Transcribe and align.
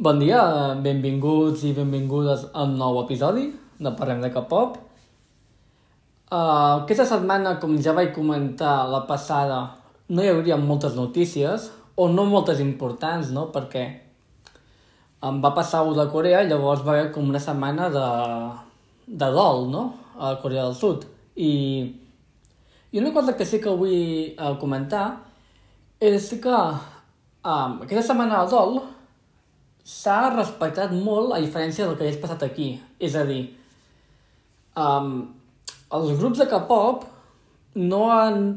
Bon 0.00 0.16
dia, 0.16 0.40
benvinguts 0.80 1.60
i 1.68 1.74
benvingudes 1.76 2.46
a 2.56 2.62
un 2.64 2.78
nou 2.80 3.02
episodi 3.02 3.42
de 3.84 3.90
Parlem 3.92 4.22
de 4.24 4.30
K-pop. 4.32 4.78
Uh, 6.32 6.38
aquesta 6.80 7.04
setmana, 7.04 7.58
com 7.60 7.74
ja 7.84 7.92
vaig 7.92 8.14
comentar 8.16 8.86
la 8.88 9.02
passada, 9.04 9.58
no 10.08 10.22
hi 10.24 10.30
hauria 10.30 10.56
moltes 10.56 10.94
notícies, 10.96 11.66
o 12.00 12.06
no 12.08 12.24
moltes 12.24 12.62
importants, 12.64 13.28
no? 13.36 13.50
Perquè 13.52 13.82
em 15.28 15.42
va 15.44 15.50
passar 15.58 15.82
una 15.84 15.98
de 15.98 16.12
Corea 16.14 16.40
i 16.40 16.48
llavors 16.48 16.80
va 16.86 16.94
haver 16.94 17.10
com 17.12 17.28
una 17.28 17.42
setmana 17.44 17.90
de, 17.92 18.04
de 19.04 19.28
dol, 19.36 19.66
no? 19.68 19.82
A 20.16 20.30
Corea 20.40 20.62
del 20.62 20.78
Sud. 20.78 21.04
I, 21.36 21.50
i 22.88 23.02
una 23.02 23.12
cosa 23.12 23.36
que 23.36 23.44
sí 23.44 23.60
que 23.60 23.76
vull 23.82 24.32
uh, 24.32 24.56
comentar 24.64 25.04
és 26.00 26.30
que 26.40 26.56
um, 26.56 27.76
aquesta 27.84 28.06
setmana 28.14 28.40
de 28.46 28.56
dol 28.56 28.80
s'ha 29.84 30.30
respectat 30.34 30.92
molt 30.92 31.34
a 31.34 31.40
diferència 31.42 31.86
del 31.86 31.96
que 31.96 32.06
hagués 32.06 32.20
passat 32.22 32.44
aquí. 32.46 32.72
És 32.98 33.16
a 33.16 33.24
dir, 33.28 33.42
um, 34.76 35.28
els 35.90 36.16
grups 36.18 36.40
de 36.40 36.46
K-pop 36.50 37.04
no 37.80 38.06
han 38.12 38.50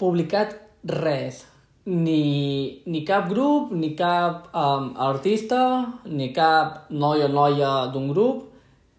publicat 0.00 0.56
res. 0.84 1.44
Ni, 1.84 2.80
ni 2.88 3.02
cap 3.04 3.28
grup, 3.28 3.72
ni 3.76 3.92
cap 3.96 4.48
um, 4.56 4.94
artista, 4.96 5.60
ni 6.08 6.30
cap 6.32 6.88
noi 6.90 7.26
o 7.26 7.28
noia 7.28 7.74
d'un 7.92 8.08
grup. 8.12 8.46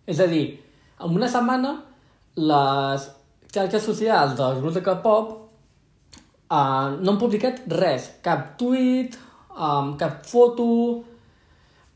És 0.05 0.21
a 0.21 0.29
dir, 0.29 0.45
en 1.01 1.17
una 1.17 1.29
setmana 1.31 1.79
les 2.35 3.09
xarxes 3.55 3.85
socials 3.87 4.35
dels 4.37 4.62
grups 4.62 4.77
de 4.77 4.84
K-pop 4.85 5.34
uh, 6.51 6.93
no 6.99 7.12
han 7.12 7.20
publicat 7.21 7.63
res. 7.71 8.12
Cap 8.26 8.53
tuit, 8.59 9.17
um, 9.55 9.96
cap 9.98 10.21
foto, 10.29 10.68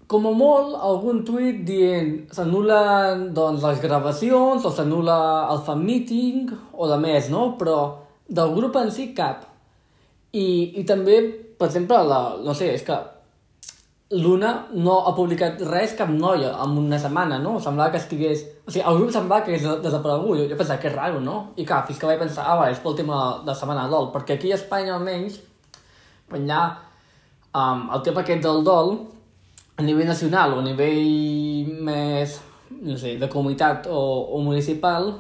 com 0.10 0.26
a 0.26 0.32
molt, 0.34 0.74
algun 0.82 1.22
tuit 1.26 1.62
dient 1.68 2.16
s'anul·len 2.34 3.28
doncs, 3.38 3.62
les 3.62 3.82
gravacions 3.84 4.64
o 4.66 4.72
s'anul·la 4.74 5.20
el 5.54 5.62
fan 5.68 5.84
meeting 5.86 6.50
o 6.74 6.88
de 6.90 6.98
més, 6.98 7.30
no? 7.30 7.52
Però 7.60 7.78
del 8.26 8.56
grup 8.56 8.80
en 8.82 8.90
si 8.94 9.12
cap. 9.14 9.46
I, 10.34 10.48
i 10.82 10.84
també, 10.90 11.20
per 11.58 11.70
exemple, 11.70 12.02
la, 12.10 12.20
no 12.42 12.56
sé, 12.58 12.72
és 12.74 12.86
que 12.86 12.98
l'Una 14.18 14.56
no 14.74 14.96
ha 15.06 15.14
publicat 15.14 15.62
res 15.70 15.94
cap 15.98 16.10
noia 16.10 16.56
en 16.64 16.74
una 16.82 16.98
setmana, 17.02 17.38
no? 17.44 17.60
Semblava 17.62 17.94
que 17.94 18.02
estigués... 18.02 18.42
O 18.66 18.74
sigui, 18.74 18.88
el 18.90 18.98
grup 18.98 19.14
semblava 19.14 19.46
que 19.46 19.54
hagués 19.54 19.84
desaparegut. 19.84 20.40
Jo, 20.42 20.48
jo 20.50 20.58
pensava 20.58 20.82
que 20.82 20.90
és 20.90 20.96
raro, 20.96 21.22
no? 21.22 21.38
I 21.62 21.68
clar, 21.70 21.84
fins 21.86 22.02
que 22.02 22.10
vaig 22.10 22.22
pensar, 22.22 22.48
ah, 22.50 22.58
va, 22.58 22.72
és 22.74 22.82
pel 22.82 22.98
tema 22.98 23.22
de 23.46 23.54
setmana 23.58 23.86
de 23.86 23.94
dol, 23.94 24.10
perquè 24.16 24.40
aquí 24.40 24.50
a 24.50 24.58
Espanya 24.58 24.98
almenys, 24.98 25.38
quan 26.30 26.50
hi 26.50 26.58
ha 26.58 26.66
um, 27.54 27.86
el 27.94 28.06
tema 28.10 28.26
aquest 28.26 28.42
del 28.50 28.66
dol, 28.66 28.96
a 29.80 29.84
nivell 29.86 30.10
nacional 30.12 30.54
o 30.58 30.60
a 30.60 30.66
nivell 30.66 31.70
més, 31.88 32.36
no 32.84 32.98
sé, 33.00 33.16
de 33.20 33.30
comunitat 33.32 33.88
o, 33.88 34.00
o 34.36 34.42
municipal, 34.44 35.14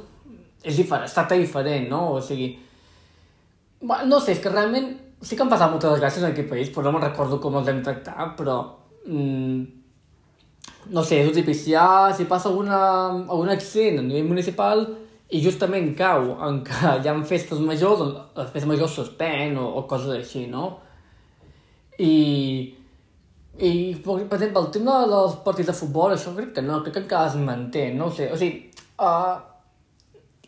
és 0.59 0.75
diferent, 0.75 1.07
es 1.07 1.15
tracta 1.15 1.37
diferent, 1.39 1.87
no? 1.87 2.01
O 2.17 2.21
sigui, 2.23 2.51
no 3.81 4.19
sé, 4.19 4.35
és 4.35 4.43
que 4.43 4.51
realment 4.51 4.91
sí 5.23 5.35
que 5.35 5.45
han 5.45 5.51
passat 5.51 5.71
moltes 5.71 5.95
desgràcies 5.95 6.25
en 6.25 6.33
aquest 6.33 6.49
país, 6.51 6.71
però 6.75 6.87
no 6.87 6.95
me'n 6.95 7.07
recordo 7.07 7.39
com 7.43 7.59
els 7.59 7.71
hem 7.71 7.83
tractat, 7.85 8.35
però... 8.39 8.61
Mm, 9.07 9.75
no 10.89 11.03
sé, 11.03 11.21
és 11.23 11.35
típic, 11.35 11.55
si, 11.57 11.73
ha, 11.75 12.09
si 12.15 12.25
passa 12.27 12.49
alguna, 12.49 12.79
algun 13.29 13.51
accent 13.53 13.99
a 13.99 14.03
nivell 14.03 14.27
municipal 14.29 14.83
i 15.29 15.41
justament 15.43 15.91
cau 15.97 16.31
en 16.47 16.61
que 16.65 16.93
hi 17.03 17.09
ha 17.09 17.15
festes 17.29 17.59
majors, 17.61 17.99
doncs 18.01 18.37
les 18.39 18.51
festes 18.53 18.69
majors 18.69 18.95
suspèn 18.97 19.57
o, 19.59 19.67
o 19.79 19.83
coses 19.89 20.15
així, 20.15 20.45
no? 20.49 20.71
I, 21.99 22.13
i, 23.59 23.71
per 23.99 24.15
exemple, 24.37 24.61
el 24.61 24.71
tema 24.71 25.01
dels 25.09 25.37
partits 25.43 25.67
de 25.67 25.75
futbol, 25.75 26.13
això 26.15 26.31
crec 26.35 26.53
que 26.55 26.63
no, 26.63 26.79
crec 26.85 26.95
que 26.95 27.03
encara 27.03 27.27
es 27.31 27.37
manté, 27.43 27.89
no 27.95 28.07
ho 28.07 28.13
sé, 28.15 28.29
o 28.31 28.37
sigui, 28.39 28.69
uh, 29.03 29.35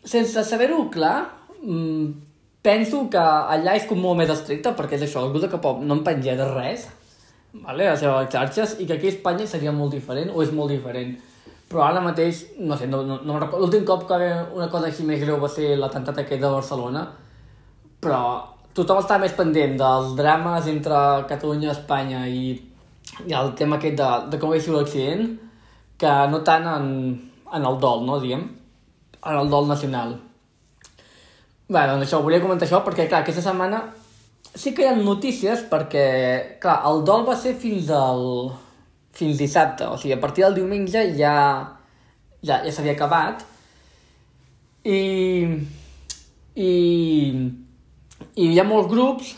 sense 0.04 0.44
saber-ho 0.48 0.86
clar, 0.94 1.18
mm, 1.60 2.06
penso 2.64 3.04
que 3.12 3.20
allà 3.20 3.76
és 3.76 3.84
com 3.90 4.00
molt 4.00 4.22
més 4.22 4.32
estricte, 4.32 4.72
perquè 4.78 4.96
és 4.96 5.04
això, 5.08 5.26
grup 5.28 5.44
de 5.44 5.50
K-pop 5.52 5.82
no 5.82 5.98
en 5.98 6.04
penja 6.06 6.38
de 6.38 6.46
res, 6.54 6.86
vale, 7.52 7.84
a 7.84 7.92
les 7.92 8.00
seves 8.00 8.32
xarxes, 8.32 8.78
i 8.80 8.86
que 8.86 8.96
aquí 8.96 9.10
a 9.10 9.14
Espanya 9.16 9.46
seria 9.46 9.76
molt 9.76 9.92
diferent, 9.92 10.32
o 10.32 10.42
és 10.42 10.54
molt 10.54 10.72
diferent. 10.72 11.12
Però 11.68 11.84
ara 11.84 12.00
mateix, 12.04 12.46
no 12.60 12.76
sé, 12.76 12.86
no, 12.88 13.02
no, 13.04 13.20
no 13.24 13.38
l'últim 13.58 13.84
cop 13.88 14.06
que 14.08 14.16
una 14.56 14.68
cosa 14.72 14.88
així 14.88 15.04
més 15.08 15.20
greu 15.20 15.40
va 15.40 15.48
ser 15.52 15.74
l'atemptat 15.76 16.24
aquest 16.24 16.40
de 16.40 16.48
Barcelona, 16.48 17.06
però 18.00 18.22
tothom 18.76 19.00
està 19.00 19.18
més 19.20 19.32
pendent 19.36 19.76
dels 19.80 20.12
drames 20.16 20.68
entre 20.68 20.98
Catalunya 21.28 21.68
i 21.68 21.72
Espanya 21.72 22.26
i, 22.28 22.44
i 23.28 23.34
el 23.38 23.54
tema 23.58 23.78
aquest 23.78 23.96
de, 24.00 24.10
de 24.32 24.40
com 24.40 24.52
va 24.52 24.60
ser 24.60 24.74
l'accident, 24.74 25.24
que 26.00 26.12
no 26.32 26.42
tant 26.46 26.66
en, 26.66 26.86
en 27.54 27.70
el 27.70 27.80
dol, 27.82 28.04
no, 28.06 28.18
diguem, 28.22 28.44
en 29.22 29.38
el 29.38 29.50
dol 29.52 29.68
nacional. 29.70 30.16
Bé, 31.72 31.84
doncs 31.88 32.06
això, 32.06 32.20
volia 32.24 32.42
comentar 32.42 32.66
això 32.66 32.82
perquè, 32.84 33.06
clar, 33.08 33.22
aquesta 33.22 33.44
setmana 33.44 33.84
sí 34.54 34.74
que 34.74 34.84
hi 34.84 34.90
ha 34.90 34.96
notícies 34.98 35.62
perquè, 35.70 36.06
clar, 36.60 36.80
el 36.90 37.04
dol 37.08 37.24
va 37.28 37.36
ser 37.38 37.54
fins 37.58 37.90
al... 37.96 38.26
fins 39.12 39.38
dissabte, 39.38 39.84
o 39.84 39.96
sigui, 40.00 40.14
a 40.16 40.20
partir 40.20 40.44
del 40.44 40.54
diumenge 40.56 41.02
ja, 41.18 41.34
ja, 42.40 42.62
ja 42.64 42.72
s'havia 42.72 42.94
acabat 42.96 43.42
i, 44.88 45.00
i, 46.56 46.70
i 48.34 48.46
hi 48.48 48.58
ha 48.58 48.64
molts 48.64 48.88
grups 48.88 49.34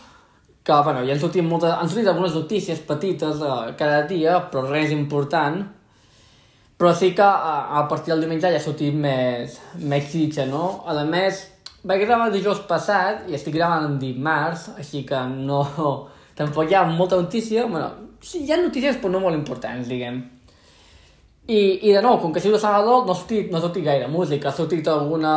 que, 0.65 0.73
bueno, 0.83 1.05
ja 1.05 1.13
han 1.13 1.21
sortit, 1.21 1.45
moltes, 1.45 1.73
han 1.77 1.89
sortit 1.93 2.09
algunes 2.09 2.35
notícies 2.35 2.81
petites 2.89 3.43
eh, 3.45 3.73
cada 3.77 4.05
dia, 4.09 4.39
però 4.49 4.65
res 4.71 4.95
important, 4.97 5.59
però 6.81 6.95
sí 6.97 7.13
que 7.15 7.27
a, 7.27 7.57
a 7.79 7.83
partir 7.89 8.15
del 8.15 8.25
diumenge 8.25 8.49
ja 8.49 8.57
ha 8.57 8.65
sortit 8.65 8.97
més, 8.97 9.59
més 9.85 10.09
xitxa, 10.09 10.47
no? 10.49 10.81
A 10.89 10.97
més, 11.05 11.43
vaig 11.85 12.07
gravar 12.07 12.31
el 12.31 12.39
dijous 12.39 12.63
passat 12.71 13.29
i 13.29 13.37
estic 13.37 13.59
gravant 13.59 13.99
dimarts, 14.01 14.71
així 14.81 15.05
que 15.09 15.21
no... 15.37 15.61
Tampoc 16.35 16.67
hi 16.67 16.75
ha 16.75 16.81
molta 16.89 17.15
notícia, 17.15 17.63
bueno, 17.71 18.17
sí, 18.19 18.41
hi 18.43 18.51
ha 18.51 18.57
notícies 18.59 18.97
però 18.99 19.13
no 19.13 19.21
molt 19.23 19.37
importants, 19.37 19.87
diguem. 19.87 20.17
I, 21.47 21.61
i 21.87 21.93
de 21.93 22.01
nou, 22.03 22.17
com 22.19 22.33
que 22.33 22.41
ha 22.41 22.43
sigut 22.43 22.57
de 22.57 22.63
Salvador, 22.65 23.05
no 23.05 23.13
ha 23.13 23.21
sortit, 23.21 23.53
no 23.53 23.61
ha 23.61 23.63
sortit 23.63 23.85
gaire 23.85 24.09
música, 24.11 24.49
ha 24.49 24.57
sortit 24.57 24.89
alguna, 24.91 25.37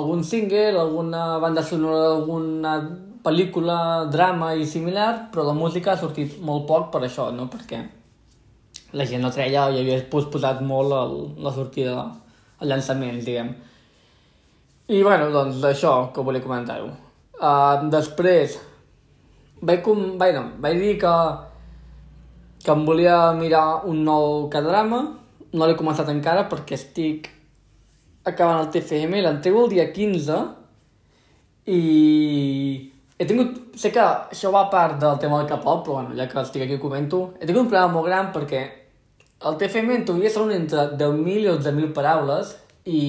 algun 0.00 0.24
single, 0.26 0.80
alguna 0.80 1.36
banda 1.44 1.62
sonora 1.62 2.00
d'alguna 2.08 2.74
pel·lícula, 3.24 4.06
drama 4.12 4.54
i 4.56 4.66
similar, 4.66 5.30
però 5.32 5.44
la 5.46 5.56
música 5.56 5.92
ha 5.92 6.00
sortit 6.00 6.38
molt 6.44 6.66
poc 6.68 6.90
per 6.92 7.02
això, 7.06 7.30
no? 7.34 7.48
Perquè 7.52 7.80
la 8.96 9.06
gent 9.06 9.22
no 9.22 9.30
treia 9.34 9.68
i 9.70 9.80
havia 9.80 9.98
posposat 10.10 10.62
molt 10.66 10.94
el, 10.96 11.14
la 11.44 11.52
sortida, 11.54 12.06
el 12.60 12.72
llançament, 12.72 13.20
diguem. 13.26 13.52
I 14.90 15.02
bueno, 15.06 15.28
doncs 15.30 15.62
això 15.68 16.10
que 16.14 16.24
volia 16.26 16.42
comentar-ho. 16.42 16.90
Uh, 17.40 17.86
després, 17.92 18.56
vaig, 19.62 19.84
com, 19.86 20.02
vaig, 20.18 20.34
no, 20.34 20.56
vaig 20.60 20.80
dir 20.82 20.96
que, 21.00 21.14
que 22.64 22.74
em 22.74 22.82
volia 22.88 23.20
mirar 23.38 23.84
un 23.88 24.02
nou 24.04 24.48
cadrama. 24.52 25.04
No 25.54 25.66
l'he 25.66 25.78
començat 25.78 26.10
encara 26.10 26.48
perquè 26.50 26.74
estic 26.78 27.30
acabant 28.26 28.64
el 28.64 28.72
TFM, 28.74 29.22
l'entrego 29.22 29.64
el 29.64 29.72
dia 29.72 29.86
15 29.94 30.40
i 31.70 31.80
he 33.20 33.28
tingut... 33.28 33.58
Sé 33.80 33.92
que 33.92 34.00
això 34.02 34.50
va 34.52 34.64
a 34.66 34.72
part 34.72 34.96
del 35.00 35.20
tema 35.20 35.38
del 35.40 35.48
K-pop, 35.50 35.84
però 35.84 36.00
bueno, 36.00 36.16
ja 36.16 36.26
que 36.28 36.40
estic 36.40 36.64
aquí 36.64 36.80
comento. 36.80 37.34
He 37.38 37.44
tingut 37.44 37.66
un 37.66 37.70
problema 37.70 37.92
molt 37.92 38.08
gran 38.08 38.32
perquè 38.32 38.64
el 39.48 39.56
TFM 39.60 39.94
en 39.94 40.08
teoria 40.08 40.32
són 40.32 40.50
entre 40.52 40.90
10.000 41.00 41.44
i 41.44 41.48
11.000 41.52 41.94
paraules 41.96 42.56
i 42.88 43.02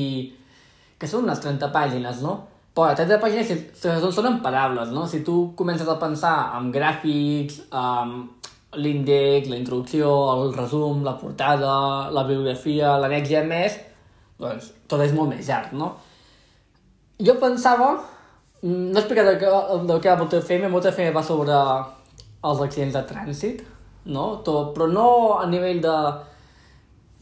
que 0.99 1.09
són 1.09 1.25
unes 1.25 1.41
30 1.43 1.71
pàgines, 1.73 2.21
no? 2.23 2.37
Però 2.75 2.87
a 2.87 2.95
30 2.95 3.17
pàgines 3.23 3.49
són, 3.79 4.11
són 4.15 4.29
en 4.29 4.37
paraules, 4.43 4.91
no? 4.95 5.07
Si 5.11 5.23
tu 5.27 5.51
comences 5.59 5.89
a 5.91 5.97
pensar 5.99 6.35
en 6.59 6.69
gràfics, 6.75 7.63
amb 7.75 8.47
l'índex, 8.79 9.49
la 9.51 9.59
introducció, 9.59 10.11
el 10.35 10.53
resum, 10.55 11.01
la 11.03 11.17
portada, 11.19 11.73
la 12.13 12.23
bibliografia, 12.27 12.95
l'annex 13.01 13.33
i 13.33 13.41
més, 13.47 13.75
doncs 14.39 14.71
tot 14.87 15.03
és 15.03 15.11
molt 15.15 15.33
més 15.33 15.47
llarg, 15.47 15.75
no? 15.75 15.91
Jo 17.21 17.35
pensava, 17.41 17.91
no 18.63 18.95
he 18.95 19.01
explicat 19.01 19.29
de 19.29 19.37
què, 19.41 19.51
de 19.89 19.99
què 20.01 20.11
va 20.11 20.23
MotoFM, 20.23 20.67
MotoFM 20.71 21.15
va 21.15 21.23
sobre 21.25 21.61
els 22.49 22.65
accidents 22.65 22.97
de 22.97 23.05
trànsit, 23.09 23.63
no? 24.13 24.27
Tot, 24.45 24.75
però 24.75 24.89
no 24.89 25.07
a 25.37 25.47
nivell 25.49 25.81
de 25.83 25.95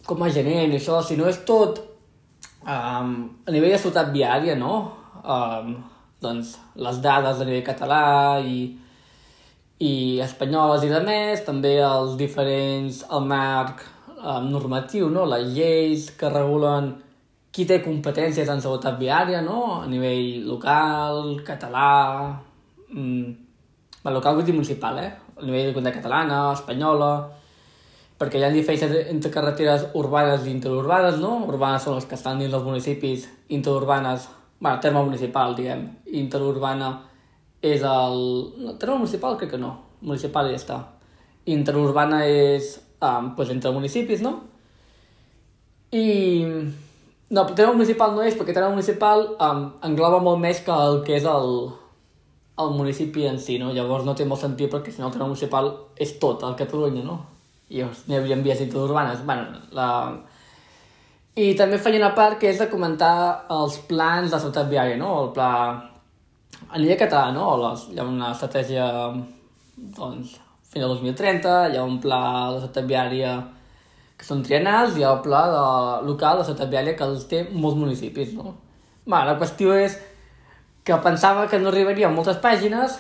com 0.08 0.24
a 0.26 0.30
gerent 0.34 0.74
i 0.74 0.80
això, 0.80 1.04
sinó 1.06 1.28
és 1.30 1.44
tot 1.48 1.86
Um, 2.60 3.12
a 3.48 3.52
nivell 3.56 3.72
de 3.72 3.80
ciutat 3.80 4.12
viària, 4.12 4.56
no? 4.60 4.92
Um, 5.24 5.78
doncs 6.20 6.58
les 6.76 6.98
dades 7.00 7.40
a 7.40 7.46
nivell 7.48 7.64
català 7.64 8.40
i, 8.44 8.76
i 9.80 9.92
espanyoles 10.20 10.84
i 10.84 10.90
de 10.92 11.00
més, 11.06 11.46
també 11.48 11.78
els 11.80 12.18
diferents, 12.20 13.00
el 13.16 13.24
marc 13.32 13.86
um, 14.20 14.50
normatiu, 14.52 15.08
no? 15.08 15.24
Les 15.32 15.48
lleis 15.56 16.10
que 16.20 16.32
regulen 16.34 16.92
qui 17.52 17.66
té 17.66 17.80
competències 17.82 18.50
en 18.50 18.62
seguretat 18.62 19.00
viària, 19.00 19.42
no? 19.42 19.82
A 19.82 19.88
nivell 19.90 20.46
local, 20.48 21.40
català... 21.46 21.90
Mm, 22.92 23.34
bueno, 24.04 24.18
local 24.20 24.38
vull 24.38 24.46
dir 24.46 24.56
municipal, 24.56 25.00
eh? 25.02 25.12
A 25.40 25.46
nivell 25.46 25.74
de 25.74 25.92
catalana, 25.92 26.54
espanyola... 26.54 27.12
perquè 28.20 28.36
hi 28.36 28.44
ha 28.44 28.50
diferències 28.52 29.08
entre 29.14 29.32
carreteres 29.32 29.86
urbanes 29.96 30.44
i 30.46 30.52
interurbanes, 30.52 31.22
no? 31.22 31.38
Urbanes 31.48 31.86
són 31.88 31.96
les 31.96 32.06
que 32.06 32.18
estan 32.18 32.42
dins 32.42 32.52
dels 32.52 32.66
municipis, 32.66 33.30
interurbanes, 33.48 34.26
bueno, 34.60 34.80
terme 34.84 35.04
municipal, 35.08 35.56
diguem, 35.56 35.86
interurbana 36.20 36.90
és 37.62 37.82
el... 37.88 38.20
No, 38.60 38.76
terme 38.76 38.98
municipal 38.98 39.38
crec 39.40 39.54
que 39.54 39.62
no, 39.62 39.72
municipal 40.02 40.52
ja 40.52 40.60
està. 40.60 40.82
Interurbana 41.48 42.26
és 42.28 42.76
um, 43.00 43.32
pues, 43.36 43.50
entre 43.56 43.72
municipis, 43.72 44.22
no? 44.22 44.36
I... 45.96 46.06
No, 47.30 47.46
terme 47.54 47.76
municipal 47.78 48.16
no 48.16 48.24
és, 48.26 48.34
perquè 48.34 48.56
terme 48.56 48.74
municipal 48.74 49.28
um, 49.38 49.66
engloba 49.86 50.18
molt 50.26 50.42
més 50.42 50.64
que 50.66 50.74
el 50.74 51.04
que 51.06 51.14
és 51.20 51.28
el, 51.30 51.52
el 52.64 52.72
municipi 52.74 53.28
en 53.30 53.38
si, 53.38 53.60
no? 53.62 53.70
Llavors 53.76 54.08
no 54.08 54.16
té 54.18 54.26
molt 54.26 54.42
sentit 54.42 54.72
perquè 54.72 54.90
si 54.90 55.02
no 55.02 55.12
el 55.12 55.14
terme 55.14 55.28
municipal 55.30 55.70
és 56.02 56.16
tot, 56.22 56.42
el 56.48 56.58
Catalunya, 56.58 57.04
no? 57.06 57.20
I 57.70 57.86
n'hi 57.86 58.18
havia 58.18 58.40
vies 58.42 58.64
interurbanes. 58.66 59.22
Bueno, 59.28 59.62
la... 59.78 59.90
I 61.38 61.54
també 61.56 61.78
feia 61.78 62.02
una 62.02 62.16
part 62.18 62.40
que 62.42 62.50
és 62.50 62.58
de 62.58 62.68
comentar 62.72 63.14
els 63.54 63.78
plans 63.88 64.34
de 64.34 64.42
ciutat 64.42 64.66
viària, 64.72 64.98
no? 64.98 65.12
El 65.22 65.30
pla 65.38 65.52
a 66.66 66.82
nivell 66.82 66.98
català, 66.98 67.30
no? 67.36 67.52
Les, 67.62 67.86
hi 67.94 68.02
ha 68.02 68.08
una 68.10 68.34
estratègia, 68.34 68.90
doncs, 69.78 70.34
fins 70.74 70.82
al 70.82 70.98
2030, 70.98 71.56
hi 71.70 71.78
ha 71.78 71.86
un 71.86 72.02
pla 72.02 72.24
de 72.56 72.66
ciutat 72.66 72.90
viària 72.90 73.38
que 74.20 74.28
són 74.28 74.44
trienals, 74.44 74.98
ha 75.00 75.14
el 75.14 75.22
pla 75.24 75.46
de, 75.48 75.66
local 76.10 76.42
de 76.42 76.48
ciutat 76.50 76.72
viària 76.72 76.96
que 77.00 77.08
els 77.08 77.24
té 77.32 77.46
molts 77.54 77.80
municipis, 77.80 78.34
no? 78.36 78.58
Bé, 79.08 79.22
la 79.26 79.38
qüestió 79.40 79.72
és 79.80 79.96
que 80.84 80.98
pensava 81.06 81.48
que 81.48 81.60
no 81.62 81.72
arribaria 81.72 82.10
a 82.10 82.12
moltes 82.12 82.42
pàgines 82.44 82.98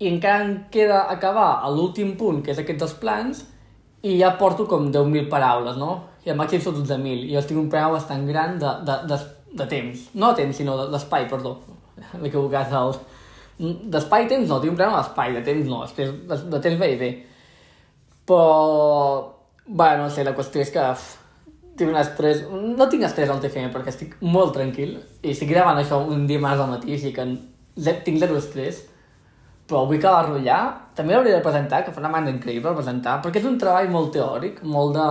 i 0.00 0.10
encara 0.10 0.44
em 0.44 0.52
queda 0.72 1.06
acabar 1.12 1.48
a 1.64 1.70
l'últim 1.72 2.12
punt, 2.20 2.42
que 2.44 2.52
és 2.52 2.60
aquest 2.60 2.80
dels 2.82 2.94
plans, 3.00 3.42
i 4.04 4.18
ja 4.20 4.34
porto 4.40 4.66
com 4.68 4.88
10.000 4.92 5.28
paraules, 5.32 5.80
no? 5.80 5.96
I 6.24 6.32
al 6.32 6.38
màxim 6.40 6.60
són 6.64 6.78
12.000, 6.82 7.24
i 7.28 7.34
jo 7.34 7.42
tinc 7.48 7.60
un 7.60 7.72
programa 7.72 7.96
bastant 7.96 8.28
gran 8.28 8.60
de, 8.60 8.70
de, 8.88 9.00
de, 9.08 9.18
de 9.60 9.66
temps. 9.72 10.06
No 10.14 10.32
de 10.32 10.42
temps, 10.42 10.60
sinó 10.60 10.76
d'espai, 10.92 11.28
perdó. 11.32 11.56
M'he 12.20 12.28
equivocat 12.28 12.72
el... 12.76 12.94
D'espai 13.92 14.24
i 14.24 14.30
temps 14.30 14.48
no, 14.48 14.60
tinc 14.60 14.72
un 14.72 14.78
programa 14.78 15.02
d'espai, 15.02 15.34
de 15.36 15.44
temps 15.44 15.68
no, 15.68 15.82
de, 15.96 16.06
de, 16.28 16.40
de 16.52 16.64
temps 16.68 16.80
bé 16.80 16.94
i 16.94 16.96
bé. 17.00 17.10
Però... 18.28 19.36
Bueno, 19.70 20.08
no 20.08 20.10
sé, 20.10 20.26
la 20.26 20.34
qüestió 20.34 20.64
és 20.64 20.72
que 20.74 20.84
tinc 21.78 21.92
un 21.92 21.98
estrès... 22.00 22.42
No 22.50 22.88
tinc 22.90 23.06
estrès 23.06 23.30
al 23.30 23.38
TFM 23.42 23.70
perquè 23.74 23.92
estic 23.94 24.16
molt 24.20 24.56
tranquil 24.56 24.96
i 25.22 25.30
estic 25.30 25.52
gravant 25.52 25.78
això 25.78 26.00
un 26.02 26.26
dimarts 26.26 26.64
al 26.64 26.72
matí, 26.74 26.96
així 26.96 27.14
que 27.14 27.26
tinc 28.04 28.18
zero 28.18 28.38
estrès 28.40 28.82
però 29.70 29.84
vull 29.86 30.00
acabar-lo 30.00 30.40
ja. 30.42 30.58
També 30.98 31.14
l'hauria 31.14 31.36
de 31.36 31.44
presentar, 31.44 31.84
que 31.86 31.94
fa 31.94 32.02
una 32.02 32.10
banda 32.12 32.32
increïble 32.34 32.74
presentar, 32.74 33.20
perquè 33.22 33.38
és 33.40 33.46
un 33.46 33.58
treball 33.60 33.92
molt 33.92 34.10
teòric, 34.16 34.64
molt 34.66 34.96
de... 34.98 35.06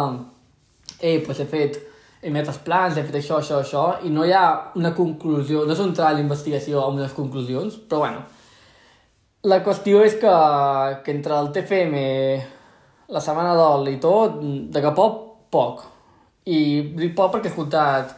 Ei, 1.00 1.22
doncs 1.24 1.40
he 1.40 1.48
fet, 1.48 1.80
he 2.20 2.34
met 2.36 2.50
els 2.52 2.60
plans, 2.66 2.98
he 2.98 3.06
fet 3.08 3.22
això, 3.22 3.40
això, 3.40 3.62
això, 3.64 3.86
i 4.04 4.12
no 4.12 4.26
hi 4.28 4.36
ha 4.36 4.44
una 4.76 4.92
conclusió, 4.98 5.64
no 5.64 5.76
és 5.76 5.84
un 5.84 5.96
treball 5.96 6.20
d'investigació 6.20 6.84
amb 6.84 7.00
unes 7.00 7.16
conclusions, 7.16 7.80
però 7.88 8.04
bueno. 8.04 8.26
La 9.48 9.62
qüestió 9.64 10.02
és 10.04 10.18
que, 10.20 10.36
que 11.06 11.14
entre 11.16 11.38
el 11.40 11.54
TFM, 11.56 12.02
la 13.10 13.22
setmana 13.24 13.56
d'ol 13.58 13.90
i 13.92 13.98
tot, 14.02 14.40
de 14.42 14.82
cap 14.84 14.96
poc, 14.98 15.22
poc. 15.54 15.86
I 16.50 16.60
dic 16.98 17.16
poc 17.18 17.34
perquè 17.34 17.50
he 17.50 17.54
escoltat 17.54 18.16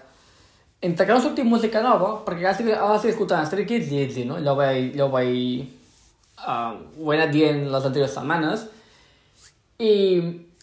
entre 0.81 1.05
que 1.05 1.13
no 1.13 1.21
sortit 1.21 1.45
música 1.45 1.81
nova, 1.85 2.15
perquè 2.25 2.41
ara 2.41 2.55
estic, 2.55 2.71
ara 2.73 2.95
estic 2.97 3.13
escoltant 3.13 3.45
Stray 3.45 3.67
Kids 3.69 3.91
i 3.93 4.01
Itzy, 4.01 4.25
no? 4.25 4.39
Allò 4.41 4.55
vaig, 4.57 4.95
allò 4.95 5.11
vaig 5.13 5.61
uh, 6.41 6.71
ho 6.97 7.11
he 7.11 7.19
anat 7.19 7.33
dient 7.35 7.67
les 7.69 7.85
anteriors 7.85 8.15
setmanes, 8.17 8.65
i 9.81 9.93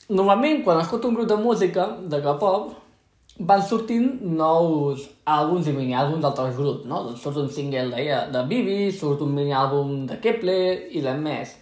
normalment 0.09 0.65
quan 0.67 0.83
escolto 0.83 1.11
un 1.11 1.15
grup 1.15 1.31
de 1.31 1.39
música 1.39 1.87
de 2.11 2.21
K-pop 2.25 2.75
van 3.39 3.63
sortint 3.63 4.09
nous 4.25 5.05
àlbums 5.31 5.69
i 5.71 5.75
mini-àlbums 5.77 6.25
d'altres 6.25 6.57
grups, 6.59 6.87
no? 6.91 7.05
Doncs 7.07 7.23
surt 7.23 7.39
un 7.39 7.51
single 7.55 7.87
de, 7.95 8.19
de 8.35 8.45
Bibi, 8.51 8.79
surt 8.91 9.23
un 9.23 9.37
mini-àlbum 9.37 10.07
de 10.11 10.19
Kepler 10.23 10.89
i 10.99 11.05
de 11.05 11.15
més. 11.15 11.55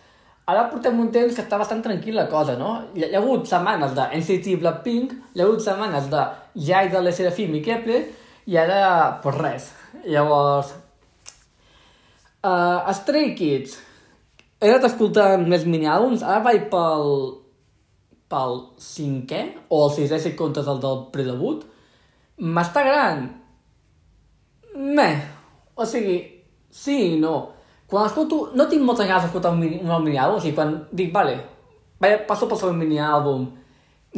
Ara 0.46 0.68
portem 0.70 0.98
un 1.02 1.08
temps 1.10 1.34
que 1.34 1.42
està 1.42 1.58
bastant 1.58 1.80
tranquil 1.82 2.14
la 2.14 2.28
cosa, 2.30 2.54
no? 2.58 2.76
Hi 2.94 3.02
ha, 3.02 3.08
hi 3.10 3.16
ha 3.16 3.22
hagut 3.22 3.48
setmanes 3.50 3.96
de 3.96 4.04
NCT 4.20 4.52
Blackpink, 4.60 5.14
hi 5.34 5.42
ha 5.42 5.46
hagut 5.46 5.64
setmanes 5.64 6.06
de 6.12 6.22
Jai 6.68 6.90
de 6.92 7.00
Les 7.02 7.18
Serafim 7.18 7.56
i 7.58 7.62
Kepler, 7.64 8.04
i 8.46 8.58
ara, 8.62 8.76
pues 9.24 9.40
res. 9.40 9.66
Llavors, 10.06 10.70
uh, 12.46 12.92
Stray 12.94 13.32
Kids, 13.34 13.74
he 14.60 14.70
anat 14.70 14.86
escoltant 14.86 15.42
més 15.50 15.66
mini-àlbums, 15.66 16.22
ara 16.22 16.44
vaig 16.46 16.68
pel, 16.70 17.10
pel 18.30 18.56
cinquè, 18.86 19.42
o 19.66 19.82
el 19.88 19.92
sisè 19.98 20.22
si 20.22 20.36
comptes 20.38 20.70
el 20.70 20.78
del 20.84 21.02
predebut, 21.16 21.66
m'està 22.38 22.86
gran. 22.86 23.26
Meh, 24.76 25.18
o 25.74 25.90
sigui, 25.90 26.20
sí 26.70 27.00
i 27.08 27.20
no. 27.20 27.36
Quan 27.90 28.08
escolto, 28.08 28.50
no 28.58 28.66
tinc 28.70 28.82
moltes 28.82 29.06
ganes 29.06 29.26
d'escoltar 29.26 29.52
un, 29.54 29.60
mini, 29.62 29.80
un 29.84 30.04
mini-àlbum, 30.04 30.40
o 30.40 30.42
sigui, 30.42 30.56
quan 30.56 30.74
dic, 30.90 31.12
vale, 31.14 31.38
passo 32.26 32.48
pel 32.50 32.58
següent 32.58 32.80
mini-àlbum, 32.80 33.44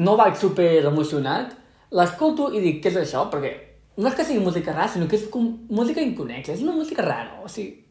no 0.04 0.16
vaig 0.16 0.38
super 0.40 0.70
emocionat, 0.88 1.52
l'escolto 1.92 2.48
i 2.54 2.62
dic, 2.64 2.80
què 2.84 2.92
és 2.92 3.02
això? 3.02 3.26
Perquè 3.32 3.52
no 3.98 4.08
és 4.08 4.16
que 4.16 4.24
sigui 4.24 4.44
música 4.44 4.72
rara, 4.72 4.88
sinó 4.88 5.10
que 5.10 5.18
és 5.18 5.28
com 5.32 5.50
música 5.68 6.00
inconexa, 6.00 6.54
és 6.54 6.64
una 6.64 6.76
música 6.76 7.04
rara, 7.04 7.42
o 7.44 7.50
sigui, 7.52 7.84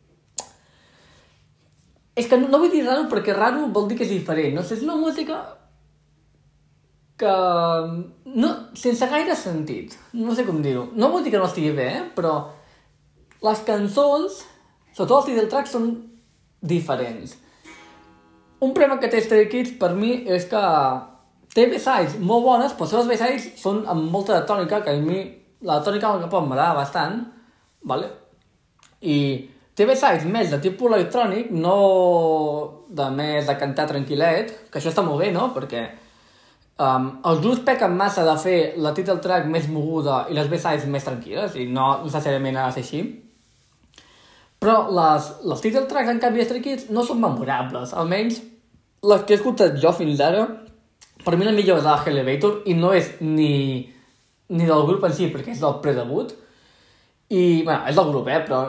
és 2.17 2.25
que 2.25 2.39
no, 2.41 2.49
no 2.49 2.57
vull 2.57 2.73
dir 2.73 2.81
raro 2.87 3.05
perquè 3.11 3.35
raro 3.37 3.67
vol 3.73 3.85
dir 3.89 3.99
que 3.99 4.05
és 4.07 4.15
diferent, 4.15 4.55
no 4.57 4.65
sé, 4.65 4.79
és 4.79 4.85
una 4.87 4.97
música 4.97 5.37
que... 7.21 7.33
No, 8.33 8.49
sense 8.77 9.09
gaire 9.11 9.35
sentit, 9.37 9.93
no 10.17 10.33
sé 10.37 10.45
com 10.47 10.63
dir-ho. 10.65 10.87
No 10.97 11.11
vol 11.13 11.25
dir 11.25 11.33
que 11.33 11.41
no 11.41 11.49
estigui 11.49 11.75
bé, 11.77 11.87
eh? 11.99 12.03
però 12.17 12.33
les 13.45 13.61
cançons, 13.67 14.41
sobretot 14.97 15.21
els 15.21 15.29
title 15.29 15.51
tracks, 15.51 15.75
són 15.77 15.91
diferents. 16.73 17.37
Un 18.65 18.73
problema 18.73 18.97
que 18.97 19.09
té 19.13 19.21
Stray 19.21 19.45
Kids 19.51 19.75
per 19.77 19.91
mi 19.93 20.15
és 20.25 20.47
que 20.49 20.61
té 21.53 21.67
B-sides 21.69 22.17
molt 22.19 22.45
bones, 22.45 22.73
però 22.77 23.03
les 23.03 23.11
B-sides 23.11 23.51
són 23.61 23.83
amb 23.89 24.09
molta 24.11 24.33
de 24.33 24.47
tònica, 24.49 24.81
que 24.81 24.95
a 24.95 25.01
mi 25.01 25.21
la 25.61 25.77
tònica 25.85 26.15
del 26.15 26.25
que 26.25 26.41
m'agrada 26.41 26.79
bastant, 26.81 27.21
vale? 27.85 28.09
i 29.05 29.17
Té 29.77 29.85
sites 29.85 30.23
més 30.25 30.49
de 30.49 30.57
tipus 30.57 30.89
electrònic, 30.89 31.51
no 31.53 31.75
de 32.89 33.05
més 33.13 33.45
de 33.45 33.53
cantar 33.61 33.85
tranquil·let, 33.91 34.55
que 34.71 34.79
això 34.79 34.89
està 34.89 35.03
molt 35.05 35.21
bé, 35.21 35.27
no? 35.35 35.51
Perquè 35.53 35.83
um, 36.81 37.05
els 37.29 37.43
grups 37.43 37.61
pequen 37.67 37.93
massa 37.99 38.23
de 38.25 38.33
fer 38.41 38.55
la 38.81 38.95
title 38.97 39.19
track 39.21 39.45
més 39.53 39.67
moguda 39.69 40.23
i 40.31 40.37
les 40.37 40.49
B-sides 40.49 40.89
més 40.89 41.05
tranquil·les, 41.05 41.59
i 41.61 41.67
no 41.69 41.91
necessàriament 42.07 42.57
ha 42.57 42.65
de 42.71 42.79
ser 42.79 42.85
així. 42.87 43.03
Però 44.63 44.77
les, 44.89 45.27
les 45.45 45.61
title 45.61 45.85
tracks, 45.89 46.09
en 46.09 46.21
canvi, 46.21 46.45
Stray 46.45 46.63
Kids 46.63 46.87
no 46.93 47.03
són 47.05 47.21
memorables. 47.21 47.93
Almenys 47.93 48.39
les 49.07 49.23
que 49.23 49.35
he 49.35 49.37
escoltat 49.37 49.77
jo 49.81 49.91
fins 49.93 50.21
ara, 50.23 50.47
per 51.23 51.35
mi 51.37 51.45
la 51.45 51.53
millor 51.53 51.81
és 51.81 51.85
la 51.85 51.99
Elevator, 52.09 52.61
i 52.65 52.73
no 52.77 52.93
és 52.95 53.11
ni, 53.21 53.51
ni 54.49 54.65
del 54.65 54.85
grup 54.87 55.05
en 55.05 55.13
si, 55.13 55.29
perquè 55.33 55.53
és 55.53 55.61
del 55.61 55.77
predebut, 55.83 56.33
i, 57.29 57.63
bueno, 57.67 57.81
és 57.89 57.95
del 57.97 58.09
grup, 58.09 58.29
eh, 58.31 58.41
però 58.47 58.63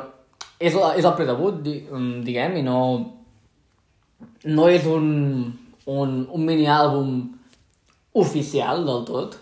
és, 0.59 0.75
la, 0.75 0.93
és 0.99 1.07
el 1.07 1.17
predebut, 1.17 1.63
di, 1.65 1.79
mm, 1.87 2.23
diguem, 2.27 2.59
i 2.59 2.65
no, 2.67 2.79
no 4.51 4.69
és 4.69 4.87
un, 4.91 5.09
un, 5.87 6.17
un 6.27 6.47
mini-àlbum 6.47 7.13
oficial 8.19 8.85
del 8.89 9.05
tot. 9.09 9.39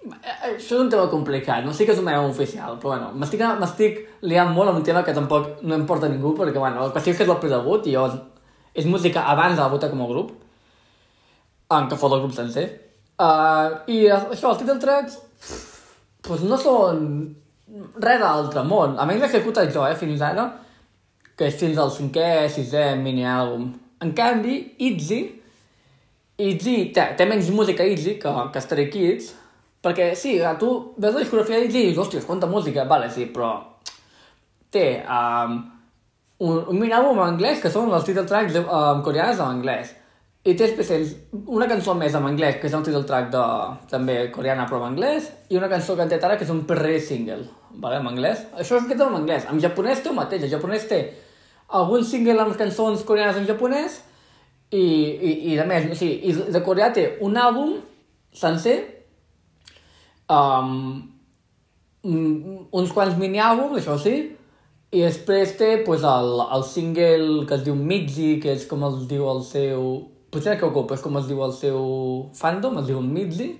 Això 0.00 0.56
és 0.56 0.80
un 0.80 0.88
tema 0.88 1.10
complicat, 1.12 1.64
no 1.64 1.74
sé 1.76 1.84
que 1.84 1.92
és 1.92 1.98
un 2.00 2.06
mini 2.06 2.16
oficial, 2.24 2.78
però 2.80 2.94
bueno, 2.94 3.10
m'estic 3.20 3.98
liant 4.24 4.54
molt 4.56 4.72
en 4.72 4.78
un 4.80 4.84
tema 4.86 5.02
que 5.04 5.12
tampoc 5.12 5.60
no 5.60 5.76
importa 5.76 6.08
a 6.08 6.12
ningú, 6.12 6.32
perquè 6.38 6.56
bueno, 6.56 6.86
el 6.86 6.94
que 6.94 7.12
és 7.12 7.20
el 7.20 7.36
predebut 7.42 7.86
i 7.86 7.92
jo, 7.98 8.06
és 8.72 8.86
música 8.88 9.26
abans 9.28 9.58
de 9.58 9.60
la 9.60 9.68
bota 9.68 9.90
com 9.90 10.00
a 10.00 10.08
grup, 10.08 10.30
en 11.76 11.88
que 11.88 11.98
fos 12.00 12.12
el 12.12 12.22
grup 12.22 12.32
sencer. 12.32 12.64
Uh, 13.20 13.84
I 13.92 14.06
això, 14.08 14.54
els 14.54 14.62
title 14.62 14.78
tracks, 14.80 15.18
pues 16.24 16.46
no 16.48 16.56
són 16.56 17.04
res 18.00 18.22
d'altre 18.22 18.64
món. 18.64 18.96
A 18.98 19.04
més 19.06 19.20
l'executa 19.20 19.66
jo, 19.68 19.84
eh, 19.84 19.98
fins 20.00 20.24
ara, 20.24 20.46
que 21.36 21.50
és 21.50 21.60
fins 21.60 21.76
al 21.78 21.92
cinquè, 21.92 22.48
sisè 22.48 22.94
mini-àlbum. 22.96 23.68
En 24.00 24.14
canvi, 24.16 24.56
Itzy, 24.88 25.20
Itzy 26.40 26.76
té, 26.96 27.04
té 27.18 27.28
menys 27.28 27.52
música 27.52 27.84
Itzy 27.84 28.16
que, 28.22 28.32
que 28.52 28.64
Stray 28.64 28.88
Kids, 28.88 29.34
perquè 29.84 30.12
sí, 30.18 30.38
tu 30.60 30.70
veus 30.96 31.14
la 31.14 31.22
discografia 31.22 31.60
i 31.62 31.70
dius, 31.72 31.98
hòstia, 31.98 32.24
quanta 32.26 32.48
música, 32.50 32.84
vale, 32.88 33.10
sí, 33.12 33.28
però 33.32 33.52
té 34.70 35.00
um, 35.02 35.56
un, 36.40 36.58
un 36.72 36.76
mini-àlbum 36.76 37.18
en 37.18 37.32
anglès 37.34 37.62
que 37.62 37.72
són 37.72 37.92
els 37.92 38.04
title 38.06 38.26
tracks 38.28 38.58
um, 38.60 39.00
coreans 39.06 39.40
en 39.40 39.48
anglès 39.48 39.96
i 40.40 40.54
té 40.56 40.70
especials, 40.70 41.10
una 41.52 41.66
cançó 41.68 41.92
més 41.92 42.14
en 42.16 42.24
anglès, 42.24 42.56
que 42.60 42.68
és 42.70 42.74
el 42.76 42.84
title 42.84 43.04
track 43.08 43.28
de, 43.32 43.42
també 43.90 44.14
coreana 44.32 44.64
però 44.68 44.78
en 44.80 44.94
anglès, 44.94 45.26
i 45.52 45.58
una 45.58 45.68
cançó 45.68 45.96
que 45.96 46.06
han 46.06 46.14
ara 46.16 46.38
que 46.40 46.46
és 46.46 46.52
un 46.52 46.62
pre 46.68 46.94
single, 47.04 47.42
vale, 47.76 47.98
en 48.00 48.08
anglès. 48.08 48.46
Això 48.56 48.78
és 48.78 48.86
que 48.88 48.96
té 48.96 49.04
en 49.04 49.18
anglès. 49.18 49.44
En 49.52 49.60
japonès 49.60 50.00
té 50.00 50.08
el 50.08 50.16
mateix, 50.16 50.46
el 50.46 50.54
japonès 50.54 50.86
té 50.88 51.00
algun 51.76 52.06
single 52.08 52.40
amb 52.40 52.56
cançons 52.56 53.04
coreanes 53.04 53.36
en 53.36 53.50
japonès, 53.50 54.00
i, 54.70 54.80
i, 54.80 55.30
i 55.52 55.58
de 55.58 55.66
més, 55.66 55.90
o 55.90 55.98
sigui, 55.98 56.30
i 56.30 56.52
de 56.54 56.62
Coreà 56.64 56.88
té 56.94 57.06
un 57.26 57.36
àlbum 57.36 57.76
sencer, 58.32 58.78
um, 60.30 61.00
uns 62.02 62.92
quants 62.94 63.18
mini-àlbums, 63.20 63.80
això 63.80 63.96
sí, 64.00 64.14
i 64.90 65.02
després 65.04 65.52
té 65.58 65.70
pues, 65.86 66.02
el, 66.06 66.40
el 66.56 66.64
single 66.66 67.44
que 67.46 67.58
es 67.58 67.66
diu 67.66 67.76
Mitzi, 67.78 68.38
que 68.42 68.54
és 68.56 68.64
com 68.70 68.86
es 68.88 69.04
diu 69.10 69.28
el 69.30 69.44
seu... 69.46 69.90
Potser 70.30 70.56
que 70.58 70.66
ocupa, 70.66 70.94
és 70.94 71.02
com 71.02 71.18
es 71.18 71.26
diu 71.26 71.42
el 71.42 71.52
seu 71.54 71.84
fandom, 72.38 72.78
es 72.80 72.88
diu 72.88 73.02
Mitzi, 73.02 73.52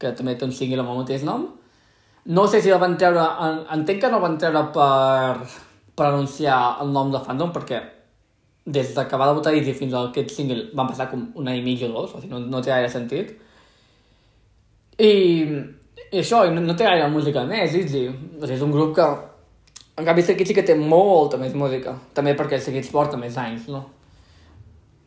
que 0.00 0.12
també 0.16 0.36
té 0.36 0.48
un 0.48 0.52
single 0.56 0.84
amb 0.84 0.92
el 0.94 1.00
mateix 1.02 1.24
nom. 1.24 1.46
No 2.28 2.44
sé 2.48 2.60
si 2.64 2.72
el 2.72 2.80
van 2.82 2.98
treure... 3.00 3.24
En, 3.46 3.62
entenc 3.78 4.02
que 4.02 4.10
no 4.12 4.20
el 4.20 4.26
van 4.26 4.36
treure 4.40 4.66
per, 4.74 5.48
per 5.96 6.10
anunciar 6.10 6.58
el 6.84 6.92
nom 6.92 7.12
de 7.12 7.22
fandom, 7.24 7.52
perquè 7.54 7.80
des 8.68 8.92
de 8.92 9.04
que 9.08 9.16
va 9.16 9.30
debutar 9.30 9.54
Easy 9.56 9.72
fins 9.72 9.94
a 9.96 10.04
aquest 10.10 10.34
single 10.36 10.66
van 10.76 10.88
passar 10.90 11.08
com 11.08 11.30
un 11.40 11.48
any 11.48 11.62
i 11.62 11.64
mig 11.64 11.84
o 11.86 11.88
dos, 11.94 12.12
o 12.12 12.20
sigui, 12.20 12.34
no, 12.34 12.42
no 12.44 12.60
té 12.60 12.74
gaire 12.74 12.90
sentit. 12.92 13.32
I, 15.00 15.12
i 16.12 16.22
això, 16.22 16.44
no, 16.52 16.62
no 16.64 16.76
té 16.76 16.86
gaire 16.86 17.08
música 17.12 17.44
més, 17.48 17.74
Easy. 17.76 18.06
O 18.08 18.40
sigui, 18.42 18.56
és 18.56 18.64
un 18.64 18.72
grup 18.72 18.94
que, 18.96 19.06
en 19.98 20.06
canvi, 20.06 20.24
Stray 20.24 20.48
sí 20.48 20.56
que 20.56 20.64
té 20.66 20.76
molta 20.78 21.40
més 21.40 21.56
música. 21.58 21.94
També 22.16 22.34
perquè 22.38 22.60
Kids 22.64 22.92
porta 22.94 23.20
més 23.20 23.36
anys, 23.40 23.68
no? 23.72 23.82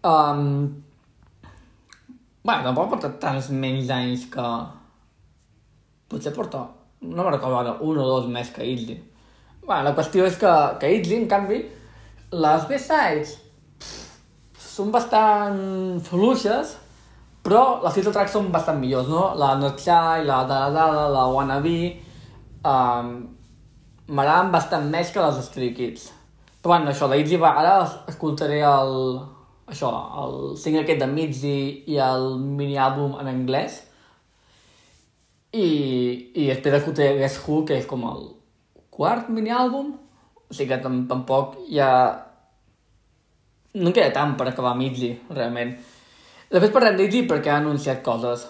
Um, 0.01 0.43
bueno, 2.43 2.63
tampoc 2.67 2.95
porta 2.95 3.13
tants 3.21 3.49
menys 3.53 3.89
anys 3.93 4.27
que... 4.33 4.47
Potser 6.11 6.33
porta, 6.35 6.65
no 7.05 7.23
me'n 7.23 7.31
recordo 7.31 7.61
ara, 7.61 7.77
un 7.87 8.01
o 8.01 8.07
dos 8.09 8.27
més 8.27 8.49
que 8.51 8.65
Easy. 8.67 8.97
Bueno, 9.61 9.85
la 9.87 9.95
qüestió 9.95 10.25
és 10.27 10.35
que, 10.41 10.51
que 10.81 10.89
Easy, 10.91 11.15
en 11.21 11.29
canvi, 11.31 11.61
les 12.35 12.67
B-sides 12.67 13.37
són 14.71 14.91
bastant 14.91 16.01
fluixes, 16.03 16.75
però 17.41 17.81
les 17.83 17.97
title 17.97 18.13
tracks 18.13 18.35
són 18.37 18.51
bastant 18.53 18.79
millors, 18.79 19.09
no? 19.09 19.31
La 19.39 19.55
Notchai, 19.59 20.25
la 20.27 20.43
Da 20.49 20.63
Da 20.73 20.87
Da, 20.93 21.05
la 21.09 21.27
Wannabe, 21.33 21.77
um, 22.63 23.13
m'agraden 24.11 24.51
bastant 24.53 24.89
més 24.93 25.13
que 25.13 25.23
les 25.23 25.39
Stray 25.47 25.71
Kids. 25.77 26.09
Però 26.61 26.75
bueno, 26.75 26.91
això, 26.91 27.07
la 27.09 27.17
Itzy, 27.17 27.39
ara 27.41 27.77
escoltaré 28.11 28.59
el, 28.67 28.97
això, 29.73 29.89
el 30.23 30.35
single 30.61 30.83
aquest 30.85 31.01
de 31.01 31.07
Mitzi 31.09 31.55
i 31.89 31.97
el 31.97 32.35
mini-àlbum 32.37 33.17
en 33.21 33.31
anglès. 33.31 33.81
I, 35.51 35.67
i 36.37 36.45
després 36.47 36.77
escoltaré 36.77 37.17
Guess 37.17 37.41
Who, 37.41 37.63
que 37.65 37.79
és 37.81 37.87
com 37.89 38.05
el 38.11 38.27
quart 38.93 39.31
mini-àlbum. 39.33 39.95
O 40.45 40.53
sigui 40.53 40.69
que 40.75 40.83
tampoc 41.09 41.57
ha 41.81 41.93
no 43.73 43.93
queda 43.95 44.11
tant 44.11 44.35
per 44.37 44.49
acabar 44.49 44.75
Midley, 44.75 45.15
realment. 45.31 45.73
Després 46.51 46.73
parlem 46.75 46.97
d'Izzy 46.99 47.23
perquè 47.29 47.53
ha 47.53 47.61
anunciat 47.61 48.01
coses. 48.03 48.43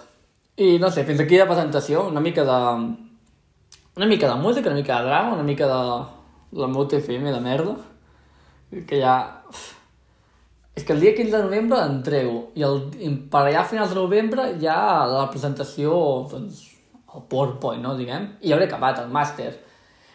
I 0.58 0.74
no 0.82 0.90
sé, 0.90 1.04
fins 1.06 1.20
aquí 1.22 1.38
la 1.38 1.46
presentació, 1.46 2.08
una 2.10 2.20
mica 2.20 2.42
de... 2.48 2.58
Una 3.94 4.08
mica 4.08 4.26
de 4.26 4.40
música, 4.40 4.70
una 4.70 4.80
mica 4.80 4.98
de 4.98 5.06
drama, 5.06 5.34
una 5.34 5.44
mica 5.46 5.68
de 5.68 5.80
la 6.58 6.68
meu 6.72 6.88
TFM 6.88 7.30
de 7.30 7.40
merda. 7.44 7.76
Que 8.88 8.98
ja... 8.98 9.14
És 10.74 10.86
que 10.88 10.94
el 10.96 11.00
dia 11.04 11.12
15 11.14 11.36
de 11.36 11.42
novembre 11.44 11.78
entrego 11.84 12.36
i, 12.56 12.62
el, 12.64 12.78
i 12.96 13.10
per 13.30 13.42
allà 13.42 13.60
a 13.60 13.68
finals 13.68 13.90
de 13.92 13.98
novembre 13.98 14.46
ja 14.62 14.76
la 15.04 15.26
presentació, 15.30 15.92
doncs, 16.30 16.62
el 17.12 17.26
PowerPoint, 17.28 17.82
no, 17.84 17.92
diguem, 17.98 18.30
i 18.40 18.54
hauré 18.56 18.70
acabat 18.70 19.02
el 19.02 19.12
màster. 19.12 19.50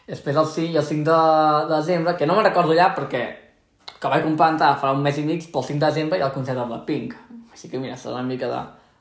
Després 0.09 0.39
el 0.41 0.49
5 0.55 0.73
i 0.73 0.79
el 0.81 0.87
5 0.87 1.05
de, 1.05 1.19
de 1.69 1.75
desembre, 1.75 2.15
que 2.17 2.25
no 2.25 2.35
me'n 2.35 2.49
recordo 2.49 2.73
ja 2.75 2.89
perquè 2.97 3.27
que 3.97 4.09
vaig 4.11 4.25
comprar 4.25 4.51
entrada 4.53 4.77
farà 4.81 4.97
un 4.97 5.05
mes 5.05 5.17
i 5.17 5.25
mig 5.25 5.45
pel 5.53 5.65
5 5.69 5.79
de 5.81 5.85
desembre 5.85 6.19
i 6.19 6.25
el 6.25 6.33
concert 6.33 6.57
de 6.59 6.65
Blackpink. 6.69 7.13
Així 7.57 7.71
que 7.71 7.79
mira, 7.81 7.97
serà 7.97 8.19
una 8.19 8.29
mica 8.29 8.45
de 8.51 8.59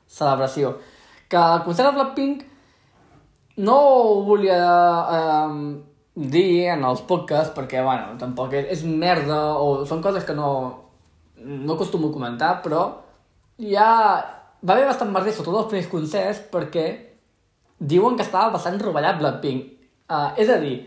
celebració. 0.09 0.71
Que 1.29 1.37
el 1.37 1.61
concert 1.61 1.91
de 1.91 1.99
Blackpink 1.99 2.39
no 3.61 3.75
ho 3.77 4.23
volia 4.25 4.57
eh, 5.13 5.59
dir 6.17 6.49
en 6.73 6.85
els 6.89 7.03
podcasts 7.05 7.53
perquè, 7.53 7.83
bueno, 7.85 8.17
tampoc 8.17 8.55
és, 8.57 8.71
és 8.79 8.83
merda 8.89 9.37
o 9.61 9.85
són 9.85 10.01
coses 10.01 10.25
que 10.25 10.33
no, 10.33 10.49
no 11.37 11.77
acostumo 11.77 12.09
a 12.09 12.15
comentar, 12.17 12.55
però 12.65 12.83
ja 13.61 13.87
va 14.65 14.73
haver 14.73 14.89
bastant 14.89 15.13
merder, 15.13 15.37
sobretot 15.37 15.67
els 15.67 15.71
primers 15.75 15.93
concerts, 15.93 16.43
perquè 16.49 16.87
diuen 17.77 18.17
que 18.17 18.25
estava 18.25 18.55
bastant 18.57 18.81
rovellat 18.81 19.21
Blackpink. 19.21 19.73
Uh, 20.09 20.31
és 20.41 20.49
a 20.49 20.57
dir, 20.57 20.79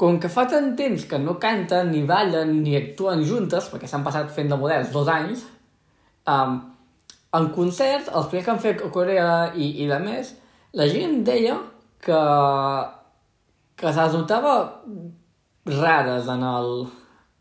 com 0.00 0.16
que 0.22 0.30
fa 0.32 0.46
tant 0.48 0.72
temps 0.78 1.04
que 1.10 1.20
no 1.20 1.36
canten, 1.42 1.92
ni 1.92 2.00
ballen, 2.08 2.62
ni 2.64 2.78
actuen 2.78 3.24
juntes, 3.28 3.68
perquè 3.68 3.90
s'han 3.90 4.06
passat 4.06 4.32
fent 4.32 4.48
de 4.48 4.56
models 4.56 4.92
dos 4.94 5.10
anys, 5.12 5.44
um, 6.30 6.62
en 7.34 7.48
concerts, 7.54 8.10
els 8.14 8.28
primers 8.30 8.46
que 8.46 8.52
han 8.52 8.62
fet 8.62 8.82
a 8.84 8.90
Corea 8.94 9.28
i, 9.54 9.70
i 9.82 9.88
de 9.90 9.98
més, 10.02 10.34
la 10.78 10.86
gent 10.90 11.22
deia 11.26 11.56
que, 12.04 12.20
que 13.80 13.92
se 13.92 14.00
les 14.00 14.14
notava 14.14 14.54
rares 15.66 16.28
en 16.30 16.44
el, 16.44 16.70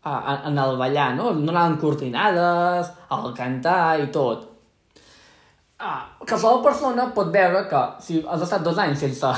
en, 0.05 0.39
en 0.50 0.57
el 0.63 0.77
ballar, 0.77 1.12
no? 1.17 1.33
No 1.33 1.51
anaven 1.53 1.77
coordinades, 1.81 2.89
al 3.09 3.33
cantar 3.38 4.00
i 4.01 4.09
tot. 4.13 4.50
Ah, 5.83 6.05
qualsevol 6.23 6.62
persona 6.63 7.09
pot 7.15 7.29
veure 7.33 7.65
que 7.69 7.83
si 8.01 8.21
has 8.23 8.45
estat 8.45 8.63
dos 8.63 8.77
anys 8.79 9.03
sense 9.03 9.33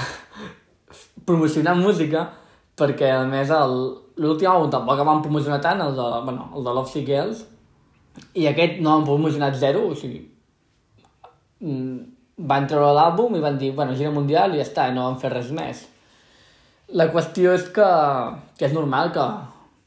promocionar 1.27 1.73
música, 1.79 2.27
perquè 2.77 3.09
a 3.15 3.23
més 3.27 3.49
l'últim 3.49 4.51
àlbum 4.51 4.71
tampoc 4.71 5.01
van 5.07 5.23
promocionar 5.25 5.59
tant, 5.63 5.81
el 5.81 5.95
de, 5.97 6.07
bueno, 6.27 6.51
el 6.55 6.63
de 6.63 6.77
Love 6.77 7.03
Girls, 7.07 7.43
i 8.35 8.47
aquest 8.47 8.79
no 8.83 8.93
han 8.93 9.07
promocionat 9.07 9.57
zero, 9.59 9.87
o 9.89 9.97
sigui, 9.97 10.21
van 11.61 12.67
treure 12.67 12.93
l'àlbum 12.95 13.35
i 13.37 13.43
van 13.43 13.57
dir, 13.57 13.71
bueno, 13.75 13.95
gira 13.95 14.11
mundial 14.11 14.53
i 14.53 14.59
ja 14.59 14.65
està, 14.65 14.87
i 14.89 14.95
no 14.95 15.05
van 15.07 15.19
fer 15.21 15.31
res 15.33 15.51
més. 15.55 15.85
La 16.95 17.07
qüestió 17.11 17.53
és 17.55 17.69
que, 17.73 17.87
que 18.59 18.67
és 18.67 18.75
normal 18.75 19.13
que, 19.15 19.23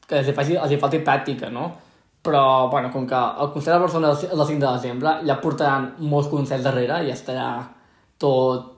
que 0.09 0.17
els, 0.19 0.31
hi 0.31 0.35
faci, 0.35 0.57
els 0.57 0.73
hi 0.73 0.79
falti 0.81 1.03
pràctica, 1.05 1.51
no? 1.53 1.69
Però, 2.25 2.43
bueno, 2.71 2.89
com 2.91 3.05
que 3.07 3.15
el 3.15 3.51
concert 3.53 3.77
de 3.77 3.83
Barcelona 3.85 4.11
és 4.17 4.25
el 4.27 4.43
5 4.49 4.59
de 4.59 4.71
desembre, 4.73 5.13
ja 5.27 5.37
portaran 5.39 5.93
molts 6.11 6.27
concerts 6.31 6.65
darrere 6.65 7.03
i 7.07 7.13
estarà 7.13 7.47
tot... 8.19 8.75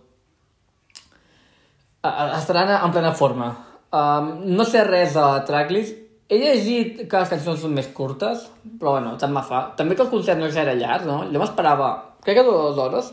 Estaran 2.02 2.70
en 2.76 2.94
plena 2.94 3.12
forma. 3.14 3.50
Um, 3.94 4.30
no 4.58 4.66
sé 4.66 4.84
res 4.86 5.14
de 5.18 5.26
tracklist. 5.46 5.98
He 6.32 6.38
llegit 6.40 7.02
que 7.12 7.20
les 7.20 7.32
cançons 7.34 7.60
són 7.60 7.74
més 7.76 7.90
curtes, 7.92 8.46
però 8.80 8.94
bueno, 8.94 9.18
tant 9.20 9.34
me 9.36 9.42
fa. 9.44 9.66
També 9.76 9.98
que 10.00 10.06
el 10.06 10.14
concert 10.14 10.40
no 10.40 10.46
és 10.48 10.56
gaire 10.56 10.78
llarg, 10.80 11.04
no? 11.04 11.18
Jo 11.28 11.42
m'esperava, 11.42 11.90
crec 12.24 12.40
que 12.40 12.46
dura 12.48 12.70
dues 12.70 12.80
hores. 12.80 13.10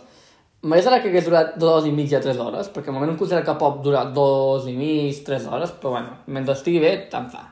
Agradat 0.62 1.02
que 1.02 1.10
hagués 1.10 1.26
durat 1.26 1.50
dues 1.58 1.90
i 1.90 1.92
mitja, 1.94 2.22
tres 2.22 2.38
hores, 2.38 2.70
perquè 2.70 2.92
normalment 2.92 3.16
un 3.16 3.18
concert 3.18 3.42
que 3.46 3.56
pot 3.58 3.82
durar 3.82 4.04
dos 4.14 4.70
i 4.70 4.76
mig, 4.78 5.18
tres 5.26 5.50
hores, 5.50 5.74
però 5.82 5.96
bueno, 5.96 6.14
mentre 6.30 6.54
estigui 6.54 6.78
bé, 6.78 6.94
tant 7.10 7.26
fa. 7.34 7.42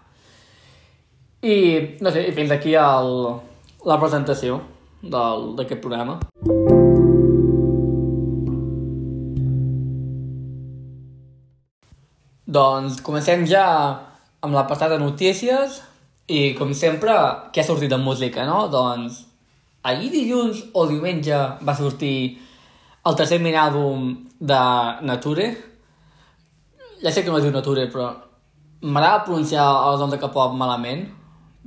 I, 1.42 1.58
no 1.98 2.14
sé, 2.14 2.28
i 2.30 2.38
fins 2.38 2.54
aquí 2.54 2.78
el, 2.78 3.12
la 3.90 3.98
presentació 3.98 4.62
d'aquest 5.02 5.82
programa. 5.82 6.20
Doncs 12.46 13.02
comencem 13.02 13.42
ja 13.50 13.66
amb 14.42 14.54
la 14.54 14.66
passada 14.66 14.96
de 14.96 15.04
notícies 15.04 15.80
i, 16.26 16.54
com 16.58 16.74
sempre, 16.74 17.14
què 17.52 17.62
ha 17.62 17.66
sortit 17.66 17.92
de 17.92 17.98
música, 18.02 18.44
no? 18.48 18.66
Doncs 18.72 19.22
ahir 19.86 20.10
dilluns 20.10 20.64
o 20.74 20.86
diumenge 20.90 21.36
va 21.62 21.76
sortir 21.78 22.38
el 23.06 23.16
tercer 23.18 23.38
mini 23.38 23.58
àlbum 23.58 24.08
de 24.40 24.60
Nature. 25.06 25.46
Ja 27.02 27.12
sé 27.12 27.22
que 27.22 27.30
no 27.30 27.38
es 27.38 27.46
diu 27.46 27.54
Nature, 27.54 27.86
però 27.92 28.08
m'agrada 28.82 29.24
pronunciar 29.28 29.66
els 29.90 30.02
noms 30.02 30.16
de 30.16 30.20
K-pop 30.22 30.56
malament. 30.58 31.06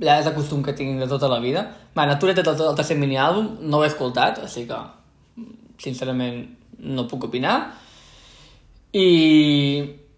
Ja 0.00 0.18
és 0.20 0.28
el 0.28 0.36
costum 0.36 0.62
que 0.64 0.76
tinc 0.76 1.00
de 1.00 1.08
tota 1.08 1.28
la 1.28 1.40
vida. 1.40 1.64
Va, 1.96 2.06
Nature 2.08 2.36
té 2.36 2.44
el 2.44 2.76
tercer 2.76 2.96
mini 3.00 3.18
àlbum, 3.20 3.56
no 3.62 3.80
ho 3.80 3.84
he 3.84 3.90
escoltat, 3.90 4.42
així 4.44 4.66
que, 4.68 4.78
sincerament, 5.80 6.44
no 6.80 7.08
puc 7.08 7.24
opinar. 7.28 7.56
I 8.96 9.08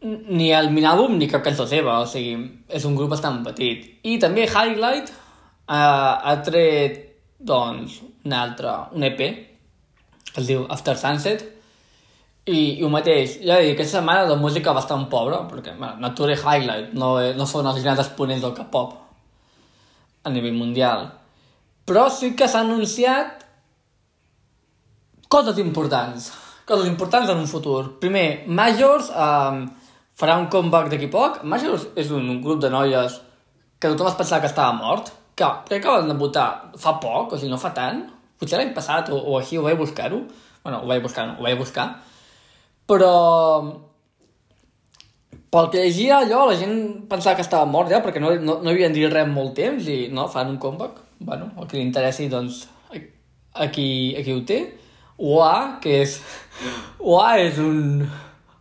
ni 0.02 0.50
el 0.54 0.70
Minàlbum 0.74 1.16
ni 1.18 1.28
cap 1.30 1.44
cançó 1.46 1.66
seva, 1.70 2.00
o 2.02 2.08
sigui, 2.10 2.34
és 2.68 2.84
un 2.88 2.96
grup 2.98 3.12
bastant 3.14 3.40
petit. 3.46 3.86
I 4.02 4.18
també 4.22 4.48
Highlight 4.48 5.12
uh, 5.12 6.18
ha 6.26 6.36
tret, 6.44 7.00
doncs, 7.38 8.00
un 8.26 8.34
altre, 8.34 8.74
un 8.96 9.06
EP, 9.06 9.20
que 10.32 10.40
es 10.42 10.48
diu 10.48 10.64
After 10.70 10.96
Sunset, 10.98 11.44
i, 12.46 12.80
i 12.80 12.82
ho 12.82 12.90
mateix, 12.90 13.36
ja 13.46 13.60
dic, 13.62 13.76
aquesta 13.76 14.00
setmana 14.00 14.26
de 14.26 14.36
música 14.40 14.74
bastant 14.74 15.06
pobra, 15.10 15.44
perquè 15.50 15.76
bueno, 15.76 16.00
Nature 16.02 16.34
Highlight 16.34 16.96
no, 16.98 17.14
no 17.38 17.46
són 17.46 17.68
els 17.70 17.82
grans 17.84 18.02
exponents 18.02 18.42
del 18.42 18.54
K-pop 18.56 18.96
a 20.26 20.30
nivell 20.30 20.58
mundial. 20.58 21.06
Però 21.86 22.08
sí 22.10 22.32
que 22.38 22.48
s'ha 22.50 22.64
anunciat 22.66 23.46
coses 25.30 25.58
importants, 25.62 26.32
coses 26.66 26.90
importants 26.90 27.30
en 27.30 27.38
un 27.42 27.48
futur. 27.50 28.00
Primer, 28.02 28.44
Majors, 28.46 29.10
eh, 29.14 29.62
farà 30.18 30.38
un 30.40 30.48
comeback 30.52 30.92
d'aquí 30.92 31.08
poc. 31.12 31.42
Majors 31.44 31.88
és 31.96 32.10
un, 32.10 32.28
un 32.28 32.40
grup 32.44 32.62
de 32.62 32.70
noies 32.72 33.18
que 33.78 33.90
tothom 33.90 34.12
es 34.12 34.18
pensava 34.18 34.42
que 34.44 34.50
estava 34.50 34.76
mort, 34.76 35.10
que, 35.34 35.48
que 35.68 35.80
acaben 35.80 36.12
de 36.12 36.46
fa 36.78 36.98
poc, 37.02 37.32
o 37.32 37.38
sigui, 37.38 37.50
no 37.50 37.58
fa 37.58 37.72
tant, 37.74 38.04
potser 38.38 38.60
l'any 38.60 38.74
passat 38.76 39.10
o, 39.10 39.18
o 39.18 39.38
així, 39.38 39.58
ho 39.58 39.64
vaig 39.66 39.78
buscar-ho, 39.80 40.22
Bueno, 40.62 40.78
ho 40.82 40.86
vaig 40.86 41.02
buscar, 41.02 41.26
no, 41.26 41.38
ho 41.38 41.42
vaig 41.42 41.58
buscar. 41.58 41.88
Però... 42.86 43.14
Pel 45.52 45.66
que 45.68 45.82
llegia 45.84 46.22
allò, 46.22 46.46
la 46.48 46.56
gent 46.56 46.76
pensava 47.10 47.36
que 47.36 47.44
estava 47.44 47.68
mort 47.68 47.90
ja, 47.92 47.98
perquè 48.00 48.22
no, 48.22 48.30
no, 48.40 48.54
no 48.64 48.70
havien 48.70 48.94
dit 48.94 49.10
res 49.12 49.26
molt 49.28 49.52
temps 49.58 49.88
i 49.90 50.06
no, 50.14 50.24
fan 50.32 50.54
un 50.54 50.60
comeback. 50.62 51.02
Bueno, 51.20 51.50
el 51.60 51.66
que 51.68 51.76
li 51.76 51.82
interessi, 51.84 52.30
doncs, 52.32 52.62
aquí, 53.52 54.14
aquí 54.16 54.32
ho 54.32 54.40
té. 54.48 54.62
Oa, 55.18 55.80
que 55.82 55.98
és... 56.06 56.16
Oa 57.02 57.34
és 57.42 57.60
un... 57.60 58.06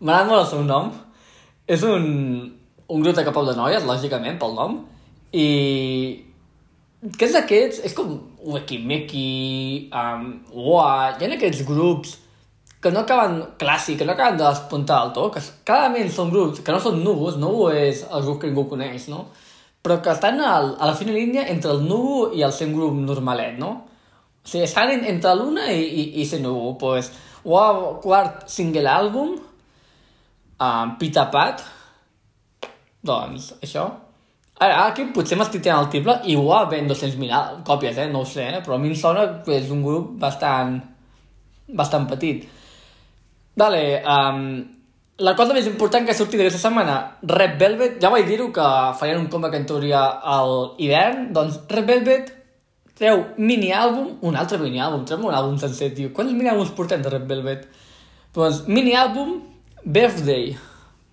M'agrada 0.02 0.28
molt 0.28 0.42
el 0.42 0.50
seu 0.50 0.66
nom. 0.68 0.92
És 1.72 1.86
un, 1.88 2.04
un 2.92 3.06
grup 3.06 3.16
de 3.16 3.24
capau 3.28 3.46
de 3.48 3.56
noies, 3.56 3.86
lògicament, 3.88 4.40
pel 4.42 4.58
nom. 4.58 4.82
I... 5.32 5.48
Que 7.18 7.30
és 7.30 7.38
d'aquests... 7.38 7.86
És 7.88 7.96
com 7.98 8.18
Wekimeki, 8.52 9.30
um, 9.96 10.28
Oa... 10.52 10.90
Hi 11.16 11.30
ha 11.30 11.32
aquests 11.38 11.64
grups 11.70 12.18
que 12.82 12.90
no 12.92 13.04
acaben 13.06 13.38
clàssic, 13.62 14.00
que 14.00 14.06
no 14.06 14.16
acaben 14.16 14.40
de 14.40 14.44
despuntar 14.48 15.04
del 15.04 15.14
tot, 15.14 15.36
que 15.36 15.42
clarament 15.70 16.10
són 16.10 16.32
grups 16.34 16.64
que 16.66 16.74
no 16.74 16.82
són 16.82 17.04
núvols, 17.06 17.38
Nubu 17.38 17.70
és 17.78 18.02
el 18.10 18.26
grup 18.26 18.42
que 18.42 18.50
ningú 18.50 18.66
coneix, 18.72 19.06
no? 19.12 19.28
Però 19.86 20.00
que 20.02 20.14
estan 20.14 20.42
al, 20.42 20.74
a 20.82 20.90
la 20.90 20.96
fina 20.98 21.14
línia 21.14 21.46
entre 21.54 21.76
el 21.76 21.84
Nubu 21.86 22.32
i 22.38 22.42
el 22.46 22.54
seu 22.58 22.74
grup 22.74 22.98
normalet, 22.98 23.60
no? 23.62 23.72
O 24.42 24.50
sigui, 24.50 24.66
estan 24.66 24.90
entre 24.98 25.36
l'una 25.38 25.68
i, 25.70 25.86
i, 25.86 26.08
i 26.24 26.26
ser 26.26 26.42
Nubu, 26.42 26.74
pues, 26.82 27.12
o 27.46 27.62
el 27.62 27.84
quart 28.02 28.50
single 28.50 28.90
àlbum, 28.90 29.38
um, 30.62 30.96
Pita 31.02 31.26
Pat, 31.34 31.64
doncs, 33.02 33.52
això. 33.66 33.88
Ara, 34.62 34.84
aquí 34.86 35.08
potser 35.16 35.40
m'estic 35.40 35.64
tirant 35.66 35.82
el 35.82 35.90
triple 35.94 36.20
i 36.30 36.36
ho 36.38 36.44
ha 36.54 36.66
ven 36.70 36.90
200.000 36.90 37.64
còpies, 37.66 37.98
eh? 37.98 38.10
No 38.12 38.22
ho 38.22 38.28
sé, 38.30 38.46
eh? 38.46 38.60
però 38.62 38.78
a 38.78 38.82
mi 38.82 38.92
em 38.92 38.98
sona 38.98 39.26
que 39.46 39.56
és 39.58 39.72
un 39.74 39.82
grup 39.82 40.12
bastant, 40.22 40.76
bastant 41.82 42.06
petit. 42.12 42.46
Vale, 43.58 43.82
um, 44.06 44.44
la 45.26 45.34
cosa 45.38 45.56
més 45.58 45.66
important 45.70 46.06
que 46.06 46.14
ha 46.14 46.18
sortit 46.18 46.44
aquesta 46.44 46.62
setmana, 46.62 47.00
Red 47.26 47.58
Velvet, 47.62 47.98
ja 48.04 48.14
vaig 48.14 48.30
dir-ho 48.30 48.52
que 48.54 48.68
farien 49.00 49.20
un 49.20 49.32
comeback 49.34 49.58
en 49.58 49.66
teoria 49.74 50.04
al 50.36 50.76
hivern, 50.78 51.32
doncs 51.34 51.64
Red 51.74 51.90
Velvet 51.90 52.32
treu 53.02 53.24
mini-àlbum, 53.42 54.20
un 54.30 54.36
altre 54.38 54.60
mini-àlbum, 54.62 55.08
treu 55.10 55.24
un 55.26 55.34
àlbum 55.34 55.58
sencer, 55.58 55.90
tio. 55.98 56.12
Quants 56.14 56.36
mini-àlbums 56.38 56.74
portem 56.78 57.02
de 57.02 57.10
Red 57.10 57.26
Velvet? 57.30 57.66
Doncs 58.36 58.68
mini-àlbum 58.70 59.40
Birthday, 59.84 60.58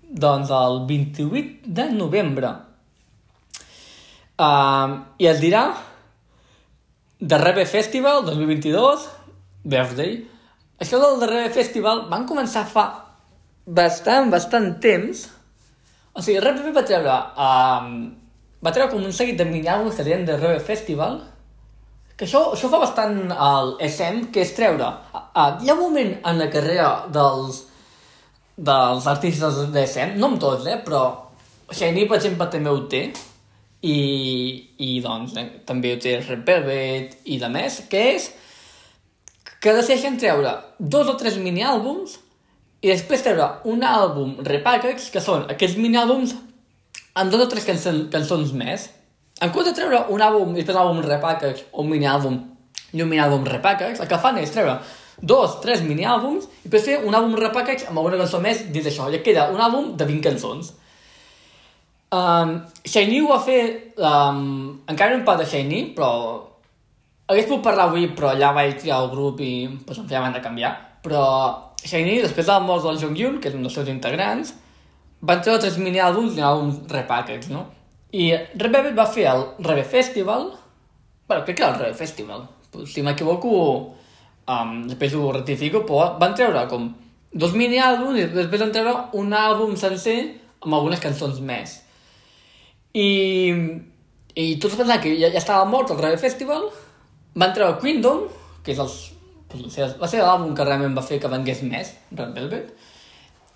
doncs 0.02 0.50
el 0.50 0.82
28 0.86 1.60
de 1.64 1.90
novembre. 1.92 2.50
Um, 4.38 4.98
I 5.18 5.26
es 5.30 5.40
dirà 5.40 5.62
The 7.18 7.38
Rebe 7.40 7.64
Festival 7.66 8.26
2022, 8.26 9.06
Birthday, 9.64 10.18
això 10.78 11.00
del 11.02 11.16
darrer 11.18 11.48
festival 11.50 12.04
van 12.10 12.26
començar 12.28 12.62
fa 12.70 12.84
bastant, 13.66 14.28
bastant 14.30 14.76
temps. 14.84 15.24
O 16.12 16.22
sigui, 16.22 16.38
Red 16.44 16.60
va 16.74 16.84
treure... 16.84 17.16
Um, 17.34 17.96
va 18.62 18.72
treure 18.74 18.90
com 18.90 19.02
un 19.02 19.14
seguit 19.14 19.38
de 19.38 19.46
mini-àlbums 19.46 19.96
que 19.96 20.04
deien 20.06 20.24
de 20.26 20.36
Rebel 20.36 20.60
Festival, 20.60 21.20
que 22.18 22.26
això, 22.26 22.48
això 22.54 22.70
fa 22.70 22.80
bastant 22.82 23.32
al 23.32 23.76
SM, 23.86 24.28
que 24.34 24.44
és 24.44 24.54
treure... 24.54 24.92
Uh, 25.14 25.58
hi 25.62 25.70
ha 25.70 25.76
un 25.76 25.82
moment 25.82 26.14
en 26.26 26.40
la 26.42 26.48
carrera 26.52 26.88
dels, 27.14 27.64
dels 28.58 29.06
artistes 29.06 29.62
de 29.72 29.86
SM, 29.86 30.18
no 30.18 30.32
amb 30.32 30.40
tots, 30.42 30.66
eh, 30.66 30.80
però 30.82 31.02
Shiny, 31.70 32.06
per 32.08 32.18
exemple, 32.18 32.48
també 32.50 32.72
ho 32.72 32.80
té, 32.90 33.04
i, 33.86 33.98
i 34.82 34.98
doncs 35.04 35.36
eh, 35.38 35.46
també 35.68 35.94
ho 35.94 35.98
té 36.02 36.16
Red 36.24 36.42
Velvet 36.46 37.16
i 37.30 37.38
de 37.38 37.50
més, 37.52 37.82
que 37.90 38.02
és 38.16 38.30
que 39.62 39.74
decideixen 39.74 40.18
treure 40.18 40.54
dos 40.78 41.10
o 41.10 41.14
tres 41.18 41.38
mini-àlbums 41.42 42.18
i 42.82 42.90
després 42.90 43.24
treure 43.26 43.48
un 43.70 43.82
àlbum 43.86 44.36
repackage, 44.46 45.10
que 45.14 45.22
són 45.22 45.46
aquests 45.50 45.78
mini-àlbums 45.78 46.34
amb 47.18 47.32
dos 47.32 47.42
o 47.46 47.48
tres 47.50 47.66
cançons, 47.66 48.06
cançons 48.12 48.54
més. 48.54 48.90
En 49.42 49.50
compte 49.54 49.70
de 49.70 49.78
treure 49.78 50.04
un 50.14 50.22
àlbum 50.22 50.54
i 50.54 50.60
després 50.60 50.78
un 50.78 50.84
àlbum 50.84 51.02
repackage 51.06 51.66
o 51.72 51.82
un 51.82 51.90
mini-àlbum 51.90 52.38
i 52.94 53.02
un 53.02 53.10
mini-àlbum 53.10 53.46
repackage, 53.46 54.00
el 54.02 54.10
que 54.10 54.22
fan 54.22 54.38
és 54.42 54.54
treure 54.54 54.78
dos, 55.20 55.58
tres 55.62 55.82
mini-àlbums 55.82 56.46
i 56.46 56.68
després 56.68 56.84
fer 56.86 56.98
un 57.06 57.14
àlbum 57.14 57.38
repackage 57.38 57.88
amb 57.88 57.98
alguna 57.98 58.20
cançó 58.20 58.40
més 58.42 58.66
dins 58.72 58.86
d'això. 58.86 59.08
I 59.10 59.22
queda 59.24 59.48
un 59.54 59.62
àlbum 59.62 59.94
de 59.98 60.06
20 60.08 60.24
cançons. 60.28 60.74
Um, 62.14 62.60
Shiny 62.84 63.22
ho 63.22 63.32
va 63.32 63.40
fer... 63.44 63.62
Um, 63.96 64.78
encara 64.88 65.12
no 65.12 65.18
hem 65.18 65.24
parlat 65.26 65.44
de 65.44 65.50
Shiny, 65.50 65.82
però 65.96 66.12
Hagués 67.28 67.44
pogut 67.44 67.66
parlar 67.66 67.90
avui, 67.90 68.06
però 68.16 68.30
ja 68.40 68.54
vaig 68.56 68.78
triar 68.80 69.02
el 69.02 69.10
grup 69.12 69.42
i 69.44 69.68
pues, 69.84 69.98
em 70.00 70.06
feia 70.08 70.30
de 70.32 70.40
canviar. 70.40 70.70
Però 71.04 71.24
Shiny, 71.82 72.22
després 72.24 72.46
de 72.46 72.54
la 72.54 72.64
mort 72.64 72.86
del 72.86 73.00
Jong 73.02 73.18
Yun, 73.20 73.36
que 73.42 73.50
és 73.50 73.58
un 73.58 73.66
dels 73.66 73.76
seus 73.76 73.90
integrants, 73.92 74.54
van 75.20 75.42
treure 75.42 75.60
tres 75.60 75.76
mini-àlbums 75.82 76.38
i 76.38 76.44
àlbums 76.46 76.78
repackets, 76.92 77.50
no? 77.52 77.66
I 78.16 78.30
Red 78.32 78.72
Velvet 78.72 78.96
va 78.96 79.04
fer 79.12 79.26
el 79.28 79.44
Rebe 79.66 79.84
Festival, 79.84 80.48
bueno, 81.28 81.44
crec 81.44 81.58
que 81.58 81.64
era 81.66 81.74
el 81.74 81.80
Rebe 81.82 81.98
Festival, 81.98 82.46
si 82.88 83.04
m'equivoco, 83.04 83.50
um, 84.48 84.80
després 84.88 85.14
ho 85.14 85.28
rectifico, 85.34 85.84
però 85.88 86.14
van 86.20 86.34
treure 86.38 86.64
com 86.70 86.88
dos 87.32 87.54
mini-àlbums 87.56 88.18
i 88.18 88.26
després 88.32 88.64
van 88.64 88.72
treure 88.74 88.94
un 89.20 89.36
àlbum 89.36 89.76
sencer 89.76 90.18
amb 90.64 90.74
algunes 90.74 91.02
cançons 91.02 91.38
més. 91.44 91.78
I, 92.96 93.08
i 94.34 94.48
tots 94.62 94.78
pensaven 94.78 95.04
que 95.04 95.14
ja, 95.20 95.30
ja 95.30 95.42
estava 95.42 95.68
mort 95.68 95.92
el 95.92 96.00
Rebe 96.00 96.18
Festival, 96.20 96.68
van 97.38 97.54
treure 97.54 97.78
Queendom, 97.82 98.26
que 98.64 98.74
és 98.74 98.80
els, 98.82 98.96
va 100.00 100.08
ser 100.10 100.24
l'àlbum 100.24 100.54
que 100.56 100.66
realment 100.66 100.96
va 100.96 101.04
fer 101.04 101.20
que 101.22 101.30
vengués 101.30 101.62
més, 101.68 101.94
Red 102.12 102.34
Velvet, 102.36 102.72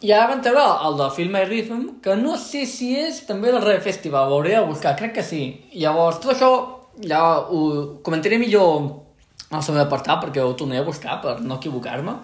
i 0.02 0.10
ara 0.10 0.32
van 0.32 0.40
treure 0.42 0.62
el 0.88 0.96
de 0.98 1.08
Film 1.14 1.36
My 1.36 1.44
Rhythm, 1.46 1.82
que 2.02 2.16
no 2.18 2.34
sé 2.40 2.64
si 2.66 2.90
és 2.98 3.20
també 3.26 3.52
el 3.52 3.60
Red 3.62 3.84
Festival, 3.84 4.30
ho 4.30 4.40
hauré 4.40 4.56
de 4.56 4.64
buscar, 4.66 4.96
crec 4.98 5.14
que 5.14 5.22
sí. 5.22 5.42
Llavors, 5.78 6.18
tot 6.22 6.34
això 6.34 6.48
ja 7.06 7.20
ho 7.46 7.60
comentaré 8.02 8.40
millor 8.42 9.01
en 9.52 9.58
el 9.58 9.64
següent 9.66 9.84
apartat, 9.84 10.22
perquè 10.22 10.40
ho 10.40 10.54
tornaré 10.56 10.80
a 10.80 10.86
buscar 10.86 11.18
per 11.20 11.36
no 11.44 11.58
equivocar-me. 11.60 12.16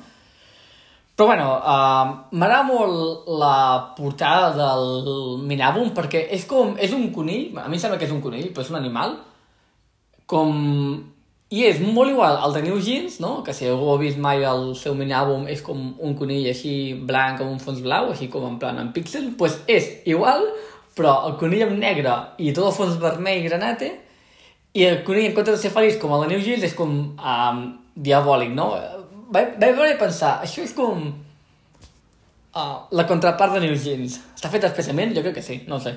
Però 1.18 1.26
bueno, 1.26 1.48
uh, 1.58 2.12
m'agrada 2.38 2.64
molt 2.64 3.28
la 3.42 3.54
portada 3.96 4.52
del 4.54 5.42
Minàbum 5.44 5.90
perquè 5.96 6.24
és 6.32 6.46
com... 6.48 6.76
és 6.78 6.94
un 6.94 7.10
conill, 7.12 7.58
a 7.58 7.66
mi 7.68 7.76
em 7.76 7.82
sembla 7.82 7.98
que 7.98 8.06
és 8.06 8.14
un 8.14 8.22
conill, 8.24 8.52
però 8.54 8.64
és 8.64 8.70
un 8.72 8.78
animal, 8.78 9.16
com 10.30 10.54
i 11.48 11.64
és 11.64 11.80
molt 11.80 12.12
igual 12.12 12.38
al 12.38 12.54
de 12.54 12.62
New 12.62 12.78
Jeans, 12.80 13.18
no? 13.24 13.42
que 13.44 13.54
si 13.56 13.66
algú 13.66 13.90
ha 13.90 13.98
vist 14.00 14.20
mai 14.20 14.44
el 14.44 14.74
seu 14.76 14.94
mini-àlbum 14.96 15.46
és 15.48 15.62
com 15.64 15.94
un 16.04 16.16
conill 16.16 16.48
així 16.50 16.72
blanc 17.08 17.40
amb 17.40 17.50
un 17.50 17.60
fons 17.62 17.80
blau, 17.84 18.10
així 18.12 18.28
com 18.32 18.44
en 18.46 18.58
plan 18.60 18.78
en 18.80 18.92
píxel, 18.92 19.30
doncs 19.30 19.38
pues 19.40 19.56
és 19.66 19.88
igual, 20.08 20.44
però 20.96 21.22
el 21.28 21.38
conill 21.40 21.66
amb 21.66 21.80
negre 21.80 22.14
i 22.38 22.52
tot 22.52 22.68
el 22.68 22.76
fons 22.76 23.00
vermell 23.00 23.42
granate, 23.48 23.90
i 24.78 24.84
el 24.86 25.00
conill 25.06 25.30
en 25.30 25.34
comptes 25.34 25.56
de 25.56 25.62
ser 25.62 25.72
feliç 25.74 25.96
com 25.98 26.12
el 26.14 26.24
de 26.24 26.34
New 26.34 26.44
Jeans 26.44 26.66
és 26.68 26.74
com 26.78 26.92
um, 27.18 27.62
diabòlic, 27.98 28.52
no? 28.54 28.68
Vaig, 29.34 29.56
veure 29.58 29.90
i 29.90 29.98
pensar, 30.00 30.36
això 30.44 30.62
és 30.62 30.74
com 30.76 31.08
uh, 31.08 32.76
la 32.94 33.06
contrapart 33.08 33.56
de 33.56 33.64
New 33.64 33.74
Jeans. 33.74 34.20
Està 34.36 34.52
fet 34.52 34.68
especialment? 34.68 35.16
Jo 35.16 35.24
crec 35.26 35.40
que 35.40 35.44
sí, 35.44 35.60
no 35.70 35.80
sé. 35.82 35.96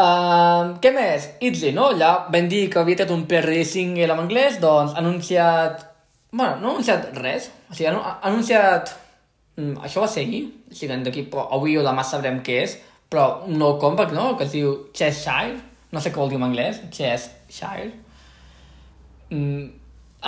Uh, 0.00 0.78
què 0.80 0.92
més? 0.94 1.26
Itzy, 1.44 1.72
no? 1.76 1.90
Ja 1.98 2.12
vam 2.32 2.46
dir 2.48 2.68
que 2.72 2.80
havia 2.80 3.02
tret 3.02 3.10
un 3.12 3.26
PR 3.28 3.58
single 3.68 4.06
en 4.06 4.22
anglès, 4.26 4.60
doncs 4.62 4.94
ha 4.94 5.02
anunciat... 5.02 5.86
Bueno, 6.30 6.60
no 6.60 6.68
ha 6.68 6.74
anunciat 6.76 7.10
res. 7.18 7.50
O 7.68 7.74
sigui, 7.74 7.90
ha 7.90 8.20
anunciat... 8.30 8.94
Mm, 9.58 9.80
això 9.88 10.04
va 10.04 10.08
ser 10.12 10.22
ahir. 10.22 10.44
O 10.70 10.78
sigui, 10.78 11.00
d'aquí 11.04 11.26
avui 11.42 11.74
o 11.76 11.82
demà 11.84 12.06
sabrem 12.06 12.38
què 12.46 12.62
és. 12.62 12.78
Però 13.10 13.42
un 13.50 13.58
nou 13.58 13.74
compact, 13.82 14.14
no? 14.14 14.36
Que 14.38 14.46
es 14.46 14.54
diu 14.54 14.76
Cheshire. 14.94 15.58
No 15.90 16.00
sé 16.00 16.12
què 16.12 16.20
vol 16.20 16.30
dir 16.30 16.38
en 16.38 16.46
anglès. 16.46 16.80
Cheshire. 16.94 17.90
Mm, 19.30 19.66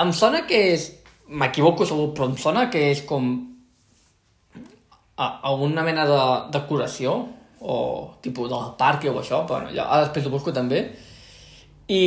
em 0.04 0.12
sona 0.16 0.44
que 0.48 0.66
és... 0.74 0.90
M'equivoco 1.32 1.86
segur, 1.88 2.10
però 2.12 2.26
em 2.28 2.36
sona 2.36 2.66
que 2.72 2.90
és 2.92 3.04
com... 3.08 3.30
alguna 5.22 5.84
mena 5.86 6.04
de 6.08 6.18
decoració 6.52 7.14
o 7.62 7.76
tipus 8.20 8.50
del 8.50 8.72
parc 8.78 9.04
o 9.06 9.14
això, 9.20 9.44
però 9.46 9.60
bueno, 9.60 9.74
ja, 9.76 9.86
ara 9.86 10.06
després 10.08 10.26
ho 10.26 10.32
busco 10.32 10.52
també. 10.52 10.82
I, 11.88 12.02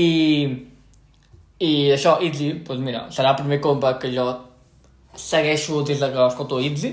i 1.63 1.71
això, 1.95 2.17
Itzy, 2.27 2.51
doncs 2.67 2.83
mira, 2.83 3.05
serà 3.15 3.31
el 3.31 3.39
primer 3.39 3.61
compa 3.63 3.95
que 4.01 4.11
jo 4.13 4.27
segueixo 5.15 5.81
des 5.87 6.03
de 6.03 6.11
que 6.11 6.27
escolto 6.27 6.59
Itzy. 6.59 6.91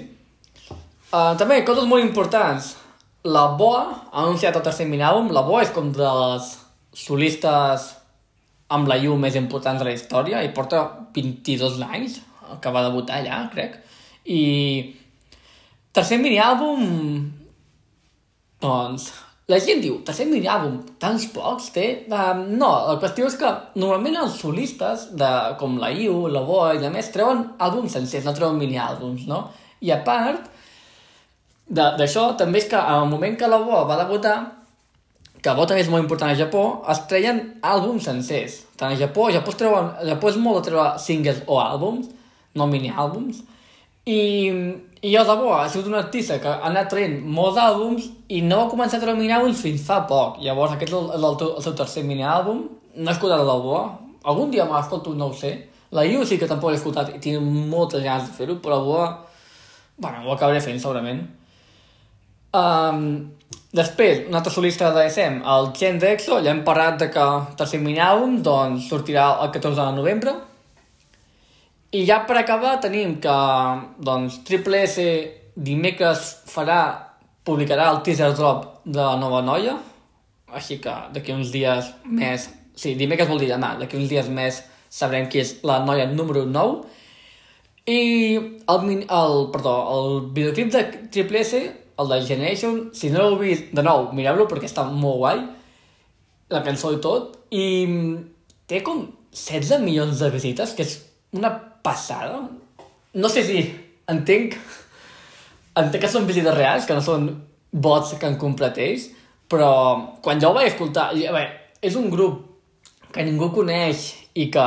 Uh, 1.13 1.35
també, 1.37 1.61
coses 1.67 1.89
molt 1.91 2.05
importants. 2.05 2.77
La 3.25 3.47
Boa 3.59 3.83
ha 4.11 4.23
anunciat 4.25 4.57
el 4.59 4.65
tercer 4.67 4.87
mini-àlbum. 4.91 5.31
La 5.35 5.45
Boa 5.47 5.63
és 5.63 5.71
com 5.75 5.93
de 5.95 6.09
les 6.21 6.49
solistes 6.97 7.91
amb 8.73 8.89
la 8.89 8.97
llum 8.99 9.21
més 9.23 9.37
important 9.39 9.79
de 9.79 9.87
la 9.87 9.93
història 9.95 10.43
i 10.43 10.51
porta 10.57 10.83
22 11.15 11.79
anys 11.87 12.21
que 12.61 12.73
va 12.73 12.87
debutar 12.89 13.21
allà, 13.21 13.45
crec. 13.53 13.79
I 14.27 14.43
tercer 15.93 16.19
mini-àlbum 16.23 16.89
doncs 18.63 19.11
La 19.51 19.59
gent 19.61 19.81
diu, 19.83 19.97
tercer 20.07 20.29
mini 20.31 20.47
àlbum, 20.47 20.77
tants 21.03 21.25
pocs 21.35 21.73
té? 21.75 21.87
Um, 22.07 22.45
no, 22.61 22.69
la 22.87 22.95
qüestió 23.03 23.27
és 23.27 23.35
que 23.41 23.49
normalment 23.75 24.21
els 24.21 24.37
solistes, 24.39 25.09
de, 25.19 25.31
com 25.61 25.75
la 25.83 25.91
Iu, 25.91 26.29
la 26.31 26.45
Boa 26.47 26.71
i 26.77 26.81
de 26.81 26.89
més, 26.95 27.11
treuen 27.13 27.43
àlbums 27.59 27.97
sencers, 27.99 28.25
no 28.25 28.37
treuen 28.39 28.61
mini 28.61 28.79
àlbums, 28.81 29.27
no? 29.29 29.43
I 29.83 29.91
a 29.93 29.99
part 30.07 30.47
d'això, 31.73 32.33
també 32.39 32.61
és 32.61 32.69
que 32.71 32.77
al 32.79 33.09
moment 33.11 33.39
que 33.39 33.49
la 33.49 33.63
Boa 33.63 33.87
va 33.89 33.99
debutar, 34.03 34.37
que 35.43 35.55
bo 35.59 35.67
també 35.67 35.83
és 35.83 35.91
molt 35.91 36.05
important 36.05 36.31
a 36.31 36.39
Japó, 36.39 36.65
es 36.93 37.01
treien 37.11 37.41
àlbums 37.67 38.07
sencers. 38.07 38.61
Tant 38.79 38.93
a 38.93 38.99
Japó, 38.99 39.27
a 39.29 39.35
Japó, 39.39 39.51
es 39.51 39.59
treuen, 39.59 39.91
a 39.99 40.07
Japó 40.13 40.31
és 40.31 40.39
molt 40.39 40.61
de 40.61 40.71
treure 40.71 41.03
singles 41.03 41.43
o 41.49 41.59
àlbums, 41.63 42.13
no 42.55 42.69
mini 42.71 42.93
àlbums, 42.93 43.43
i 44.07 44.21
i 45.03 45.11
jo, 45.11 45.25
de 45.27 45.35
bo, 45.35 45.49
ha 45.59 45.67
sigut 45.67 45.89
un 45.91 45.97
artista 45.99 46.37
que 46.39 46.47
ha 46.47 46.69
anat 46.69 46.87
traient 46.93 47.17
molts 47.27 47.57
àlbums 47.59 48.05
i 48.31 48.39
no 48.47 48.61
va 48.61 48.69
començar 48.71 49.01
a 49.01 49.03
treure 49.03 49.19
mini-àlbums 49.19 49.59
fins 49.59 49.83
fa 49.83 49.97
poc. 50.07 50.37
Llavors, 50.45 50.77
aquest 50.77 50.93
és 50.93 50.95
el, 50.95 51.09
el, 51.17 51.25
el, 51.27 51.41
el 51.57 51.65
seu 51.65 51.75
tercer 51.81 52.05
mini-àlbum. 52.07 52.61
No 52.95 53.11
he 53.11 53.15
escoltat 53.17 53.43
el 53.43 53.51
del 53.51 53.65
bo. 53.65 53.81
Algun 54.31 54.53
dia 54.53 54.69
m'escolto, 54.71 55.17
no 55.19 55.33
ho 55.33 55.35
sé. 55.35 55.51
La 55.91 56.05
Yu 56.07 56.23
sí 56.23 56.39
que 56.39 56.47
tampoc 56.47 56.71
l'he 56.71 56.79
escoltat 56.79 57.11
i 57.17 57.19
tinc 57.25 57.43
moltes 57.43 58.05
ganes 58.07 58.29
de 58.29 58.37
fer-ho, 58.37 58.61
però 58.63 58.79
el 58.79 58.87
bo... 58.87 59.01
Bueno, 59.99 60.23
ho 60.23 60.37
acabaré 60.37 60.63
fent, 60.63 60.79
segurament. 60.79 61.25
Um, 62.53 63.33
després, 63.73 64.27
un 64.29 64.37
altre 64.37 64.53
solista 64.53 64.91
de 64.93 65.07
SM, 65.09 65.41
el 65.49 65.71
Chen 65.77 65.99
Dexo, 66.01 66.37
ja 66.45 66.53
hem 66.53 66.61
parlat 66.67 66.99
de 67.01 67.09
que 67.13 67.27
tercer 67.57 67.81
mini-àlbum 67.81 68.43
doncs, 68.45 68.91
sortirà 68.93 69.31
el 69.45 69.53
14 69.55 69.81
de 69.81 69.95
novembre, 69.97 70.35
i 71.93 72.05
ja 72.09 72.23
per 72.29 72.39
acabar 72.41 72.79
tenim 72.81 73.17
que 73.25 73.39
doncs, 74.05 74.43
Triple 74.49 74.85
S 74.85 75.07
dimecres 75.57 76.29
farà, 76.49 76.83
publicarà 77.45 77.89
el 77.93 78.03
teaser 78.05 78.33
drop 78.37 78.83
de 78.85 79.01
la 79.01 79.17
nova 79.21 79.41
noia, 79.45 79.79
així 80.53 80.79
que 80.85 80.93
d'aquí 81.13 81.33
uns 81.33 81.53
dies 81.53 81.89
més, 82.05 82.51
sí, 82.77 82.95
dimecres 83.01 83.29
vol 83.29 83.41
dir 83.41 83.49
demà, 83.49 83.75
d'aquí 83.81 83.97
uns 83.97 84.13
dies 84.13 84.29
més 84.29 84.61
sabrem 84.93 85.29
qui 85.33 85.41
és 85.41 85.59
la 85.65 85.81
noia 85.87 86.05
número 86.09 86.45
9, 86.45 87.01
i 87.89 88.01
el, 88.37 88.91
el, 89.03 89.39
perdó, 89.53 89.77
el 89.97 90.19
videoclip 90.37 90.73
de 90.77 90.83
Triple 91.11 91.41
S, 91.41 91.63
el 91.99 92.09
de 92.09 92.21
Generation, 92.27 92.79
si 92.97 93.11
no 93.13 93.23
l'heu 93.23 93.39
vist, 93.41 93.71
de 93.75 93.85
nou, 93.85 94.09
mireu-lo 94.17 94.47
perquè 94.51 94.69
està 94.69 94.85
molt 94.89 95.21
guai, 95.21 95.43
la 96.53 96.63
cançó 96.65 96.93
i 96.95 97.01
tot, 97.03 97.39
i 97.53 97.65
té 98.69 98.83
com 98.85 99.07
16 99.33 99.81
milions 99.85 100.21
de 100.21 100.31
visites, 100.33 100.75
que 100.77 100.85
és 100.85 100.99
una 101.37 101.53
passada. 101.85 102.43
No 103.15 103.31
sé 103.33 103.45
si 103.49 103.63
entenc, 104.13 104.57
entenc 105.77 106.01
que 106.05 106.13
són 106.13 106.29
visites 106.29 106.57
reals, 106.57 106.89
que 106.89 106.97
no 106.97 107.05
són 107.05 107.29
bots 107.73 108.17
que 108.19 108.29
han 108.29 108.39
comprat 108.41 108.81
ells, 108.81 109.09
però 109.49 109.73
quan 110.25 110.41
jo 110.41 110.53
ho 110.53 110.57
vaig 110.57 110.73
escoltar, 110.73 111.11
a 111.13 111.37
veure, 111.37 111.49
és 111.83 111.97
un 111.99 112.11
grup 112.13 112.45
que 113.13 113.25
ningú 113.25 113.51
coneix 113.53 114.13
i 114.39 114.49
que 114.53 114.67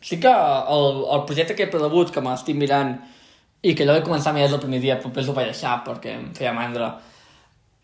sí 0.00 0.20
que 0.22 0.30
el, 0.30 1.02
el 1.12 1.24
projecte 1.28 1.56
que 1.56 1.66
he 1.66 1.72
predebut, 1.72 2.12
que 2.14 2.22
m'estic 2.24 2.56
mirant 2.56 2.94
i 3.66 3.74
que 3.74 3.86
jo 3.86 3.94
vaig 3.94 4.06
començar 4.06 4.30
a 4.30 4.36
mirar 4.36 4.52
el 4.52 4.62
primer 4.62 4.80
dia, 4.82 4.98
després 5.02 5.28
ho 5.28 5.34
vaig 5.36 5.50
deixar 5.50 5.80
perquè 5.86 6.14
em 6.14 6.30
feia 6.36 6.54
mandra, 6.54 6.92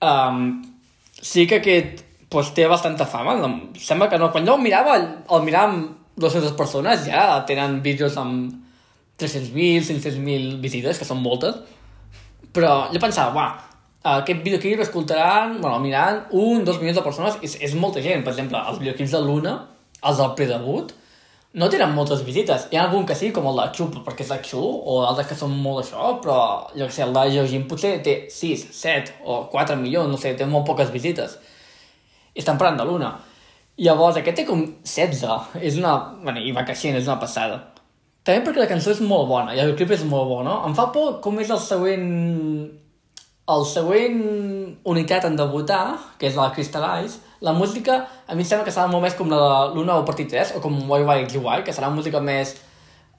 um, 0.07 0.45
sí 1.19 1.47
que 1.51 1.59
aquest 1.59 2.05
pues, 2.33 2.53
té 2.57 2.67
bastanta 2.71 3.07
fama. 3.07 3.37
Sembla 3.79 4.09
que 4.11 4.21
no. 4.21 4.31
Quan 4.33 4.47
jo 4.49 4.57
el 4.57 4.65
mirava, 4.65 4.97
el, 4.99 5.09
el 5.37 5.45
mirava 5.47 5.71
amb 5.73 6.23
200 6.23 6.55
persones 6.59 7.07
ja 7.07 7.43
tenen 7.49 7.81
vídeos 7.85 8.17
amb 8.21 8.53
300.000, 9.21 9.85
500.000 9.89 10.57
visites, 10.63 10.99
que 10.99 11.09
són 11.09 11.21
moltes, 11.23 11.61
però 12.53 12.89
jo 12.93 13.01
pensava, 13.03 13.33
uah, 13.37 14.17
aquest 14.19 14.43
videoclip 14.43 14.83
escoltaran, 14.83 15.61
bueno, 15.61 15.79
miraran 15.81 16.25
un, 16.31 16.65
dos 16.67 16.81
milions 16.81 16.99
de 16.99 17.05
persones, 17.05 17.39
és, 17.45 17.55
és 17.63 17.77
molta 17.79 18.03
gent. 18.05 18.25
Per 18.25 18.33
exemple, 18.35 18.59
els 18.59 18.81
videoclips 18.83 19.15
de 19.15 19.23
Luna, 19.23 19.55
els 20.03 20.19
del 20.19 20.35
predebut, 20.39 20.93
no 21.53 21.69
tenen 21.69 21.93
moltes 21.93 22.23
visites. 22.25 22.69
Hi 22.73 22.79
ha 22.79 22.87
algun 22.87 23.05
que 23.09 23.17
sí, 23.19 23.31
com 23.35 23.47
el 23.51 23.59
de 23.61 23.67
Xu, 23.77 23.89
perquè 24.07 24.25
és 24.25 24.31
de 24.33 24.39
Xu, 24.49 24.61
o 24.61 25.03
altres 25.05 25.29
que 25.29 25.37
són 25.37 25.53
molt 25.65 25.83
això, 25.83 26.15
però 26.23 26.39
jo 26.73 26.87
que 26.87 26.95
sé, 26.97 27.03
el 27.05 27.13
de 27.17 27.27
Georgine 27.35 27.69
potser 27.69 27.99
té 28.05 28.15
6, 28.33 28.69
7 28.79 29.19
o 29.29 29.43
4 29.53 29.77
milions, 29.81 30.09
no 30.09 30.21
sé, 30.21 30.33
té 30.39 30.49
molt 30.49 30.67
poques 30.69 30.93
visites. 30.95 31.37
I 32.33 32.41
estan 32.41 32.57
parlant 32.61 32.81
de 32.81 32.89
Luna. 32.89 33.13
Llavors, 33.83 34.17
aquest 34.21 34.41
té 34.41 34.47
com 34.49 34.65
16. 34.85 35.59
És 35.61 35.77
una... 35.81 35.93
Bueno, 36.23 36.41
i 36.41 36.53
va 36.57 36.65
creixent, 36.65 36.97
és 36.97 37.09
una 37.09 37.21
passada. 37.21 37.59
També 38.25 38.47
perquè 38.47 38.63
la 38.63 38.71
cançó 38.71 38.93
és 38.95 39.03
molt 39.05 39.27
bona, 39.29 39.53
i 39.57 39.61
el 39.61 39.75
clip 39.77 39.93
és 39.93 40.05
molt 40.09 40.29
bo, 40.31 40.41
no? 40.47 40.61
Em 40.69 40.77
fa 40.79 40.89
por 40.95 41.19
com 41.25 41.41
és 41.43 41.53
el 41.53 41.61
següent... 41.61 42.09
El 43.53 43.65
següent 43.67 44.21
unitat 44.89 45.27
en 45.27 45.37
debutar, 45.37 45.99
que 46.17 46.29
és 46.31 46.37
la 46.39 46.53
Crystallize, 46.55 47.19
la 47.43 47.53
música 47.53 48.09
a 48.27 48.35
mi 48.35 48.45
em 48.45 48.49
sembla 48.49 48.65
que 48.65 48.73
serà 48.75 48.87
molt 48.91 49.03
més 49.03 49.17
com 49.19 49.31
la 49.31 49.39
de 49.43 49.75
l'Una 49.75 49.99
o 49.99 50.05
Partit 50.07 50.31
3, 50.31 50.55
o 50.57 50.61
com 50.63 50.77
YYXY, 50.79 51.65
que 51.67 51.75
serà 51.75 51.91
música 51.91 52.21
més 52.23 52.55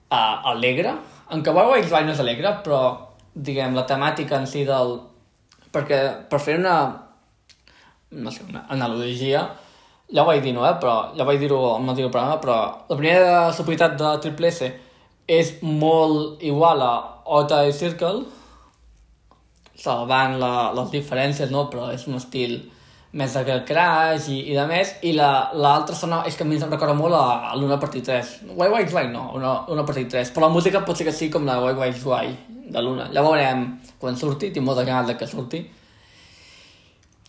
uh, 0.07 0.39
alegre. 0.53 0.95
En 1.36 1.43
què 1.43 1.51
YYXY 1.51 2.05
no 2.07 2.13
és 2.15 2.21
alegre, 2.23 2.53
però, 2.63 2.79
diguem, 3.36 3.75
la 3.75 3.83
temàtica 3.89 4.39
en 4.39 4.47
si 4.47 4.63
del... 4.67 4.95
Perquè 5.75 5.99
per 6.31 6.39
fer 6.39 6.55
una... 6.62 6.77
no 8.13 8.31
sé, 8.31 8.45
una 8.47 8.63
analogia, 8.71 9.43
ja 10.13 10.23
ho 10.23 10.27
vaig 10.29 10.43
dir, 10.45 10.53
no, 10.55 10.63
eh? 10.69 10.75
però 10.79 11.15
ja 11.17 11.25
vaig 11.27 11.41
dir-ho 11.41 11.59
al 11.73 11.83
mateix 11.83 12.07
programa, 12.07 12.39
però 12.39 12.57
la 12.88 12.95
primera 12.99 13.51
superioritat 13.51 13.97
de 13.99 14.12
Triple 14.23 14.51
S 14.53 14.69
és 15.27 15.51
molt 15.63 16.43
igual 16.45 16.83
a 16.86 16.93
Ota 17.39 17.63
i 17.67 17.73
Circle, 17.75 18.23
salvant 19.83 20.38
la, 20.39 20.53
les 20.77 20.93
diferències, 20.93 21.51
no? 21.51 21.65
però 21.71 21.89
és 21.91 22.05
un 22.07 22.19
estil 22.19 22.59
més 23.13 23.34
de 23.34 23.58
crash 23.67 24.28
i, 24.34 24.39
i 24.49 24.56
de 24.58 24.63
més, 24.65 24.95
i 25.06 25.13
l'altra 25.13 25.93
la, 25.93 25.99
sona, 25.99 26.21
és 26.26 26.38
que 26.38 26.45
a 26.45 26.49
mi 26.49 26.58
em 26.58 26.71
recorda 26.71 26.95
molt 26.97 27.13
a, 27.13 27.52
a 27.52 27.54
l'Una 27.60 27.78
Partit 27.82 28.08
3. 28.10 28.34
Why 28.56 28.71
Why 28.73 28.88
Why 28.89 29.12
no, 29.12 29.28
una, 29.38 29.54
una 29.69 29.86
Partit 29.86 30.10
3, 30.15 30.34
però 30.34 30.47
la 30.47 30.54
música 30.56 30.82
pot 30.86 30.97
ser 30.97 31.06
que 31.06 31.13
sí 31.13 31.30
com 31.34 31.45
la 31.45 31.60
Why 31.62 31.78
Why 31.78 31.93
Why 32.02 32.34
de 32.73 32.82
l'Una. 32.82 33.12
Ja 33.13 33.21
veurem 33.26 33.67
quan 34.02 34.17
surti, 34.17 34.49
tinc 34.56 34.65
molta 34.65 34.86
ganes 34.88 35.12
de 35.12 35.17
que 35.19 35.30
surti. 35.30 35.62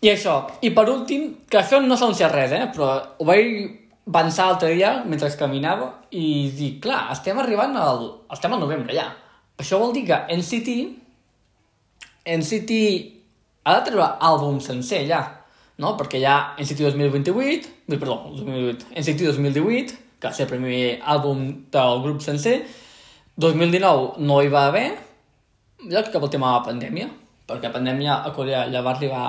I 0.04 0.12
això, 0.12 0.38
i 0.64 0.72
per 0.76 0.88
últim, 0.92 1.30
que 1.48 1.60
això 1.60 1.80
no 1.84 1.96
s'anuncia 2.00 2.32
res, 2.32 2.52
eh? 2.56 2.64
però 2.72 2.90
ho 3.20 3.28
vaig 3.28 3.52
pensar 4.04 4.50
l'altre 4.50 4.74
dia 4.76 4.98
mentre 5.08 5.30
caminava 5.36 5.90
i 6.12 6.50
dic, 6.52 6.80
clar, 6.84 7.06
estem 7.12 7.38
arribant 7.40 7.76
al... 7.80 8.04
estem 8.32 8.52
al 8.52 8.60
novembre 8.60 8.96
ja. 8.96 9.08
Això 9.60 9.78
vol 9.80 9.94
dir 9.94 10.04
que 10.08 10.18
NCT 10.34 10.74
NCT 12.24 12.76
ha 13.64 13.78
de 13.78 13.86
treure 13.86 14.10
àlbum 14.20 14.60
sencer 14.60 15.04
ja, 15.08 15.22
no? 15.82 15.94
Perquè 15.98 16.20
ja 16.22 16.54
NCT 16.60 16.86
2028, 16.86 17.74
perdó, 17.94 18.18
2008, 18.36 18.92
NCT 18.94 19.28
2018, 19.30 20.00
que 20.18 20.28
va 20.28 20.32
ser 20.34 20.46
el 20.46 20.52
primer 20.52 20.80
àlbum 21.14 21.44
del 21.74 22.02
grup 22.04 22.22
sencer, 22.24 22.62
2019 23.36 24.24
no 24.24 24.40
hi 24.42 24.50
va 24.52 24.66
haver, 24.70 24.88
ja 25.90 26.04
que 26.04 26.18
el 26.18 26.30
tema 26.30 26.52
de 26.52 26.58
la 26.58 26.66
pandèmia, 26.68 27.08
perquè 27.48 27.68
la 27.70 27.78
pandèmia 27.78 28.20
a 28.24 28.34
Corea 28.36 28.66
ja 28.72 28.82
va 28.82 28.94
arribar... 28.96 29.24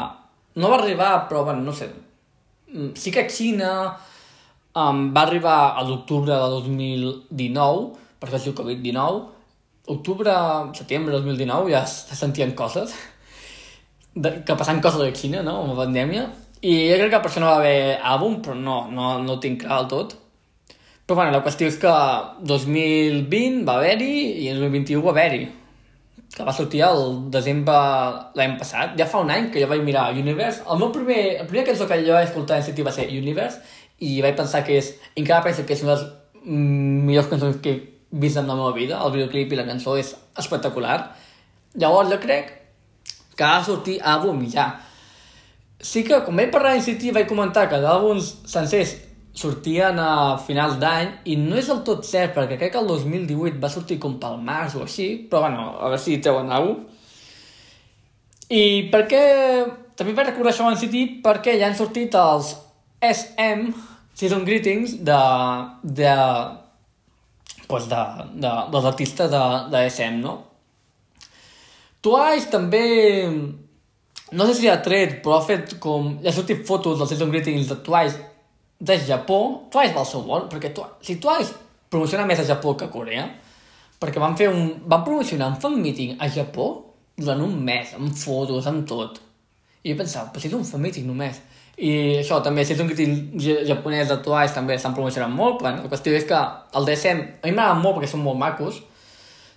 No 0.55 0.69
va 0.71 0.77
arribar, 0.79 1.27
però, 1.27 1.43
bueno, 1.43 1.61
no 1.65 1.73
sé, 1.75 1.89
sí 2.95 3.11
que 3.11 3.25
a 3.25 3.29
Xina 3.29 3.71
Um, 4.75 5.13
va 5.15 5.21
arribar 5.23 5.77
a 5.79 5.83
l'octubre 5.87 6.35
de 6.35 6.47
2019, 6.51 7.83
perquè 8.19 8.35
es 8.35 8.43
diu 8.43 8.55
Covid-19. 8.57 9.21
Octubre, 9.93 10.33
setembre 10.75 11.13
de 11.13 11.21
2019 11.21 11.71
ja 11.71 11.85
se 11.87 12.17
sentien 12.19 12.51
coses, 12.59 12.91
de, 14.15 14.31
que 14.47 14.57
passant 14.57 14.81
coses 14.83 15.01
la 15.01 15.13
Xina, 15.13 15.43
no?, 15.43 15.61
amb 15.61 15.73
la 15.73 15.83
pandèmia. 15.83 16.27
I 16.65 16.75
jo 16.89 16.99
crec 17.01 17.11
que 17.13 17.21
per 17.21 17.29
això 17.29 17.43
no 17.43 17.51
va 17.51 17.59
haver 17.59 17.97
àlbum, 17.99 18.39
però 18.43 18.55
no, 18.57 18.77
no, 18.91 19.17
no 19.21 19.35
ho 19.35 19.41
tinc 19.43 19.61
clar 19.65 19.83
del 19.83 19.91
tot. 19.91 20.15
Però 21.05 21.19
bueno, 21.19 21.35
la 21.35 21.43
qüestió 21.45 21.67
és 21.69 21.77
que 21.77 21.91
2020 22.49 23.61
va 23.67 23.77
haver-hi 23.77 24.15
i 24.41 24.49
en 24.49 24.61
2021 24.63 25.03
va 25.05 25.13
haver-hi. 25.13 25.43
Que 26.35 26.47
va 26.47 26.55
sortir 26.55 26.81
el 26.87 27.03
desembre 27.31 27.75
l'any 28.39 28.55
passat. 28.57 28.95
Ja 28.97 29.05
fa 29.11 29.21
un 29.21 29.29
any 29.31 29.51
que 29.53 29.61
jo 29.61 29.69
vaig 29.69 29.83
mirar 29.85 30.07
Universe. 30.17 30.63
El 30.71 30.81
meu 30.81 30.89
primer, 30.95 31.19
el 31.43 31.51
primer 31.51 31.67
cançó 31.67 31.85
que 31.91 31.99
jo 32.01 32.15
vaig 32.15 32.31
escoltar 32.31 32.57
en 32.57 32.65
sentit 32.65 32.87
va 32.87 32.95
ser 32.95 33.05
Universe 33.11 33.61
i 34.01 34.17
vaig 34.25 34.35
pensar 34.39 34.63
que 34.65 34.79
és, 34.79 34.95
encara 35.15 35.45
penso 35.45 35.63
que 35.67 35.77
és 35.77 35.85
una 35.85 35.93
de 35.93 36.01
les 36.01 36.09
millors 37.05 37.29
cançons 37.29 37.61
que 37.61 37.75
he 37.75 37.79
vist 38.25 38.41
en 38.41 38.49
la 38.49 38.57
meva 38.57 38.73
vida, 38.73 38.97
el 39.05 39.13
videoclip 39.13 39.53
i 39.53 39.59
la 39.59 39.67
cançó 39.69 39.95
és 40.01 40.15
espectacular. 40.41 40.97
Llavors 41.77 42.09
jo 42.11 42.19
crec 42.23 42.51
de 43.39 43.65
sortir 43.65 43.99
àlbum 44.01 44.43
ja. 44.51 44.69
Sí 45.79 46.03
que, 46.07 46.21
com 46.25 46.35
vaig 46.35 46.51
parlar 46.53 46.79
City, 46.81 47.11
vaig 47.11 47.27
comentar 47.29 47.67
que 47.69 47.81
d'àlbums 47.81 48.31
sencers 48.49 48.95
sortien 49.35 49.99
a 49.99 50.37
finals 50.39 50.77
d'any 50.79 51.09
i 51.27 51.35
no 51.35 51.57
és 51.59 51.67
del 51.67 51.81
tot 51.87 52.05
cert 52.07 52.33
perquè 52.37 52.55
crec 52.57 52.71
que 52.71 52.79
el 52.79 52.87
2018 52.87 53.59
va 53.59 53.69
sortir 53.69 53.99
com 53.99 54.15
pel 54.19 54.39
març 54.41 54.77
o 54.79 54.85
així, 54.85 55.27
però 55.29 55.43
bueno, 55.45 55.73
a 55.75 55.89
veure 55.89 55.99
si 56.01 56.21
treuen 56.23 56.51
alguna 56.51 56.85
I 58.49 58.89
per 58.93 59.05
què... 59.09 59.23
També 59.95 60.11
vaig 60.11 60.27
recordar 60.27 60.51
això 60.51 60.67
en 60.67 60.75
City 60.75 61.05
perquè 61.23 61.53
ja 61.55 61.69
han 61.69 61.77
sortit 61.77 62.15
els 62.19 62.49
SM 62.99 63.69
Season 64.15 64.43
Greetings 64.43 64.97
de, 65.07 65.19
de, 65.83 66.15
pues 67.67 67.87
de, 67.87 68.01
de, 68.33 68.51
dels 68.73 68.89
artistes 68.91 69.31
de, 69.31 69.43
de 69.71 69.85
SM, 69.87 70.19
no? 70.19 70.35
Twice 72.05 72.51
també 72.53 72.85
no 74.31 74.45
sé 74.47 74.55
si 74.57 74.69
ha 74.69 74.81
tret, 74.81 75.19
però 75.23 75.39
ha 75.39 75.45
fet 75.45 75.77
com... 75.81 76.15
Ja 76.23 76.31
ha 76.31 76.35
sortit 76.35 76.65
fotos 76.67 76.97
dels 76.99 77.11
season 77.13 77.31
greetings 77.33 77.69
de 77.69 77.77
Twice 77.85 78.17
de 78.79 78.97
Japó. 79.07 79.39
Twice 79.71 79.93
va 79.93 80.01
al 80.01 80.09
seu 80.09 80.25
món, 80.25 80.49
perquè 80.51 80.73
Twice, 80.75 80.97
si 81.05 81.17
Twice 81.21 81.53
promociona 81.93 82.25
més 82.27 82.41
a 82.41 82.47
Japó 82.47 82.73
que 82.77 82.87
a 82.89 82.93
Corea, 82.93 83.27
perquè 84.01 84.21
van 84.21 84.37
fer 84.37 84.49
un... 84.51 84.73
van 84.85 85.05
promocionar 85.05 85.51
un 85.53 85.59
fan 85.61 85.77
meeting 85.81 86.17
a 86.19 86.29
Japó 86.29 86.69
durant 87.15 87.45
un 87.45 87.53
mes, 87.63 87.93
amb 87.95 88.11
fotos, 88.17 88.67
amb 88.67 88.83
tot. 88.89 89.21
I 89.85 89.93
jo 89.93 89.99
pensava, 90.01 90.33
però 90.33 90.41
si 90.41 90.49
és 90.49 90.57
un 90.57 90.65
fan 90.67 90.83
meeting 90.83 91.07
només. 91.07 91.39
I 91.75 91.91
això 92.21 92.39
també, 92.43 92.63
si 92.65 92.73
és 92.73 92.81
un 92.81 92.89
crític 92.89 93.39
japonès 93.67 94.09
de 94.09 94.19
Twice 94.25 94.55
també 94.55 94.75
estan 94.75 94.95
promocionant 94.95 95.33
molt, 95.35 95.59
però 95.59 95.73
la 95.75 95.89
qüestió 95.91 96.15
és 96.15 96.27
que 96.27 96.37
el 96.79 96.87
DSM, 96.87 97.25
a 97.43 97.47
mi 97.47 97.55
m'agrada 97.55 97.81
molt 97.81 97.99
perquè 97.99 98.09
són 98.11 98.23
molt 98.23 98.39
macos, 98.39 98.79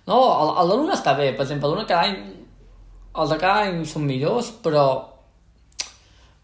no? 0.07 0.19
L'una 0.67 0.97
està 0.97 1.15
bé, 1.17 1.31
per 1.33 1.45
exemple, 1.45 1.71
l'una 1.71 1.87
cada 1.87 2.09
any, 2.09 2.38
els 3.15 3.31
de 3.33 3.39
cada 3.41 3.65
any 3.67 3.81
són 3.87 4.05
millors, 4.07 4.51
però 4.63 4.85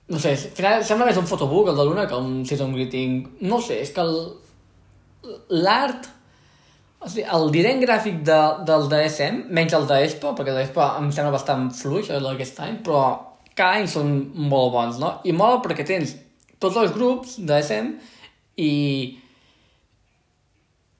no 0.08 0.20
sé, 0.22 0.36
al 0.36 0.58
final 0.58 0.84
sembla 0.86 1.08
més 1.10 1.18
un 1.18 1.30
fotobook 1.30 1.72
el 1.72 1.80
de 1.80 1.86
l'una 1.86 2.08
que 2.10 2.18
un 2.18 2.44
season 2.46 2.74
greeting, 2.76 3.24
no 3.50 3.62
sé, 3.62 3.80
és 3.86 3.94
que 3.94 4.06
l'art 5.50 6.12
o 7.06 7.10
sigui, 7.10 7.26
el 7.38 7.52
disseny 7.54 7.84
gràfic 7.84 8.22
de, 8.26 8.38
del 8.66 8.88
DSM, 8.90 9.44
menys 9.54 9.76
el 9.78 9.86
d'Espa, 9.90 10.34
perquè 10.38 10.54
l'Espa 10.56 10.96
em 11.00 11.12
sembla 11.14 11.36
bastant 11.36 11.68
fluix, 11.76 12.10
el 12.10 12.26
d'aquest 12.26 12.62
any, 12.66 12.80
però 12.86 13.02
cada 13.54 13.80
any 13.80 13.90
són 13.90 14.16
molt 14.50 14.74
bons, 14.74 14.98
no? 15.02 15.12
I 15.28 15.36
mola 15.36 15.62
perquè 15.62 15.86
tens 15.86 16.16
tots 16.62 16.80
els 16.82 16.96
grups 16.96 17.38
d'SM 17.46 17.94
i... 18.58 18.72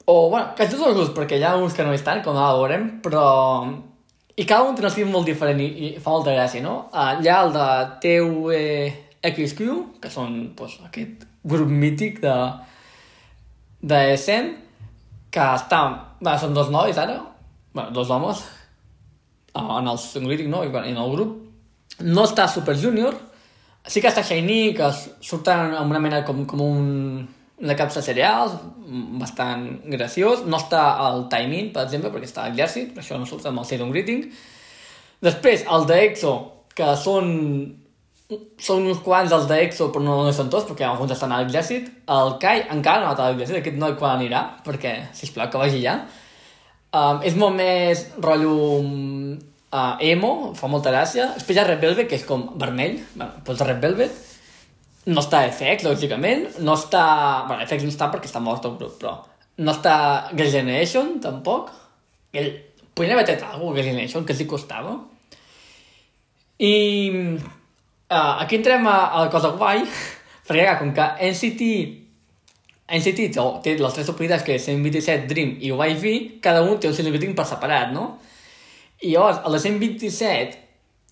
O, 0.06 0.30
bueno, 0.30 0.52
quasi 0.54 0.76
tots 0.76 0.92
els 0.92 0.98
grups, 1.00 1.16
perquè 1.18 1.40
hi 1.40 1.46
ha 1.48 1.56
uns 1.58 1.74
que 1.74 1.86
no 1.88 1.96
estan, 1.98 2.22
com 2.26 2.38
ara 2.38 2.54
veurem, 2.60 2.88
però... 3.06 3.26
I 4.36 4.44
cada 4.44 4.68
un 4.68 4.76
té 4.76 4.84
un 4.84 4.90
estil 4.90 5.08
molt 5.08 5.30
diferent 5.30 5.62
i, 5.64 5.68
i 5.88 5.90
fa 6.02 6.12
molta 6.12 6.34
gràcia, 6.36 6.64
no? 6.64 6.76
Uh, 6.92 7.22
hi 7.24 7.30
ha 7.32 7.38
el 7.46 7.54
de 7.56 7.68
TVXQ, 8.04 9.62
que 10.04 10.12
són 10.12 10.36
pues, 10.58 10.76
aquest 10.84 11.24
grup 11.48 11.72
mític 11.72 12.20
de, 12.24 12.36
de 13.80 14.02
SM, 14.18 14.52
que 15.32 15.48
està... 15.62 15.82
Bueno, 16.20 16.36
són 16.42 16.58
dos 16.58 16.72
nois 16.74 17.00
ara, 17.00 17.22
bueno, 17.76 17.94
dos 17.96 18.12
homes, 18.12 18.44
en 19.56 19.88
el 19.88 19.98
songwriting, 20.00 20.52
no? 20.52 20.64
I 20.66 20.72
en 20.84 21.00
el 21.00 21.16
grup. 21.16 21.40
No 22.04 22.26
està 22.28 22.48
Super 22.52 22.76
Junior, 22.76 23.16
sí 23.88 24.02
que 24.02 24.12
està 24.12 24.24
Shiny, 24.26 24.74
que 24.76 24.90
surten 25.24 25.76
amb 25.80 25.94
una 25.94 26.02
mena 26.04 26.24
com, 26.28 26.44
com 26.50 26.64
un, 26.66 27.28
una 27.62 27.76
capsa 27.80 28.02
de 28.02 28.08
cereals, 28.10 28.58
bastant 29.22 29.66
graciós. 29.92 30.44
No 30.50 30.60
està 30.60 30.84
el 31.08 31.26
Timing, 31.32 31.72
per 31.76 31.86
exemple, 31.86 32.12
perquè 32.14 32.30
està 32.30 32.44
a 32.44 32.50
l'exèrcit, 32.52 32.98
això 33.00 33.20
no 33.20 33.30
surt 33.30 33.48
amb 33.50 33.64
el 33.64 33.70
Season 33.70 33.94
Greeting. 33.94 34.28
Després, 35.26 35.66
el 35.72 35.88
d'EXO, 35.90 36.36
que 36.76 36.92
són 37.00 37.34
són 38.58 38.88
uns 38.90 39.02
quants 39.06 39.34
els 39.36 39.46
d'EXO, 39.50 39.92
però 39.94 40.04
no, 40.04 40.16
no 40.26 40.34
són 40.34 40.50
tots, 40.50 40.66
perquè 40.66 40.86
alguns 40.88 41.14
estan 41.14 41.34
a 41.34 41.42
l'exèrcit. 41.44 41.90
El 42.10 42.38
Kai 42.42 42.64
encara 42.74 43.04
no 43.04 43.12
anat 43.12 43.22
a 43.22 43.28
l'exèrcit, 43.30 43.60
aquest 43.60 43.78
noi 43.82 43.94
quan 44.00 44.16
anirà, 44.18 44.42
perquè, 44.66 44.96
sisplau, 45.14 45.52
que 45.52 45.62
vagi 45.62 45.84
ja. 45.84 46.00
Um, 46.96 47.20
és 47.28 47.36
molt 47.38 47.58
més 47.58 48.06
rotllo 48.24 48.56
uh, 48.82 49.94
emo, 50.02 50.32
fa 50.58 50.70
molta 50.72 50.94
gràcia. 50.94 51.34
Després 51.36 51.58
hi 51.58 51.62
ha 51.62 51.68
Red 51.68 51.84
Velvet, 51.84 52.10
que 52.10 52.18
és 52.18 52.26
com 52.26 52.48
vermell, 52.62 52.98
bueno, 53.14 53.44
doncs 53.46 53.66
Red 53.68 53.84
Velvet. 53.84 54.24
No 55.06 55.22
està 55.22 55.44
FX, 55.50 55.86
lògicament. 55.86 56.48
No 56.66 56.78
està... 56.80 57.04
Bueno, 57.50 57.66
FX 57.66 57.86
no 57.86 57.94
està 57.94 58.10
perquè 58.14 58.30
està 58.30 58.42
mort 58.44 58.66
el 58.66 58.78
grup, 58.80 58.96
però... 59.02 59.18
No 59.62 59.72
està 59.72 59.96
Girl 60.34 60.52
Generation, 60.52 61.20
tampoc. 61.24 61.70
El... 62.36 62.50
Podria 62.96 63.16
haver 63.16 63.28
tret 63.28 63.44
alguna 63.44 63.74
cosa, 63.74 63.82
Girl 63.82 63.92
Generation, 63.92 64.26
que 64.26 64.36
sí 64.36 64.48
costava. 64.50 64.98
I 66.64 66.74
Uh, 68.06 68.38
aquí 68.40 68.56
entrem 68.56 68.86
a, 68.86 69.06
a 69.06 69.22
la 69.26 69.30
cosa 69.34 69.50
guai, 69.58 69.80
perquè 70.48 70.76
com 70.78 70.92
que 70.94 71.06
NCT 71.26 71.70
NCT 72.86 73.32
té 73.66 73.72
les 73.80 73.96
tres 73.96 74.06
subunitats 74.06 74.46
que 74.46 74.60
és 74.60 74.68
127, 74.70 75.26
Dream 75.32 75.56
i 75.58 75.72
YV, 75.74 76.12
cada 76.46 76.62
un 76.62 76.78
té 76.78 76.86
un 76.86 76.94
significatiu 76.94 77.34
per 77.34 77.48
separat, 77.50 77.90
no? 77.96 78.20
I 79.02 79.16
llavors, 79.16 79.40
a 79.42 79.50
la 79.50 79.58
127 79.58 80.62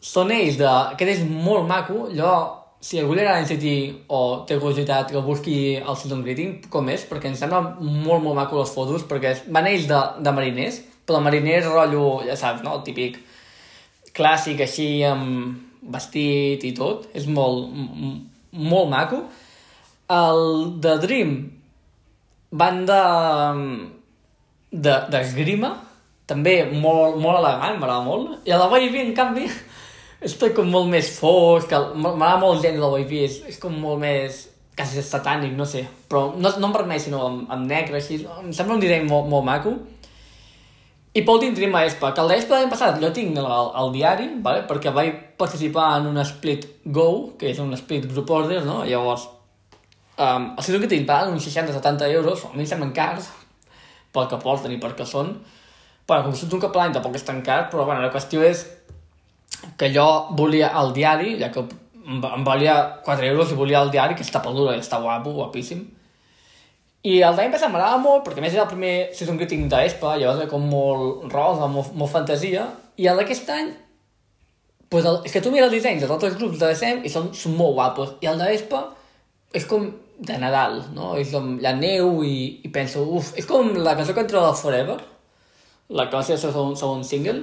són 0.05 0.29
ells 0.35 0.59
de... 0.61 0.69
Aquest 0.69 1.15
és 1.15 1.23
molt 1.25 1.65
maco, 1.65 2.11
allò... 2.11 2.35
Si 2.83 2.99
algú 2.99 3.15
li 3.15 3.23
agrada 3.23 3.39
NCT 3.45 4.09
o 4.11 4.21
té 4.47 4.57
curiositat 4.59 5.13
que 5.13 5.21
busqui 5.23 5.55
el 5.77 5.95
Season 5.95 6.23
Greeting, 6.25 6.57
com 6.73 6.89
és, 6.91 7.05
perquè 7.07 7.29
em 7.31 7.37
sembla 7.39 7.61
molt, 7.79 8.19
molt 8.25 8.35
maco 8.35 8.59
les 8.59 8.73
fotos, 8.75 9.05
perquè 9.07 9.37
van 9.55 9.69
ells 9.69 9.87
de, 9.87 9.99
de 10.25 10.33
mariners, 10.35 10.81
però 11.07 11.21
mariners 11.23 11.69
rotllo, 11.71 12.09
ja 12.27 12.35
saps, 12.39 12.59
no? 12.65 12.75
El 12.75 12.83
típic 12.83 13.21
clàssic 14.17 14.65
així 14.65 14.87
amb 15.07 15.87
vestit 15.95 16.63
i 16.67 16.73
tot, 16.75 17.07
és 17.15 17.25
molt, 17.31 17.71
molt 18.51 18.91
maco. 18.91 19.23
El 20.11 20.43
de 20.83 20.97
Dream 21.03 21.33
van 22.51 22.83
de 22.87 23.01
d'esgrima, 24.73 25.69
de, 25.71 26.25
també 26.27 26.57
molt, 26.71 27.15
molt 27.21 27.39
elegant, 27.39 27.77
m'agrada 27.79 28.03
molt. 28.05 28.41
I 28.47 28.53
a 28.55 28.59
la 28.59 28.67
Wavy, 28.71 28.99
en 29.03 29.13
canvi, 29.15 29.47
és 30.23 30.35
tot 30.39 30.55
com 30.55 30.69
molt 30.71 30.89
més 30.91 31.09
fosc, 31.17 31.71
m'agrada 31.71 32.39
molt 32.41 32.57
el 32.57 32.63
gènere 32.63 32.79
de 32.79 32.85
la 32.85 32.91
Wavy, 32.95 33.23
és, 33.27 33.39
és 33.51 33.59
com 33.61 33.75
molt 33.79 33.99
més 34.01 34.43
quasi 34.77 35.03
satànic, 35.05 35.53
no 35.57 35.65
sé, 35.69 35.83
però 36.09 36.31
no, 36.33 36.49
no 36.57 36.69
en 36.69 36.75
vermell, 36.75 37.01
sinó 37.01 37.25
amb, 37.27 37.43
amb 37.53 37.67
negre, 37.69 37.99
així, 37.99 38.23
em 38.39 38.53
sembla 38.55 38.77
un 38.77 38.81
disseny 38.81 39.05
molt, 39.09 39.27
molt 39.29 39.45
maco. 39.45 39.75
I 41.13 41.21
pel 41.21 41.37
últim 41.37 41.53
tenim 41.53 41.75
l'ESPA, 41.77 42.09
que 42.17 42.25
l'ESPA 42.25 42.57
l'any 42.57 42.71
passat 42.71 42.97
jo 43.01 43.11
tinc 43.13 43.37
al, 43.37 43.69
al 43.77 43.91
diari, 43.93 44.31
vale? 44.41 44.63
perquè 44.69 44.89
vaig 44.95 45.19
participar 45.37 45.91
en 45.99 46.09
un 46.09 46.17
split 46.25 46.65
Go, 46.95 47.35
que 47.37 47.51
és 47.51 47.59
un 47.61 47.75
split 47.77 48.07
group 48.09 48.31
order, 48.33 48.63
no? 48.65 48.79
Llavors, 48.87 49.27
um, 50.17 50.47
el 50.57 50.65
season 50.65 50.81
que 50.81 50.89
tinc 50.89 51.05
paguen 51.09 51.35
uns 51.35 51.45
60-70 51.45 52.09
euros, 52.15 52.47
a 52.47 52.55
mi 52.55 52.65
em 52.65 52.71
semblen 52.71 52.95
cars, 52.97 53.29
pel 54.13 54.25
que 54.31 54.41
porten 54.41 54.73
i 54.73 54.79
per 54.81 54.95
què 54.97 55.05
són. 55.05 55.35
Bueno, 56.07 56.25
com 56.25 56.33
surts 56.35 56.57
un 56.57 56.63
cop 56.63 56.81
l'any 56.81 56.97
tampoc 56.97 57.13
és 57.19 57.27
tan 57.27 57.45
car, 57.45 57.67
però 57.69 57.85
bueno, 57.85 58.01
la 58.01 58.11
qüestió 58.11 58.41
és 58.43 58.65
que 59.77 59.89
jo 59.93 60.05
volia 60.37 60.71
el 60.81 60.93
diari, 60.93 61.37
ja 61.39 61.51
que 61.53 61.65
em 62.03 62.43
valia 62.43 63.01
4 63.03 63.25
euros 63.31 63.51
i 63.51 63.57
volia 63.59 63.81
el 63.81 63.91
diari, 63.91 64.15
que 64.15 64.25
està 64.25 64.41
pel 64.43 64.57
dura 64.57 64.75
i 64.75 64.81
està 64.83 64.99
guapo, 65.01 65.31
guapíssim 65.35 65.85
i 67.03 67.17
el 67.27 67.35
d'any 67.35 67.51
passat 67.51 67.71
m'agradava 67.71 67.99
molt, 67.99 68.21
perquè 68.23 68.39
més 68.39 68.53
era 68.55 68.63
el 68.63 68.69
primer 68.71 68.93
season 69.15 69.35
greeting 69.39 69.65
d'Espa, 69.71 70.13
llavors 70.19 70.39
era 70.39 70.51
com 70.51 70.63
molt 70.71 71.25
rosa, 71.33 71.67
molt, 71.67 71.91
molt 71.99 72.11
fantasia, 72.13 72.63
i 72.95 73.09
el 73.11 73.19
d'aquest 73.19 73.49
any, 73.51 73.73
pues 74.87 75.07
el, 75.09 75.17
és 75.27 75.35
que 75.35 75.41
tu 75.43 75.51
mires 75.51 75.67
el 75.67 75.75
disseny 75.75 75.99
dels 75.99 76.13
altres 76.15 76.37
grups 76.39 76.61
de 76.61 76.69
DSM 76.69 77.03
i 77.03 77.11
són, 77.11 77.27
són 77.35 77.57
molt 77.59 77.75
guapos, 77.75 78.13
i 78.23 78.29
el 78.31 78.39
d'Espa 78.39 78.85
és 79.59 79.67
com 79.67 79.89
de 80.23 80.37
Nadal, 80.39 80.79
no? 80.95 81.11
És 81.19 81.33
com 81.33 81.57
la 81.59 81.73
neu 81.75 82.21
i, 82.23 82.37
i 82.63 82.71
penso, 82.71 83.03
uf, 83.19 83.33
és 83.35 83.49
com 83.49 83.73
la 83.83 83.97
cançó 83.99 84.15
que 84.15 84.23
entra 84.23 84.45
de 84.45 84.55
Forever, 84.61 84.97
la 85.91 86.07
que 86.07 86.15
va 86.15 86.23
ser 86.23 86.37
el 86.37 86.41
segon, 86.45 86.77
segon 86.79 87.03
single, 87.03 87.41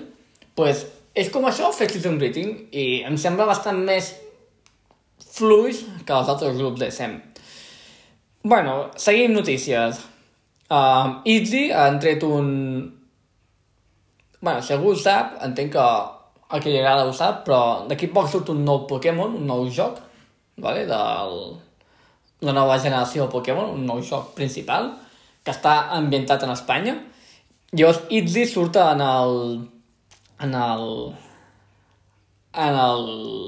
pues 0.57 0.87
és 1.15 1.31
com 1.33 1.47
això 1.49 1.71
fet 1.75 1.95
season 1.95 2.19
greeting 2.21 2.53
i 2.71 3.03
em 3.07 3.17
sembla 3.19 3.49
bastant 3.49 3.81
més 3.87 4.13
fluix 5.31 5.83
que 6.07 6.15
els 6.15 6.31
altres 6.31 6.57
grups 6.59 6.81
de 6.81 6.91
SEM. 6.95 7.19
Bueno, 8.43 8.91
seguim 8.97 9.35
notícies. 9.37 10.01
Uh, 10.71 11.21
Itzy 11.29 11.69
han 11.75 11.99
tret 12.01 12.23
un... 12.25 12.47
Bueno, 14.41 14.63
si 14.63 14.73
algú 14.73 14.95
ho 14.95 14.97
sap, 14.97 15.35
entenc 15.45 15.75
que 15.75 15.83
a 15.83 16.61
qui 16.63 16.71
li 16.71 16.79
agrada 16.81 17.05
ho 17.07 17.13
sap, 17.15 17.43
però 17.47 17.89
d'aquí 17.91 18.09
poc 18.15 18.31
surt 18.31 18.49
un 18.55 18.63
nou 18.65 18.87
Pokémon, 18.89 19.35
un 19.37 19.45
nou 19.47 19.67
joc, 19.71 19.99
vale? 20.63 20.87
Del... 20.89 21.37
la 22.47 22.55
nova 22.57 22.79
generació 22.81 23.27
de 23.27 23.35
Pokémon, 23.35 23.75
un 23.77 23.85
nou 23.87 24.01
joc 24.01 24.33
principal, 24.39 24.95
que 25.45 25.53
està 25.53 25.91
ambientat 25.99 26.47
en 26.47 26.55
Espanya. 26.55 26.97
Llavors, 27.77 28.01
Itzy 28.09 28.47
surt 28.49 28.81
en 28.81 29.05
el... 29.05 29.37
en 30.47 30.55
el... 30.55 30.87
en 32.61 32.79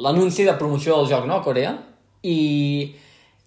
l'anunci 0.04 0.44
de 0.46 0.58
promoció 0.58 1.00
del 1.00 1.10
joc, 1.14 1.26
no?, 1.26 1.40
a 1.40 1.46
Corea. 1.46 1.76
I 2.22 2.38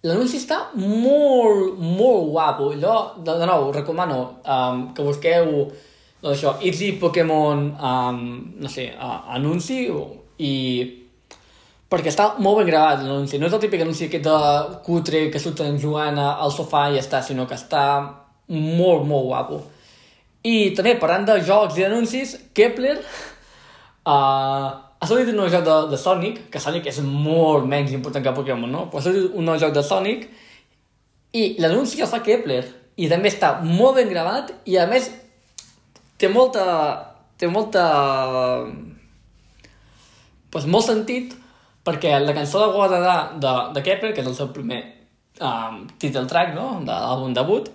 L'anunci 0.06 0.38
està 0.38 0.58
molt, 0.76 1.78
molt 1.80 2.28
guapo. 2.30 2.70
Jo, 2.78 2.94
de, 3.18 3.34
de 3.40 3.48
nou, 3.48 3.70
recomano 3.74 4.18
um, 4.44 4.82
que 4.94 5.06
busqueu 5.06 5.48
doncs 6.20 6.36
això, 6.36 6.52
Itzy 6.64 6.92
Pokémon, 7.00 7.64
um, 7.74 8.20
no 8.62 8.70
sé, 8.70 8.88
uh, 8.94 9.18
anunci 9.36 9.84
i 10.42 10.52
perquè 11.90 12.10
està 12.10 12.32
molt 12.42 12.60
ben 12.60 12.68
gravat 12.70 13.02
l'anunci. 13.02 13.40
No 13.40 13.48
és 13.48 13.56
el 13.56 13.62
típic 13.62 13.82
anunci 13.82 14.06
aquest 14.06 14.26
de 14.26 14.80
cutre 14.86 15.26
que 15.32 15.42
surten 15.42 15.78
jugant 15.82 16.18
al 16.22 16.54
sofà 16.54 16.88
i 16.90 16.98
ja 16.98 17.04
està, 17.04 17.22
sinó 17.22 17.46
que 17.46 17.58
està 17.58 17.86
molt, 18.52 19.06
molt 19.06 19.30
guapo. 19.30 19.62
I 20.46 20.70
també, 20.78 20.94
parlant 21.00 21.26
de 21.26 21.40
jocs 21.46 21.78
i 21.80 21.86
anuncis, 21.86 22.36
Kepler 22.54 23.00
uh, 24.06 24.66
ha 24.96 25.08
sortit 25.08 25.32
un 25.34 25.40
nou 25.42 25.50
joc 25.52 25.64
de, 25.66 25.76
de 25.92 26.00
Sonic, 26.00 26.46
que 26.52 26.62
Sonic 26.62 26.88
és 26.92 27.02
molt 27.04 27.66
menys 27.68 27.92
important 27.96 28.24
que 28.24 28.34
Pokémon, 28.36 28.70
no? 28.70 28.86
Però 28.90 29.02
ha 29.02 29.06
sortit 29.06 29.34
un 29.36 29.46
nou 29.48 29.58
joc 29.60 29.74
de 29.76 29.84
Sonic 29.86 30.26
i 31.36 31.48
l'anunci 31.60 32.00
el 32.00 32.10
fa 32.10 32.22
Kepler 32.24 32.62
i 32.96 33.10
també 33.12 33.28
està 33.32 33.58
molt 33.64 33.98
ben 33.98 34.08
gravat 34.08 34.54
i 34.64 34.78
a 34.80 34.86
més 34.88 35.10
té 36.16 36.30
molta 36.32 36.64
té 37.36 37.48
molta 37.52 37.82
pues 40.52 40.64
molt 40.72 40.88
sentit 40.88 41.34
perquè 41.86 42.16
la 42.22 42.34
cançó 42.34 42.62
de 42.62 42.72
Guadalà 42.74 43.16
de, 43.38 43.52
de 43.76 43.82
Kepler, 43.84 44.12
que 44.14 44.22
és 44.24 44.30
el 44.30 44.34
seu 44.34 44.48
primer 44.54 44.80
um, 45.38 45.84
title 46.00 46.26
track, 46.26 46.54
no?, 46.56 46.80
de 46.82 46.90
l'àlbum 46.90 47.36
debut, 47.36 47.68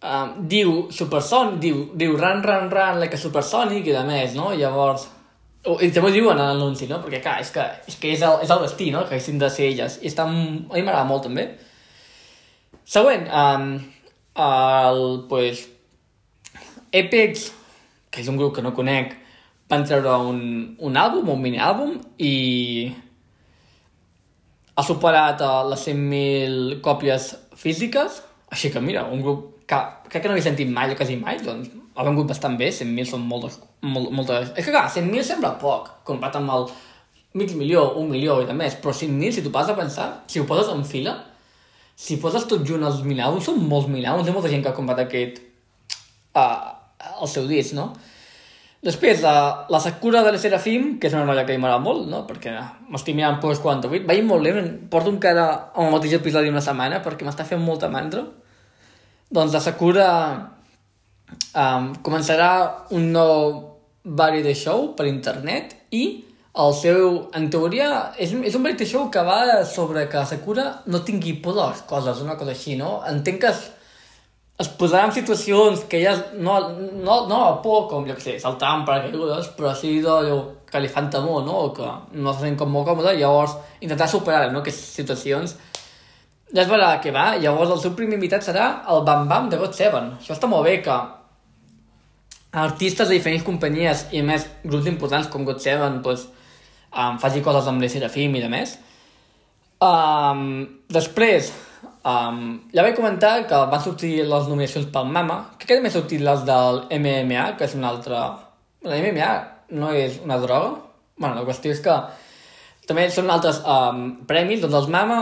um, 0.00 0.30
diu 0.48 0.86
Supersonic, 0.94 1.58
diu, 1.60 1.82
diu 1.98 2.16
Run, 2.16 2.40
Run, 2.46 2.70
Run, 2.72 3.02
like 3.02 3.18
a 3.18 3.20
Supersonic 3.20 3.90
i 3.90 3.96
de 3.96 4.04
més, 4.08 4.38
no? 4.38 4.54
Llavors, 4.56 5.08
i 5.66 5.88
també 5.90 6.10
ho 6.10 6.14
diuen 6.14 6.38
a 6.38 6.50
l'anunci, 6.52 6.86
no? 6.90 7.00
Perquè, 7.02 7.20
clar, 7.24 7.40
és 7.42 7.50
que 7.54 7.62
és, 7.90 7.96
que 7.98 8.12
és, 8.14 8.22
el, 8.22 8.42
és 8.44 8.50
el 8.54 8.62
destí, 8.62 8.90
no? 8.94 9.02
Que 9.06 9.16
haguessin 9.16 9.40
de 9.42 9.48
ser 9.50 9.70
elles. 9.72 9.98
I 10.02 10.10
està, 10.12 10.26
a 10.26 10.30
mi 10.30 10.82
m'agrada 10.82 11.06
molt, 11.08 11.26
també. 11.26 11.48
Següent, 12.86 13.26
um, 13.34 13.72
el, 14.46 15.02
pues, 15.30 15.64
Apex, 16.94 17.48
que 18.10 18.22
és 18.22 18.28
un 18.30 18.38
grup 18.38 18.54
que 18.56 18.62
no 18.62 18.74
conec, 18.76 19.16
van 19.68 19.82
treure 19.88 20.12
un, 20.30 20.38
un 20.86 21.00
àlbum, 21.00 21.32
un 21.34 21.42
mini-àlbum, 21.42 21.96
i 22.22 22.34
ha 24.76 24.84
superat 24.86 25.42
uh, 25.42 25.64
les 25.72 25.82
100.000 25.88 26.78
còpies 26.84 27.32
físiques, 27.58 28.22
així 28.54 28.70
que 28.70 28.84
mira, 28.84 29.08
un 29.10 29.24
grup 29.24 29.66
que 29.66 29.82
crec 30.06 30.22
que 30.22 30.30
no 30.30 30.36
havia 30.36 30.46
sentit 30.46 30.70
mai 30.70 30.94
o 30.94 30.98
quasi 30.98 31.18
mai, 31.18 31.40
doncs 31.42 31.74
ha 31.96 32.04
vengut 32.06 32.28
bastant 32.28 32.58
bé, 32.60 32.68
100.000 32.74 33.08
són 33.08 33.24
moltes, 33.28 33.58
molt, 33.82 34.12
moltes... 34.14 34.52
És 34.54 34.66
que 34.66 34.74
clar, 34.74 34.86
100.000 34.92 35.24
sembla 35.26 35.54
poc, 35.60 35.88
comparat 36.08 36.38
amb 36.40 36.52
el 36.54 36.68
mig 37.36 37.52
milió, 37.56 37.86
un 38.00 38.10
milió 38.12 38.38
i 38.42 38.48
de 38.48 38.56
més, 38.56 38.76
però 38.80 38.94
100.000, 38.96 39.32
si 39.36 39.44
tu 39.44 39.52
pas 39.54 39.68
a 39.68 39.76
pensar, 39.78 40.08
si 40.30 40.40
ho 40.40 40.46
poses 40.48 40.72
en 40.72 40.84
fila, 40.88 41.16
si 41.96 42.18
poses 42.20 42.44
tot 42.48 42.64
junt 42.68 42.84
els 42.84 43.00
mil·àlbums, 43.04 43.48
són 43.48 43.62
molts 43.68 43.88
mil·àlbums, 43.92 44.26
hi 44.26 44.32
ha 44.32 44.36
molta 44.36 44.52
gent 44.52 44.64
que 44.64 44.72
ha 44.72 44.76
comprat 44.76 45.04
aquest... 45.06 45.40
Uh, 46.36 46.74
el 47.20 47.28
seu 47.30 47.46
disc, 47.48 47.74
no? 47.76 47.90
Després, 48.86 49.22
la, 49.24 49.66
la 49.72 49.80
Sakura 49.82 50.22
de 50.22 50.38
Serafim, 50.38 50.96
que 51.00 51.08
és 51.08 51.14
una 51.16 51.24
noia 51.26 51.46
que 51.46 51.56
m'agrada 51.58 51.82
molt, 51.82 52.04
no? 52.10 52.22
Perquè 52.28 52.52
m'estic 52.92 53.16
mirant 53.18 53.40
Post 53.42 53.64
48, 53.64 54.04
vaig 54.06 54.20
molt 54.26 54.46
bé, 54.46 54.52
porto 54.92 55.10
encara 55.10 55.46
el 55.80 55.88
mateix 55.94 56.18
episodi 56.20 56.52
una 56.52 56.62
setmana 56.64 57.00
perquè 57.04 57.26
m'està 57.26 57.46
fent 57.48 57.62
molta 57.64 57.90
mandra. 57.92 58.22
Doncs 59.32 59.56
la 59.56 59.62
Sakura 59.64 60.06
um, 61.54 61.90
començarà 62.06 62.50
un 62.96 63.10
nou 63.14 63.56
variety 64.06 64.54
show 64.54 64.92
per 64.96 65.08
internet 65.10 65.74
i 65.94 66.04
el 66.56 66.72
seu, 66.72 67.08
en 67.36 67.50
teoria, 67.52 67.88
és, 68.16 68.32
és 68.32 68.54
un 68.56 68.64
variety 68.64 68.86
show 68.88 69.10
que 69.12 69.22
va 69.26 69.62
sobre 69.68 70.06
que 70.08 70.22
Sakura 70.24 70.66
no 70.88 71.02
tingui 71.04 71.34
por 71.44 71.56
de 71.56 71.66
les 71.66 71.82
coses, 71.88 72.22
una 72.24 72.36
cosa 72.40 72.54
així, 72.54 72.78
no? 72.80 73.00
Entenc 73.10 73.42
que 73.42 73.50
es, 73.50 73.66
es 74.64 74.70
posarà 74.80 75.04
en 75.10 75.12
situacions 75.12 75.84
que 75.90 76.00
ella 76.00 76.14
no, 76.40 76.56
no, 76.70 77.18
no 77.28 77.42
ha 77.44 77.52
por, 77.64 77.84
com, 77.90 78.06
jo 78.08 78.16
què 78.16 78.24
sé, 78.24 78.36
saltant 78.40 78.86
per 78.88 79.02
caigudes, 79.04 79.50
però 79.58 79.74
sí 79.76 79.98
d'allò 80.04 80.38
que 80.70 80.80
li 80.80 80.88
fan 80.92 81.10
temor, 81.12 81.44
no? 81.44 81.58
O 81.66 81.74
que 81.76 81.92
no 82.16 82.32
se 82.32 82.46
sent 82.46 82.56
com 82.56 82.72
molt 82.72 82.88
còmode, 82.88 83.18
llavors 83.20 83.58
intentar 83.84 84.08
superar 84.08 84.46
no? 84.48 84.64
aquestes 84.64 84.96
situacions 84.96 85.58
ja 86.54 86.62
es 86.62 86.70
veurà 86.70 86.94
que 87.02 87.10
va, 87.12 87.34
llavors 87.42 87.72
el 87.74 87.80
seu 87.82 87.92
primer 87.98 88.16
invitat 88.20 88.44
serà 88.46 88.68
el 88.92 89.02
Bam 89.04 89.26
Bam 89.28 89.48
de 89.50 89.58
God 89.58 89.74
Seven. 89.74 90.12
Això 90.20 90.36
està 90.36 90.48
molt 90.50 90.64
bé 90.64 90.78
que 90.84 90.94
artistes 92.56 93.08
de 93.08 93.18
diferents 93.18 93.44
companyies 93.46 94.06
i 94.16 94.22
més 94.24 94.46
grups 94.64 94.88
importants 94.90 95.28
com 95.32 95.44
God 95.44 95.60
Seven 95.62 96.00
pues, 96.04 96.26
um, 96.90 97.20
faci 97.22 97.42
coses 97.44 97.68
amb 97.70 97.82
l'Esser 97.82 98.00
Serafim 98.00 98.36
i 98.36 98.42
de 98.44 98.50
més. 98.52 98.76
Um, 99.84 100.42
després, 100.92 101.52
um, 102.08 102.42
ja 102.72 102.84
vaig 102.86 102.96
comentar 102.96 103.34
que 103.48 103.62
van 103.72 103.84
sortir 103.84 104.14
les 104.24 104.50
nominacions 104.50 104.88
pel 104.92 105.10
MAMA, 105.12 105.40
que 105.58 105.68
també 105.68 105.90
han 105.90 105.96
sortit 105.98 106.24
les 106.24 106.44
del 106.48 106.84
MMA, 106.96 107.48
que 107.58 107.68
és 107.68 107.78
una 107.78 107.92
altra... 107.94 108.26
La 108.86 109.00
MMA 109.02 109.32
no 109.76 109.90
és 109.92 110.20
una 110.22 110.38
droga. 110.38 110.76
bueno, 111.18 111.34
la 111.34 111.46
qüestió 111.48 111.72
és 111.72 111.80
que 111.80 111.94
també 112.86 113.08
són 113.10 113.30
altres 113.32 113.58
um, 113.64 114.26
premis, 114.28 114.60
doncs 114.62 114.76
els 114.82 114.90
MAMA 114.92 115.20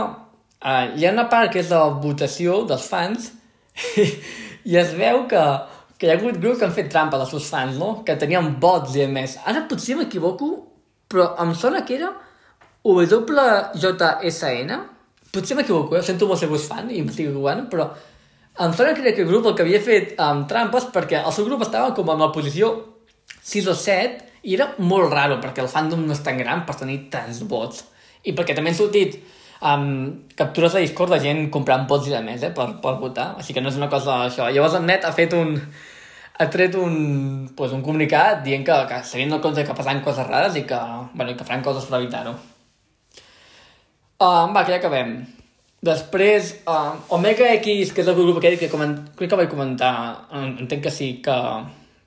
Uh, 0.65 0.95
hi 0.97 1.05
ha 1.05 1.11
una 1.13 1.27
part 1.29 1.51
que 1.53 1.59
és 1.61 1.67
la 1.69 1.83
votació 2.01 2.63
dels 2.65 2.87
fans 2.89 3.27
i 4.71 4.77
es 4.79 4.95
veu 4.97 5.25
que, 5.29 5.41
que 5.97 6.07
hi 6.07 6.11
ha 6.11 6.17
hagut 6.17 6.39
grups 6.41 6.59
que 6.59 6.67
han 6.67 6.75
fet 6.75 6.89
trampa 6.91 7.19
dels 7.19 7.31
seus 7.31 7.47
fans, 7.51 7.77
no? 7.79 8.01
Que 8.07 8.17
tenien 8.19 8.55
vots 8.61 8.95
i 8.99 9.05
més. 9.07 9.37
Ara 9.47 9.63
potser 9.69 9.95
m'equivoco, 9.99 10.49
però 11.11 11.29
em 11.43 11.53
sona 11.55 11.85
que 11.87 11.95
era 11.99 12.11
WJSN. 12.85 14.81
Potser 15.31 15.57
m'equivoco, 15.57 15.95
eh? 15.97 16.03
sento 16.03 16.27
molt 16.27 16.39
ser 16.41 16.51
vos 16.51 16.67
fan 16.67 16.91
i 16.91 17.01
m'estic 17.03 17.29
equivocant, 17.29 17.65
però 17.71 17.89
em 18.65 18.75
sona 18.75 18.93
que 18.95 19.03
era 19.03 19.11
aquell 19.11 19.27
grup 19.27 19.49
el 19.49 19.55
que 19.55 19.65
havia 19.65 19.81
fet 19.83 20.13
um, 20.21 20.45
trampes 20.47 20.85
perquè 20.95 21.19
el 21.19 21.33
seu 21.35 21.47
grup 21.47 21.65
estava 21.65 21.91
com 21.95 22.11
en 22.13 22.21
la 22.23 22.29
posició 22.31 22.69
6 23.43 23.67
o 23.67 23.75
7 23.75 24.47
i 24.47 24.55
era 24.55 24.69
molt 24.79 25.11
raro 25.11 25.41
perquè 25.43 25.63
el 25.63 25.71
fandom 25.71 26.05
no 26.05 26.15
és 26.15 26.23
tan 26.23 26.39
gran 26.39 26.63
per 26.67 26.77
tenir 26.79 27.01
tants 27.11 27.41
vots. 27.49 27.83
I 28.23 28.31
perquè 28.37 28.55
també 28.55 28.71
han 28.71 28.77
sortit 28.77 29.17
um, 29.61 30.23
captures 30.35 30.73
de 30.73 30.85
Discord 30.85 31.13
de 31.15 31.19
gent 31.23 31.45
comprant 31.53 31.85
pots 31.89 32.07
i 32.09 32.15
de 32.15 32.21
més, 32.25 32.43
eh, 32.43 32.53
per, 32.55 32.69
per 32.83 32.95
votar. 33.01 33.33
Així 33.39 33.55
que 33.55 33.63
no 33.63 33.71
és 33.71 33.79
una 33.79 33.91
cosa 33.91 34.23
això. 34.29 34.49
Llavors 34.51 34.79
el 34.79 34.87
net 34.87 35.05
ha 35.05 35.13
fet 35.15 35.35
un 35.37 35.55
ha 36.35 36.49
tret 36.51 36.75
un, 36.75 37.47
pues, 37.55 37.71
un 37.71 37.83
comunicat 37.83 38.41
dient 38.43 38.65
que, 38.67 38.75
que 38.89 38.97
s'havien 39.07 39.31
de 39.31 39.39
compte 39.43 39.63
que 39.63 39.75
passaven 39.77 40.03
coses 40.03 40.27
rares 40.27 40.57
i 40.59 40.65
que, 40.67 40.79
bueno, 41.13 41.35
que 41.37 41.47
faran 41.47 41.63
coses 41.63 41.87
per 41.87 42.01
evitar-ho. 42.01 42.35
Uh, 44.19 44.51
va, 44.51 44.63
que 44.65 44.73
ja 44.73 44.81
acabem. 44.81 45.15
Després, 45.85 46.51
uh, 46.67 46.97
Omega 47.15 47.47
X, 47.59 47.93
que 47.93 48.03
és 48.03 48.11
el 48.11 48.17
grup 48.17 48.41
aquell 48.41 48.57
que 48.59 48.71
coment... 48.71 48.97
crec 49.15 49.31
que 49.31 49.39
vaig 49.39 49.51
comentar, 49.51 49.93
entenc 50.35 50.83
que 50.87 50.91
sí, 50.91 51.09
que 51.23 51.35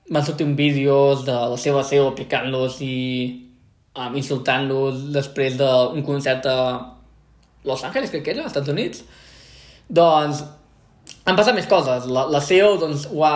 van 0.09 0.25
sortir 0.25 0.45
un 0.45 0.55
vídeos 0.57 1.25
de 1.25 1.35
la 1.53 1.57
seva 1.57 1.83
seu 1.85 2.11
picant-los 2.17 2.79
i 2.85 2.95
um, 3.95 4.15
insultant-los 4.17 5.09
després 5.15 5.57
d'un 5.57 6.01
concert 6.05 6.49
a 6.49 6.59
Los 7.63 7.83
Angeles, 7.83 8.11
crec 8.11 8.23
que 8.23 8.31
era, 8.35 8.45
als 8.45 8.53
Estats 8.53 8.71
Units, 8.71 9.03
doncs 9.89 10.43
han 11.25 11.37
passat 11.37 11.57
més 11.57 11.67
coses. 11.69 12.07
La, 12.09 12.27
la 12.31 12.41
CEO 12.43 12.77
doncs, 12.81 13.09
ho 13.11 13.25
ha, 13.27 13.35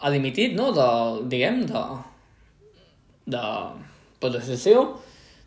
ha 0.00 0.12
dimitit, 0.14 0.56
no?, 0.58 0.72
de, 0.76 0.88
diguem, 1.32 1.62
de, 1.68 1.84
de, 3.34 3.46
pues, 4.20 4.38
de 4.48 4.58
CEO, 4.58 4.84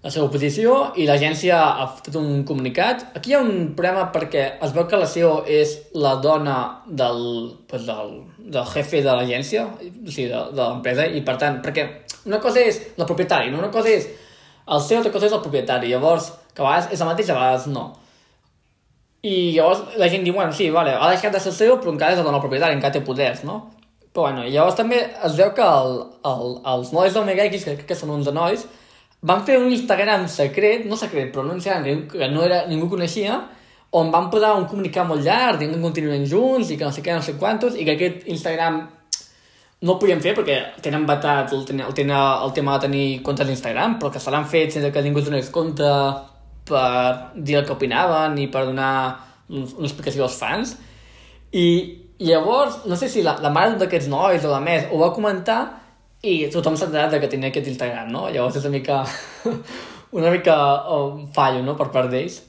la 0.05 0.11
seva 0.13 0.27
oposició, 0.27 0.73
i 1.01 1.07
l'agència 1.09 1.57
ha 1.57 1.87
fet 1.97 2.15
un 2.19 2.43
comunicat. 2.45 3.07
Aquí 3.17 3.33
hi 3.33 3.37
ha 3.37 3.41
un 3.41 3.71
problema 3.77 4.05
perquè 4.13 4.43
es 4.63 4.75
veu 4.75 4.85
que 4.89 4.99
la 5.01 5.09
CEO 5.09 5.39
és 5.49 5.73
la 5.97 6.15
dona 6.21 6.59
del, 6.85 7.23
pues, 7.69 7.87
del, 7.89 8.19
del 8.37 8.69
jefe 8.75 9.01
de 9.05 9.15
l'agència, 9.17 9.65
o 9.65 9.81
sigui, 9.81 10.29
de, 10.29 10.43
de 10.53 10.61
l'empresa, 10.61 11.09
i 11.09 11.25
per 11.25 11.39
tant, 11.41 11.57
perquè 11.65 11.87
una 12.29 12.39
cosa 12.41 12.61
és 12.61 12.79
la 13.01 13.09
propietària, 13.09 13.51
no? 13.53 13.61
una 13.61 13.73
cosa 13.73 13.91
és 13.91 14.07
el 14.65 14.81
CEO, 14.81 15.01
altra 15.01 15.13
cosa 15.13 15.27
és 15.27 15.35
el 15.35 15.43
propietari. 15.43 15.91
Llavors, 15.91 16.31
que 16.53 16.63
a 16.63 16.65
vegades 16.65 16.93
és 16.95 17.01
el 17.01 17.09
mateix, 17.09 17.29
a 17.29 17.37
vegades 17.37 17.67
no. 17.69 17.85
I 19.25 19.35
llavors 19.55 19.97
la 19.97 20.09
gent 20.11 20.25
diu, 20.25 20.35
bueno, 20.35 20.53
sí, 20.53 20.69
vale, 20.73 20.93
ha 20.93 21.09
deixat 21.09 21.33
de 21.33 21.41
ser 21.41 21.53
seu, 21.55 21.77
però 21.81 21.93
encara 21.93 22.13
és 22.13 22.21
el 22.21 22.27
dona 22.27 22.41
propietari, 22.43 22.77
encara 22.77 22.93
té 22.93 23.01
poders, 23.05 23.41
no? 23.47 23.57
Però 24.13 24.27
bueno, 24.27 24.45
llavors 24.45 24.77
també 24.77 24.99
es 25.01 25.37
veu 25.39 25.49
que 25.57 25.65
el, 25.65 25.95
el, 26.29 26.57
els 26.73 26.91
nois 26.93 27.15
del 27.15 27.25
Mega 27.27 27.47
X, 27.49 27.65
que 27.65 27.87
que 27.89 27.97
són 27.97 28.13
uns 28.13 28.29
de 28.29 28.33
nois, 28.35 28.67
van 29.25 29.41
fer 29.47 29.57
un 29.57 29.71
Instagram 29.73 30.27
secret, 30.29 30.85
no 30.85 30.99
secret, 30.99 31.31
però 31.33 31.45
no 31.47 31.55
Instagram 31.57 32.05
que 32.11 32.29
no 32.29 32.43
era, 32.45 32.65
ningú 32.69 32.91
coneixia, 32.91 33.39
on 33.97 34.11
van 34.13 34.29
posar 34.29 34.53
un 34.59 34.67
comunicat 34.69 35.07
molt 35.07 35.25
llarg, 35.25 35.57
dient 35.59 35.73
que 35.73 35.81
continuen 35.81 36.27
junts 36.29 36.69
i 36.69 36.77
que 36.77 36.85
no 36.85 36.93
sé 36.93 37.01
què, 37.01 37.15
no 37.15 37.25
sé 37.25 37.35
quantos, 37.39 37.79
i 37.79 37.87
que 37.87 37.95
aquest 37.95 38.29
Instagram 38.29 38.83
no 39.81 39.95
ho 39.95 39.99
podien 40.01 40.21
fer 40.21 40.35
perquè 40.37 40.59
tenen 40.83 41.05
vetat 41.07 41.53
el, 41.55 41.65
el, 41.71 41.81
el, 41.81 42.13
el 42.13 42.53
tema 42.53 42.77
de 42.77 42.87
tenir 42.87 43.05
comptes 43.25 43.47
d'Instagram, 43.49 43.97
però 43.99 44.11
que 44.13 44.21
se 44.21 44.33
l'han 44.33 44.47
fet 44.51 44.75
sense 44.75 44.91
que 44.91 45.03
ningú 45.05 45.23
donés 45.25 45.49
compte 45.53 45.89
per 46.65 47.35
dir 47.35 47.59
el 47.59 47.65
que 47.67 47.75
opinaven 47.75 48.37
i 48.41 48.49
per 48.51 48.65
donar 48.65 48.91
una 49.49 49.87
explicació 49.87 50.25
als 50.25 50.37
fans. 50.39 50.75
I 51.55 51.67
llavors, 52.19 52.83
no 52.89 52.97
sé 52.99 53.09
si 53.11 53.23
la, 53.25 53.37
la 53.43 53.51
mare 53.53 53.77
d'aquests 53.79 54.09
nois 54.11 54.45
o 54.45 54.51
la 54.51 54.61
més 54.63 54.87
ho 54.91 54.99
va 55.01 55.13
comentar 55.15 55.59
i 56.25 56.37
tothom 56.51 56.77
s'ha 56.77 56.87
enterat 56.89 57.19
que 57.21 57.29
tenia 57.29 57.51
aquest 57.51 57.69
Instagram, 57.69 58.09
no? 58.13 58.27
Llavors 58.33 58.57
és 58.59 58.65
una 58.65 58.77
mica... 58.77 59.03
una 60.15 60.31
mica 60.31 60.55
um, 60.95 61.25
fallo, 61.35 61.61
no?, 61.65 61.75
per 61.77 61.89
part 61.93 62.09
d'ells. 62.11 62.39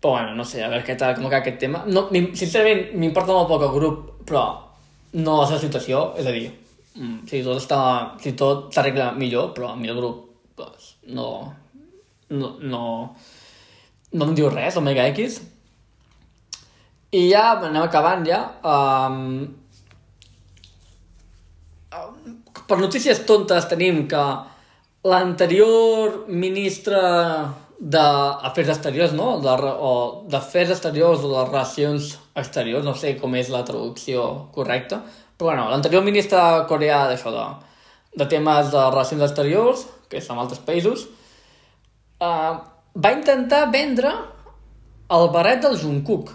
Però 0.00 0.18
bueno, 0.18 0.34
no 0.36 0.44
sé, 0.44 0.60
a 0.62 0.68
veure 0.68 0.84
què 0.84 0.96
tal, 1.00 1.14
com 1.16 1.26
aquest 1.30 1.56
tema. 1.62 1.80
No, 1.88 2.06
sincerament, 2.12 2.90
m'importa 3.00 3.32
molt 3.32 3.48
poc 3.48 3.64
el 3.64 3.72
grup, 3.72 4.02
però 4.28 4.44
no 5.16 5.38
la 5.40 5.46
seva 5.48 5.62
situació, 5.62 6.02
és 6.20 6.28
a 6.28 6.34
dir, 6.34 6.50
mm, 6.98 7.22
si 7.30 7.40
tot 7.46 7.62
està, 7.62 7.78
si 8.20 8.34
tot 8.36 8.68
s'arregla 8.74 9.12
millor, 9.16 9.54
però 9.56 9.72
a 9.72 9.78
mi 9.78 9.88
el 9.88 9.96
grup, 9.96 10.26
pues, 10.58 10.90
no, 11.16 11.30
no, 12.28 12.52
no, 12.60 12.84
no 14.14 14.30
em 14.30 14.38
diu 14.38 14.48
res, 14.52 14.78
Omega 14.78 15.06
X. 15.10 15.40
I 17.14 17.26
ja 17.30 17.44
anem 17.58 17.82
acabant 17.82 18.24
ja. 18.26 18.40
Um, 18.66 19.44
per 22.66 22.78
notícies 22.80 23.22
tontes 23.28 23.68
tenim 23.70 24.04
que 24.10 24.22
l'anterior 25.04 26.24
ministre 26.30 26.98
d'Afers 27.78 28.70
Exteriors, 28.76 29.12
no? 29.18 29.36
De, 29.42 29.52
o 29.52 29.92
d'Afers 30.30 30.72
Exteriors 30.76 31.26
o 31.26 31.32
de 31.34 31.44
Relacions 31.50 32.14
Exteriors, 32.40 32.86
no 32.86 32.94
sé 32.98 33.14
com 33.20 33.34
és 33.38 33.50
la 33.52 33.64
traducció 33.66 34.48
correcta, 34.54 35.02
però 35.36 35.50
bueno, 35.50 35.66
l'anterior 35.70 36.04
ministre 36.06 36.40
coreà 36.70 37.04
d'això, 37.10 37.34
de, 37.34 37.44
de 38.22 38.28
temes 38.30 38.70
de 38.72 38.84
relacions 38.90 39.26
exteriors, 39.26 39.84
que 40.08 40.22
és 40.22 40.30
amb 40.30 40.44
altres 40.44 40.62
països, 40.66 41.08
uh, 42.22 42.62
va 42.94 43.12
intentar 43.12 43.66
vendre 43.72 44.12
el 45.14 45.28
barret 45.34 45.62
del 45.62 45.76
Jungkook. 45.78 46.30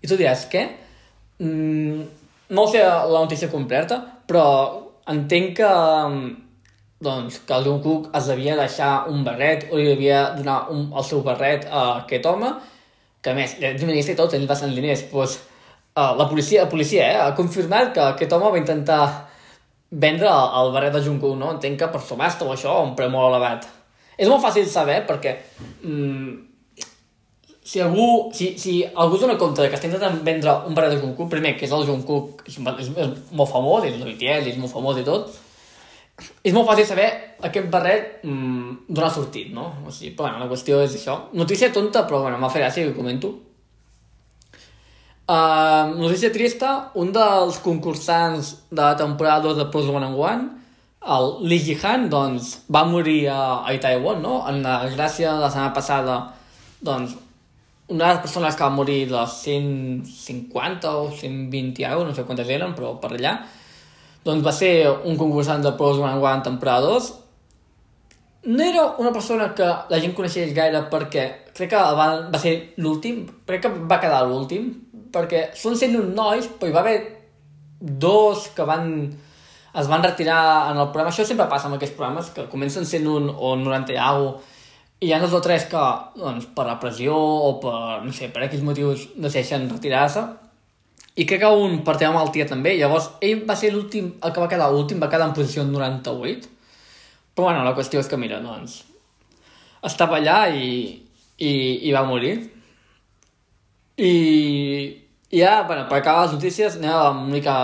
I 0.00 0.08
tu 0.08 0.16
diràs, 0.16 0.46
què? 0.50 0.64
Mm, 1.42 2.04
no 2.56 2.66
sé 2.70 2.82
la 2.84 3.20
notícia 3.20 3.50
completa, 3.50 4.00
però 4.26 4.44
entenc 5.10 5.56
que, 5.58 5.70
doncs, 7.02 7.40
que 7.46 7.56
el 7.56 7.66
Jungkook 7.66 8.10
es 8.16 8.28
devia 8.30 8.56
deixar 8.58 8.92
un 9.10 9.24
barret 9.26 9.68
o 9.70 9.78
li 9.78 9.88
devia 9.88 10.30
donar 10.36 10.62
un, 10.72 10.90
el 10.94 11.06
seu 11.06 11.24
barret 11.26 11.66
a 11.70 11.86
aquest 12.04 12.26
home, 12.26 12.52
que 13.20 13.32
a 13.32 13.36
més, 13.36 13.56
és 13.60 13.82
ministre 13.84 14.14
i 14.14 14.20
tot, 14.20 14.34
ell 14.36 14.48
va 14.48 14.56
ser 14.56 14.70
diners, 14.72 15.04
doncs, 15.10 15.36
uh, 15.96 16.14
la 16.16 16.28
policia, 16.30 16.64
la 16.64 16.72
policia 16.72 17.10
eh, 17.10 17.18
ha 17.26 17.34
confirmat 17.36 17.92
que 17.96 18.06
aquest 18.14 18.32
home 18.32 18.54
va 18.54 18.62
intentar 18.62 19.02
vendre 19.90 20.30
el, 20.30 20.54
el 20.62 20.72
barret 20.72 20.94
de 20.94 21.04
Jungkook, 21.04 21.36
no? 21.36 21.52
Entenc 21.56 21.82
que 21.82 21.90
per 21.92 22.00
subhasta 22.06 22.46
o 22.46 22.54
això, 22.54 22.78
un 22.86 22.94
preu 22.96 23.10
molt 23.12 23.34
elevat. 23.34 23.66
És 24.20 24.28
molt 24.28 24.44
fàcil 24.44 24.66
saber 24.68 25.00
perquè 25.08 25.34
mm, 25.80 26.32
si 27.70 27.80
algú, 27.80 28.30
si, 28.36 28.52
si 28.60 28.80
algú 28.84 29.16
es 29.16 29.22
dona 29.24 29.38
compte 29.40 29.68
que 29.68 29.78
està 29.78 29.88
intentant 29.88 30.18
vendre 30.26 30.56
un 30.68 30.76
barret 30.76 30.96
de 30.96 31.00
Jungkook, 31.00 31.30
primer, 31.32 31.54
que 31.56 31.68
és 31.68 31.72
el 31.76 31.86
Jungkook, 31.88 32.42
és, 32.50 32.58
és, 32.58 32.90
és 32.90 33.30
molt 33.36 33.52
famós, 33.52 33.86
és 33.88 33.96
el 33.96 34.08
BTS, 34.08 34.50
és 34.50 34.58
molt 34.60 34.74
famós 34.74 35.00
i 35.00 35.06
tot, 35.06 35.30
és 36.44 36.52
molt 36.52 36.68
fàcil 36.68 36.88
saber 36.88 37.06
aquest 37.46 37.68
barret 37.72 38.24
mm, 38.26 38.90
d'on 38.90 39.06
ha 39.06 39.12
sortit, 39.14 39.52
no? 39.56 39.70
O 39.86 39.94
sigui, 39.94 40.12
però, 40.16 40.28
bueno, 40.28 40.44
la 40.44 40.50
qüestió 40.50 40.82
és 40.84 40.98
això. 40.98 41.16
Notícia 41.36 41.70
tonta, 41.72 42.04
però 42.08 42.24
bueno, 42.26 42.40
m'ha 42.40 42.50
fet 42.52 42.66
gràcia 42.66 42.84
que 42.84 42.92
ho 42.92 42.98
comento. 42.98 43.32
Uh, 45.30 45.94
notícia 45.94 46.32
trista, 46.34 46.90
un 46.98 47.12
dels 47.14 47.60
concursants 47.62 48.56
de 48.68 48.82
la 48.82 48.96
temporada 48.98 49.46
2 49.46 49.60
de 49.62 49.68
Pros 49.70 49.88
One 49.88 50.08
and 50.08 50.18
One, 50.18 50.59
el 51.00 51.30
Li 51.48 51.58
Jihan, 51.64 52.08
doncs, 52.12 52.66
va 52.68 52.84
morir 52.84 53.28
a, 53.32 53.64
a 53.64 53.72
Taiwan, 53.80 54.20
no? 54.22 54.42
En 54.48 54.60
la 54.62 54.82
gràcia 54.92 55.32
de 55.32 55.40
la 55.40 55.50
setmana 55.50 55.72
passada, 55.72 56.16
doncs, 56.84 57.16
una 57.90 58.06
de 58.06 58.12
les 58.12 58.20
persones 58.22 58.54
que 58.54 58.62
va 58.62 58.70
morir 58.70 59.08
de 59.10 59.22
150 59.26 60.90
o 60.96 61.10
120 61.10 61.84
euros, 61.84 62.06
no 62.06 62.14
sé 62.14 62.24
quantes 62.24 62.48
eren, 62.48 62.74
però 62.76 62.92
per 63.00 63.14
allà, 63.16 63.38
doncs 64.24 64.44
va 64.44 64.52
ser 64.52 64.74
un 64.90 65.16
concursant 65.16 65.64
de 65.64 65.72
Pros 65.78 65.98
One 65.98 66.20
One 66.20 66.44
temporada 66.44 66.86
2. 66.86 67.08
No 68.52 68.62
era 68.64 68.84
una 68.98 69.12
persona 69.12 69.50
que 69.54 69.64
la 69.64 70.00
gent 70.00 70.14
coneixés 70.16 70.52
gaire 70.56 70.84
perquè 70.92 71.24
crec 71.56 71.72
que 71.72 71.80
va, 71.96 72.06
va 72.30 72.40
ser 72.40 72.54
l'últim, 72.76 73.24
crec 73.48 73.64
que 73.64 73.72
va 73.88 73.98
quedar 74.00 74.22
l'últim, 74.28 74.70
perquè 75.12 75.48
són 75.56 75.76
sent 75.76 75.96
uns 75.98 76.14
nois, 76.14 76.46
però 76.60 76.70
hi 76.70 76.76
va 76.76 76.84
haver 76.84 76.98
dos 77.80 78.46
que 78.54 78.68
van 78.68 78.86
es 79.78 79.90
van 79.90 80.02
retirar 80.02 80.72
en 80.72 80.78
el 80.78 80.88
programa. 80.88 81.12
Això 81.12 81.26
sempre 81.26 81.48
passa 81.50 81.68
amb 81.68 81.78
aquests 81.78 81.96
programes, 81.98 82.32
que 82.34 82.48
comencen 82.50 82.88
sent 82.88 83.06
un 83.06 83.30
o 83.30 83.54
90 83.58 83.94
i 83.94 84.00
alguna 84.00 84.58
i 85.00 85.08
hi 85.08 85.12
ha 85.16 85.18
dos 85.20 85.32
o 85.32 85.40
tres 85.40 85.64
que, 85.64 85.82
doncs, 86.20 86.44
per 86.52 86.66
la 86.68 86.76
pressió 86.80 87.14
o 87.16 87.54
per, 87.62 88.02
no 88.04 88.12
sé, 88.12 88.28
per 88.32 88.42
aquells 88.44 88.64
motius 88.66 89.06
decideixen 89.16 89.64
retirar-se. 89.70 90.26
I 91.16 91.24
crec 91.28 91.40
que 91.40 91.52
un 91.56 91.78
per 91.86 91.94
tema 91.96 92.18
malaltia 92.18 92.44
també. 92.48 92.74
Llavors, 92.76 93.08
ell 93.24 93.46
va 93.48 93.56
ser 93.56 93.72
l'últim, 93.72 94.12
el 94.20 94.34
que 94.34 94.42
va 94.42 94.48
quedar 94.52 94.68
últim, 94.76 95.00
va 95.00 95.08
quedar 95.08 95.30
en 95.30 95.34
posició 95.36 95.64
98. 95.64 96.52
Però 97.32 97.48
bueno, 97.48 97.64
la 97.64 97.72
qüestió 97.78 98.02
és 98.02 98.10
que, 98.12 98.18
mira, 98.20 98.42
doncs, 98.44 98.76
estava 99.88 100.18
allà 100.20 100.42
i, 100.52 100.68
i, 101.40 101.52
i 101.88 101.96
va 101.96 102.04
morir. 102.04 102.34
I, 103.96 104.12
i 105.32 105.40
ja, 105.40 105.62
bueno, 105.64 105.88
per 105.88 106.02
acabar 106.02 106.26
les 106.26 106.36
notícies, 106.36 106.76
anem 106.76 107.24
una 107.24 107.32
mica, 107.32 107.56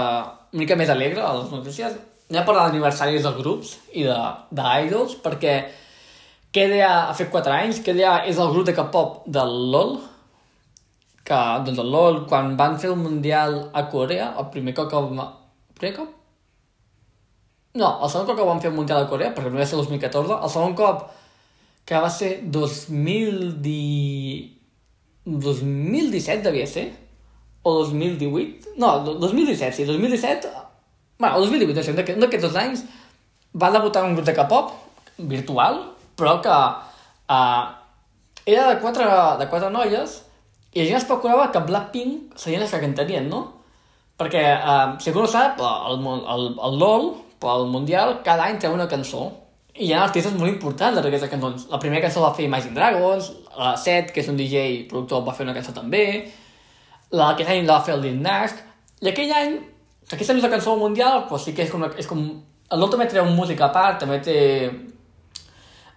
una 0.53 0.63
mica 0.63 0.77
més 0.79 0.91
alegre 0.93 1.23
a 1.23 1.33
les 1.39 1.51
notícies. 1.53 1.97
Anem 2.31 2.43
a 2.43 2.47
parlar 2.47 2.67
d'aniversaris 2.67 3.23
dels 3.23 3.39
grups 3.39 3.77
i 3.95 4.05
d'idols, 4.07 5.17
perquè 5.23 5.57
KDA 6.57 6.93
ha 7.07 7.15
fet 7.15 7.31
4 7.31 7.55
anys. 7.55 7.83
KDA 7.87 8.19
és 8.31 8.39
el 8.43 8.53
grup 8.55 8.67
de 8.67 8.75
K-pop 8.75 9.25
del 9.31 9.53
LOL, 9.73 9.97
que, 11.27 11.41
doncs 11.67 11.81
el 11.83 11.91
LOL, 11.93 12.23
quan 12.31 12.55
van 12.59 12.79
fer 12.83 12.91
el 12.93 13.01
Mundial 13.01 13.71
a 13.75 13.87
Corea, 13.93 14.33
el 14.39 14.47
primer 14.55 14.75
cop 14.75 14.91
que 14.91 15.03
va... 15.19 15.27
Primer 15.77 15.95
cop? 15.99 16.11
No, 17.77 17.89
el 18.01 18.11
segon 18.11 18.27
cop 18.31 18.39
que 18.39 18.49
van 18.49 18.63
fer 18.63 18.71
el 18.73 18.77
Mundial 18.79 19.05
a 19.05 19.09
Corea, 19.11 19.35
perquè 19.37 19.51
no 19.53 19.61
va 19.61 19.67
ser 19.69 19.77
el 19.79 19.85
2014, 19.85 20.39
el 20.47 20.53
segon 20.55 20.77
cop 20.79 21.09
que 21.87 22.03
va 22.03 22.11
ser 22.11 22.31
2010... 22.55 24.53
2017 25.27 26.43
devia 26.47 26.67
ser, 26.71 26.87
o 27.67 27.73
2018, 27.81 28.77
no, 28.79 28.93
2017, 29.03 29.75
sí, 29.75 29.85
2017, 29.89 30.53
bueno, 31.19 31.37
o 31.37 31.41
2018, 31.41 31.75
no 31.75 31.83
sé, 31.83 32.15
un 32.15 32.23
d'aquests 32.23 32.47
dos 32.47 32.59
anys 32.61 32.85
va 33.59 33.73
debutar 33.75 34.05
un 34.07 34.15
grup 34.15 34.29
de 34.29 34.35
K-pop 34.37 34.71
virtual, 35.19 35.81
però 36.15 36.37
que 36.45 36.53
uh, 36.53 37.65
era 38.47 38.69
de 38.71 38.79
quatre, 38.85 39.09
de 39.41 39.49
quatre 39.51 39.73
noies 39.75 40.21
i 40.77 40.85
la 40.85 40.87
gent 40.93 41.01
especulava 41.01 41.51
que 41.51 41.65
Blackpink 41.67 42.39
serien 42.39 42.63
les 42.63 42.71
que 42.71 42.83
cantarien, 42.85 43.27
no? 43.33 43.43
Perquè, 44.21 44.45
uh, 44.55 44.95
si 45.03 45.11
algú 45.11 45.25
no 45.25 45.33
sap, 45.33 45.59
el, 45.59 46.07
el, 46.07 46.49
el 46.69 46.79
LOL, 46.79 47.11
pel 47.43 47.67
Mundial, 47.73 48.21
cada 48.25 48.47
any 48.47 48.61
té 48.63 48.71
una 48.71 48.87
cançó 48.89 49.27
i 49.77 49.91
hi 49.91 49.93
ha 49.93 50.07
artistes 50.07 50.39
molt 50.39 50.55
importants 50.55 50.97
darrere 50.97 51.19
d'aquestes 51.19 51.35
cançons. 51.35 51.67
La 51.73 51.81
primera 51.83 52.07
cançó 52.07 52.23
va 52.23 52.33
fer 52.37 52.47
Imagine 52.47 52.79
Dragons, 52.79 53.33
la 53.59 53.75
Seth, 53.77 54.15
que 54.15 54.23
és 54.23 54.31
un 54.33 54.39
DJ 54.39 54.87
productor, 54.89 55.27
va 55.27 55.35
fer 55.37 55.45
una 55.45 55.57
cançó 55.57 55.75
també, 55.77 56.05
la 57.13 57.31
aquest 57.33 57.51
any 57.51 57.65
la 57.67 57.79
va 57.79 57.87
fer 57.87 57.95
el 57.95 58.05
Lil 58.05 58.21
Nas, 58.23 58.55
i 59.03 59.11
aquell 59.13 59.33
any, 59.33 59.57
aquesta 60.11 60.35
no 60.35 60.41
és 60.41 60.47
la 60.47 60.53
cançó 60.53 60.77
mundial, 60.81 61.25
però 61.29 61.39
sí 61.41 61.55
que 61.55 61.67
és 61.67 61.73
com, 61.73 61.85
és 61.87 62.09
com 62.11 62.23
el 62.27 62.81
LOL 62.81 62.93
també 62.93 63.07
treu 63.11 63.27
música 63.31 63.69
a 63.69 63.75
part, 63.75 64.01
també 64.03 64.21
té... 64.25 64.39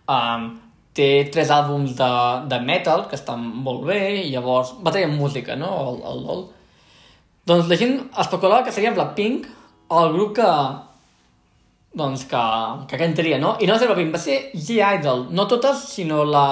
Um, 0.10 0.50
té 1.00 1.30
tres 1.32 1.52
àlbums 1.54 1.94
de, 1.96 2.10
de 2.50 2.58
metal 2.66 3.06
que 3.08 3.16
estan 3.16 3.44
molt 3.66 3.86
bé 3.88 4.00
i 4.24 4.32
llavors 4.34 4.74
va 4.84 4.92
tenir 4.92 5.14
música, 5.14 5.56
no? 5.56 5.70
El, 5.92 6.00
el 6.12 6.24
LOL. 6.26 6.44
Doncs 7.48 7.70
la 7.70 7.78
gent 7.80 7.96
especulava 8.24 8.66
que 8.66 8.74
seria 8.76 8.92
Blackpink 8.96 9.48
el 10.00 10.12
grup 10.14 10.36
que, 10.38 10.50
doncs 12.02 12.26
que, 12.30 12.44
que 12.90 13.00
cantaria, 13.02 13.40
no? 13.42 13.56
I 13.62 13.70
no 13.70 13.76
va 13.76 13.82
ser 13.82 13.90
Blackpink, 13.90 14.14
va 14.14 14.22
ser 14.22 14.40
G-Idol. 14.54 15.28
No 15.34 15.48
totes, 15.48 15.86
sinó 15.94 16.24
la... 16.26 16.46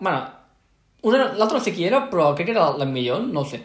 Bueno, 0.00 1.30
l'altra 1.38 1.58
no 1.58 1.64
sé 1.64 1.74
qui 1.74 1.86
era, 1.88 2.04
però 2.10 2.32
crec 2.34 2.50
que 2.50 2.56
era 2.56 2.72
la 2.78 2.88
millor, 2.88 3.24
no 3.24 3.42
ho 3.42 3.48
sé. 3.48 3.62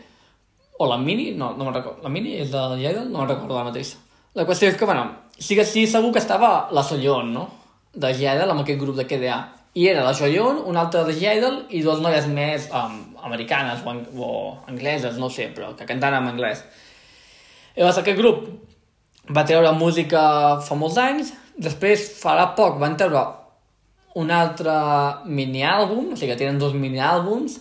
O 0.79 0.87
la 0.87 0.97
Mini, 0.97 1.33
no, 1.35 1.51
no 1.57 1.65
me'n 1.67 1.75
recordo. 1.75 1.99
La 2.05 2.09
Mini 2.09 2.37
és 2.39 2.53
de 2.53 2.59
G-Idol? 2.79 3.09
No 3.11 3.19
me'n 3.19 3.31
recordo 3.33 3.57
la 3.57 3.65
mateixa. 3.67 3.97
La 4.39 4.45
qüestió 4.47 4.69
és 4.71 4.77
que, 4.79 4.87
bueno, 4.87 5.09
sí 5.35 5.57
que 5.57 5.65
sí 5.67 5.83
segur 5.91 6.13
que 6.15 6.21
estava 6.23 6.69
la 6.71 6.83
Soyeon, 6.87 7.33
no? 7.35 7.49
De 7.91 8.13
G-Idol, 8.15 8.53
amb 8.53 8.63
aquest 8.63 8.79
grup 8.79 8.95
de 8.95 9.03
KDA. 9.09 9.39
I 9.75 9.89
era 9.91 10.05
la 10.07 10.13
Soyeon, 10.15 10.63
una 10.71 10.85
altra 10.85 11.03
de 11.03 11.17
G-Idol 11.19 11.65
i 11.75 11.83
dues 11.83 11.99
noies 11.99 12.31
més 12.31 12.69
um, 12.71 12.95
americanes 13.27 13.83
o, 13.83 13.97
o 14.23 14.31
angleses, 14.71 15.19
no 15.19 15.27
sé, 15.27 15.49
però 15.51 15.73
que 15.75 15.89
cantaven 15.89 16.23
en 16.23 16.31
anglès. 16.31 16.63
Llavors 17.75 17.99
aquest 17.99 18.17
grup 18.23 18.47
va 19.35 19.43
treure 19.45 19.75
música 19.75 20.21
fa 20.63 20.79
molts 20.79 20.97
anys, 21.03 21.35
després 21.59 22.07
farà 22.23 22.53
poc 22.55 22.79
van 22.79 22.95
treure 22.95 23.27
un 24.19 24.31
altre 24.31 24.73
mini-àlbum, 25.27 26.13
o 26.13 26.17
sigui 26.17 26.31
que 26.31 26.39
tenen 26.39 26.59
dos 26.61 26.71
mini-àlbums, 26.73 27.59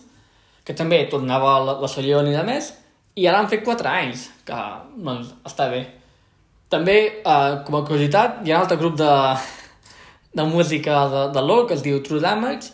que 0.64 0.77
també 0.79 1.03
tornava 1.11 1.59
la, 1.64 1.81
la 1.83 1.91
Sollon 1.91 2.31
i 2.31 2.37
de 2.37 2.45
més, 2.47 2.77
i 3.19 3.27
ara 3.27 3.43
han 3.43 3.51
fet 3.51 3.64
4 3.66 3.91
anys, 3.91 4.29
que 4.47 4.59
doncs, 4.97 5.33
està 5.49 5.69
bé. 5.73 5.83
També, 6.73 6.97
eh, 7.19 7.53
com 7.66 7.79
a 7.79 7.85
curiositat, 7.89 8.43
hi 8.45 8.53
ha 8.53 8.59
un 8.61 8.66
altre 8.66 8.79
grup 8.81 8.97
de, 9.01 9.12
de 10.39 10.47
música 10.53 11.03
de, 11.14 11.27
de 11.35 11.45
LOL 11.45 11.66
que 11.66 11.79
es 11.79 11.85
diu 11.85 12.01
True 12.05 12.23
Damage, 12.25 12.73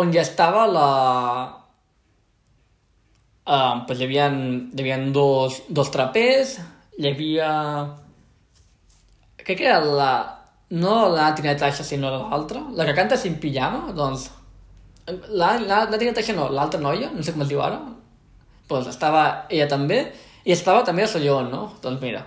on 0.00 0.12
ja 0.14 0.24
estava 0.24 0.66
la... 0.70 0.88
Eh, 3.48 3.74
pues 3.86 4.00
hi 4.00 4.08
havia, 4.08 4.28
hi 4.32 4.84
havia 4.84 4.98
dos, 5.14 5.62
dos 5.68 5.90
trapers, 5.94 6.58
hi 6.98 7.10
havia 7.12 7.52
crec 9.48 9.58
que 9.58 9.64
era 9.64 9.80
la... 9.80 10.34
No 10.70 11.08
la 11.08 11.30
Tina 11.34 11.56
Tasha, 11.56 11.84
sinó 11.84 12.10
l'altra. 12.12 12.60
La 12.76 12.84
que 12.84 12.94
canta 12.94 13.16
sin 13.16 13.38
pijama, 13.40 13.92
doncs... 13.96 14.28
La, 15.08 15.54
la, 15.58 15.86
la 15.88 15.98
Tina 16.00 16.12
Tasha 16.12 16.34
no, 16.36 16.50
l'altra 16.52 16.80
noia, 16.80 17.08
no 17.14 17.24
sé 17.24 17.32
com 17.32 17.46
es 17.46 17.48
diu 17.48 17.62
ara. 17.64 17.78
Doncs 18.68 18.90
estava 18.92 19.24
ella 19.48 19.68
també, 19.70 20.02
i 20.44 20.52
estava 20.52 20.84
també 20.84 21.04
a 21.04 21.10
Sollon, 21.10 21.50
no? 21.52 21.64
Doncs 21.82 22.00
mira. 22.02 22.22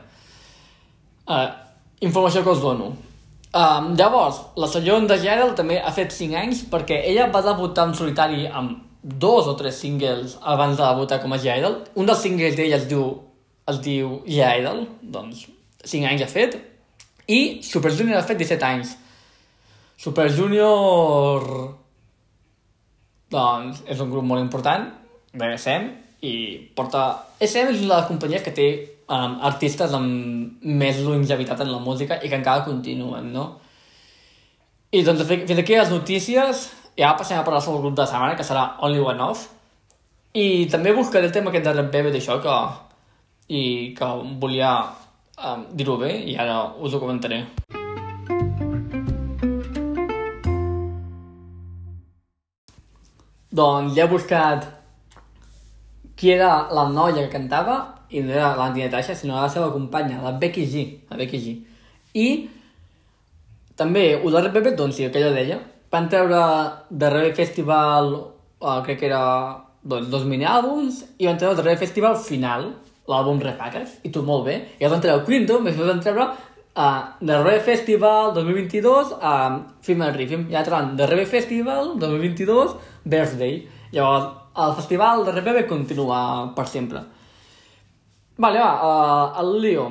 Uh, 1.26 1.48
informació 2.02 2.44
que 2.44 2.54
us 2.54 2.62
dono. 2.62 2.92
Um, 3.52 3.92
llavors, 4.00 4.38
la 4.56 4.70
Sollon 4.72 5.08
de 5.10 5.18
Gerald 5.22 5.58
també 5.60 5.80
ha 5.82 5.92
fet 5.92 6.14
5 6.16 6.38
anys 6.40 6.64
perquè 6.72 7.02
ella 7.10 7.28
va 7.34 7.44
debutar 7.46 7.90
en 7.90 7.96
solitari 7.98 8.46
amb 8.48 8.78
dos 9.02 9.48
o 9.50 9.56
tres 9.60 9.80
singles 9.82 10.38
abans 10.42 10.78
de 10.78 10.84
debutar 10.86 11.20
com 11.22 11.34
a 11.34 11.40
Gerald. 11.42 11.90
Un 11.96 12.08
dels 12.08 12.22
singles 12.24 12.56
d'ella 12.56 12.78
es 12.78 12.88
diu, 12.90 13.06
es 13.68 13.82
diu 13.84 14.20
Gerald, 14.28 14.88
doncs 15.02 15.48
5 15.84 16.08
anys 16.08 16.26
ha 16.26 16.30
fet, 16.32 16.58
i 17.28 17.62
Super 17.66 17.92
Junior 17.92 18.22
ha 18.22 18.28
fet 18.28 18.40
17 18.42 18.68
anys. 18.70 18.96
Super 19.98 20.30
Junior... 20.34 21.46
Doncs 23.32 23.86
és 23.88 24.00
un 24.04 24.10
grup 24.12 24.26
molt 24.28 24.44
important 24.44 24.90
de 25.32 25.48
SM 25.56 26.11
i 26.22 26.34
porta... 26.78 27.04
SM 27.42 27.74
és 27.74 27.82
una 27.82 27.96
de 27.96 27.96
les 27.96 28.10
companyies 28.10 28.44
que 28.46 28.54
té 28.54 28.68
um, 29.10 29.40
artistes 29.50 29.94
amb 29.98 30.62
més 30.62 31.02
longevitat 31.02 31.64
en 31.66 31.72
la 31.74 31.80
música 31.82 32.20
i 32.22 32.30
que 32.30 32.38
encara 32.38 32.66
continuen, 32.68 33.32
no? 33.34 33.48
I 34.92 35.02
doncs 35.08 35.26
fins 35.26 35.58
aquí 35.58 35.78
les 35.78 35.90
notícies. 35.90 36.70
ara 37.00 37.16
passem 37.18 37.40
a 37.40 37.46
parlar 37.48 37.62
sobre 37.64 37.80
el 37.80 37.86
grup 37.88 37.98
de 37.98 38.06
setmana, 38.06 38.36
que 38.38 38.46
serà 38.46 38.76
Only 38.86 39.02
One 39.02 39.24
Off. 39.24 39.48
I 40.38 40.68
també 40.72 40.94
buscaré 40.94 41.26
el 41.26 41.34
tema 41.34 41.50
aquest 41.50 41.66
de 41.66 41.74
Red 41.74 42.12
d'això, 42.14 42.38
que, 42.44 42.58
i 43.50 43.62
que 43.98 44.10
volia 44.40 44.74
um, 45.40 45.66
dir-ho 45.74 45.98
bé, 45.98 46.12
i 46.28 46.36
ara 46.38 46.60
us 46.78 46.94
ho 46.94 47.02
comentaré. 47.02 47.46
Doncs 53.52 53.98
ja 53.98 54.06
he 54.06 54.12
buscat 54.12 54.70
qui 56.22 56.30
era 56.30 56.68
la 56.70 56.86
noia 56.86 57.24
que 57.24 57.34
cantava 57.34 57.80
i 58.14 58.22
no 58.22 58.30
era 58.36 58.52
l'Anti 58.54 58.84
Natasha, 58.84 59.16
sinó 59.18 59.40
la 59.42 59.50
seva 59.50 59.72
companya, 59.74 60.20
la 60.22 60.36
Becky 60.38 60.68
G. 60.70 60.84
La 61.10 61.18
Becky 61.18 61.40
G. 61.42 61.54
I 62.14 62.28
també 63.80 64.04
Udar 64.22 64.44
Pepe, 64.54 64.76
doncs 64.78 65.00
sí, 65.00 65.08
el 65.08 65.10
que 65.16 65.24
jo 65.24 65.32
deia, 65.34 65.58
van 65.90 66.10
treure 66.12 66.42
de 66.92 67.10
Rebe 67.10 67.32
Festival, 67.34 68.12
uh, 68.62 68.76
crec 68.86 69.00
que 69.00 69.10
era 69.10 69.24
doncs, 69.82 70.12
dos 70.14 70.28
mini-àlbums, 70.30 71.00
i 71.18 71.26
van 71.26 71.42
treure 71.42 71.58
el 71.58 71.66
Rebe 71.66 71.82
Festival 71.82 72.20
final, 72.22 72.68
l'àlbum 73.10 73.42
Repackers, 73.42 73.98
i 74.06 74.12
tot 74.14 74.28
molt 74.28 74.46
bé. 74.46 74.60
I 74.78 74.92
van 74.92 75.02
treure 75.02 75.26
Clinton, 75.26 75.66
després 75.66 75.90
van 75.90 76.04
treure 76.06 76.28
uh, 76.28 77.00
The 77.18 77.40
Rebe 77.42 77.66
Festival 77.66 78.36
2022 78.38 79.18
a 79.18 79.34
uh, 79.40 79.58
Female 79.82 80.14
Rhythm, 80.20 80.46
i 80.54 80.60
altre 80.62 80.78
any, 80.84 80.94
The 81.02 81.10
Rebe 81.16 81.26
Festival 81.34 81.96
2022 81.98 82.78
Birthday. 83.10 83.64
Llavors, 83.96 84.41
el 84.58 84.76
festival 84.76 85.26
de 85.26 85.32
Rebe 85.32 85.66
continua 85.68 86.52
per 86.56 86.68
sempre. 86.68 87.04
Vale, 88.38 88.60
va, 88.60 88.72
uh, 88.82 89.40
el 89.42 89.62
lío. 89.62 89.86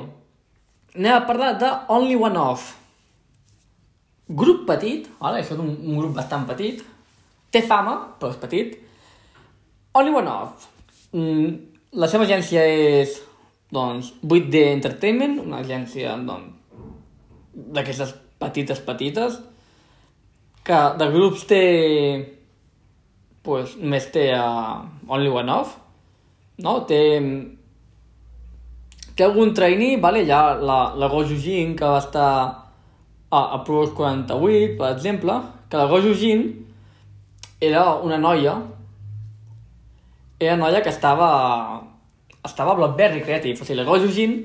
Anem 0.95 1.15
a 1.15 1.25
parlar 1.25 1.57
de 1.57 1.69
Only 1.87 2.15
One 2.15 2.39
Off. 2.39 2.75
Grup 4.27 4.65
petit, 4.67 5.07
vale? 5.19 5.41
això 5.41 5.55
és 5.55 5.61
un, 5.63 5.71
un 5.71 5.99
grup 5.99 6.15
bastant 6.15 6.45
petit. 6.49 6.81
Té 7.51 7.61
fama, 7.67 7.95
però 8.19 8.31
és 8.31 8.39
petit. 8.41 8.75
Only 9.97 10.15
One 10.15 10.31
Off. 10.31 10.67
Mm, 11.15 11.53
la 11.99 12.07
seva 12.11 12.27
agència 12.27 12.63
és, 12.67 13.17
doncs, 13.71 14.13
8D 14.23 14.65
Entertainment, 14.75 15.39
una 15.45 15.61
agència, 15.63 16.13
doncs, 16.27 16.53
d'aquestes 17.51 18.13
petites, 18.39 18.79
petites, 18.83 19.39
que 20.63 20.79
de 20.99 21.07
grups 21.11 21.43
té, 21.49 21.63
pues, 23.43 23.77
més 23.77 24.05
té 24.13 24.29
uh, 24.35 24.83
Only 25.07 25.31
One 25.33 25.51
Off, 25.53 25.77
no? 26.61 26.79
Té 26.89 27.01
té 29.15 29.25
algun 29.25 29.53
trainee, 29.53 29.99
vale? 30.01 30.23
ha 30.31 30.55
la, 30.55 30.79
la 30.97 31.07
Goju 31.11 31.37
Jin, 31.37 31.75
que 31.77 31.85
va 31.85 31.99
estar 31.99 32.29
a, 33.29 33.39
a 33.39 33.63
Pro 33.67 33.83
48, 33.95 34.77
per 34.79 34.91
exemple, 34.95 35.35
que 35.69 35.77
la 35.77 35.87
Goju 35.91 36.13
Jin 36.17 36.45
era 37.61 37.83
una 38.01 38.17
noia, 38.17 38.55
era 40.39 40.57
noia 40.57 40.81
que 40.81 40.89
estava, 40.89 41.29
estava 42.43 42.73
a 42.73 42.79
Blackberry 42.79 43.21
Creative, 43.21 43.61
o 43.61 43.67
sigui, 43.67 43.77
la 43.77 43.85
Goju 43.85 44.09
Jin 44.15 44.35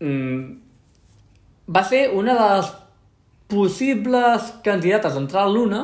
mm, 0.00 0.40
va 1.68 1.84
ser 1.84 2.08
una 2.16 2.38
de 2.38 2.48
les 2.54 2.72
possibles 3.52 4.54
candidates 4.64 5.14
a 5.14 5.22
entrar 5.22 5.44
a 5.44 5.52
l'una, 5.52 5.82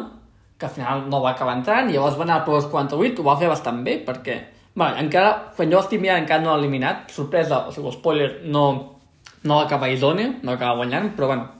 que 0.63 0.71
al 0.71 0.75
final 0.79 1.07
no 1.11 1.21
va 1.25 1.35
acabar 1.35 1.59
entrant, 1.59 1.91
i 1.91 1.99
llavors 1.99 2.17
va 2.21 2.29
anar 2.29 2.43
Pro 2.47 2.63
48, 2.63 3.19
ho 3.19 3.27
va 3.27 3.39
fer 3.41 3.51
bastant 3.51 3.83
bé, 3.85 3.99
perquè 4.07 4.41
Vale, 4.75 5.03
encara, 5.03 5.33
quan 5.57 5.69
jo 5.69 5.77
l'estic 5.77 6.01
mirant, 6.01 6.23
encara 6.23 6.41
no 6.41 6.53
l'ha 6.53 6.61
eliminat. 6.63 7.11
Sorpresa, 7.13 7.67
o 7.69 7.73
sigui, 7.75 7.91
spoiler, 7.93 8.29
no, 8.49 8.63
no 9.45 9.59
va 9.59 9.67
acabar 9.67 9.91
idònia, 9.93 10.31
no 10.43 10.55
acaba 10.55 10.79
guanyant, 10.81 11.11
però 11.17 11.29
bueno. 11.29 11.51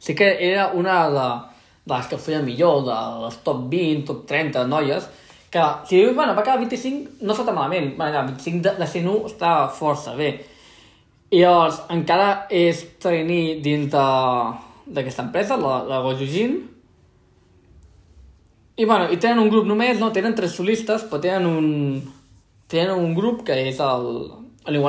Sí 0.00 0.14
que 0.16 0.30
era 0.46 0.70
una 0.72 0.96
de, 1.12 1.26
de 1.84 1.92
les 1.92 2.08
que 2.08 2.20
feia 2.20 2.40
millor, 2.44 2.80
de 2.88 2.96
les 3.26 3.36
top 3.44 3.68
20, 3.68 4.06
top 4.08 4.24
30 4.30 4.64
noies, 4.72 5.08
que 5.52 5.62
si 5.88 6.00
dius, 6.00 6.14
bueno, 6.16 6.34
va 6.34 6.40
acabar 6.40 6.64
25, 6.64 7.20
no 7.20 7.36
està 7.36 7.44
tan 7.44 7.58
malament. 7.58 7.92
Bueno, 7.98 8.24
25 8.32 8.64
de, 8.64 8.74
de 8.80 8.88
101 8.88 9.30
està 9.34 9.54
força 9.76 10.16
bé. 10.16 10.32
I 11.30 11.42
llavors, 11.42 11.82
encara 11.92 12.46
és 12.52 12.80
trainee 13.04 13.58
dins 13.64 13.92
d'aquesta 13.92 15.28
empresa, 15.28 15.60
la, 15.60 15.82
la 15.88 16.00
Gojujin, 16.04 16.56
i, 18.76 18.84
bueno, 18.84 19.06
i 19.12 19.18
tenen 19.22 19.38
un 19.38 19.50
grup 19.52 19.68
només, 19.68 20.00
no? 20.00 20.10
Tenen 20.12 20.34
tres 20.34 20.56
solistes, 20.58 21.04
però 21.06 21.20
tenen 21.22 21.46
un, 21.46 21.68
tenen 22.70 22.98
un 22.98 23.14
grup 23.14 23.44
que 23.46 23.54
és 23.68 23.78
el, 23.80 24.08
el 24.66 24.80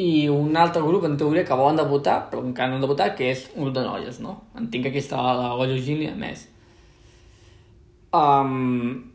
i 0.00 0.28
un 0.30 0.56
altre 0.56 0.82
grup, 0.82 1.04
en 1.04 1.16
teoria, 1.18 1.44
que 1.44 1.58
volen 1.58 1.76
debutar, 1.76 2.30
però 2.30 2.42
encara 2.46 2.70
no 2.70 2.78
han 2.78 2.84
debutat, 2.84 3.14
que 3.18 3.30
és 3.30 3.44
un 3.54 3.66
grup 3.66 3.74
de 3.76 3.84
noies, 3.84 4.20
no? 4.22 4.36
Entenc 4.56 4.86
que 4.86 4.92
aquí 4.92 5.02
està 5.02 5.20
la 5.20 5.52
Goyo 5.58 5.76
Gili, 5.76 6.08
a 6.08 6.16
més. 6.16 6.46
Um, 8.14 9.12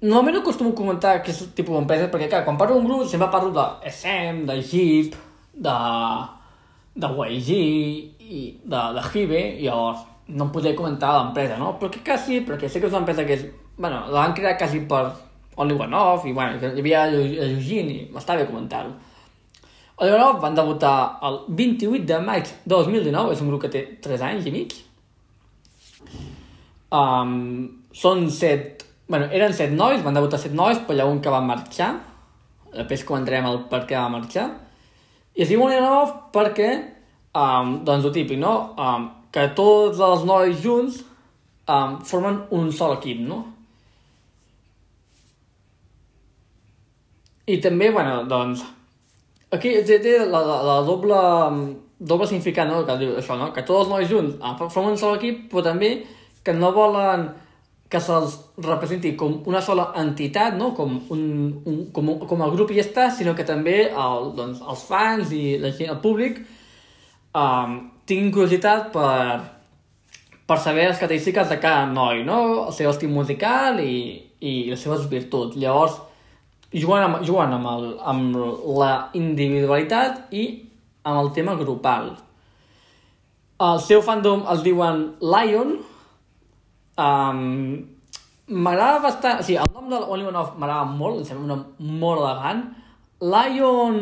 normalment 0.00 0.38
no 0.38 0.42
acostumo 0.44 0.70
a 0.70 0.78
comentar 0.78 1.16
aquest 1.18 1.50
tipus 1.56 1.76
d'empreses, 1.76 2.12
perquè, 2.12 2.30
clar, 2.30 2.44
quan 2.46 2.60
parlo 2.60 2.78
d'un 2.78 2.88
grup 2.88 3.08
sempre 3.10 3.28
parlo 3.32 3.50
de 3.56 3.90
SM, 3.90 4.44
de 4.48 4.58
Jeep, 4.62 5.18
de, 5.54 5.76
de 6.94 7.12
YG 7.26 7.50
i 7.58 8.42
de, 8.64 8.82
de 8.96 9.06
Hibe, 9.10 9.44
i 9.58 9.68
llavors 9.68 10.04
no 10.28 10.50
podré 10.52 10.74
comentar 10.74 11.12
l'empresa, 11.18 11.58
no? 11.60 11.74
Però 11.78 11.90
que 11.92 12.02
quasi, 12.04 12.40
perquè 12.46 12.68
sé 12.68 12.80
que 12.80 12.88
és 12.88 12.94
una 12.94 13.02
empresa 13.04 13.26
que 13.28 13.36
és... 13.36 13.44
Bueno, 13.76 14.04
la 14.08 14.22
van 14.22 14.34
crear 14.36 14.56
quasi 14.56 14.80
per 14.88 15.04
Only 15.56 15.74
One 15.74 15.96
Off, 15.96 16.24
i 16.26 16.32
bueno, 16.32 16.56
hi 16.58 16.80
havia 16.80 17.04
Eugene, 17.10 17.92
i 17.92 18.06
m'estava 18.14 18.42
bé 18.42 18.48
comentar-ho. 18.48 18.94
Only 19.98 20.14
One 20.14 20.24
Off 20.24 20.40
van 20.42 20.56
debutar 20.56 20.94
el 21.26 21.40
28 21.48 22.06
de 22.08 22.20
maig 22.24 22.48
de 22.64 22.74
2019, 22.74 23.34
és 23.34 23.42
un 23.44 23.52
grup 23.52 23.62
que 23.66 23.72
té 23.74 23.84
3 24.02 24.24
anys 24.30 24.48
i 24.48 24.54
mig. 24.54 24.74
Um, 26.94 27.84
són 27.94 28.28
7... 28.30 28.82
Bueno, 29.10 29.28
eren 29.36 29.52
7 29.52 29.76
nois, 29.76 30.00
van 30.02 30.16
debutar 30.16 30.40
7 30.40 30.56
nois, 30.56 30.80
però 30.86 30.96
hi 30.96 31.04
ha 31.04 31.10
un 31.10 31.20
que 31.22 31.32
va 31.32 31.42
marxar. 31.44 31.92
Després 32.72 33.04
comentarem 33.06 33.46
el 33.50 33.66
per 33.70 33.84
què 33.84 33.98
va 33.98 34.08
marxar. 34.10 34.48
I 35.34 35.44
es 35.44 35.50
diu 35.50 35.62
Only 35.62 35.76
One 35.82 36.00
Off 36.00 36.16
perquè, 36.34 36.70
um, 37.36 37.76
doncs, 37.86 38.08
el 38.08 38.14
típic, 38.16 38.40
no? 38.40 38.54
Um, 38.80 39.10
que 39.34 39.48
tots 39.58 39.98
els 39.98 40.22
nois 40.28 40.60
junts 40.62 41.00
um, 41.66 41.98
formen 42.06 42.38
un 42.54 42.70
sol 42.72 42.94
equip, 42.98 43.20
no? 43.26 43.40
I 47.50 47.58
també, 47.60 47.90
bueno, 47.92 48.22
doncs, 48.30 48.62
aquí 49.52 49.74
té, 49.84 49.98
té 50.00 50.16
la, 50.22 50.40
la, 50.40 50.58
la 50.64 50.76
doble, 50.86 51.18
doble 51.98 52.28
significat, 52.30 52.70
no?, 52.70 52.84
que 52.86 52.96
diu 53.02 53.16
això, 53.18 53.36
no?, 53.40 53.50
que 53.52 53.66
tots 53.66 53.84
els 53.84 53.92
nois 53.92 54.10
junts 54.10 54.38
um, 54.38 54.60
formen 54.68 54.94
un 54.94 55.00
sol 55.00 55.18
equip, 55.18 55.48
però 55.50 55.66
també 55.66 55.96
que 56.44 56.54
no 56.54 56.70
volen 56.76 57.32
que 57.90 58.00
se'ls 58.02 58.36
representi 58.64 59.12
com 59.18 59.36
una 59.50 59.60
sola 59.62 59.90
entitat, 60.00 60.56
no? 60.58 60.72
com, 60.74 60.96
un, 61.14 61.24
un, 61.68 61.76
com, 61.94 62.08
com 62.26 62.42
el 62.42 62.54
grup 62.56 62.72
i 62.72 62.78
ja 62.78 62.84
està, 62.86 63.04
sinó 63.12 63.36
que 63.38 63.46
també 63.46 63.76
el, 63.86 64.30
doncs, 64.34 64.62
els 64.64 64.82
fans 64.88 65.34
i 65.36 65.42
la 65.62 65.70
gent, 65.76 65.92
el 65.92 66.00
públic 66.02 66.40
um, 67.38 67.76
tinguin 68.08 68.32
curiositat 68.32 68.90
per, 68.94 69.40
per 70.46 70.58
saber 70.60 70.88
les 70.88 70.98
característiques 70.98 71.48
de 71.48 71.58
cada 71.62 71.86
noi, 71.90 72.24
no? 72.26 72.66
El 72.66 72.74
seu 72.76 72.90
estil 72.90 73.12
musical 73.12 73.80
i, 73.80 73.96
i 74.40 74.54
les 74.70 74.80
seves 74.80 75.06
virtuts. 75.10 75.56
Llavors, 75.60 75.96
jugant 76.74 77.06
amb, 77.06 77.22
jugant 77.26 77.54
amb, 77.56 77.70
el, 77.72 77.88
amb 78.04 78.38
la 78.80 78.92
individualitat 79.16 80.34
i 80.34 80.44
amb 81.04 81.20
el 81.22 81.32
tema 81.36 81.56
grupal. 81.60 82.14
El 83.64 83.80
seu 83.80 84.02
fandom 84.04 84.44
els 84.50 84.64
diuen 84.66 85.04
Lion. 85.22 85.76
Um, 87.00 87.44
m'agrada 88.48 89.00
bastant... 89.04 89.40
O 89.40 89.46
sigui, 89.46 89.60
el 89.62 89.70
nom 89.72 89.88
de 89.92 90.00
Only 90.02 90.28
One 90.28 90.40
Off 90.40 90.58
m'agrada 90.58 90.84
molt, 90.90 91.22
em 91.22 91.28
sembla 91.28 91.44
un 91.46 91.52
nom 91.54 91.98
molt 92.02 92.24
elegant. 92.24 92.64
Lion 93.24 94.00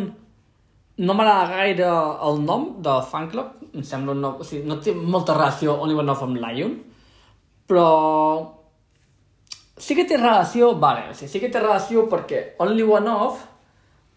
no 1.03 1.17
m'agrada 1.17 1.51
gaire 1.53 1.91
el 2.29 2.41
nom 2.47 2.73
de 2.85 2.97
fan 3.11 3.29
club, 3.33 3.62
em 3.75 3.85
sembla 3.87 4.15
no, 4.15 4.37
o 4.41 4.47
sigui, 4.47 4.67
no 4.69 4.79
té 4.83 4.95
molta 4.95 5.37
relació 5.37 5.79
Off 5.83 6.25
amb 6.27 6.37
Lion, 6.37 6.75
però 7.69 7.87
sí 9.77 9.97
que 9.97 10.05
té 10.05 10.17
relació, 10.17 10.75
vale, 10.79 11.09
o 11.11 11.15
sigui, 11.15 11.31
sí 11.33 11.41
que 11.41 11.51
té 11.53 11.61
relació 11.61 12.07
perquè 12.11 12.43
Only 12.63 12.83
One 12.83 13.11
Off, 13.11 13.47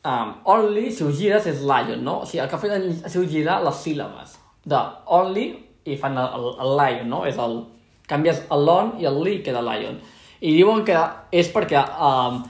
um, 0.05 0.33
Only, 0.55 0.91
si 0.91 1.03
ho 1.03 1.11
gires, 1.11 1.47
és 1.47 1.61
Lion, 1.61 2.03
no? 2.03 2.21
O 2.21 2.25
sigui, 2.25 2.43
el 2.43 2.49
que 2.51 2.59
fa 2.59 2.81
si 3.09 3.21
ho 3.21 3.27
girar 3.29 3.61
les 3.63 3.79
síl·labes 3.85 4.35
de 4.65 4.81
Only 5.05 5.47
i 5.85 5.95
fan 6.01 6.17
el, 6.17 6.35
el, 6.37 6.51
el 6.65 6.75
Lion, 6.81 7.09
no? 7.09 7.23
És 7.29 7.39
el, 7.41 7.61
canvies 8.09 8.43
el 8.51 8.67
l'on 8.67 8.95
i 9.01 9.07
el 9.09 9.21
li 9.23 9.39
queda 9.45 9.63
Lion. 9.65 10.01
I 10.41 10.51
diuen 10.57 10.83
que 10.85 10.97
és 11.33 11.49
perquè 11.53 11.81
um, 11.95 12.43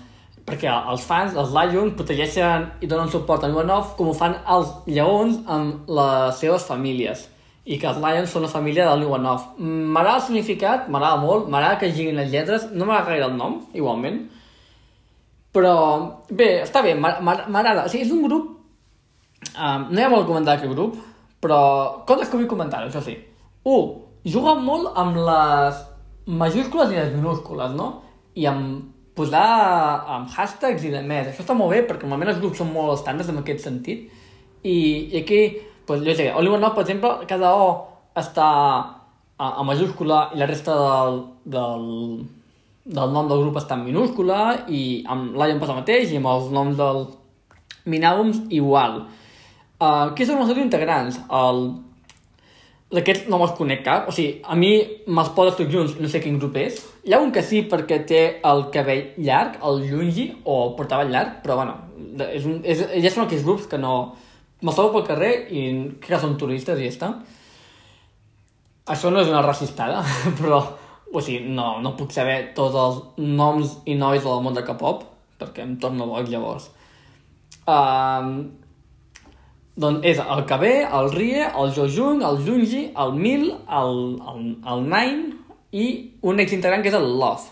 perquè 0.45 0.69
els 0.69 1.05
fans, 1.05 1.33
els 1.33 1.53
Lions, 1.55 1.95
protegeixen 1.97 2.67
i 2.85 2.89
donen 2.89 3.09
suport 3.09 3.43
a 3.43 3.49
Ivanov 3.49 3.95
com 3.97 4.11
ho 4.11 4.17
fan 4.17 4.37
els 4.55 4.75
lleons 4.85 5.39
amb 5.49 5.89
les 5.89 6.37
seves 6.41 6.67
famílies 6.69 7.25
i 7.65 7.79
que 7.81 7.89
els 7.89 7.97
Lions 7.97 8.29
són 8.29 8.45
la 8.45 8.51
família 8.51 8.85
del 8.91 9.07
Ivanov. 9.07 9.55
M'agrada 9.57 10.19
el 10.19 10.25
significat, 10.27 10.85
m'agrada 10.85 11.17
molt, 11.17 11.49
m'agrada 11.49 11.79
que 11.81 11.89
giguin 11.89 12.19
les 12.19 12.29
lletres, 12.29 12.67
no 12.71 12.85
m'agrada 12.85 13.09
gaire 13.09 13.25
el 13.31 13.37
nom, 13.39 13.57
igualment, 13.73 14.19
però 15.55 15.73
bé, 16.29 16.49
està 16.61 16.83
bé, 16.85 16.93
m'agrada. 16.99 17.87
O 17.87 17.89
sigui, 17.89 18.05
és 18.05 18.13
un 18.13 18.21
grup... 18.27 18.51
Um, 19.55 19.87
no 19.89 19.97
hi 19.97 20.03
ha 20.03 20.11
molt 20.11 20.25
a 20.25 20.29
comentar 20.29 20.55
d'aquest 20.55 20.73
grup, 20.73 20.97
però 21.41 21.59
coses 22.05 22.29
que 22.29 22.37
vull 22.37 22.49
comentar, 22.49 22.83
això 22.85 23.01
sí. 23.01 23.15
Un, 23.65 23.93
juga 24.29 24.55
molt 24.59 24.93
amb 24.99 25.17
les 25.25 25.81
majúscules 26.25 26.93
i 26.93 26.99
les 26.99 27.13
minúscules, 27.15 27.73
no? 27.77 27.89
I 28.37 28.45
amb 28.51 28.94
posar 29.15 29.45
amb 30.17 30.29
hashtags 30.31 30.83
i 30.85 30.91
de 30.93 31.01
més. 31.05 31.31
Això 31.31 31.45
està 31.45 31.55
molt 31.57 31.73
bé 31.73 31.81
perquè 31.87 32.05
normalment 32.05 32.33
els 32.33 32.41
grups 32.43 32.59
són 32.61 32.73
molt 32.75 32.97
estàndards 32.97 33.31
en 33.31 33.41
aquest 33.41 33.63
sentit. 33.65 34.09
I, 34.65 34.75
i 35.13 35.21
aquí, 35.21 35.41
pues, 35.87 36.03
jo 36.05 36.15
sé, 36.17 36.31
Oliver 36.35 36.59
Now, 36.59 36.73
per 36.75 36.83
exemple, 36.83 37.13
cada 37.29 37.53
O 37.55 37.67
està 38.15 38.47
a, 39.37 39.47
a 39.47 39.63
majúscula 39.67 40.29
i 40.33 40.39
la 40.39 40.47
resta 40.49 40.75
del, 40.79 41.19
del, 41.57 41.85
del 42.85 43.13
nom 43.15 43.29
del 43.31 43.43
grup 43.43 43.59
està 43.59 43.77
en 43.77 43.85
minúscula 43.87 44.39
i 44.71 45.03
amb 45.11 45.35
l'Ion 45.39 45.61
passa 45.61 45.75
el 45.75 45.81
mateix 45.81 46.13
i 46.13 46.19
amb 46.21 46.31
els 46.31 46.51
noms 46.55 46.79
del 46.79 47.05
Minàlums 47.85 48.45
igual. 48.55 49.03
Uh, 49.75 50.15
qui 50.15 50.25
són 50.25 50.39
els 50.41 50.49
seus 50.51 50.63
integrants? 50.63 51.19
El... 51.29 51.67
D'aquests 52.93 53.25
no 53.33 53.39
me'ls 53.41 53.55
conec 53.57 53.81
cap, 53.85 54.09
o 54.09 54.13
sigui, 54.13 54.43
a 54.45 54.55
mi 54.55 54.75
me'ls 55.09 55.31
poses 55.37 55.55
tots 55.57 55.71
junts, 55.73 55.95
no 55.97 56.09
sé 56.11 56.19
quin 56.21 56.37
grup 56.37 56.57
és. 56.61 56.77
Hi 57.05 57.15
ha 57.15 57.21
un 57.23 57.31
que 57.33 57.41
sí 57.41 57.63
perquè 57.71 57.97
té 58.05 58.19
el 58.45 58.67
cabell 58.73 59.15
llarg, 59.25 59.57
el 59.65 59.81
Jungi, 59.89 60.27
o 60.45 60.59
el 60.67 60.75
portava 60.77 61.07
llarg, 61.09 61.39
però 61.41 61.57
bueno, 61.57 61.73
és 62.27 62.45
un, 62.45 62.59
és, 62.61 62.83
ja 63.01 63.11
són 63.11 63.25
aquells 63.25 63.45
grups 63.47 63.65
que 63.71 63.81
no... 63.81 63.95
Me'ls 64.61 64.77
trobo 64.77 64.93
pel 64.93 65.07
carrer 65.09 65.31
i 65.49 65.65
crec 65.97 66.13
que 66.13 66.21
són 66.21 66.37
turistes 66.41 66.79
i 66.79 66.85
ja 66.87 66.93
està. 66.93 67.09
Això 68.93 69.09
no 69.09 69.21
és 69.21 69.33
una 69.33 69.41
racistada, 69.41 70.03
però, 70.39 70.61
o 71.09 71.25
sigui, 71.25 71.49
no, 71.57 71.79
no 71.81 71.95
puc 71.97 72.13
saber 72.13 72.37
tots 72.57 72.77
els 72.77 73.01
noms 73.17 73.79
i 73.89 73.97
nois 73.97 74.21
del 74.21 74.45
món 74.45 74.53
de 74.53 74.61
K-pop, 74.65 75.07
perquè 75.41 75.65
em 75.65 75.73
torno 75.81 76.05
boig 76.13 76.29
llavors. 76.29 76.69
Um, 77.65 78.37
doncs 79.75 80.05
és 80.07 80.19
el 80.23 80.43
KB, 80.47 80.69
el 80.87 81.09
Rie, 81.11 81.43
el 81.43 81.73
Jojung, 81.75 82.21
el 82.23 82.37
Jungi, 82.45 82.83
el 82.95 83.13
Mil, 83.13 83.49
el, 83.51 83.97
el, 84.31 84.45
el 84.71 84.85
Nine 84.87 85.33
i 85.75 85.87
un 86.23 86.39
exintegrant 86.39 86.83
que 86.83 86.93
és 86.93 86.95
el 86.95 87.07
Love, 87.19 87.49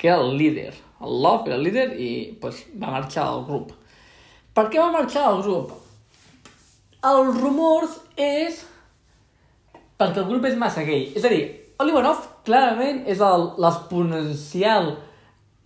que 0.00 0.08
era 0.08 0.22
el 0.22 0.38
líder. 0.40 0.72
El 1.04 1.18
Love 1.22 1.50
era 1.50 1.58
el 1.58 1.66
líder 1.66 1.90
i 2.00 2.08
pues, 2.40 2.62
va 2.80 2.94
marxar 2.94 3.26
al 3.28 3.44
grup. 3.44 3.74
Per 4.56 4.64
què 4.72 4.80
va 4.80 4.88
marxar 4.94 5.26
al 5.28 5.42
grup? 5.44 5.74
El 7.04 7.28
rumors 7.36 8.00
és 8.16 8.62
perquè 10.00 10.24
el 10.24 10.30
grup 10.30 10.48
és 10.48 10.56
massa 10.56 10.86
gay. 10.88 11.10
És 11.12 11.28
a 11.28 11.32
dir, 11.32 11.44
Oliverov 11.84 12.24
clarament 12.48 13.04
és 13.04 13.20
l'exponencial 13.20 14.94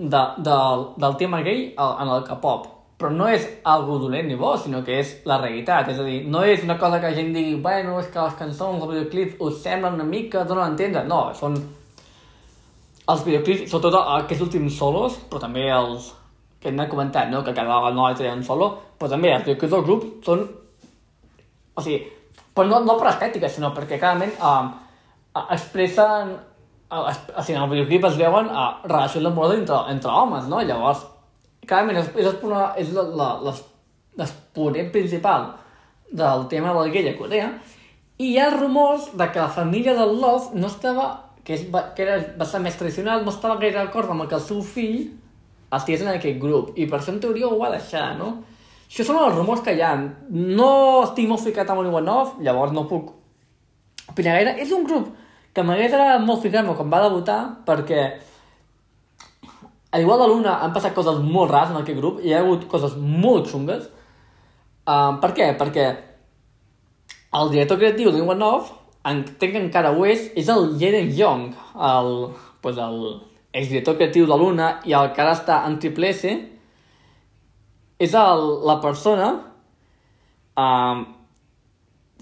de, 0.00 0.26
de, 0.42 0.58
del 0.98 1.16
tema 1.22 1.44
gay 1.46 1.68
en 1.78 2.14
el 2.18 2.26
K-pop 2.26 2.79
però 3.00 3.08
no 3.16 3.26
és 3.32 3.46
algo 3.64 3.96
dolent 3.96 4.26
ni 4.28 4.36
bo, 4.36 4.52
sinó 4.60 4.82
que 4.84 4.98
és 5.00 5.14
la 5.28 5.38
realitat. 5.40 5.88
És 5.88 6.00
a 6.02 6.04
dir, 6.04 6.18
no 6.28 6.42
és 6.44 6.64
una 6.66 6.76
cosa 6.78 6.98
que 7.00 7.08
la 7.08 7.16
gent 7.16 7.30
digui 7.32 7.54
bueno, 7.64 7.96
és 8.02 8.10
que 8.12 8.20
les 8.20 8.36
cançons, 8.36 8.76
els 8.76 8.90
videoclips 8.90 9.40
us 9.46 9.62
semblen 9.64 9.96
una 9.96 10.04
mica, 10.04 10.44
donen 10.44 10.66
a 10.66 10.72
entendre. 10.74 11.06
No, 11.08 11.22
són 11.38 11.56
els 13.08 13.22
videoclips, 13.24 13.70
sobretot 13.70 13.96
aquests 14.18 14.44
últims 14.44 14.76
solos, 14.76 15.16
però 15.30 15.40
també 15.46 15.64
els 15.72 16.10
que 16.60 16.68
hem 16.68 16.82
comentat, 16.92 17.30
no? 17.32 17.40
que 17.42 17.56
cada 17.56 17.78
noia 17.96 18.18
té 18.18 18.28
un 18.28 18.44
solo, 18.44 18.68
però 19.00 19.08
també 19.14 19.32
els 19.32 19.46
videoclips 19.46 19.72
del 19.72 19.86
grup 19.86 20.04
són... 20.26 20.44
O 21.72 21.84
sigui, 21.84 22.02
però 22.52 22.68
no, 22.68 22.82
no 22.84 22.98
per 23.00 23.14
estètica, 23.14 23.48
sinó 23.48 23.72
perquè 23.72 23.96
clarament 24.02 24.36
eh, 24.36 25.40
expressen... 25.46 26.36
Eh, 26.90 27.00
o 27.00 27.40
sigui, 27.40 27.56
en 27.56 27.64
el 27.64 27.72
videoclip 27.72 28.10
es 28.10 28.20
veuen 28.20 28.52
eh, 28.52 28.68
relacions 28.84 29.32
amoroses 29.32 29.62
entre, 29.62 29.80
entre 29.94 30.12
homes, 30.20 30.52
no? 30.52 30.60
Llavors, 30.60 31.06
clarament 31.66 32.00
és, 32.00 32.08
és, 32.16 32.26
és 32.82 32.92
l'exponent 34.18 34.90
principal 34.92 35.50
del 36.10 36.46
tema 36.50 36.74
del 36.76 36.92
gay 36.92 37.08
a 37.12 37.16
Corea, 37.18 37.50
i 38.20 38.34
hi 38.34 38.38
ha 38.38 38.50
rumors 38.52 39.10
de 39.16 39.26
que 39.32 39.40
la 39.40 39.48
família 39.48 39.94
del 39.96 40.18
Love 40.20 40.58
no 40.60 40.68
estava, 40.68 41.06
que, 41.44 41.54
és, 41.56 41.64
que 41.96 42.04
era 42.04 42.18
bastant 42.36 42.64
més 42.66 42.76
tradicional, 42.76 43.24
no 43.24 43.32
estava 43.32 43.60
gaire 43.60 43.78
d'acord 43.78 44.10
amb 44.12 44.26
que 44.28 44.36
el 44.36 44.44
seu 44.44 44.60
fill 44.60 45.06
estigués 45.72 46.02
en 46.04 46.12
aquest 46.12 46.40
grup, 46.42 46.74
i 46.76 46.88
per 46.90 46.98
això 46.98 47.14
en 47.14 47.20
teoria 47.22 47.48
ho 47.48 47.58
va 47.60 47.70
deixar, 47.72 48.10
no? 48.18 48.34
Això 48.90 49.06
són 49.06 49.20
els 49.22 49.36
rumors 49.36 49.62
que 49.62 49.76
hi 49.76 49.82
ha. 49.86 49.92
No 50.34 50.70
estic 51.04 51.28
molt 51.30 51.44
ficat 51.44 51.68
amb 51.70 52.10
Off, 52.10 52.40
llavors 52.42 52.72
no 52.74 52.88
puc 52.90 53.12
opinar 54.10 54.34
gaire. 54.34 54.56
És 54.58 54.72
un 54.74 54.82
grup 54.84 55.12
que 55.54 55.62
m'hagués 55.62 55.92
agradat 55.92 56.24
molt 56.26 56.42
ficar-me 56.42 56.74
quan 56.74 56.90
va 56.90 57.04
debutar, 57.04 57.38
perquè 57.66 58.00
a 59.90 59.98
igual 59.98 60.20
de 60.22 60.28
l'una 60.30 60.58
han 60.62 60.74
passat 60.74 60.94
coses 60.94 61.18
molt 61.22 61.50
rares 61.50 61.72
en 61.72 61.80
aquest 61.80 61.98
grup 61.98 62.20
i 62.22 62.30
hi 62.30 62.34
ha 62.34 62.44
hagut 62.44 62.68
coses 62.70 62.94
molt 62.96 63.50
xungues. 63.50 63.88
Uh, 64.86 65.18
per 65.22 65.32
què? 65.34 65.50
Perquè 65.58 65.86
el 67.40 67.50
director 67.50 67.78
creatiu 67.78 68.12
de 68.14 68.22
Off, 68.46 68.72
entenc 69.04 69.52
que 69.52 69.62
encara 69.64 69.90
ho 69.90 70.06
és, 70.06 70.30
és 70.36 70.48
el 70.48 70.76
Jeden 70.78 71.10
Young, 71.16 71.52
el, 71.74 72.30
pues 72.60 72.78
el 72.78 73.20
exdirector 73.52 73.96
creatiu 73.96 74.26
de 74.26 74.36
l'una 74.36 74.80
i 74.86 74.94
el 74.94 75.12
que 75.14 75.22
ara 75.22 75.34
està 75.34 75.64
en 75.66 75.78
Triple 75.78 76.10
S, 76.10 76.34
és 77.98 78.14
el, 78.14 78.46
la 78.66 78.80
persona 78.80 79.28
uh, 80.56 81.04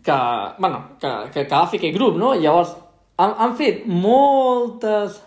que, 0.03 0.19
bueno, 0.59 0.83
que, 1.01 1.09
que, 1.33 1.45
que 1.47 1.55
va 1.55 1.67
fer 1.69 1.81
aquest 1.81 1.97
grup, 1.97 2.17
no? 2.17 2.35
Llavors, 2.35 2.75
han, 3.19 3.35
han 3.39 3.57
fet 3.59 3.85
moltes 3.87 5.21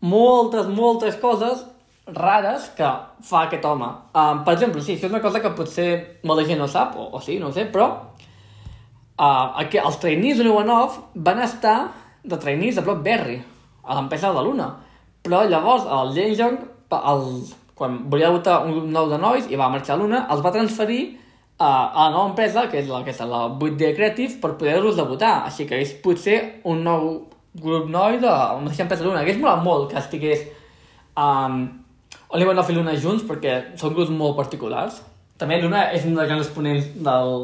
moltes, 0.00 0.68
moltes 0.68 1.16
coses 1.20 1.64
rares 2.08 2.70
que 2.76 2.88
fa 3.24 3.44
aquest 3.44 3.64
home. 3.68 3.88
Um, 4.14 4.42
per 4.44 4.54
exemple, 4.54 4.82
sí, 4.82 4.96
això 4.96 5.08
és 5.08 5.12
una 5.12 5.22
cosa 5.24 5.42
que 5.44 5.52
potser 5.56 5.88
molta 6.24 6.46
gent 6.48 6.60
no 6.60 6.68
sap, 6.70 6.96
o, 6.96 7.10
o 7.12 7.20
sí, 7.20 7.38
no 7.42 7.52
sé, 7.52 7.66
però 7.72 7.88
uh, 9.18 9.60
els 9.60 10.00
trainees 10.00 10.40
New 10.44 10.56
Off 10.56 11.00
van 11.14 11.42
estar 11.44 11.92
de 12.24 12.38
trainees 12.38 12.78
a 12.78 12.84
Blackberry, 12.86 13.42
a 13.84 13.94
l'empresa 13.94 14.28
de 14.28 14.34
la 14.34 14.42
Luna. 14.42 14.68
Però 15.22 15.44
llavors 15.48 15.84
el 15.84 16.12
Jane 16.16 16.36
Young, 16.36 16.58
el, 16.98 17.24
quan 17.74 18.02
volia 18.10 18.32
votar 18.32 18.62
un 18.66 18.92
nou 18.92 19.08
de 19.10 19.18
nois 19.20 19.48
i 19.50 19.56
va 19.56 19.70
marxar 19.72 19.96
a 19.96 20.02
Luna, 20.02 20.26
els 20.32 20.44
va 20.44 20.52
transferir 20.54 21.02
uh, 21.58 21.64
a 21.64 22.08
la 22.08 22.10
nova 22.14 22.30
empresa, 22.30 22.68
que 22.70 22.80
és 22.80 22.88
la, 22.88 23.02
que 23.04 23.12
és 23.12 23.20
la 23.20 23.46
8D 23.50 23.94
Creative, 23.96 24.38
per 24.42 24.56
poder-los 24.60 24.96
debutar. 24.96 25.42
Així 25.48 25.68
que 25.68 25.80
és 25.82 25.92
potser 26.04 26.62
un 26.68 26.84
nou 26.86 27.10
grup 27.62 27.88
noi 27.90 28.18
de 28.22 28.26
la 28.28 28.58
mateixa 28.62 28.84
empresa 28.86 29.06
Luna. 29.06 29.22
Hagués 29.22 29.38
molat 29.40 29.62
molt 29.64 29.90
que 29.92 29.98
estigués 30.00 30.46
um, 31.18 31.62
Oliver 32.36 32.54
Love 32.56 32.74
i 32.74 32.76
Luna 32.76 32.96
junts 33.00 33.24
perquè 33.28 33.54
són 33.80 33.94
grups 33.96 34.12
molt 34.12 34.36
particulars. 34.38 35.00
També 35.38 35.60
Luna 35.62 35.88
és 35.94 36.04
un 36.04 36.16
dels 36.18 36.28
grans 36.28 36.44
exponents 36.46 36.90
del, 37.06 37.34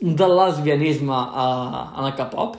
del 0.00 0.36
lesbianisme 0.40 1.14
uh, 1.14 1.82
en 1.98 2.08
el 2.08 2.16
K-pop. 2.18 2.58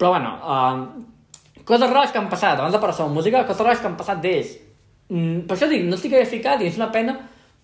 Però 0.00 0.14
bueno, 0.14 0.36
uh, 0.40 1.64
coses 1.64 1.90
rares 1.90 2.12
que 2.14 2.20
han 2.22 2.30
passat, 2.32 2.58
abans 2.58 2.72
de 2.72 2.80
passar 2.82 3.08
la 3.08 3.14
música, 3.14 3.44
coses 3.48 3.66
rares 3.66 3.82
que 3.82 3.90
han 3.90 3.98
passat 3.98 4.22
d'ells. 4.22 4.54
Mm, 5.10 5.42
per 5.48 5.56
això 5.56 5.68
dic, 5.68 5.84
no 5.88 5.98
estic 5.98 6.14
ficat 6.30 6.62
i 6.62 6.70
és 6.70 6.78
una 6.78 6.88
pena, 6.94 7.16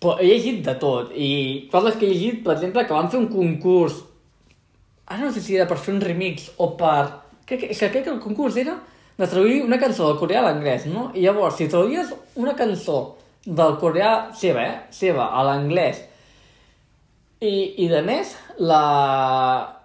però 0.03 0.19
he 0.21 0.27
llegit 0.29 0.61
de 0.67 0.75
tot. 0.83 1.15
I 1.15 1.69
coses 1.73 1.97
que 1.97 2.05
he 2.09 2.13
llegit, 2.13 2.43
per 2.45 2.57
exemple, 2.57 2.85
que 2.85 2.97
van 2.97 3.09
fer 3.13 3.23
un 3.23 3.31
concurs, 3.33 4.03
ara 5.07 5.23
no 5.23 5.31
sé 5.33 5.41
si 5.41 5.57
era 5.57 5.69
per 5.71 5.79
fer 5.79 5.95
un 5.95 6.03
remix 6.03 6.51
o 6.59 6.75
per 6.77 7.26
crec 7.47 7.63
que, 7.65 7.75
crec 7.77 8.03
que 8.05 8.13
el 8.13 8.21
concurs 8.21 8.57
era 8.61 8.77
de 9.17 9.27
traduir 9.27 9.63
una 9.65 9.79
cançó 9.81 10.11
del 10.11 10.19
coreà 10.21 10.43
a 10.43 10.49
l'anglès, 10.49 10.85
no? 10.93 11.11
I 11.15 11.25
llavors, 11.25 11.57
si 11.57 11.71
traduïes 11.73 12.13
una 12.37 12.53
cançó 12.59 13.17
del 13.47 13.79
coreà 13.81 14.13
seva, 14.37 14.67
eh? 14.67 14.77
seva, 14.93 15.31
a 15.33 15.45
l'anglès, 15.47 16.03
i, 17.41 17.85
i 17.85 17.87
de 17.89 18.01
més, 18.05 18.33
la, 18.59 18.83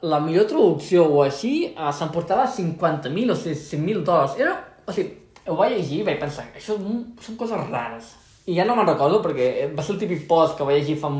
la 0.01 0.19
millor 0.23 0.47
traducció 0.47 1.03
o 1.03 1.21
així 1.25 1.53
eh, 1.69 1.91
s'emportava 1.95 2.47
50.000 2.47 3.33
o 3.33 3.35
100.000 3.35 4.03
dòlars. 4.07 4.37
Era, 4.39 4.55
o 4.87 4.95
sigui, 4.95 5.17
ho 5.47 5.57
vaig 5.59 5.75
llegir 5.75 6.01
i 6.01 6.07
vaig 6.07 6.19
pensar, 6.21 6.47
això 6.55 6.77
són 6.79 7.39
coses 7.39 7.67
rares. 7.69 8.13
I 8.47 8.55
ja 8.57 8.65
no 8.65 8.75
me'n 8.77 8.87
recordo 8.87 9.19
perquè 9.23 9.69
va 9.75 9.83
ser 9.83 9.95
el 9.95 10.01
típic 10.01 10.25
post 10.29 10.57
que 10.57 10.67
vaig 10.67 10.81
llegir 10.81 10.97
fa, 11.01 11.11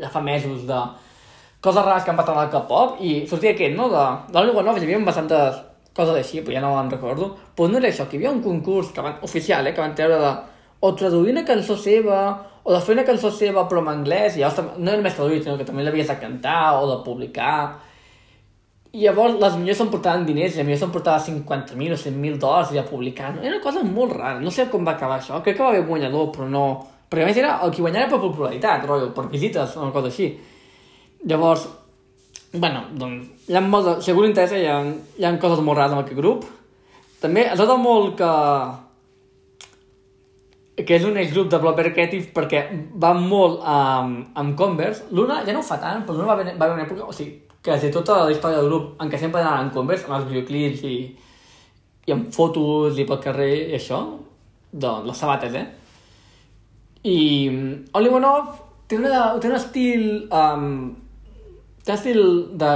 ja 0.00 0.10
fa 0.12 0.24
mesos 0.24 0.64
de 0.68 0.80
coses 1.64 1.84
rares 1.84 2.04
que 2.04 2.12
han 2.12 2.18
passat 2.18 2.40
al 2.40 2.50
K-pop 2.52 2.98
i 3.04 3.12
sortia 3.28 3.54
aquest, 3.54 3.76
no? 3.76 3.88
De, 3.92 4.02
de 4.32 4.40
l'Oliver 4.40 4.64
Nova 4.66 4.80
hi 4.80 4.88
havia 4.88 5.04
bastantes 5.04 5.62
coses 5.94 6.18
així, 6.18 6.42
però 6.42 6.56
ja 6.56 6.64
no 6.64 6.74
me'n 6.74 6.90
recordo. 6.92 7.30
Però 7.56 7.70
no 7.70 7.78
era 7.78 7.88
això, 7.88 8.08
que 8.08 8.16
hi 8.16 8.22
havia 8.22 8.34
un 8.34 8.42
concurs 8.42 8.90
que 8.94 9.04
van, 9.04 9.20
oficial, 9.22 9.66
eh, 9.66 9.72
que 9.74 9.82
van 9.82 9.94
treure 9.94 10.18
de 10.20 10.32
o 10.84 10.92
traduir 10.94 11.32
una 11.32 11.44
cançó 11.48 11.78
seva, 11.80 12.18
o 12.62 12.72
de 12.72 12.80
fer 12.84 12.92
una 12.96 13.06
cançó 13.08 13.30
seva 13.32 13.62
però 13.68 13.80
en 13.80 13.90
anglès, 13.92 14.36
i 14.36 14.42
llavors 14.42 14.76
no 14.76 14.90
era 14.90 15.00
només 15.00 15.16
traduir, 15.16 15.42
sinó 15.42 15.56
que 15.56 15.64
també 15.64 15.84
l'havies 15.84 16.10
de 16.10 16.16
cantar 16.20 16.80
o 16.82 16.88
de 16.90 16.98
publicar. 17.06 17.54
I 18.92 19.06
llavors 19.06 19.38
les 19.40 19.56
millors 19.60 19.80
s'emportaven 19.80 20.26
diners, 20.28 20.54
i 20.54 20.60
les 20.60 20.66
millors 20.68 20.82
s'emportaven 20.84 21.40
50.000 21.46 21.96
o 21.96 22.00
100.000 22.02 22.42
dòlars 22.42 22.74
i 22.74 22.82
a 22.82 22.84
publicar. 22.88 23.32
No? 23.34 23.40
Era 23.42 23.56
una 23.56 23.64
cosa 23.64 23.84
molt 23.86 24.12
rara, 24.12 24.42
no 24.44 24.52
sé 24.52 24.68
com 24.72 24.84
va 24.84 24.92
acabar 24.98 25.22
això. 25.22 25.40
Crec 25.46 25.56
que 25.56 25.64
va 25.64 25.72
haver 25.72 25.86
guanyador, 25.88 26.28
però 26.34 26.50
no... 26.50 26.66
Perquè 27.08 27.24
a 27.24 27.30
més 27.30 27.40
era 27.40 27.54
el 27.64 27.72
que 27.72 27.84
guanyava 27.84 28.10
per 28.12 28.20
popularitat, 28.26 28.84
rotllo, 28.88 29.08
per 29.16 29.24
visites 29.32 29.76
una 29.80 29.92
cosa 29.94 30.12
així. 30.12 30.28
Llavors, 31.30 31.64
bueno, 32.54 32.86
doncs, 32.94 33.28
hi 33.48 33.58
ha 33.58 33.62
molt 33.64 33.88
de... 33.88 33.96
Si 34.02 34.12
algú 34.12 34.24
interessa, 34.28 34.58
hi 34.58 34.68
ha, 34.70 34.78
hi 35.18 35.26
ha 35.26 35.34
coses 35.42 35.62
molt 35.64 35.80
rares 35.80 35.94
amb 35.94 36.04
aquest 36.04 36.18
grup. 36.18 36.46
També 37.22 37.48
es 37.50 37.60
nota 37.60 37.76
molt 37.80 38.16
que 38.20 38.32
que 40.74 40.96
és 40.96 41.04
un 41.06 41.14
grup 41.30 41.50
de 41.50 41.58
Blobber 41.62 41.92
Creative 41.92 42.32
perquè 42.34 42.64
va 42.98 43.12
molt 43.14 43.60
amb, 43.62 44.32
amb 44.34 44.56
Converse. 44.58 45.04
L'una 45.14 45.44
ja 45.46 45.54
no 45.54 45.62
ho 45.62 45.66
fa 45.66 45.78
tant, 45.78 46.02
però 46.02 46.16
l'una 46.16 46.32
va, 46.32 46.34
haver, 46.34 46.56
va 46.58 46.66
haver 46.66 46.78
una 46.80 46.86
època... 46.86 47.06
O 47.06 47.14
sigui, 47.14 47.44
quasi 47.64 47.92
tota 47.94 48.24
la 48.24 48.32
història 48.32 48.58
del 48.58 48.68
grup, 48.68 48.90
en 49.00 49.10
què 49.10 49.20
sempre 49.20 49.40
anaven 49.40 49.68
en 49.68 49.72
Converse, 49.76 50.08
amb 50.08 50.18
els 50.18 50.26
videoclips 50.32 50.82
i, 50.88 50.96
i 52.08 52.14
amb 52.16 52.26
fotos 52.34 52.98
i 52.98 53.06
pel 53.08 53.22
carrer 53.22 53.52
i 53.70 53.78
això, 53.78 54.02
doncs 54.72 55.06
les 55.08 55.22
sabates, 55.22 55.54
eh? 55.54 55.64
I 57.04 57.18
Off 57.94 58.60
té, 58.88 58.98
una, 58.98 59.22
té 59.38 59.48
un 59.48 59.56
estil 59.56 60.04
um, 60.26 60.68
té 61.84 61.92
un 61.92 61.98
estil 61.98 62.20
de 62.56 62.68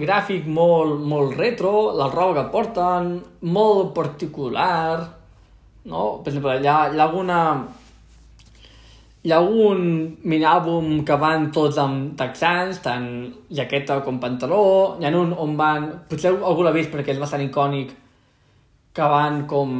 gràfic 0.00 0.46
molt, 0.48 1.02
molt 1.04 1.36
retro, 1.36 1.92
la 1.96 2.08
roba 2.08 2.38
que 2.38 2.52
porten, 2.52 3.10
molt 3.44 3.92
particular, 3.96 5.04
no? 5.84 6.04
Per 6.24 6.32
exemple, 6.32 6.56
hi 6.62 6.66
ha, 6.66 6.78
hi 6.88 6.98
ha 6.98 7.04
alguna... 7.08 7.42
Hi 9.26 9.32
ha 9.34 9.40
algun 9.42 9.80
mini-àlbum 10.30 11.02
que 11.04 11.16
van 11.20 11.48
tots 11.52 11.76
amb 11.82 12.12
texans, 12.16 12.78
tant 12.80 13.08
jaqueta 13.52 13.98
com 14.06 14.20
pantaló, 14.22 14.60
hi 14.96 15.04
ha 15.04 15.10
un 15.18 15.34
on 15.36 15.56
van... 15.58 15.88
Potser 16.08 16.32
algú 16.32 16.64
l'ha 16.64 16.72
vist 16.72 16.92
perquè 16.94 17.12
és 17.12 17.20
bastant 17.20 17.44
icònic, 17.44 17.92
que 18.96 19.08
van 19.12 19.42
com... 19.50 19.74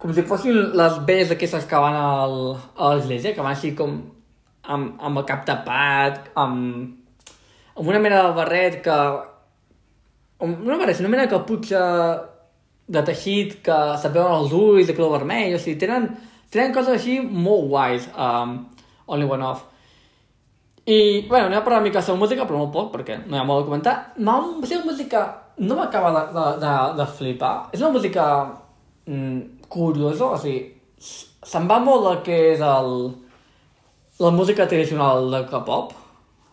Com 0.00 0.14
si 0.16 0.24
fossin 0.24 0.56
les 0.78 0.96
Bs 1.04 1.34
aquestes 1.34 1.66
que 1.68 1.82
van 1.82 1.98
al, 1.98 2.38
a 2.78 2.94
l'església, 2.94 3.34
que 3.36 3.44
van 3.44 3.52
així 3.52 3.74
com 3.76 3.98
amb, 4.64 4.94
amb 4.96 5.20
el 5.20 5.28
cap 5.28 5.44
tapat, 5.44 6.30
amb 6.40 6.96
amb 7.80 7.88
una 7.88 8.00
mena 8.02 8.22
de 8.28 8.34
barret 8.36 8.80
que... 8.84 8.98
Una 10.44 10.76
barret, 10.80 11.00
una 11.00 11.12
mena 11.12 11.26
de 11.26 11.32
caputxa 11.32 11.80
de 12.90 13.02
teixit 13.06 13.58
que 13.64 13.76
se't 14.02 14.14
veuen 14.14 14.34
els 14.40 14.54
ulls 14.56 14.88
de 14.88 14.96
color 14.96 15.18
vermell, 15.18 15.54
o 15.56 15.60
sigui, 15.60 15.78
tenen, 15.80 16.08
tenen 16.52 16.74
coses 16.74 16.96
així 16.96 17.18
molt 17.20 17.68
guais, 17.70 18.08
um, 18.16 18.56
Only 19.06 19.28
One 19.28 19.46
Off. 19.46 19.66
I, 20.90 21.28
bueno, 21.28 21.46
anem 21.46 21.60
a 21.60 21.62
parlar 21.62 21.80
una 21.80 21.86
mica 21.86 22.02
sobre 22.02 22.22
música, 22.24 22.46
però 22.48 22.62
molt 22.62 22.72
poc, 22.74 22.90
perquè 22.96 23.20
no 23.22 23.36
hi 23.36 23.40
ha 23.40 23.46
molt 23.46 23.62
a 23.62 23.68
comentar. 23.68 23.94
Ma, 24.18 24.40
una 24.40 24.82
música... 24.88 25.28
No 25.60 25.76
m'acaba 25.76 26.10
de, 26.14 26.20
de, 26.32 26.44
de, 26.62 26.74
de 26.96 27.06
flipar. 27.18 27.52
És 27.76 27.82
una 27.82 27.92
música 27.92 28.24
mm, 29.04 29.66
curiosa, 29.68 30.30
o 30.32 30.38
sigui, 30.40 30.62
se'n 30.96 31.68
va 31.68 31.76
molt 31.84 32.06
del 32.06 32.22
que 32.24 32.38
és 32.54 32.64
el, 32.64 32.94
la 34.24 34.30
música 34.32 34.64
tradicional 34.68 35.28
del 35.34 35.44
K-pop, 35.52 35.92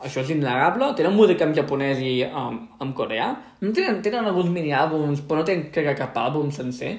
això 0.03 0.21
és 0.21 0.31
innegable, 0.33 0.91
tenen 0.97 1.15
música 1.17 1.45
en 1.47 1.55
japonès 1.57 1.99
i 2.05 2.21
en, 2.27 2.59
en 2.83 2.93
coreà, 2.97 3.31
no 3.63 3.73
tenen, 3.73 4.01
tenen 4.05 4.29
alguns 4.29 4.51
mini-àlbums, 4.53 5.23
però 5.25 5.41
no 5.41 5.47
tenen 5.47 5.69
crec, 5.73 5.95
cap 5.97 6.17
àlbum 6.21 6.51
sencer, 6.53 6.93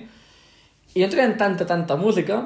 i 0.95 1.05
no 1.05 1.11
tenen 1.13 1.37
tanta, 1.39 1.67
tanta 1.69 1.99
música, 2.01 2.41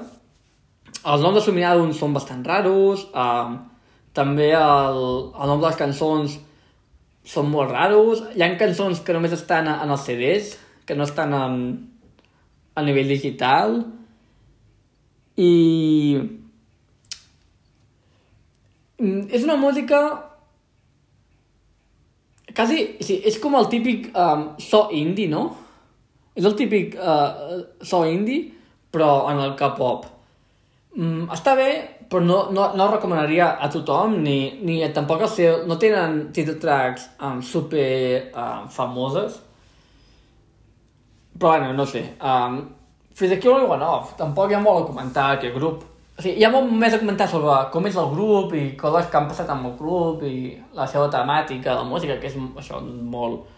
els 1.02 1.22
noms 1.24 1.38
dels 1.38 1.48
mini-àlbums 1.48 2.00
són 2.00 2.12
bastant 2.12 2.42
raros, 2.44 3.06
eh, 3.16 3.54
també 4.12 4.50
el, 4.58 5.00
el 5.32 5.52
nom 5.54 5.62
de 5.62 5.66
les 5.70 5.78
cançons 5.80 6.36
són 7.24 7.48
molt 7.48 7.72
raros, 7.72 8.20
hi 8.36 8.44
ha 8.44 8.50
cançons 8.60 9.00
que 9.00 9.14
només 9.16 9.32
estan 9.32 9.70
en 9.72 9.88
els 9.88 10.04
CDs, 10.04 10.52
que 10.84 10.98
no 10.98 11.06
estan 11.08 11.32
en, 11.38 11.58
a 12.76 12.84
nivell 12.84 13.08
digital, 13.08 13.78
i 15.40 15.52
és 19.32 19.46
una 19.46 19.56
música 19.56 20.02
quasi, 22.56 22.86
sí, 23.04 23.20
és 23.26 23.38
com 23.42 23.56
el 23.58 23.68
típic 23.72 24.10
um, 24.16 24.48
so 24.62 24.86
indie, 24.96 25.28
no? 25.30 25.48
És 26.36 26.46
el 26.48 26.56
típic 26.56 26.96
uh, 26.96 27.60
so 27.84 28.04
indie, 28.08 28.50
però 28.92 29.28
en 29.32 29.40
el 29.44 29.54
K-pop. 29.58 30.06
Mm, 30.96 31.28
està 31.32 31.54
bé, 31.56 31.70
però 32.12 32.20
no, 32.24 32.38
no, 32.52 32.66
no 32.76 32.88
recomanaria 32.90 33.54
a 33.60 33.68
tothom, 33.72 34.18
ni, 34.24 34.38
ni 34.64 34.80
tampoc 34.92 35.24
el 35.24 35.32
seu... 35.32 35.62
No 35.68 35.78
tenen 35.80 36.26
title 36.36 36.58
tracks 36.60 37.08
um, 37.20 37.40
super 37.44 38.28
um, 38.32 38.68
famoses. 38.72 39.38
Però 41.38 41.54
bueno, 41.54 41.72
no 41.72 41.86
sé. 41.88 42.04
Um, 42.20 42.60
fins 43.16 43.32
aquí 43.32 43.48
Off. 43.48 44.12
Tampoc 44.18 44.50
hi 44.50 44.54
ha 44.54 44.60
molt 44.60 44.84
a 44.84 44.90
comentar 44.90 45.30
aquest 45.36 45.56
grup. 45.56 45.91
O 46.18 46.22
sigui, 46.22 46.36
hi 46.40 46.44
ha 46.44 46.50
molt 46.52 46.68
més 46.76 46.92
a 46.92 47.00
comentar 47.00 47.26
sobre 47.30 47.54
com 47.72 47.86
és 47.88 47.96
el 47.96 48.10
grup 48.12 48.52
i 48.58 48.66
coses 48.80 49.08
que 49.08 49.18
han 49.18 49.30
passat 49.30 49.48
amb 49.52 49.70
el 49.70 49.74
grup 49.78 50.22
i 50.28 50.52
la 50.76 50.86
seva 50.90 51.08
temàtica, 51.12 51.78
la 51.78 51.88
música, 51.88 52.18
que 52.20 52.28
és 52.28 52.36
això 52.60 52.82
molt 52.84 53.48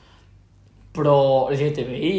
però 0.94 1.50
LGTBI 1.50 2.12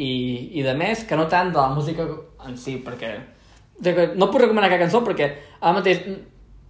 i, 0.00 0.12
i 0.56 0.62
de 0.64 0.72
més, 0.78 1.04
que 1.04 1.18
no 1.20 1.28
tant 1.28 1.52
de 1.52 1.60
la 1.60 1.68
música 1.74 2.06
en 2.48 2.56
si, 2.56 2.78
perquè 2.80 3.12
no 4.16 4.30
puc 4.30 4.40
recomanar 4.40 4.70
cap 4.72 4.80
cançó 4.80 5.02
perquè 5.04 5.28
ara 5.60 5.74
mateix 5.76 6.06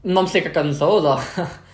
no 0.03 0.25
em 0.25 0.31
sé 0.31 0.43
cap 0.43 0.57
cançó 0.57 0.97
de... 1.05 1.15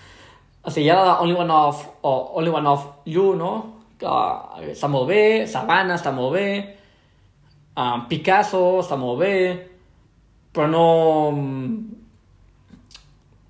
o 0.66 0.70
sigui, 0.74 0.84
hi 0.84 0.92
ha 0.92 0.98
la 1.00 1.16
Only 1.24 1.38
One 1.40 1.54
Off 1.56 1.86
o 2.04 2.14
Only 2.36 2.52
One 2.52 2.68
Off 2.68 2.84
You, 3.08 3.32
no? 3.38 3.54
que 3.98 4.18
està 4.74 4.90
molt 4.90 5.08
bé, 5.10 5.46
Savannah 5.50 5.96
està 5.98 6.12
molt 6.14 6.36
bé, 6.36 6.48
um, 7.74 8.04
Picasso 8.10 8.78
està 8.82 8.98
molt 9.00 9.18
bé, 9.24 9.34
però 10.58 10.66
no, 10.66 11.30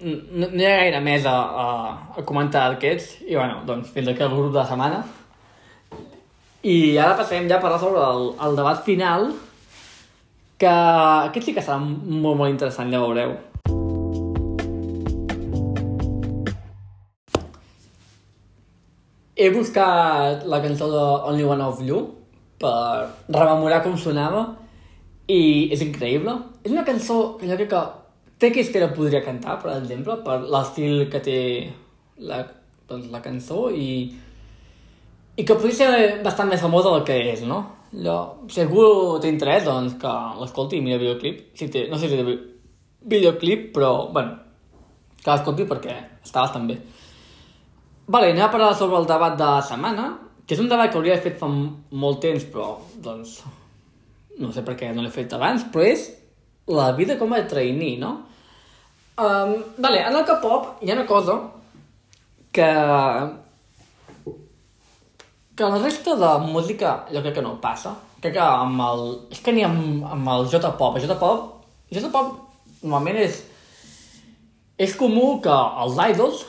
no, 0.04 0.46
no 0.52 0.60
hi 0.60 0.66
ha 0.68 0.80
gaire 0.82 0.98
més 1.00 1.24
a, 1.24 1.32
a, 1.32 1.68
a 2.20 2.24
comentar 2.28 2.66
d'aquests 2.68 3.22
i 3.24 3.38
bueno, 3.38 3.62
doncs 3.64 3.88
fins 3.94 4.10
aquí 4.12 4.20
el 4.26 4.34
grup 4.34 4.50
de 4.52 4.60
la 4.60 4.66
setmana. 4.68 4.98
I 6.68 6.98
ara 7.00 7.16
passem 7.16 7.48
ja 7.48 7.56
a 7.56 7.62
parlar 7.62 7.80
sobre 7.80 8.02
el, 8.04 8.26
el 8.44 8.60
debat 8.60 8.84
final 8.84 9.30
que 10.60 10.68
aquest 10.68 11.48
sí 11.48 11.56
que 11.56 11.64
serà 11.64 11.78
molt 11.80 12.36
molt 12.36 12.52
interessant, 12.52 12.92
ja 12.92 13.00
veureu. 13.00 13.38
He 19.38 19.48
buscat 19.56 20.44
la 20.44 20.60
cançó 20.60 20.92
de 20.92 21.08
Only 21.32 21.48
One 21.56 21.72
of 21.72 21.80
You 21.88 22.04
per 22.60 23.08
rememorar 23.32 23.80
com 23.86 23.96
sonava 23.96 24.50
i 25.28 25.40
és 25.74 25.82
increïble. 25.84 26.34
És 26.64 26.72
una 26.72 26.86
cançó 26.88 27.36
que 27.38 27.48
jo 27.48 27.56
crec 27.58 27.70
que 27.72 27.82
té 28.38 28.52
que 28.54 28.80
la 28.80 28.92
podria 28.94 29.24
cantar, 29.24 29.58
per 29.62 29.74
exemple, 29.76 30.16
per 30.24 30.38
l'estil 30.46 31.08
que 31.12 31.20
té 31.20 31.40
la, 32.18 32.44
doncs, 32.88 33.08
la 33.12 33.20
cançó 33.22 33.68
i, 33.70 34.14
i 35.36 35.44
que 35.44 35.56
podria 35.56 35.74
ser 35.74 36.22
bastant 36.24 36.48
més 36.50 36.62
famosa 36.62 36.94
del 36.94 37.04
que 37.08 37.18
és, 37.32 37.42
no? 37.46 37.64
Allò, 37.88 38.18
si 38.52 38.62
algú 38.62 38.84
té 39.22 39.30
interès, 39.32 39.64
doncs 39.64 39.96
que 40.00 40.14
l'escolti 40.38 40.78
i 40.78 40.84
mira 40.84 40.98
el 40.98 41.04
videoclip. 41.06 41.42
Si 41.58 41.70
té, 41.72 41.86
no 41.90 41.98
sé 41.98 42.10
si 42.10 42.20
té 42.20 42.38
videoclip, 43.08 43.70
però, 43.74 43.92
bueno, 44.12 44.36
que 45.18 45.30
l'escolti 45.30 45.66
perquè 45.68 45.96
està 46.22 46.44
bastant 46.44 46.68
bé. 46.68 46.78
Vale, 48.08 48.32
anem 48.32 48.46
a 48.46 48.52
parlar 48.52 48.74
sobre 48.76 49.00
el 49.00 49.08
debat 49.08 49.36
de 49.36 49.44
la 49.44 49.62
setmana, 49.64 50.10
que 50.46 50.56
és 50.56 50.60
un 50.62 50.68
debat 50.70 50.92
que 50.92 51.00
hauria 51.00 51.18
fet 51.20 51.36
fa 51.40 51.48
molt 51.48 52.22
temps, 52.24 52.46
però, 52.52 52.76
doncs, 53.04 53.40
no 54.38 54.52
sé 54.54 54.64
per 54.66 54.76
què 54.78 54.92
no 54.94 55.04
l'he 55.04 55.12
fet 55.14 55.32
abans, 55.36 55.66
però 55.72 55.84
és 55.86 56.08
la 56.68 56.92
vida 56.96 57.16
com 57.18 57.32
a 57.34 57.42
trainee, 57.48 57.98
no? 58.00 58.14
Um, 59.18 59.54
vale, 59.82 60.04
en 60.06 60.14
el 60.14 60.24
K-pop 60.26 60.82
hi 60.84 60.92
ha 60.92 60.98
una 60.98 61.06
cosa 61.08 61.38
que 62.54 62.68
que 65.58 65.64
la 65.64 65.78
resta 65.78 66.14
de 66.14 66.32
música 66.46 67.04
jo 67.10 67.20
crec 67.20 67.34
que 67.34 67.42
no 67.42 67.56
passa. 67.60 67.96
Crec 68.22 68.36
que 68.36 68.44
amb 68.44 68.82
el... 68.84 69.00
És 69.34 69.40
que 69.42 69.52
ni 69.52 69.64
amb, 69.66 70.04
amb 70.06 70.30
el 70.36 70.46
J-pop. 70.52 70.94
El 70.96 71.02
J-pop... 71.02 71.64
J-pop 71.90 72.84
normalment 72.84 73.18
és... 73.24 73.40
És 74.78 74.94
comú 74.94 75.40
que 75.42 75.56
els 75.82 75.98
idols 76.12 76.44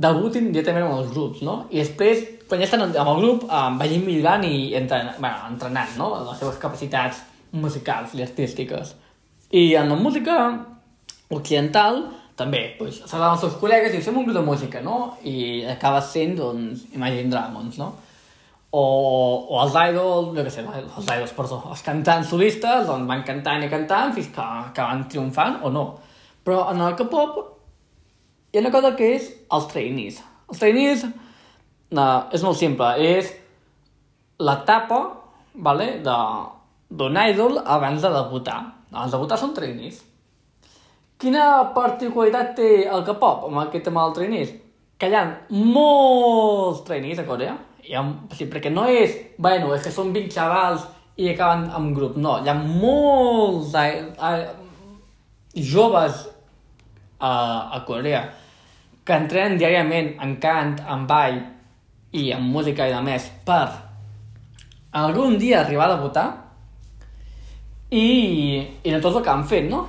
debutin 0.00 0.48
directament 0.48 0.86
amb 0.86 1.02
els 1.02 1.12
grups, 1.12 1.42
no? 1.44 1.58
I 1.68 1.82
després, 1.82 2.24
quan 2.48 2.62
ja 2.62 2.64
estan 2.64 2.86
amb 2.86 3.10
el 3.12 3.20
grup, 3.20 3.44
eh, 3.44 3.68
vagin 3.82 4.06
millorant 4.06 4.46
i 4.48 4.72
entrenant, 4.80 5.20
bueno, 5.20 5.50
entrenant, 5.52 5.92
no? 6.00 6.08
Les 6.30 6.40
seves 6.40 6.56
capacitats 6.62 7.20
musicals 7.54 8.14
i 8.18 8.22
artístiques. 8.24 8.94
I 9.54 9.74
en 9.78 9.92
la 9.92 9.96
música 9.98 10.36
occidental 11.30 12.02
també, 12.38 12.64
doncs, 12.78 13.04
s'agraden 13.06 13.36
els 13.36 13.44
seus 13.44 13.58
col·legues 13.60 13.94
i 13.94 14.02
fem 14.02 14.16
un 14.18 14.26
grup 14.26 14.36
de 14.40 14.42
música, 14.46 14.82
no? 14.82 15.14
I 15.22 15.62
acaba 15.70 16.00
sent, 16.02 16.34
doncs, 16.40 16.88
Imagine 16.96 17.30
Dragons, 17.30 17.78
no? 17.78 17.92
O, 18.74 18.82
o 19.54 19.60
els 19.62 19.76
idols, 19.78 20.32
jo 20.34 20.42
què 20.42 20.50
sé, 20.50 20.64
els 20.66 21.06
idols, 21.06 21.34
perdó, 21.36 21.60
els 21.70 21.84
cantants 21.86 22.32
solistes, 22.34 22.88
doncs 22.88 23.06
van 23.06 23.22
cantant 23.26 23.62
i 23.62 23.70
cantant 23.70 24.10
fins 24.16 24.32
que 24.34 24.46
acaben 24.64 25.04
triomfant 25.12 25.60
o 25.62 25.70
no. 25.70 25.84
Però 26.44 26.64
en 26.72 26.82
el 26.82 26.96
K-pop 26.98 27.38
hi 28.50 28.58
ha 28.58 28.64
una 28.64 28.74
cosa 28.74 28.96
que 28.98 29.12
és 29.14 29.30
els 29.54 29.70
trainees. 29.70 30.18
Els 30.50 30.58
trainees 30.58 31.06
no, 31.94 32.08
és 32.34 32.42
molt 32.42 32.58
simple, 32.58 32.90
és 32.98 33.30
l'etapa 34.42 35.00
vale, 35.54 35.86
de, 36.02 36.18
d'un 36.98 37.16
idol 37.28 37.58
abans 37.64 38.02
de 38.02 38.10
debutar. 38.14 38.58
Abans 38.92 39.10
de 39.10 39.16
debutar 39.16 39.38
són 39.40 39.54
trainees. 39.56 40.00
Quina 41.18 41.72
particularitat 41.74 42.54
té 42.58 42.70
el 42.90 43.04
K-pop 43.06 43.46
amb 43.48 43.62
aquest 43.64 43.86
tema 43.88 44.04
del 44.04 44.16
trainees? 44.18 44.52
Que 44.98 45.10
hi 45.10 45.16
ha 45.18 45.24
molts 45.50 46.84
trainees 46.86 47.22
a 47.22 47.26
Corea. 47.28 47.54
Hi 47.84 47.96
ha, 47.96 48.04
sí, 48.34 48.46
perquè 48.50 48.72
no 48.72 48.86
és, 48.88 49.16
bueno, 49.38 49.72
és 49.76 49.82
que 49.84 49.92
són 49.92 50.12
20 50.14 50.32
xavals 50.34 50.86
i 51.20 51.30
acaben 51.32 51.66
amb 51.74 51.94
grup. 51.96 52.16
No, 52.20 52.38
hi 52.42 52.50
ha 52.50 52.54
molts 52.58 53.74
a, 53.78 53.84
a, 54.18 54.32
joves 55.54 56.24
a, 57.18 57.34
a 57.78 57.82
Corea 57.86 58.24
que 59.04 59.16
entrenen 59.18 59.58
diàriament 59.60 60.14
en 60.24 60.38
cant, 60.40 60.78
en 60.80 61.04
ball 61.06 61.42
i 62.16 62.30
amb 62.32 62.48
música 62.54 62.86
i 62.88 62.94
de 62.94 63.02
més 63.04 63.26
per 63.44 63.66
algun 64.94 65.36
dia 65.38 65.60
arribar 65.60 65.90
a 65.90 65.96
debutar 65.96 66.28
i, 67.94 68.60
i 68.82 68.90
de 68.90 69.00
tot 69.00 69.14
el 69.14 69.22
que 69.24 69.32
han 69.32 69.46
fet, 69.48 69.68
no? 69.70 69.84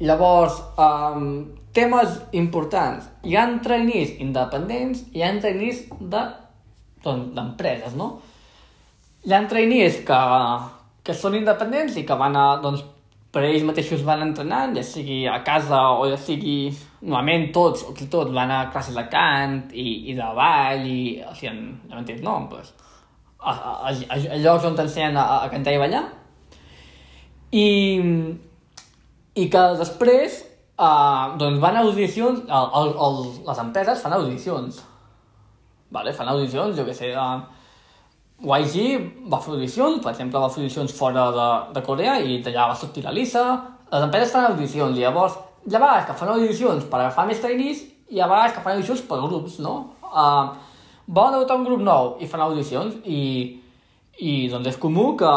Llavors, 0.00 0.60
um, 0.80 1.30
temes 1.74 2.18
importants. 2.38 3.08
Hi 3.26 3.36
ha 3.36 3.46
trainees 3.64 4.16
independents 4.22 5.04
hi 5.12 5.24
ha 5.24 5.32
trainees 5.42 5.84
doncs, 6.00 7.32
d'empreses, 7.36 7.94
doncs, 7.94 7.98
no? 7.98 8.10
Hi 9.26 9.34
ha 9.34 9.42
trainees 9.50 10.00
que, 10.08 10.20
que 11.04 11.16
són 11.16 11.36
independents 11.38 11.98
i 11.98 12.06
que 12.08 12.16
van 12.18 12.38
a, 12.38 12.46
doncs, 12.62 12.84
per 13.34 13.42
ells 13.44 13.64
mateixos 13.68 14.04
van 14.06 14.24
entrenant, 14.24 14.72
ja 14.78 14.84
sigui 14.86 15.24
a 15.28 15.42
casa 15.44 15.82
o 15.98 16.06
ja 16.08 16.18
sigui... 16.20 16.60
Normalment 16.98 17.52
tots, 17.54 17.84
o 17.86 17.92
tots, 17.94 18.32
van 18.34 18.50
a 18.50 18.62
classes 18.72 18.96
de 18.96 19.04
cant 19.12 19.68
i, 19.70 20.10
i 20.10 20.16
de 20.18 20.28
ball 20.34 20.86
i... 20.88 21.00
O 21.22 21.34
sigui, 21.36 21.68
ja 21.90 21.98
m'entens, 21.98 22.24
no? 22.24 22.40
Pues, 22.50 22.72
a, 23.38 23.52
a, 23.52 23.92
a, 23.92 24.16
a 24.16 24.40
llocs 24.42 24.66
on 24.66 24.78
t'ensenyen 24.78 25.20
a, 25.20 25.26
a 25.44 25.52
cantar 25.52 25.76
i 25.76 25.82
ballar. 25.82 26.06
I, 27.52 27.66
i 29.38 29.48
que 29.48 29.64
després 29.80 30.42
uh, 30.78 31.36
doncs 31.40 31.60
van 31.62 31.78
a 31.78 31.84
audicions, 31.86 32.44
el, 32.44 32.70
el, 32.80 32.94
el, 33.06 33.20
les 33.46 33.62
empreses 33.64 34.02
fan 34.04 34.16
audicions. 34.18 34.82
Vale? 35.94 36.12
Fan 36.12 36.28
audicions, 36.34 36.76
jo 36.76 36.84
què 36.84 36.94
sé, 36.96 37.14
uh, 37.16 37.40
YG 38.38 39.26
va 39.32 39.40
fer 39.42 39.56
audicions, 39.56 39.98
per 40.04 40.12
exemple, 40.12 40.38
va 40.38 40.50
fer 40.52 40.62
audicions 40.62 40.94
fora 40.94 41.28
de, 41.34 41.48
de 41.74 41.82
Corea 41.86 42.18
i 42.22 42.38
d'allà 42.44 42.68
va 42.70 42.78
sortir 42.78 43.02
la 43.06 43.14
Lisa. 43.14 43.44
Les 43.90 44.04
empreses 44.04 44.34
fan 44.34 44.50
audicions 44.52 44.98
i 44.98 45.02
llavors 45.02 45.38
hi 45.66 45.74
ha 45.74 45.80
vegades 45.80 46.06
que 46.06 46.16
fan 46.20 46.34
audicions 46.34 46.84
per 46.88 47.00
agafar 47.00 47.26
més 47.28 47.40
trainees 47.42 47.82
i 48.08 48.16
hi 48.16 48.20
ha 48.22 48.28
vegades 48.30 48.54
que 48.54 48.62
fan 48.64 48.76
audicions 48.76 49.02
per 49.08 49.18
grups, 49.24 49.58
no? 49.64 49.74
Uh, 50.04 50.54
volen 51.08 51.38
debutar 51.38 51.56
un 51.58 51.66
grup 51.66 51.82
nou 51.82 52.14
i 52.22 52.28
fan 52.28 52.44
audicions 52.44 53.00
i, 53.08 53.22
i 54.20 54.34
doncs 54.52 54.70
és 54.70 54.78
comú 54.80 55.10
que, 55.18 55.32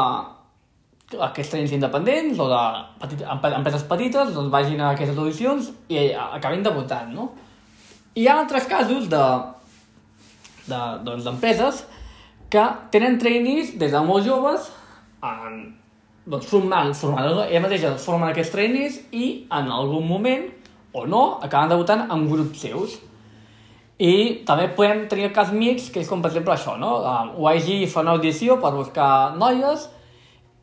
que 1.12 1.24
aquests 1.28 1.54
trainees 1.54 1.74
independents 1.76 2.40
o 2.40 2.48
de 2.50 2.62
petit, 3.02 3.24
empreses 3.28 3.84
petites 3.90 4.34
doncs 4.36 4.52
vagin 4.54 4.82
a 4.82 4.92
aquestes 4.96 5.18
audicions 5.18 5.72
i 5.92 6.12
acabin 6.16 6.64
debutant, 6.64 7.12
no? 7.14 7.32
I 8.16 8.24
hi 8.24 8.30
ha 8.30 8.40
altres 8.42 8.68
casos 8.68 9.10
de 9.12 9.24
d'empreses 10.72 11.82
doncs, 11.82 11.86
que 12.52 12.64
tenen 12.92 13.18
trainees 13.20 13.78
des 13.80 13.92
de 13.92 14.02
molt 14.04 14.26
joves 14.28 14.68
en, 15.24 15.62
doncs, 16.26 16.48
formant, 16.52 16.92
formant, 16.96 17.30
ella 17.46 17.62
mateixa 17.64 17.94
formen 18.02 18.30
aquests 18.30 18.52
trainees 18.56 19.00
i 19.12 19.30
en 19.52 19.72
algun 19.72 20.06
moment, 20.08 20.50
o 20.94 21.06
no, 21.08 21.24
acaben 21.44 21.72
debutant 21.72 22.04
en 22.12 22.28
grups 22.28 22.66
seus. 22.68 22.98
I 24.02 24.44
també 24.48 24.68
podem 24.76 25.06
tenir 25.08 25.30
el 25.30 25.34
cas 25.36 25.52
mix, 25.54 25.90
que 25.94 26.02
és 26.02 26.10
com 26.10 26.24
per 26.24 26.32
exemple 26.32 26.56
això, 26.56 26.76
no? 26.82 26.98
Um, 27.06 27.34
YG 27.54 27.86
fa 27.92 28.04
una 28.04 28.16
audició 28.18 28.58
per 28.62 28.74
buscar 28.76 29.10
noies 29.38 29.88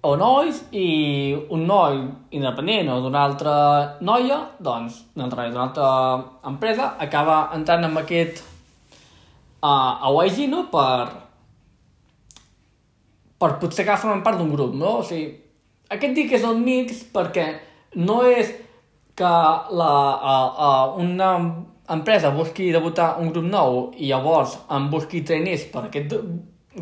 o 0.00 0.14
nois 0.16 0.60
i 0.70 1.34
un 1.50 1.64
noi 1.66 1.96
independent 2.30 2.90
o 2.92 3.00
d'una 3.02 3.22
altra 3.24 3.54
noia, 4.00 4.38
doncs, 4.62 5.00
d'una 5.14 5.26
altra, 5.26 5.48
altra 5.64 5.88
empresa, 6.46 6.92
acaba 6.98 7.48
entrant 7.56 7.88
en 7.88 7.96
aquest 7.98 8.44
uh, 9.62 10.06
a 10.06 10.12
YG, 10.24 10.46
no?, 10.52 10.68
per, 10.70 11.08
per 13.38 13.56
potser 13.58 13.86
que 13.86 13.98
formen 13.98 14.22
part 14.22 14.38
d'un 14.38 14.52
grup, 14.54 14.76
no? 14.78 14.98
O 15.00 15.06
sigui, 15.06 15.32
aquest 15.90 16.14
dic 16.14 16.36
és 16.38 16.46
el 16.46 16.62
mix 16.62 17.02
perquè 17.14 17.48
no 17.98 18.20
és 18.28 18.52
que 19.18 19.32
la, 19.80 19.92
a, 20.14 20.36
a 20.66 20.70
una 20.94 21.32
empresa 21.90 22.30
busqui 22.30 22.70
debutar 22.70 23.16
un 23.18 23.32
grup 23.32 23.46
nou 23.48 23.80
i 23.96 24.12
llavors 24.12 24.58
en 24.70 24.90
busqui 24.92 25.24
trainees 25.26 25.64
per 25.72 25.86
aquest 25.88 26.14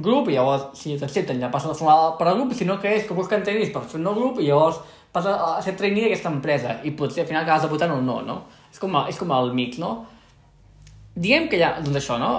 grup 0.03 0.29
i 0.31 0.37
llavors 0.37 0.69
si 0.79 0.97
t'accepten 0.99 1.41
ja 1.43 1.51
passa 1.53 1.71
a 1.71 1.79
formar 1.79 2.17
per 2.19 2.29
al 2.29 2.39
grup, 2.41 2.53
sinó 2.55 2.79
que 2.83 2.93
és 2.97 3.07
que 3.07 3.17
busquen 3.17 3.45
trainees 3.47 3.73
per 3.75 3.85
fer 3.87 4.01
un 4.01 4.07
nou 4.09 4.15
grup 4.19 4.41
i 4.41 4.51
llavors 4.51 4.83
passa 5.13 5.33
a 5.57 5.63
ser 5.65 5.77
trainee 5.79 6.09
d'aquesta 6.09 6.33
empresa 6.33 6.77
i 6.85 6.93
potser 6.99 7.25
al 7.25 7.31
final 7.31 7.45
acabes 7.45 7.65
debutant 7.65 7.95
o 7.95 8.03
no, 8.05 8.21
no? 8.27 8.43
És 8.73 8.79
com, 8.83 8.95
és 9.09 9.19
com 9.19 9.33
el 9.33 9.53
mix, 9.57 9.81
no? 9.81 9.97
Diguem 11.17 11.49
que 11.49 11.61
ja, 11.61 11.77
doncs 11.81 12.03
això, 12.03 12.21
no? 12.21 12.33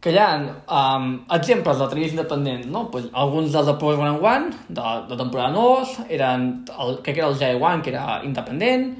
que 0.00 0.14
hi 0.14 0.16
ha 0.16 0.28
um, 0.40 1.10
exemples 1.36 1.76
de 1.76 1.86
trainees 1.90 2.14
independents, 2.14 2.68
no? 2.72 2.86
Pues, 2.92 3.10
alguns 3.12 3.52
dels 3.52 3.66
de 3.68 3.74
Pro 3.76 3.92
One 3.92 4.16
One, 4.16 4.54
de, 4.68 4.84
de 5.10 5.16
temporada 5.20 5.52
2, 5.52 5.92
eren, 6.08 6.46
el, 6.72 6.94
crec 7.04 7.18
que 7.18 7.20
era 7.20 7.28
el 7.28 7.36
J1, 7.36 7.82
que 7.84 7.92
era 7.92 8.22
independent, 8.24 8.94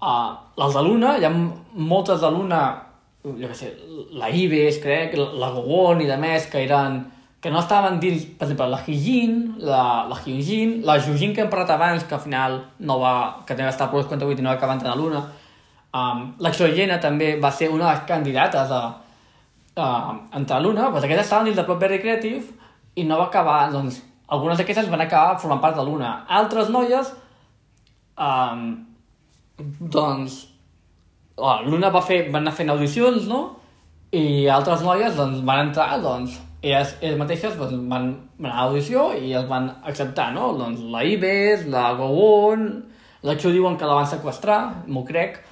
uh, 0.00 0.32
les 0.56 0.78
de 0.78 0.84
Luna, 0.86 1.18
hi 1.20 1.28
ha 1.28 1.32
moltes 1.92 2.24
de 2.24 2.30
Luna, 2.32 2.62
jo 3.34 3.50
què 3.50 3.56
sé, 3.58 3.72
la 4.14 4.30
Ives, 4.30 4.78
crec, 4.82 5.16
la 5.16 5.50
Gowon 5.54 6.02
i 6.04 6.08
de 6.08 6.16
més, 6.20 6.46
que 6.52 6.62
eren 6.62 7.04
que 7.46 7.50
no 7.52 7.60
estaven 7.60 8.00
dins, 8.02 8.24
per 8.38 8.46
exemple, 8.48 8.66
la 8.72 8.80
Hijin, 8.82 9.34
la, 9.62 10.06
la 10.10 10.16
Hyunjin, 10.18 10.80
la 10.86 10.96
Jujin 10.98 11.34
que 11.34 11.44
hem 11.44 11.50
parlat 11.52 11.74
abans, 11.76 12.06
que 12.08 12.16
al 12.16 12.22
final 12.24 12.56
no 12.80 12.96
va, 12.98 13.12
que 13.46 13.52
també 13.52 13.68
va 13.68 13.74
estar 13.74 13.86
a 13.86 13.92
Pro 13.92 14.00
58 14.02 14.40
i 14.40 14.42
no 14.42 14.50
va 14.50 14.56
acabar 14.56 14.74
entrant 14.74 14.94
a 14.94 14.98
Luna, 14.98 15.20
um, 15.94 16.24
la 16.42 16.52
Xoyena 16.56 16.96
també 17.02 17.36
va 17.42 17.52
ser 17.54 17.68
una 17.70 17.84
de 17.84 17.92
les 17.92 18.02
candidates 18.08 18.72
a, 18.74 18.80
uh, 19.76 20.10
entrar 20.40 20.58
a 20.58 20.64
l'una, 20.64 20.88
doncs 20.88 21.06
aquestes 21.06 21.28
estaven 21.28 21.52
dins 21.52 21.62
Club 21.68 21.84
Very 21.84 22.00
Creative 22.02 22.42
i 22.96 23.04
no 23.06 23.20
va 23.20 23.28
acabar, 23.28 23.60
doncs, 23.70 24.00
algunes 24.26 24.58
d'aquestes 24.58 24.90
van 24.90 25.06
acabar 25.06 25.38
formant 25.38 25.62
part 25.62 25.78
de 25.78 25.84
l'una. 25.86 26.12
Altres 26.40 26.72
noies, 26.74 27.12
um, 28.18 28.68
doncs, 29.78 30.40
l'una 31.36 31.90
va 31.92 32.02
fer, 32.04 32.24
van 32.30 32.44
anar 32.44 32.54
fent 32.56 32.72
audicions, 32.72 33.26
no? 33.28 33.40
I 34.16 34.46
altres 34.52 34.84
noies, 34.86 35.16
doncs, 35.16 35.42
van 35.44 35.66
entrar, 35.68 35.98
doncs, 36.00 36.38
elles, 36.62 36.94
elles 37.02 37.18
mateixes 37.20 37.56
doncs, 37.58 37.76
van, 37.90 38.12
anar 38.40 38.54
a 38.54 38.66
l'audició 38.66 39.10
i 39.18 39.34
els 39.36 39.48
van 39.50 39.68
acceptar, 39.84 40.30
no? 40.34 40.52
Doncs 40.56 40.80
la 40.92 41.04
Ives, 41.04 41.66
la 41.72 41.90
Gowon, 41.98 42.66
la 43.26 43.36
Xu 43.36 43.52
diuen 43.52 43.76
que 43.76 43.88
la 43.88 43.98
van 44.00 44.08
sequestrar, 44.08 44.60
m'ho 44.88 45.04
crec, 45.08 45.42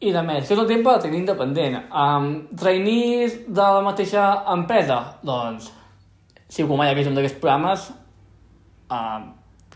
i 0.00 0.12
de 0.12 0.22
més, 0.24 0.44
tot 0.48 0.60
el 0.60 0.68
temps 0.68 0.84
de 0.84 0.96
tenir 1.06 1.22
independent. 1.22 1.78
Um, 1.88 2.26
trainees 2.60 3.38
de 3.48 3.68
la 3.76 3.84
mateixa 3.84 4.26
empresa? 4.52 4.98
Doncs, 5.24 5.70
si 6.48 6.64
algú 6.64 6.76
mai 6.78 6.92
ha 6.92 6.96
vist 6.96 7.10
un 7.10 7.16
d'aquests 7.16 7.40
programes 7.40 7.88
uh, 8.92 9.22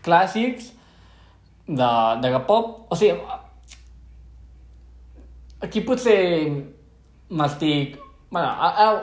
clàssics 0.05 0.71
de, 1.67 1.89
de 2.21 2.33
K-pop, 2.35 2.69
o 2.89 2.97
sigui, 2.97 3.17
aquí 5.61 5.83
potser 5.87 6.21
m'estic... 7.29 7.99
Bueno, 8.31 8.47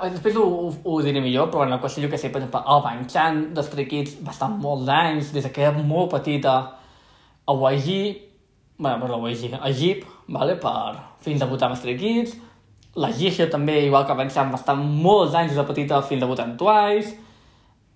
després 0.09 0.39
ho, 0.41 0.45
ho, 0.45 0.69
ho 0.89 1.01
diré 1.05 1.21
millor, 1.21 1.51
però 1.53 1.67
en 1.67 1.75
la 1.75 1.81
qüestió, 1.83 2.07
jo 2.07 2.09
que 2.09 2.21
sé, 2.21 2.31
per 2.33 2.41
exemple, 2.41 2.63
el 2.65 2.85
Bang 2.87 3.03
Chan 3.13 3.43
dels 3.57 3.69
Stray 3.69 3.85
Kids 3.91 4.15
va 4.25 4.33
estar 4.33 4.49
molts 4.49 4.89
anys, 4.89 5.35
des 5.35 5.49
que 5.53 5.67
era 5.67 5.75
molt 5.77 6.15
petita, 6.15 6.55
a 7.45 7.57
YG, 7.73 7.99
bueno, 8.79 8.97
per 9.03 9.11
la 9.13 9.19
YG, 9.29 9.53
a 9.61 9.73
Jeep, 9.73 10.07
vale? 10.29 10.57
per 10.57 10.97
fins 11.25 11.43
a 11.43 11.47
debutar 11.47 11.69
amb 11.69 11.77
Stray 11.77 11.99
Kids. 12.01 12.37
La 12.99 13.11
Jihyo 13.15 13.47
també, 13.53 13.79
igual 13.87 14.07
que 14.09 14.17
pensem, 14.19 14.51
va 14.51 14.59
estar 14.59 14.75
molts 14.79 15.35
anys 15.39 15.55
de 15.55 15.65
petita 15.69 16.01
fins 16.03 16.23
a 16.23 16.27
debutar 16.27 16.49
amb 16.49 16.57
Twice. 16.59 17.13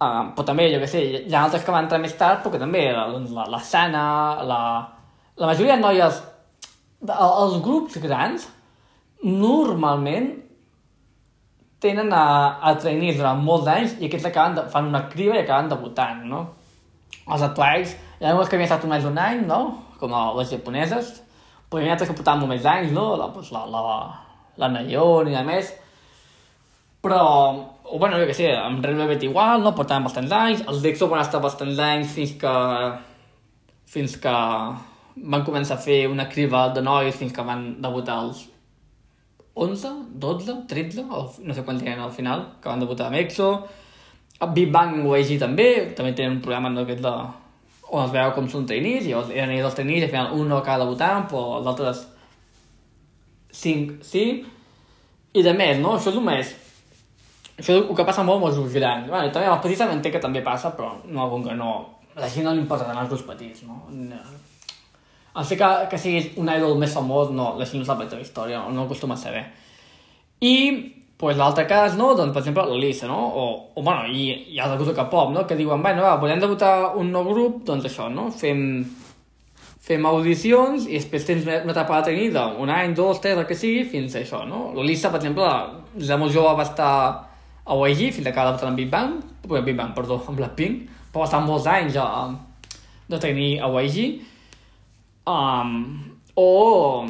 Uh, 0.03 0.33
però 0.35 0.45
també, 0.47 0.67
jo 0.73 0.81
què 0.83 0.89
sé, 0.91 1.01
hi 1.23 1.35
ha 1.35 1.45
altres 1.45 1.65
que 1.65 1.75
van 1.75 1.87
entrar 1.87 2.01
més 2.03 2.15
tard, 2.19 2.43
però 2.43 2.53
que 2.55 2.61
també, 2.61 2.85
la, 2.95 3.07
la, 3.09 3.47
la 3.51 3.61
Sana, 3.63 4.05
la, 4.47 4.61
la 5.39 5.51
majoria 5.51 5.77
de 5.77 5.83
noies, 5.83 6.21
els 7.03 7.59
grups 7.65 7.99
grans, 8.03 8.47
normalment 9.23 10.31
tenen 11.83 12.13
a, 12.15 12.25
a 12.63 12.75
trainees 12.79 13.19
durant 13.19 13.43
molts 13.43 13.67
anys 13.71 13.97
i 13.99 14.07
aquests 14.07 14.29
acaben 14.31 14.55
de, 14.59 14.67
fan 14.71 14.91
una 14.91 15.07
criba 15.11 15.35
i 15.35 15.43
acaben 15.43 15.71
debutant, 15.73 16.23
no? 16.31 16.45
Els 17.23 17.43
Twice, 17.57 17.99
hi 18.21 18.27
ha 18.27 18.35
que 18.35 18.57
havien 18.57 18.69
estat 18.69 18.87
només 18.87 19.07
un 19.07 19.19
any, 19.19 19.43
no? 19.49 19.61
Com 19.99 20.15
les 20.39 20.51
japoneses, 20.55 21.11
perquè 21.71 21.85
n'hi 21.85 21.91
ha 21.91 21.97
altres 21.97 22.11
que 22.11 22.19
portaven 22.19 22.51
més 22.51 22.67
anys, 22.67 22.95
no? 22.95 23.13
La, 23.19 23.29
pues, 23.35 23.51
la, 23.55 23.65
la, 23.71 23.83
la 24.59 24.71
Nayon 24.71 25.31
i 25.31 25.39
a 25.39 25.43
més. 25.47 25.73
Però, 27.03 27.23
o 27.83 27.99
bueno, 27.99 28.19
jo 28.21 28.29
què 28.31 28.37
sé, 28.39 28.53
amb 28.55 28.83
Red 28.85 28.99
Velvet 28.99 29.27
igual, 29.27 29.63
no? 29.63 29.75
Portaven 29.75 30.07
bastants 30.07 30.35
anys. 30.39 30.63
Els 30.71 30.83
d'EXO 30.85 31.11
van 31.11 31.23
estar 31.25 31.43
bastants 31.43 31.83
anys 31.83 32.15
fins 32.15 32.39
que... 32.39 32.55
fins 33.93 34.15
que 34.23 34.37
van 35.17 35.45
començar 35.45 35.77
a 35.77 35.83
fer 35.83 36.07
una 36.11 36.29
criba 36.31 36.69
de 36.75 36.83
nois 36.85 37.17
fins 37.17 37.33
que 37.35 37.45
van 37.47 37.67
debutar 37.83 38.19
els 38.25 38.47
11, 39.55 39.93
12, 40.17 40.57
13, 40.69 41.05
o 41.11 41.27
no 41.45 41.55
sé 41.55 41.65
quants 41.65 41.83
eren 41.85 42.01
al 42.01 42.13
final, 42.15 42.47
que 42.63 42.71
van 42.71 42.81
debutar 42.81 43.11
amb 43.11 43.21
EXO. 43.21 43.51
Big 44.57 44.73
Bang 44.73 45.05
YG 45.05 45.37
també, 45.39 45.69
també 45.97 46.15
tenen 46.17 46.39
un 46.39 46.43
programa 46.45 46.73
d'aquest 46.75 47.03
de, 47.05 47.13
on 47.93 48.07
es 48.07 48.15
veu 48.15 48.33
com 48.35 48.49
són 48.49 48.65
trainees, 48.67 49.07
i 49.07 49.13
eren 49.13 49.53
ells 49.53 49.69
els 49.69 49.77
trainees, 49.77 50.07
al 50.07 50.15
final 50.15 50.33
un 50.39 50.49
no 50.49 50.59
acaba 50.59 50.87
debutant, 50.87 51.29
però 51.29 51.59
els 51.59 51.69
altres 51.69 52.07
cinc 53.53 54.01
sí. 54.09 54.27
I 55.33 55.45
de 55.45 55.53
més, 55.57 55.79
no? 55.81 55.97
Això 55.99 56.13
és 56.13 56.19
només... 56.19 56.57
Això 57.53 57.77
és 57.77 57.83
el 57.83 57.97
que 57.97 58.05
passa 58.09 58.25
molt 58.25 58.41
amb 58.41 58.49
els 58.49 58.57
grups 58.59 58.75
grans. 58.75 59.11
Bueno, 59.13 59.29
també 59.33 59.47
amb 59.47 59.59
els 59.59 59.65
petits 59.65 59.85
també 59.85 60.13
que 60.13 60.21
també 60.21 60.43
passa, 60.45 60.73
però 60.77 60.95
no, 61.05 61.29
com 61.31 61.45
que 61.45 61.57
no... 61.57 61.75
A 62.17 62.25
la 62.25 62.29
gent 62.33 62.49
no 62.49 62.57
li 62.57 62.65
importa 62.65 62.89
tant 62.89 63.01
els 63.01 63.13
grups 63.13 63.29
petits, 63.29 63.63
no? 63.69 63.79
A 65.35 65.45
ser 65.49 65.57
que, 65.61 65.69
que 65.91 65.99
siguis 66.01 66.35
un 66.41 66.51
idol 66.53 66.75
més 66.81 66.93
famós, 66.93 67.31
no, 67.33 67.55
la 67.59 67.69
gent 67.69 67.81
no 67.81 67.89
sap 67.89 68.03
la 68.03 68.09
teva 68.11 68.25
història, 68.25 68.65
no, 68.67 68.75
no 68.77 68.89
acostuma 68.89 69.17
a 69.17 69.21
saber. 69.21 69.47
I 70.45 70.57
pues 71.23 71.39
l'altre 71.39 71.69
cas, 71.71 71.95
no? 71.95 72.11
Doncs, 72.19 72.33
per 72.35 72.43
exemple, 72.43 72.65
l'Elisa, 72.67 73.07
no? 73.07 73.17
O, 73.17 73.45
o 73.79 73.83
bueno, 73.87 74.09
i, 74.11 74.27
i 74.53 74.59
els 74.59 74.75
grups 74.75 74.91
de 74.91 74.97
K-pop, 74.97 75.31
no? 75.31 75.47
Que 75.47 75.55
diuen, 75.55 75.81
bueno, 75.85 76.03
va, 76.03 76.17
volem 76.19 76.43
debutar 76.43 76.97
un 76.99 77.13
nou 77.15 77.29
grup, 77.31 77.61
doncs 77.69 77.87
això, 77.87 78.09
no? 78.11 78.27
Fem, 78.35 78.83
fem 79.87 80.09
audicions 80.11 80.89
i 80.89 80.97
després 80.99 81.29
tens 81.29 81.47
una, 81.47 81.61
una 81.63 81.77
etapa 81.77 82.03
tenir 82.09 82.33
d'un 82.35 82.73
any, 82.75 82.97
dos, 82.99 83.23
tres, 83.23 83.39
el 83.39 83.47
que 83.47 83.55
sigui, 83.59 83.85
fins 83.93 84.17
a 84.19 84.25
això, 84.25 84.43
no? 84.51 84.73
L'Elisa, 84.75 85.13
per 85.15 85.23
exemple, 85.23 85.47
des 85.95 86.11
de 86.11 86.19
molt 86.19 86.35
jove 86.35 86.57
va 86.59 86.67
estar 86.67 86.93
a 87.63 87.79
YG 87.79 88.11
fins 88.17 88.27
que 88.27 88.35
va 88.35 88.51
debutar 88.51 88.73
en 88.73 88.83
Big 88.83 88.91
Bang, 88.91 89.21
Big 89.47 89.77
Bang, 89.79 89.95
perdó, 89.95 90.19
amb 90.27 90.43
Blackpink, 90.43 90.89
però 91.13 91.23
va 91.23 91.31
estar 91.31 91.43
molts 91.47 91.71
anys 91.71 92.03
a, 92.03 92.09
de 93.07 93.23
tenir 93.23 93.53
a 93.63 93.71
YG. 93.79 94.32
Um, 95.29 95.75
o 96.35 97.07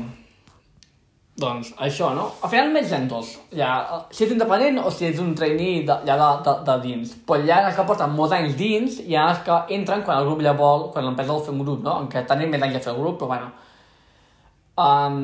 doncs 1.42 1.72
això, 1.80 2.10
no? 2.14 2.26
Al 2.44 2.50
final 2.52 2.70
més 2.74 2.90
en 2.92 3.06
dos. 3.08 3.32
Ja, 3.56 3.70
si 4.12 4.26
ets 4.26 4.34
independent 4.34 4.78
o 4.82 4.90
si 4.92 5.06
ets 5.08 5.20
un 5.22 5.32
trainee 5.34 5.80
de, 5.88 5.96
ja 6.06 6.16
de, 6.20 6.28
de, 6.44 6.54
de 6.68 6.76
dins. 6.84 7.14
Però 7.26 7.40
hi 7.40 7.50
ha 7.50 7.62
que 7.72 7.86
porten 7.88 8.12
molts 8.14 8.36
anys 8.36 8.54
dins 8.58 9.00
i 9.00 9.14
hi 9.14 9.18
els 9.20 9.40
que 9.46 9.56
entren 9.78 10.04
quan 10.06 10.20
el 10.20 10.28
grup 10.28 10.44
ja 10.44 10.52
vol, 10.58 10.90
quan 10.92 11.08
l'empresa 11.08 11.32
vol 11.32 11.42
fer 11.46 11.54
un 11.54 11.64
grup, 11.64 11.80
no? 11.86 11.96
Encara 12.04 12.28
tenen 12.28 12.52
més 12.52 12.62
anys 12.62 12.78
a 12.78 12.84
fer 12.84 12.92
el 12.92 13.00
grup, 13.00 13.18
però 13.22 13.32
bueno. 13.32 13.50
Um, 14.82 15.18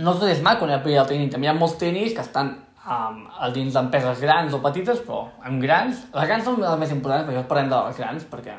no 0.00 0.14
tot 0.14 0.30
és 0.30 0.42
maco 0.46 0.64
en 0.64 0.76
el 0.78 0.88
el 0.94 1.06
trainee. 1.06 1.28
També 1.28 1.50
hi 1.50 1.50
ha 1.50 1.58
molts 1.58 1.76
trainees 1.82 2.14
que 2.14 2.24
estan 2.24 2.54
um, 2.86 3.26
dins 3.52 3.74
d'empreses 3.74 4.22
grans 4.22 4.54
o 4.54 4.62
petites, 4.62 5.02
però 5.04 5.26
amb 5.42 5.60
grans. 5.62 6.06
Les 6.14 6.28
grans 6.30 6.44
són 6.44 6.60
les 6.62 6.78
més 6.78 6.94
importants, 6.94 7.26
perquè 7.28 7.48
parlem 7.50 7.74
de 7.74 7.86
les 7.88 7.98
grans, 7.98 8.24
perquè 8.30 8.56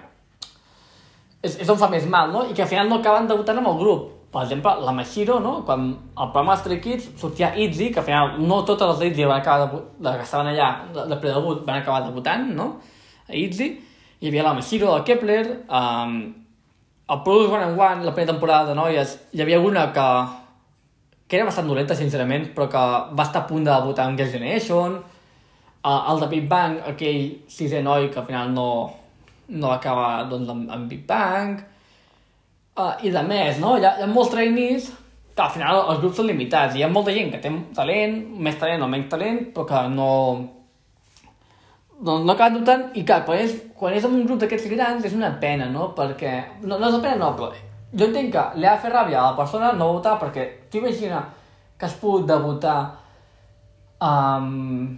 és, 1.42 1.60
és 1.60 1.70
on 1.70 1.78
fa 1.78 1.90
més 1.90 2.08
mal, 2.10 2.32
no? 2.32 2.46
I 2.50 2.56
que 2.56 2.64
al 2.64 2.72
final 2.72 2.90
no 2.90 3.02
acaben 3.02 3.30
debutant 3.30 3.60
amb 3.62 3.74
el 3.74 3.80
grup 3.82 4.10
per 4.32 4.44
exemple, 4.44 4.72
la 4.80 4.92
Mashiro, 4.96 5.40
no? 5.40 5.66
quan 5.66 5.90
el 5.92 6.30
programa 6.32 6.56
Stray 6.56 6.80
Kids 6.80 7.10
sortia 7.20 7.52
Itzy, 7.58 7.92
que 7.92 8.00
al 8.00 8.06
final 8.06 8.38
no 8.48 8.64
totes 8.64 8.88
les 8.94 9.12
Itzy 9.12 9.26
van 9.26 9.42
acabar 9.42 9.68
de, 9.68 10.12
que 10.16 10.24
estaven 10.24 10.54
allà 10.54 10.70
de, 10.94 11.04
de 11.10 11.18
predebut 11.20 11.66
van 11.68 11.82
acabar 11.82 12.06
debutant, 12.06 12.46
no? 12.56 12.68
A 13.28 13.36
Itzy. 13.36 13.68
Hi 14.22 14.30
havia 14.30 14.46
la 14.46 14.54
Mashiro, 14.56 14.94
el 14.96 15.04
Kepler, 15.04 15.66
um, 15.68 16.16
el 17.12 17.22
Produce 17.26 17.52
One 17.52 17.66
and 17.66 17.80
One, 17.80 18.06
la 18.06 18.14
primera 18.16 18.32
temporada 18.32 18.70
de 18.70 18.78
noies, 18.80 19.18
hi 19.34 19.44
havia 19.44 19.60
una 19.60 19.90
que, 19.92 20.08
que 21.28 21.42
era 21.42 21.50
bastant 21.50 21.68
dolenta, 21.68 21.98
sincerament, 22.00 22.54
però 22.56 22.70
que 22.72 22.86
va 23.12 23.28
estar 23.28 23.44
a 23.44 23.50
punt 23.50 23.68
de 23.68 23.74
debutar 23.74 24.08
en 24.08 24.16
Girls' 24.16 24.32
Generation, 24.32 24.96
uh, 25.84 26.00
el 26.14 26.24
de 26.24 26.32
Big 26.32 26.48
Bang, 26.48 26.80
aquell 26.94 27.50
sisè 27.52 27.84
noi 27.84 28.08
que 28.14 28.24
al 28.24 28.30
final 28.32 28.56
no, 28.56 28.70
no 29.52 29.74
acaba 29.76 30.24
doncs, 30.32 30.50
amb, 30.50 30.72
amb 30.72 30.90
Big 30.90 31.06
Bang, 31.10 31.60
Uh, 32.72 32.96
I 33.04 33.10
de 33.12 33.22
més, 33.28 33.58
no? 33.60 33.74
Hi 33.76 33.84
ha, 33.84 33.98
hi 34.00 34.04
ha 34.06 34.08
molts 34.08 34.32
trainees 34.32 34.86
que 35.36 35.44
al 35.44 35.50
final 35.52 35.82
els 35.92 36.00
grups 36.00 36.22
són 36.22 36.30
limitats. 36.30 36.78
Hi 36.78 36.86
ha 36.86 36.88
molta 36.92 37.12
gent 37.12 37.28
que 37.34 37.42
té 37.44 37.52
talent, 37.76 38.16
més 38.40 38.56
talent 38.62 38.86
o 38.86 38.88
menys 38.92 39.10
talent, 39.12 39.42
però 39.56 39.66
que 39.68 39.82
no... 39.92 40.12
No, 42.02 42.16
no 42.24 42.32
acaba 42.34 42.56
dubtant, 42.56 42.88
i 42.98 43.04
clar, 43.06 43.20
quan 43.28 43.44
és, 43.44 43.58
quan 43.78 43.94
és 43.94 44.08
en 44.08 44.16
un 44.18 44.24
grup 44.26 44.40
d'aquests 44.42 44.72
grans 44.72 45.04
és 45.06 45.14
una 45.18 45.34
pena, 45.44 45.68
no? 45.70 45.92
Perquè... 45.98 46.32
No, 46.64 46.80
no 46.80 46.88
és 46.88 46.96
una 46.96 47.04
pena, 47.04 47.20
no, 47.26 47.34
però 47.38 47.52
jo 47.92 48.08
entenc 48.08 48.32
que 48.34 48.46
li 48.56 48.66
ha 48.66 48.78
de 48.78 48.82
fer 48.86 48.94
ràbia 48.94 49.20
a 49.20 49.28
la 49.28 49.38
persona 49.38 49.74
no 49.76 49.90
votar 49.98 50.16
perquè 50.16 50.46
tu 50.72 50.80
imagina 50.80 51.20
que 51.78 51.86
has 51.86 51.98
pogut 52.00 52.24
debutar 52.30 52.78
um, 54.00 54.96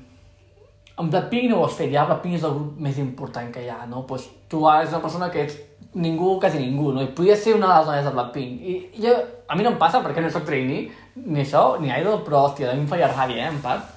amb 1.03 1.11
Blackpink 1.11 1.49
no 1.51 1.59
ho 1.59 1.67
has 1.67 1.77
fet, 1.77 1.91
ja 1.91 2.07
Blackpink 2.07 2.39
és 2.39 2.47
el 2.47 2.55
grup 2.55 2.81
més 2.87 2.97
important 3.01 3.51
que 3.51 3.63
hi 3.63 3.69
ha, 3.71 3.83
no? 3.89 4.05
Pues 4.07 4.29
tu 4.49 4.63
ara 4.69 4.85
ets 4.85 4.93
una 4.93 5.03
persona 5.03 5.29
que 5.33 5.43
ets 5.43 5.57
ningú, 5.93 6.37
quasi 6.41 6.61
ningú, 6.61 6.91
no? 6.95 7.03
I 7.03 7.11
podria 7.15 7.35
ser 7.37 7.55
una 7.57 7.69
de 7.69 7.79
les 7.79 7.89
noies 7.91 8.05
de 8.07 8.13
Blackpink. 8.15 8.61
I, 8.61 8.75
jo, 9.03 9.15
a 9.47 9.57
mi 9.57 9.65
no 9.65 9.73
em 9.73 9.79
passa 9.81 10.01
perquè 10.03 10.23
no 10.23 10.31
soc 10.33 10.45
trainee, 10.47 10.87
ni 11.19 11.43
això, 11.43 11.65
ni 11.81 11.91
idol, 11.93 12.21
però, 12.25 12.47
hòstia, 12.47 12.71
a 12.71 12.77
mi 12.77 12.85
em 12.85 12.89
faria 12.89 13.11
ràbia, 13.11 13.43
eh, 13.43 13.49
en 13.51 13.59
part. 13.63 13.91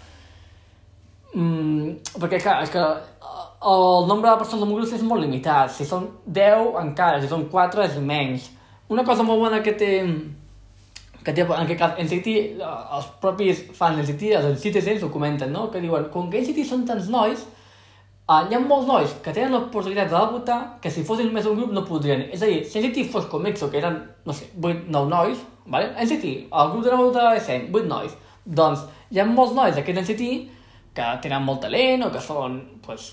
Mm, 1.32 2.16
perquè, 2.20 2.40
clar, 2.42 2.58
és 2.66 2.72
que 2.74 2.82
eh, 2.82 3.46
el 3.72 4.10
nombre 4.10 4.30
de 4.30 4.42
persones 4.42 4.64
del 4.64 4.74
grup 4.74 4.98
és 4.98 5.06
molt 5.06 5.24
limitat. 5.24 5.72
Si 5.72 5.86
són 5.88 6.10
10, 6.26 6.74
encara, 6.82 7.22
si 7.22 7.30
són 7.30 7.46
4, 7.52 7.86
és 7.86 8.00
menys. 8.02 8.50
Una 8.92 9.06
cosa 9.06 9.24
molt 9.26 9.40
bona 9.42 9.62
que 9.64 9.74
té 9.78 9.92
que 11.26 11.34
té, 11.34 11.42
en 11.42 11.64
aquest 11.64 11.80
cas 11.82 11.98
NCT, 11.98 12.38
eh, 12.54 12.72
els 12.96 13.10
propis 13.22 13.66
fans 13.74 13.98
d'NCT, 13.98 14.32
els 14.38 14.62
citizens 14.62 15.02
ho 15.02 15.10
comenten, 15.10 15.50
no? 15.52 15.66
Que 15.72 15.82
diuen, 15.82 16.06
com 16.14 16.30
que 16.30 16.38
NCT 16.40 16.66
són 16.68 16.86
tants 16.86 17.10
nois, 17.10 17.42
Uh, 18.26 18.40
hi 18.50 18.56
ha 18.56 18.58
molts 18.58 18.88
nois 18.90 19.12
que 19.22 19.30
tenen 19.30 19.52
l'oportunitat 19.54 20.08
de 20.10 20.16
debutar 20.18 20.54
que 20.82 20.90
si 20.90 21.04
fossin 21.06 21.28
només 21.28 21.44
un 21.46 21.60
grup 21.60 21.74
no 21.76 21.84
podrien. 21.86 22.24
És 22.34 22.40
a 22.42 22.48
dir, 22.50 22.56
si 22.66 22.80
NCT 22.80 23.04
fos 23.12 23.28
com 23.30 23.44
EXO, 23.46 23.68
que 23.70 23.78
eren, 23.78 24.00
no 24.26 24.34
sé, 24.34 24.48
8, 24.58 24.88
9 24.90 25.10
nois, 25.12 25.44
vale? 25.70 25.92
NCT, 26.02 26.32
el 26.50 26.72
grup 26.72 26.82
de 26.82 26.90
debutar 26.90 27.28
de 27.36 27.44
100, 27.46 27.68
8 27.70 27.86
nois. 27.92 28.16
Doncs 28.60 28.82
hi 29.14 29.22
ha 29.22 29.28
molts 29.30 29.54
nois 29.54 29.78
d'aquest 29.78 30.00
NCT 30.02 30.32
que 30.98 31.12
tenen 31.22 31.46
molt 31.46 31.62
talent 31.68 32.02
o 32.02 32.10
que 32.10 32.24
són, 32.24 32.58
pues, 32.82 33.12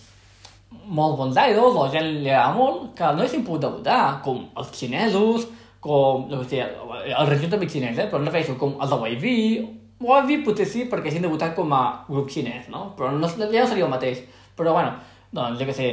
molt 0.97 1.19
bons 1.21 1.37
idols 1.43 1.77
o 1.77 1.85
gent 1.93 2.09
li 2.15 2.33
agrada 2.33 2.57
molt, 2.57 2.89
que 2.97 3.05
no 3.05 3.21
haguessin 3.21 3.45
pogut 3.45 3.67
debutar, 3.67 4.01
com 4.25 4.47
els 4.57 4.73
xinesos, 4.79 5.45
com, 5.83 6.27
no 6.31 6.43
sé, 6.47 6.63
el 6.63 7.27
regió 7.29 7.49
també 7.51 7.67
xinès, 7.69 7.97
eh? 7.99 8.07
però 8.11 8.21
no 8.21 8.31
refereixo 8.31 8.55
com 8.59 8.77
els 8.79 8.93
de 8.93 9.13
YV, 9.13 9.33
YV 10.03 10.45
potser 10.45 10.67
sí 10.67 10.85
perquè 10.87 11.09
haguessin 11.09 11.27
debutat 11.27 11.53
com 11.55 11.71
a 11.75 11.83
grup 12.07 12.31
xinès, 12.31 12.69
no? 12.71 12.89
Però 12.97 13.11
no, 13.11 13.27
ja 13.27 13.51
no 13.51 13.67
seria 13.67 13.85
el 13.87 13.91
mateix 13.91 14.23
però 14.55 14.73
bueno, 14.73 14.93
doncs 15.33 15.59
jo 15.59 15.67
què 15.67 15.75
sé, 15.75 15.89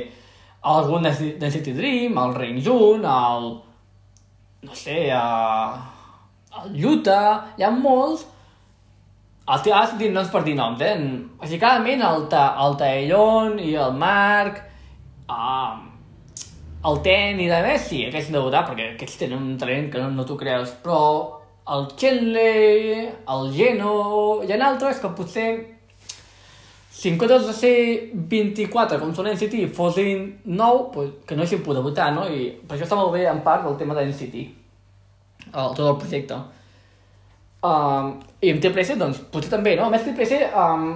algun 0.69 1.07
de 1.07 1.51
City 1.51 1.73
Dream, 1.77 2.19
el 2.21 2.35
Rain 2.37 2.61
Jun, 2.65 3.05
el... 3.05 3.49
no 4.67 4.77
sé, 4.77 5.09
el, 5.17 5.79
el 6.61 6.85
Utah, 6.93 7.55
hi 7.57 7.65
ha 7.65 7.71
molts, 7.73 8.27
els 9.51 9.63
tirats 9.65 9.97
dir 9.99 10.11
noms 10.13 10.29
per 10.31 10.45
dir 10.47 10.57
noms, 10.59 10.83
eh? 10.85 10.97
Així 11.41 11.59
clarament 11.59 12.05
el, 12.07 12.27
ta, 12.33 12.51
el 12.67 12.77
Taellon 12.81 13.57
i 13.65 13.73
el 13.81 13.97
Marc, 13.99 14.61
uh, 15.33 15.79
el 16.89 17.03
Ten 17.05 17.41
i 17.43 17.49
de 17.51 17.59
més, 17.65 17.83
sí, 17.91 18.05
aquests 18.07 18.33
de 18.33 18.41
votar, 18.41 18.65
perquè 18.69 18.95
aquests 18.95 19.21
tenen 19.21 19.43
un 19.43 19.59
talent 19.61 19.91
que 19.93 20.01
no, 20.01 20.09
no 20.15 20.25
t'ho 20.29 20.39
creus, 20.41 20.73
però 20.85 21.01
el 21.71 21.85
Chenley, 22.01 23.05
el 23.35 23.53
Geno, 23.55 23.93
hi 24.47 24.55
ha 24.55 24.63
altres 24.67 25.03
que 25.03 25.11
potser 25.17 25.51
si 27.01 27.09
en 27.09 27.19
comptes 27.21 27.47
de 27.47 27.53
ser 27.57 27.77
24, 28.13 28.99
com 29.01 29.13
són 29.17 29.31
NCT, 29.31 29.63
fossin 29.77 30.27
9, 30.45 30.81
pues, 30.93 31.13
que 31.25 31.37
no 31.37 31.45
haguessin 31.45 31.63
pogut 31.65 31.85
votar, 31.85 32.11
no? 32.13 32.27
I 32.29 32.51
per 32.61 32.77
això 32.77 32.85
està 32.85 32.99
molt 32.99 33.15
bé, 33.15 33.23
en 33.29 33.41
part, 33.45 33.65
el 33.69 33.79
tema 33.81 33.97
de 33.97 34.05
NCT, 34.09 34.43
el, 35.47 35.71
tot 35.77 35.87
el 35.87 35.97
projecte. 36.03 36.37
Um, 37.65 38.13
I 38.41 38.53
amb 38.53 38.61
TPS, 38.61 38.99
doncs, 39.01 39.23
potser 39.33 39.53
també, 39.53 39.77
no? 39.81 39.87
A 39.89 39.95
més, 39.95 40.05
TPS, 40.05 40.43
um, 40.53 40.91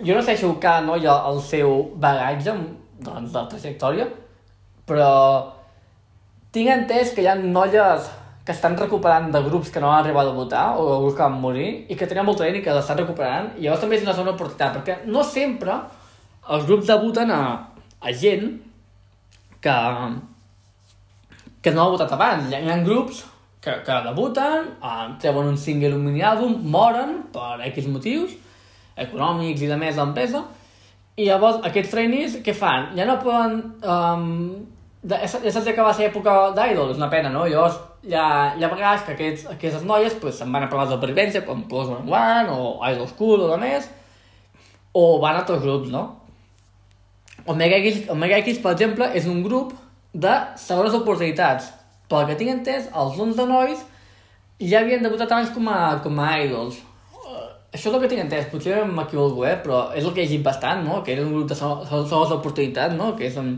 jo 0.00 0.16
no 0.16 0.24
sé 0.24 0.38
si 0.40 0.48
que 0.64 0.74
no 0.86 0.96
ha 0.96 1.20
el 1.28 1.44
seu 1.44 1.76
bagatge, 2.00 2.56
doncs, 3.04 3.32
de 3.36 3.46
trajectòria, 3.52 4.08
però 4.90 5.10
tinc 6.50 6.72
entès 6.74 7.14
que 7.14 7.22
hi 7.22 7.30
ha 7.30 7.36
noies 7.38 8.10
que 8.44 8.54
estan 8.56 8.74
recuperant 8.78 9.28
de 9.30 9.42
grups 9.44 9.70
que 9.70 9.80
no 9.82 9.92
han 9.92 10.00
arribat 10.02 10.26
a 10.26 10.34
votar 10.34 10.64
o 10.80 10.86
de 10.88 10.98
grups 11.04 11.16
que 11.16 11.22
van 11.22 11.40
morir 11.44 11.68
i 11.86 11.96
que 11.96 12.08
tenen 12.10 12.26
molt 12.26 12.40
talent 12.40 12.58
i 12.58 12.62
que 12.64 12.74
l'estan 12.74 12.98
recuperant 12.98 13.52
i 13.54 13.66
llavors 13.66 13.84
també 13.84 14.00
és 14.00 14.06
una 14.06 14.16
segona 14.16 14.34
oportunitat 14.34 14.74
perquè 14.78 14.96
no 15.06 15.22
sempre 15.22 15.76
els 16.50 16.66
grups 16.66 16.88
debuten 16.88 17.30
a, 17.30 17.42
a 18.00 18.12
gent 18.22 18.56
que, 19.62 19.76
que 21.62 21.72
no 21.76 21.84
ha 21.84 21.92
votat 21.92 22.14
abans. 22.16 22.48
Hi 22.50 22.56
ha, 22.58 22.78
grups 22.82 23.22
que, 23.60 23.76
que 23.86 23.98
debuten, 24.08 24.70
eh, 24.80 25.04
treuen 25.22 25.52
un 25.52 25.58
single, 25.60 25.92
un 25.98 26.06
mini 26.08 26.24
àlbum, 26.24 26.56
moren 26.74 27.20
per 27.34 27.60
X 27.68 27.86
motius 27.92 28.32
econòmics 29.00 29.62
i 29.62 29.68
de 29.70 29.78
més 29.78 30.00
l'empresa 30.00 30.42
i 31.20 31.28
llavors 31.28 31.60
aquests 31.68 31.92
trainees 31.92 32.40
què 32.44 32.56
fan? 32.56 32.90
Ja 32.96 33.06
no 33.08 33.18
poden 33.20 33.58
um, 33.84 34.26
ja 35.08 35.26
saps 35.28 35.64
que 35.64 35.82
va 35.82 35.92
ser 35.96 36.10
època 36.10 36.50
d'idol, 36.56 36.90
és 36.92 36.98
una 37.00 37.08
pena, 37.12 37.30
no? 37.32 37.46
Llavors, 37.48 37.78
hi 38.04 38.14
ha, 38.16 38.54
hi 38.56 38.64
ha 38.64 38.72
vegades 38.72 39.06
que 39.06 39.14
aquests, 39.16 39.46
aquestes 39.54 39.84
noies 39.88 40.16
pues, 40.20 40.36
se'n 40.36 40.52
van 40.52 40.66
a 40.66 40.68
proves 40.72 40.90
de 40.90 40.98
supervivència, 40.98 41.44
com 41.46 41.62
Plus 41.68 41.88
One 41.88 42.10
One, 42.10 42.52
o 42.52 42.74
Idol 42.90 43.08
School, 43.08 43.46
o 43.46 43.52
de 43.54 43.60
més, 43.62 43.88
o 44.92 45.04
van 45.22 45.38
a 45.38 45.44
altres 45.44 45.62
grups, 45.64 45.88
no? 45.92 46.04
Omega 47.48 47.78
X, 47.80 48.10
Omega 48.12 48.42
X, 48.42 48.60
per 48.60 48.74
exemple, 48.76 49.08
és 49.16 49.26
un 49.30 49.40
grup 49.42 49.72
de 50.12 50.34
segones 50.60 50.96
oportunitats. 50.98 51.70
Pel 52.10 52.26
que 52.28 52.36
tinc 52.36 52.52
entès, 52.52 52.90
els 52.92 53.16
11 53.16 53.46
nois 53.48 53.82
ja 54.60 54.82
havien 54.82 55.02
debutat 55.02 55.30
abans 55.30 55.52
com 55.54 55.68
a, 55.72 55.80
com 56.04 56.18
a 56.20 56.30
idols. 56.42 56.80
Uh, 57.16 57.46
això 57.72 57.88
és 57.88 57.94
el 57.94 58.00
que 58.02 58.10
tinc 58.12 58.24
entès, 58.26 58.48
potser 58.52 58.82
m'equivoco, 58.84 59.46
eh? 59.48 59.56
però 59.62 59.86
és 59.96 60.04
el 60.04 60.12
que 60.12 60.20
he 60.20 60.26
llegit 60.26 60.44
bastant, 60.44 60.84
no? 60.84 61.00
que 61.06 61.14
era 61.14 61.24
un 61.24 61.32
grup 61.32 61.48
de 61.48 61.56
segones 61.56 62.34
oportunitats, 62.36 62.96
no? 62.98 63.14
que 63.16 63.30
és 63.30 63.38
un, 63.40 63.54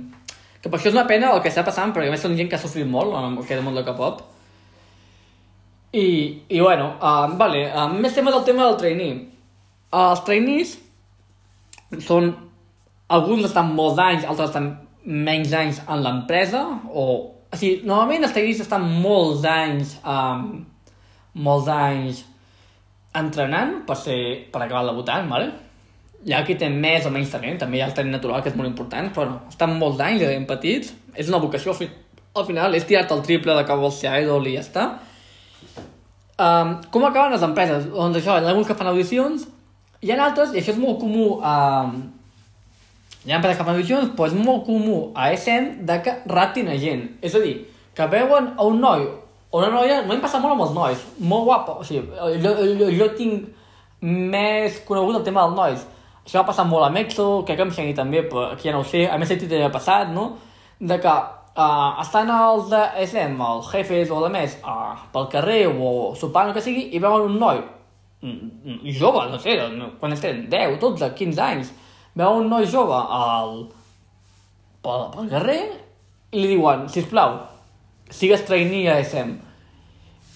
que 0.62 0.70
per 0.70 0.78
això 0.78 0.92
és 0.92 0.96
una 0.96 1.08
pena 1.10 1.32
el 1.34 1.42
que 1.42 1.50
està 1.50 1.64
passant, 1.66 1.90
perquè 1.94 2.10
a 2.10 2.14
més 2.14 2.22
són 2.22 2.36
gent 2.38 2.48
que 2.50 2.54
ha 2.58 2.62
sofrit 2.62 2.86
molt 2.88 3.16
en 3.18 3.34
aquest 3.42 3.64
món 3.66 3.74
del 3.74 3.86
K-pop. 3.86 4.22
I, 5.92 6.06
i 6.48 6.60
bueno, 6.62 6.94
uh, 7.02 7.26
vale, 7.36 7.66
uh, 7.68 7.88
més 7.92 8.14
tema 8.16 8.32
del 8.32 8.46
tema 8.46 8.68
del 8.68 8.78
trainee. 8.80 9.18
Uh, 9.90 10.12
els 10.12 10.24
trainees 10.28 10.78
són... 12.06 12.32
Alguns 13.12 13.44
estan 13.44 13.74
molts 13.76 13.98
anys, 14.00 14.22
altres 14.24 14.48
estan 14.48 14.70
menys 15.04 15.50
anys 15.52 15.82
en 15.84 16.04
l'empresa, 16.06 16.62
o... 16.88 17.06
O 17.52 17.58
sigui, 17.60 17.82
normalment 17.84 18.22
els 18.24 18.32
trainees 18.32 18.62
estan 18.64 18.86
molts 19.02 19.44
anys... 19.50 19.98
Um, 20.06 20.62
molts 21.32 21.68
anys 21.72 22.22
entrenant 23.16 23.82
per, 23.88 23.96
ser, 24.00 24.18
per 24.52 24.62
acabar 24.62 24.86
debutant, 24.88 25.28
vale? 25.28 25.50
Ha 26.30 26.42
qui 26.46 26.54
té 26.58 26.68
més 26.70 27.06
o 27.06 27.10
menys 27.10 27.32
talent, 27.32 27.58
també 27.58 27.78
hi 27.78 27.82
ha 27.82 27.88
el 27.90 27.94
talent 27.96 28.14
natural, 28.14 28.42
que 28.42 28.52
és 28.52 28.58
molt 28.58 28.70
important, 28.70 29.08
però 29.14 29.26
no, 29.28 29.38
estan 29.50 29.74
molts 29.78 30.02
anys 30.04 30.22
de 30.22 30.28
ben 30.30 30.46
petits, 30.46 30.92
és 31.18 31.30
una 31.32 31.40
vocació, 31.42 31.72
al, 31.72 31.78
fi, 31.80 31.88
al 32.38 32.46
final 32.46 32.76
és 32.78 32.86
tirar-te 32.86 33.16
el 33.16 33.24
triple 33.26 33.56
de 33.58 33.64
que 33.66 33.78
vols 33.80 33.98
ser 33.98 34.14
idol 34.22 34.46
i 34.46 34.54
ja 34.54 34.62
està. 34.62 34.86
Um, 36.42 36.76
com 36.94 37.04
acaben 37.08 37.34
les 37.34 37.42
empreses? 37.46 37.88
Doncs 37.90 38.20
això, 38.20 38.38
hi 38.38 38.46
ha 38.46 38.52
alguns 38.54 38.70
que 38.70 38.78
fan 38.78 38.90
audicions, 38.92 39.48
hi 40.02 40.14
ha 40.14 40.20
altres, 40.24 40.54
i 40.54 40.62
això 40.62 40.76
és 40.76 40.80
molt 40.82 41.00
comú 41.02 41.26
a... 41.42 41.56
hi 43.24 43.34
ha 43.34 43.40
empreses 43.40 43.58
que 43.58 43.66
fan 43.66 43.74
audicions, 43.74 44.14
però 44.14 44.30
és 44.30 44.38
molt 44.38 44.64
comú 44.68 45.00
a 45.18 45.32
SM 45.34 45.82
de 45.88 45.98
que 46.06 46.16
raptin 46.30 46.70
a 46.70 46.78
gent. 46.78 47.04
És 47.22 47.34
a 47.34 47.42
dir, 47.42 47.56
que 47.98 48.06
veuen 48.14 48.54
a 48.56 48.66
un 48.66 48.80
noi 48.82 49.04
o 49.52 49.58
una 49.60 49.68
noia, 49.68 50.00
no 50.06 50.14
em 50.14 50.22
passa 50.22 50.40
molt 50.40 50.54
amb 50.54 50.64
els 50.64 50.72
nois, 50.72 51.00
molt 51.20 51.44
guapa, 51.44 51.74
o 51.82 51.84
sigui, 51.84 52.06
jo, 52.40 52.52
jo, 52.80 52.86
jo 52.96 53.08
tinc 53.18 53.50
més 54.00 54.78
conegut 54.86 55.18
el 55.18 55.26
tema 55.26 55.44
dels 55.44 55.58
nois, 55.58 55.82
això 56.24 56.40
va 56.40 56.48
passar 56.52 56.66
molt 56.70 56.86
a 56.86 56.90
Mexo, 56.94 57.42
crec 57.46 57.58
que 57.58 57.66
amb 57.66 57.74
Xengi 57.74 57.94
també, 57.98 58.22
però 58.28 58.52
aquí 58.52 58.68
ja 58.68 58.74
no 58.76 58.82
ho 58.82 58.88
sé, 58.88 59.06
a 59.10 59.18
més 59.18 59.30
sentit 59.30 59.50
ja 59.50 59.70
passat, 59.74 60.10
no? 60.14 60.28
De 60.78 60.98
que 61.02 61.12
uh, 61.12 62.00
estan 62.02 62.30
els 62.30 62.70
de 62.70 62.82
SM, 63.06 63.36
els 63.42 63.70
jefes 63.74 64.10
o 64.10 64.22
la 64.22 64.30
més, 64.32 64.56
uh, 64.62 64.94
pel 65.14 65.30
carrer 65.32 65.62
o 65.72 66.12
sopant 66.18 66.50
o 66.50 66.56
que 66.56 66.64
sigui, 66.64 66.88
i 66.94 67.02
veuen 67.02 67.30
un 67.30 67.38
noi 67.42 67.62
jove, 68.22 69.30
no 69.30 69.38
sé, 69.42 69.56
quan 69.98 70.14
tenen 70.14 70.44
10, 70.50 70.78
12, 70.80 71.10
15 71.18 71.42
anys, 71.42 71.72
veuen 72.14 72.44
un 72.44 72.50
noi 72.52 72.66
jove 72.70 72.94
al, 72.94 73.56
pel, 74.84 75.08
pel 75.16 75.30
carrer 75.32 75.60
i 76.30 76.44
li 76.44 76.52
diuen, 76.54 76.86
sisplau, 76.92 77.40
sigues 78.12 78.44
trainee 78.46 78.90
a 78.92 79.00
SM. 79.02 79.34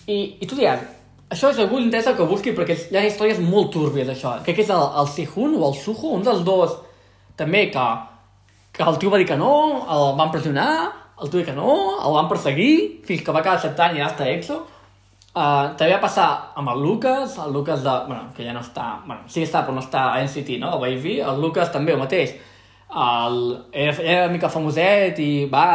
I, 0.07 0.18
i 0.43 0.49
tu 0.49 0.59
diràs, 0.59 0.82
això 1.28 1.50
és 1.50 1.58
algú 1.58 1.80
interessa 1.82 2.14
que 2.14 2.26
busqui 2.28 2.52
perquè 2.54 2.76
hi 2.90 2.98
ha 2.98 3.06
històries 3.06 3.40
molt 3.42 3.72
túrbies, 3.74 4.08
això. 4.12 4.36
Crec 4.46 4.60
que 4.60 4.66
és 4.66 4.70
el, 4.70 4.84
el 5.00 5.08
Sihun 5.10 5.56
o 5.58 5.64
el 5.68 5.74
Suho, 5.78 6.12
un 6.14 6.22
dels 6.26 6.44
dos, 6.46 6.76
també, 7.38 7.66
que, 7.74 7.86
que 8.76 8.86
el 8.86 9.00
tio 9.02 9.10
va 9.10 9.18
dir 9.18 9.26
que 9.26 9.38
no, 9.40 9.50
el 9.90 10.06
van 10.18 10.30
pressionar, 10.30 10.70
el 11.18 11.30
tio 11.30 11.40
va 11.40 11.42
dir 11.42 11.50
que 11.50 11.58
no, 11.58 11.74
el 11.98 12.14
van 12.14 12.30
perseguir, 12.30 12.72
fins 13.08 13.26
que 13.26 13.34
va 13.34 13.42
quedar 13.42 13.58
acceptant 13.58 13.96
i 13.96 14.02
ja 14.04 14.10
està 14.12 14.28
EXO. 14.30 14.62
Uh, 15.36 15.74
també 15.76 15.90
va 15.92 16.00
passar 16.00 16.28
amb 16.56 16.70
el 16.72 16.78
Lucas, 16.80 17.34
el 17.42 17.50
Lucas 17.52 17.82
de... 17.84 17.94
Bueno, 18.06 18.30
que 18.36 18.46
ja 18.46 18.54
no 18.56 18.62
està... 18.64 18.86
Bueno, 19.04 19.26
sí 19.28 19.42
que 19.42 19.48
està, 19.50 19.66
però 19.66 19.74
no 19.76 19.82
està 19.82 20.06
a 20.14 20.22
NCT, 20.22 20.54
no? 20.62 20.70
A 20.72 20.78
Wavy. 20.80 21.18
El 21.20 21.42
Lucas 21.42 21.68
també 21.74 21.92
el 21.92 22.00
mateix. 22.00 22.32
El, 22.86 23.36
era, 23.74 23.92
era 23.98 24.22
una 24.22 24.32
mica 24.32 24.48
famoset 24.48 25.20
i 25.20 25.28
va... 25.52 25.66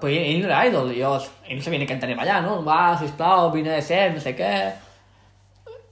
Però 0.00 0.08
ell, 0.08 0.30
ell 0.30 0.40
no 0.40 0.48
era 0.48 0.62
idol, 0.70 0.94
i 0.94 1.02
jo, 1.02 1.12
ell 1.44 1.60
no 1.60 1.66
sabia 1.66 1.82
ni 1.82 1.90
cantar 1.90 2.08
ni 2.08 2.16
ballar, 2.16 2.38
no? 2.46 2.62
Va, 2.64 2.94
sisplau, 3.02 3.50
vine 3.52 3.74
de 3.74 3.82
ser, 3.84 4.06
no 4.14 4.24
sé 4.24 4.32
què 4.38 4.54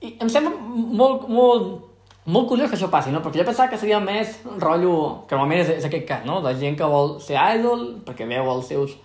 i 0.01 0.15
em 0.21 0.29
sembla 0.33 0.53
molt, 0.57 1.27
molt, 1.29 1.67
molt 2.33 2.49
curiós 2.49 2.71
que 2.71 2.79
això 2.79 2.89
passi, 2.93 3.13
no? 3.13 3.21
Perquè 3.25 3.43
jo 3.43 3.47
pensava 3.49 3.69
que 3.69 3.79
seria 3.81 4.01
més 4.01 4.39
rotllo, 4.47 5.27
que 5.29 5.37
normalment 5.37 5.61
és, 5.65 5.75
és 5.81 5.89
aquest 5.89 6.07
cas, 6.09 6.25
no? 6.29 6.41
De 6.45 6.55
gent 6.61 6.79
que 6.79 6.89
vol 6.89 7.19
ser 7.21 7.37
idol 7.57 7.87
perquè 8.07 8.29
veu 8.29 8.49
els 8.55 8.71
seus... 8.73 8.97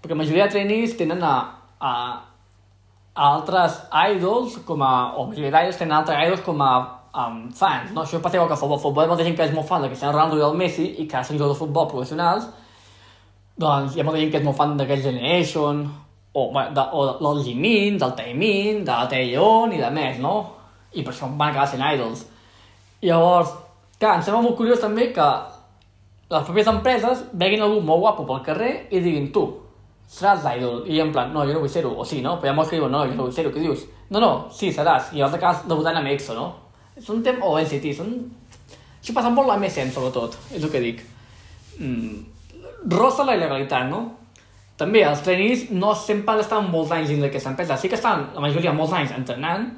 Perquè 0.00 0.14
la 0.14 0.22
majoria 0.22 0.46
de 0.46 0.54
trainees 0.54 0.96
tenen 0.96 1.20
a, 1.24 1.34
a, 1.80 1.92
a 3.12 3.28
altres 3.34 3.82
idols 4.14 4.60
com 4.68 4.84
a... 4.84 4.92
o 5.16 5.26
la 5.26 5.34
majoria 5.34 5.52
d'idols 5.52 5.80
tenen 5.82 5.98
altres 5.98 6.24
idols 6.24 6.44
com 6.46 6.64
a 6.64 6.72
um, 7.16 7.42
fans, 7.56 7.92
no? 7.92 8.04
Això 8.04 8.22
passa 8.24 8.40
igual 8.40 8.48
que 8.48 8.56
a 8.56 8.60
futbol. 8.60 8.80
futbol 8.80 9.04
hi 9.04 9.10
ha 9.10 9.12
molta 9.12 9.28
gent 9.28 9.36
que 9.36 9.48
és 9.50 9.54
molt 9.56 9.68
fan 9.68 9.84
de 9.84 9.92
Cristiano 9.92 10.16
Ronaldo 10.16 10.40
i 10.40 10.44
del 10.46 10.56
Messi 10.60 10.88
i 11.02 11.08
que 11.10 11.24
són 11.24 11.36
jugadors 11.36 11.58
de 11.58 11.64
futbol 11.64 11.88
professionals, 11.92 12.48
doncs 13.56 13.96
hi 13.96 14.00
ha 14.00 14.08
molta 14.08 14.20
gent 14.20 14.32
que 14.32 14.40
és 14.40 14.48
molt 14.48 14.56
fan 14.56 14.76
d'aquest 14.80 15.08
Generation 15.10 15.86
o, 16.36 16.46
de, 16.52 16.86
o 16.92 17.04
del 17.20 17.42
Jimin, 17.44 17.98
del 17.98 18.14
Taemin, 18.18 18.82
de 18.84 18.92
la 18.92 19.08
Taeyeon 19.08 19.72
i 19.72 19.80
de 19.80 19.90
més, 19.94 20.18
no? 20.20 20.34
I 20.92 21.04
per 21.04 21.14
això 21.14 21.28
van 21.32 21.50
acabar 21.50 21.68
sent 21.70 21.84
idols. 21.84 22.26
Llavors, 23.04 23.52
clar, 24.00 24.18
em 24.18 24.24
sembla 24.26 24.42
molt 24.44 24.58
curiós 24.58 24.82
també 24.82 25.10
que 25.16 25.28
les 26.32 26.42
pròpies 26.48 26.68
empreses 26.72 27.22
veguin 27.38 27.62
algú 27.64 27.80
molt 27.86 28.02
guapo 28.02 28.26
pel 28.28 28.44
carrer 28.48 28.72
i 28.90 29.00
diguin 29.00 29.30
tu, 29.32 29.46
seràs 30.10 30.44
l'idol. 30.44 30.84
I 30.90 31.00
en 31.04 31.12
plan, 31.14 31.32
no, 31.32 31.44
jo 31.46 31.56
no 31.56 31.62
vull 31.64 31.72
ser-ho. 31.72 31.92
O 31.96 32.04
sí, 32.04 32.20
no? 32.24 32.36
Però 32.40 32.50
hi 32.50 32.52
ha 32.52 32.56
molts 32.56 32.72
que 32.72 32.80
diuen, 32.80 32.92
no, 32.92 33.04
jo 33.06 33.16
no 33.16 33.28
vull 33.28 33.34
ser-ho. 33.34 33.52
Què 33.54 33.62
dius? 33.62 33.86
No, 34.10 34.22
no, 34.22 34.30
sí, 34.54 34.72
seràs. 34.74 35.12
I 35.12 35.20
llavors 35.20 35.38
acabes 35.38 35.66
debutant 35.70 36.00
amb 36.00 36.12
EXO, 36.12 36.36
no? 36.36 36.46
És 36.96 37.08
un 37.12 37.22
tema... 37.26 37.46
O 37.46 37.56
NCT, 37.60 37.92
són... 37.96 38.12
Això 39.00 39.14
passa 39.14 39.30
molt 39.30 39.52
a 39.52 39.58
MSN, 39.60 39.92
sobretot, 39.94 40.36
és 40.50 40.62
el 40.62 40.72
que 40.72 40.82
dic. 40.82 41.02
Mm, 41.78 42.24
rosa 42.90 43.26
la 43.26 43.36
il·legalitat, 43.38 43.86
no? 43.90 44.00
També 44.76 45.02
els 45.08 45.22
trainees 45.24 45.68
no 45.72 45.94
sempre 45.96 46.36
d'estar 46.36 46.60
molts 46.64 46.92
anys 46.92 47.12
dins 47.12 47.22
d'aquesta 47.24 47.52
empresa. 47.54 47.78
Sí 47.80 47.88
que 47.88 47.96
estan, 47.96 48.28
la 48.34 48.42
majoria, 48.44 48.74
molts 48.76 48.92
anys 48.96 49.14
entrenant 49.16 49.70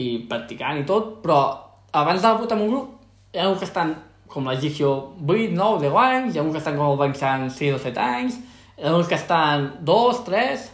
i 0.00 0.24
practicant 0.28 0.82
i 0.82 0.84
tot, 0.88 1.22
però 1.22 1.38
abans 1.94 2.20
de 2.20 2.28
debutar 2.28 2.58
en 2.58 2.66
un 2.66 2.74
grup 2.74 2.90
hi 3.34 3.40
ha 3.40 3.48
que 3.58 3.66
estan 3.66 3.94
com 4.34 4.46
la 4.50 4.56
Gigio 4.60 4.90
8, 5.22 5.54
9, 5.54 5.80
10 5.86 5.96
anys, 6.02 6.34
hi 6.34 6.40
ha 6.40 6.44
que 6.50 6.60
estan 6.60 6.76
com 6.78 6.90
el 6.90 6.98
Banxan 6.98 7.48
6 7.50 7.76
o 7.76 7.80
7 7.82 8.00
anys, 8.02 8.38
hi 8.78 8.86
ha 8.90 8.94
que 9.08 9.20
estan 9.20 9.72
2, 9.82 10.24
3... 10.30 10.70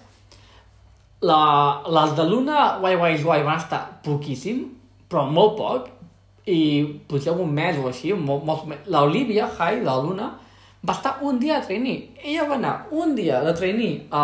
La, 1.20 1.82
les 1.84 2.14
de 2.16 2.24
Luna, 2.24 2.78
Why 2.80 2.96
Why 2.96 3.18
Why 3.20 3.42
van 3.44 3.58
estar 3.60 3.80
poquíssim, 4.00 4.62
però 5.04 5.26
molt 5.28 5.58
poc, 5.58 5.90
i 6.48 6.60
potser 7.10 7.34
un 7.36 7.50
mes 7.52 7.76
o 7.76 7.90
així, 7.90 8.14
molt, 8.16 8.46
molt, 8.48 8.86
l'Olivia 8.88 9.44
High, 9.50 9.82
de 9.82 9.84
la 9.84 9.98
Luna, 10.00 10.30
va 10.86 10.96
estar 10.96 11.18
un 11.20 11.38
dia 11.38 11.60
de 11.60 11.66
trainee. 11.66 12.10
Ella 12.22 12.46
va 12.48 12.56
anar 12.56 12.74
un 12.90 13.14
dia 13.14 13.40
de 13.44 13.52
trainee 13.52 14.06
a, 14.10 14.22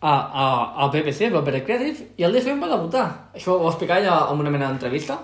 a, 0.00 0.12
a, 0.12 0.84
a 0.84 0.88
BBC, 0.88 1.30
Better 1.30 1.64
Creative, 1.64 2.08
i 2.16 2.24
el 2.24 2.32
dia 2.32 2.44
següent 2.44 2.62
va 2.64 2.70
debutar. 2.72 3.06
Això 3.36 3.56
ho 3.56 3.64
va 3.64 3.72
explicar 3.74 4.00
ella 4.00 4.18
en 4.32 4.40
una 4.40 4.52
mena 4.52 4.70
d'entrevista, 4.70 5.18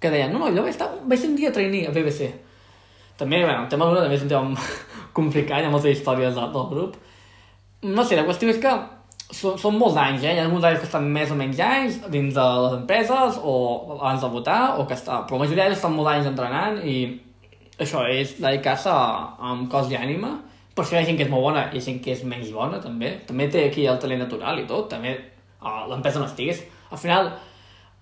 que 0.00 0.10
deia, 0.12 0.28
no, 0.28 0.42
no, 0.42 0.50
jo 0.52 0.64
vaig, 0.66 0.74
estar, 0.74 0.90
vaig 1.08 1.20
ser 1.20 1.30
un 1.32 1.38
dia 1.40 1.50
de 1.50 1.56
trainee 1.56 1.88
a 1.88 1.94
BBC. 1.94 2.28
També, 3.16 3.40
bueno, 3.44 3.62
el 3.62 3.70
tema 3.72 3.88
d'una 3.88 4.04
també 4.04 4.18
és 4.18 4.26
un 4.26 4.32
tema 4.32 4.68
complicat, 5.18 5.62
hi 5.62 5.70
ha 5.70 5.72
moltes 5.72 5.96
històries 5.96 6.34
del, 6.36 6.52
del 6.52 6.68
grup. 6.72 7.00
No 7.84 8.04
sé, 8.04 8.18
la 8.18 8.26
qüestió 8.28 8.50
és 8.52 8.60
que 8.60 8.72
són, 9.32 9.56
són 9.60 9.78
molts 9.80 9.96
anys, 10.00 10.24
eh? 10.24 10.34
Hi 10.34 10.40
ha 10.42 10.44
alguns 10.44 10.66
anys 10.68 10.82
que 10.82 10.88
estan 10.90 11.06
més 11.12 11.32
o 11.32 11.36
menys 11.38 11.60
anys 11.64 12.00
dins 12.12 12.34
de 12.36 12.44
les 12.64 12.74
empreses 12.80 13.38
o 13.40 13.54
abans 14.00 14.20
de 14.20 14.30
votar, 14.34 14.62
o 14.80 14.84
que 14.88 14.98
està... 14.98 15.22
però 15.24 15.38
la 15.38 15.46
majoria 15.46 15.70
estan 15.72 15.94
molts 15.96 16.12
anys 16.12 16.28
entrenant 16.32 16.82
i 16.84 16.96
això 17.80 18.04
és 18.10 18.36
dedicar-se 18.38 18.92
amb 18.92 19.68
cos 19.70 19.90
i 19.90 19.98
ànima, 19.98 20.36
per 20.74 20.86
si 20.86 20.94
hi 20.94 20.98
ha 20.98 21.06
gent 21.06 21.18
que 21.18 21.26
és 21.26 21.30
molt 21.30 21.46
bona 21.46 21.68
i 21.74 21.82
gent 21.82 22.00
que 22.02 22.14
és 22.14 22.24
menys 22.26 22.50
bona, 22.54 22.80
també. 22.82 23.12
També 23.28 23.46
té 23.50 23.68
aquí 23.68 23.86
el 23.86 24.00
talent 24.02 24.24
natural 24.24 24.58
i 24.58 24.66
tot, 24.70 24.88
també 24.90 25.14
l'empresa 25.90 26.22
no 26.22 26.26
estigués. 26.26 26.64
Al 26.90 27.00
final, 27.00 27.30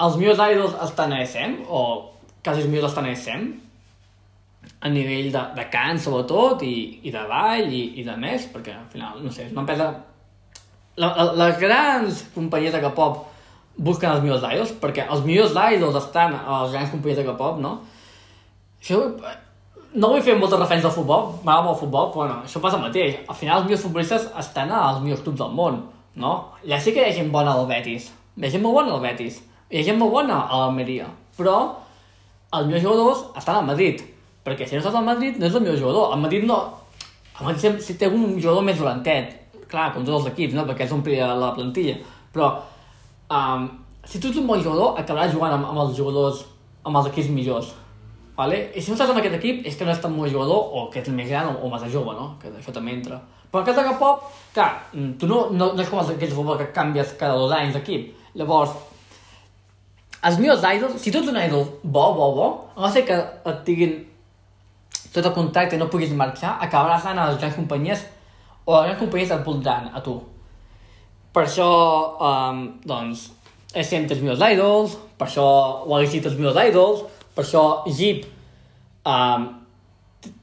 els 0.02 0.16
millors 0.20 0.40
idols 0.52 0.78
estan 0.86 1.12
a 1.12 1.20
SM, 1.24 1.66
o 1.68 1.82
quasi 2.44 2.64
els 2.64 2.70
millors 2.72 2.90
estan 2.90 3.08
a 3.08 3.12
SM, 3.16 3.50
a 4.82 4.90
nivell 4.90 5.28
de, 5.34 5.42
de 5.58 5.66
cant, 5.72 6.00
sobretot, 6.00 6.64
i, 6.66 7.02
i 7.06 7.12
de 7.14 7.26
ball, 7.28 7.68
i, 7.68 7.82
i 8.00 8.06
de 8.06 8.16
més, 8.18 8.48
perquè 8.54 8.74
al 8.76 8.88
final, 8.92 9.20
no 9.24 9.32
sé, 9.34 9.46
és 9.46 9.54
una 9.54 9.66
empresa... 9.66 9.92
La, 11.00 11.08
la, 11.16 11.24
les 11.40 11.54
grans 11.56 12.18
companyies 12.34 12.74
de 12.74 12.82
K-pop 12.82 13.22
busquen 13.80 14.10
els 14.12 14.24
millors 14.24 14.42
idols, 14.44 14.74
perquè 14.80 15.06
els 15.08 15.22
millors 15.24 15.54
idols 15.56 15.96
estan 16.02 16.34
a 16.36 16.64
les 16.64 16.74
grans 16.74 16.92
companyies 16.92 17.22
de 17.22 17.24
K-pop, 17.30 17.62
no? 17.62 17.78
Això 18.82 18.98
no 19.94 20.08
vull 20.12 20.22
fer 20.24 20.34
moltes 20.38 20.60
referències 20.60 20.88
al 20.88 20.94
futbol, 20.94 21.26
m'agrada 21.44 21.66
molt 21.66 21.76
el 21.76 21.80
futbol, 21.82 22.08
però 22.12 22.24
bueno, 22.24 22.38
això 22.46 22.60
passa 22.64 22.78
el 22.78 22.86
mateix. 22.86 23.18
Al 23.28 23.36
final 23.36 23.60
els 23.60 23.68
millors 23.68 23.84
futbolistes 23.84 24.28
estan 24.40 24.72
als 24.72 25.02
millors 25.04 25.22
clubs 25.24 25.40
del 25.40 25.52
món, 25.56 25.82
no? 26.16 26.32
Ja 26.68 26.78
sí 26.80 26.94
que 26.94 27.02
hi 27.02 27.10
ha 27.10 27.16
gent 27.16 27.32
bona 27.32 27.52
al 27.56 27.66
Betis, 27.68 28.08
hi 28.36 28.46
ha 28.46 28.52
gent 28.54 28.64
molt 28.64 28.78
bona 28.80 28.94
al 28.96 29.02
Betis, 29.04 29.42
hi 29.68 29.80
ha 29.80 29.84
gent 29.90 30.00
molt 30.00 30.14
bona 30.14 30.38
a 30.46 30.62
l'Almeria, 30.62 31.10
però 31.36 31.56
els 32.52 32.68
millors 32.68 32.84
jugadors 32.86 33.26
estan 33.40 33.60
al 33.60 33.68
Madrid, 33.68 34.00
perquè 34.44 34.68
si 34.68 34.76
no 34.76 34.82
estàs 34.82 34.96
al 34.96 35.06
Madrid 35.06 35.38
no 35.40 35.48
és 35.48 35.54
el 35.56 35.64
millor 35.64 35.78
jugador, 35.80 36.16
el 36.16 36.24
Madrid 36.24 36.48
no... 36.48 36.62
El 37.40 37.46
Madrid 37.48 37.80
si 37.80 37.96
té 37.98 38.08
un 38.08 38.36
jugador 38.36 38.64
més 38.64 38.78
dolentet, 38.78 39.38
clar, 39.68 39.90
com 39.92 40.04
tots 40.04 40.18
els 40.20 40.32
equips, 40.32 40.56
no? 40.56 40.66
perquè 40.68 40.84
és 40.84 40.92
omplir 40.92 41.20
la 41.20 41.52
plantilla, 41.56 41.96
però 42.32 42.50
um, 43.32 43.68
si 44.04 44.20
tu 44.20 44.28
ets 44.28 44.40
un 44.40 44.48
bon 44.48 44.60
jugador 44.60 45.00
acabaràs 45.00 45.32
jugant 45.32 45.56
amb, 45.56 45.68
amb 45.70 45.84
els 45.86 45.96
jugadors, 45.96 46.44
amb 46.84 47.00
els 47.00 47.08
equips 47.08 47.32
millors, 47.32 47.72
Vale? 48.36 48.62
I 48.74 48.80
si 48.80 48.90
no 48.90 48.96
estàs 48.96 49.10
en 49.12 49.20
aquest 49.20 49.36
equip 49.36 49.66
és 49.68 49.76
que 49.76 49.84
no 49.84 49.92
ets 49.92 50.00
tan 50.00 50.14
bon 50.16 50.30
jugador 50.30 50.72
o 50.72 50.86
que 50.92 51.02
ets 51.02 51.12
més 51.12 51.28
gran 51.28 51.50
o, 51.50 51.58
o 51.66 51.72
massa 51.72 51.90
jove, 51.92 52.14
no? 52.16 52.36
Que 52.40 52.52
això 52.60 52.72
també 52.72 52.94
entra. 52.96 53.18
Però 53.52 53.60
cas 53.66 53.76
de 53.76 53.84
K-pop, 53.84 54.22
clar, 54.54 54.70
mm, 54.94 55.10
tu 55.20 55.28
no, 55.28 55.42
no, 55.52 55.74
no 55.76 55.82
és 55.82 55.90
com 55.90 56.00
els 56.00 56.14
aquells 56.14 56.32
futbol 56.32 56.56
que 56.56 56.70
canvies 56.72 57.12
cada 57.20 57.36
dos 57.36 57.52
anys 57.52 57.76
d'equip. 57.76 58.08
Llavors, 58.40 58.72
els 60.24 60.38
meus 60.40 60.64
idols, 60.64 60.96
si 61.02 61.12
tu 61.12 61.20
ets 61.20 61.28
un 61.28 61.36
idol 61.36 61.66
bo, 61.82 62.06
bo, 62.16 62.30
bo, 62.38 62.48
no 62.78 62.88
ser 62.94 63.04
que 63.04 63.18
et 63.20 63.62
tinguin 63.66 63.98
tot 65.12 65.26
el 65.28 65.34
contracte 65.36 65.76
i 65.76 65.80
no 65.80 65.90
puguis 65.92 66.14
marxar, 66.16 66.56
acabaràs 66.64 67.04
anant 67.10 67.26
a 67.26 67.30
les 67.32 67.40
grans 67.42 67.58
companyies 67.58 68.06
o 68.64 68.78
les 68.78 68.88
grans 68.88 69.00
companyies 69.02 69.34
et 69.36 69.44
voldran 69.44 69.90
a 69.92 70.00
tu. 70.00 70.16
Per 71.32 71.44
això, 71.44 71.68
um, 72.28 72.62
doncs, 72.88 73.26
he 73.74 73.84
sempre 73.84 74.16
els 74.16 74.24
meus 74.24 74.40
idols, 74.40 74.96
per 75.18 75.28
això 75.28 75.44
ho 75.84 75.98
llegit 76.00 76.28
els 76.28 76.40
meus 76.40 76.56
idols, 76.56 77.04
per 77.36 77.44
això 77.44 77.64
Jeep 77.88 78.26
um, 79.08 79.46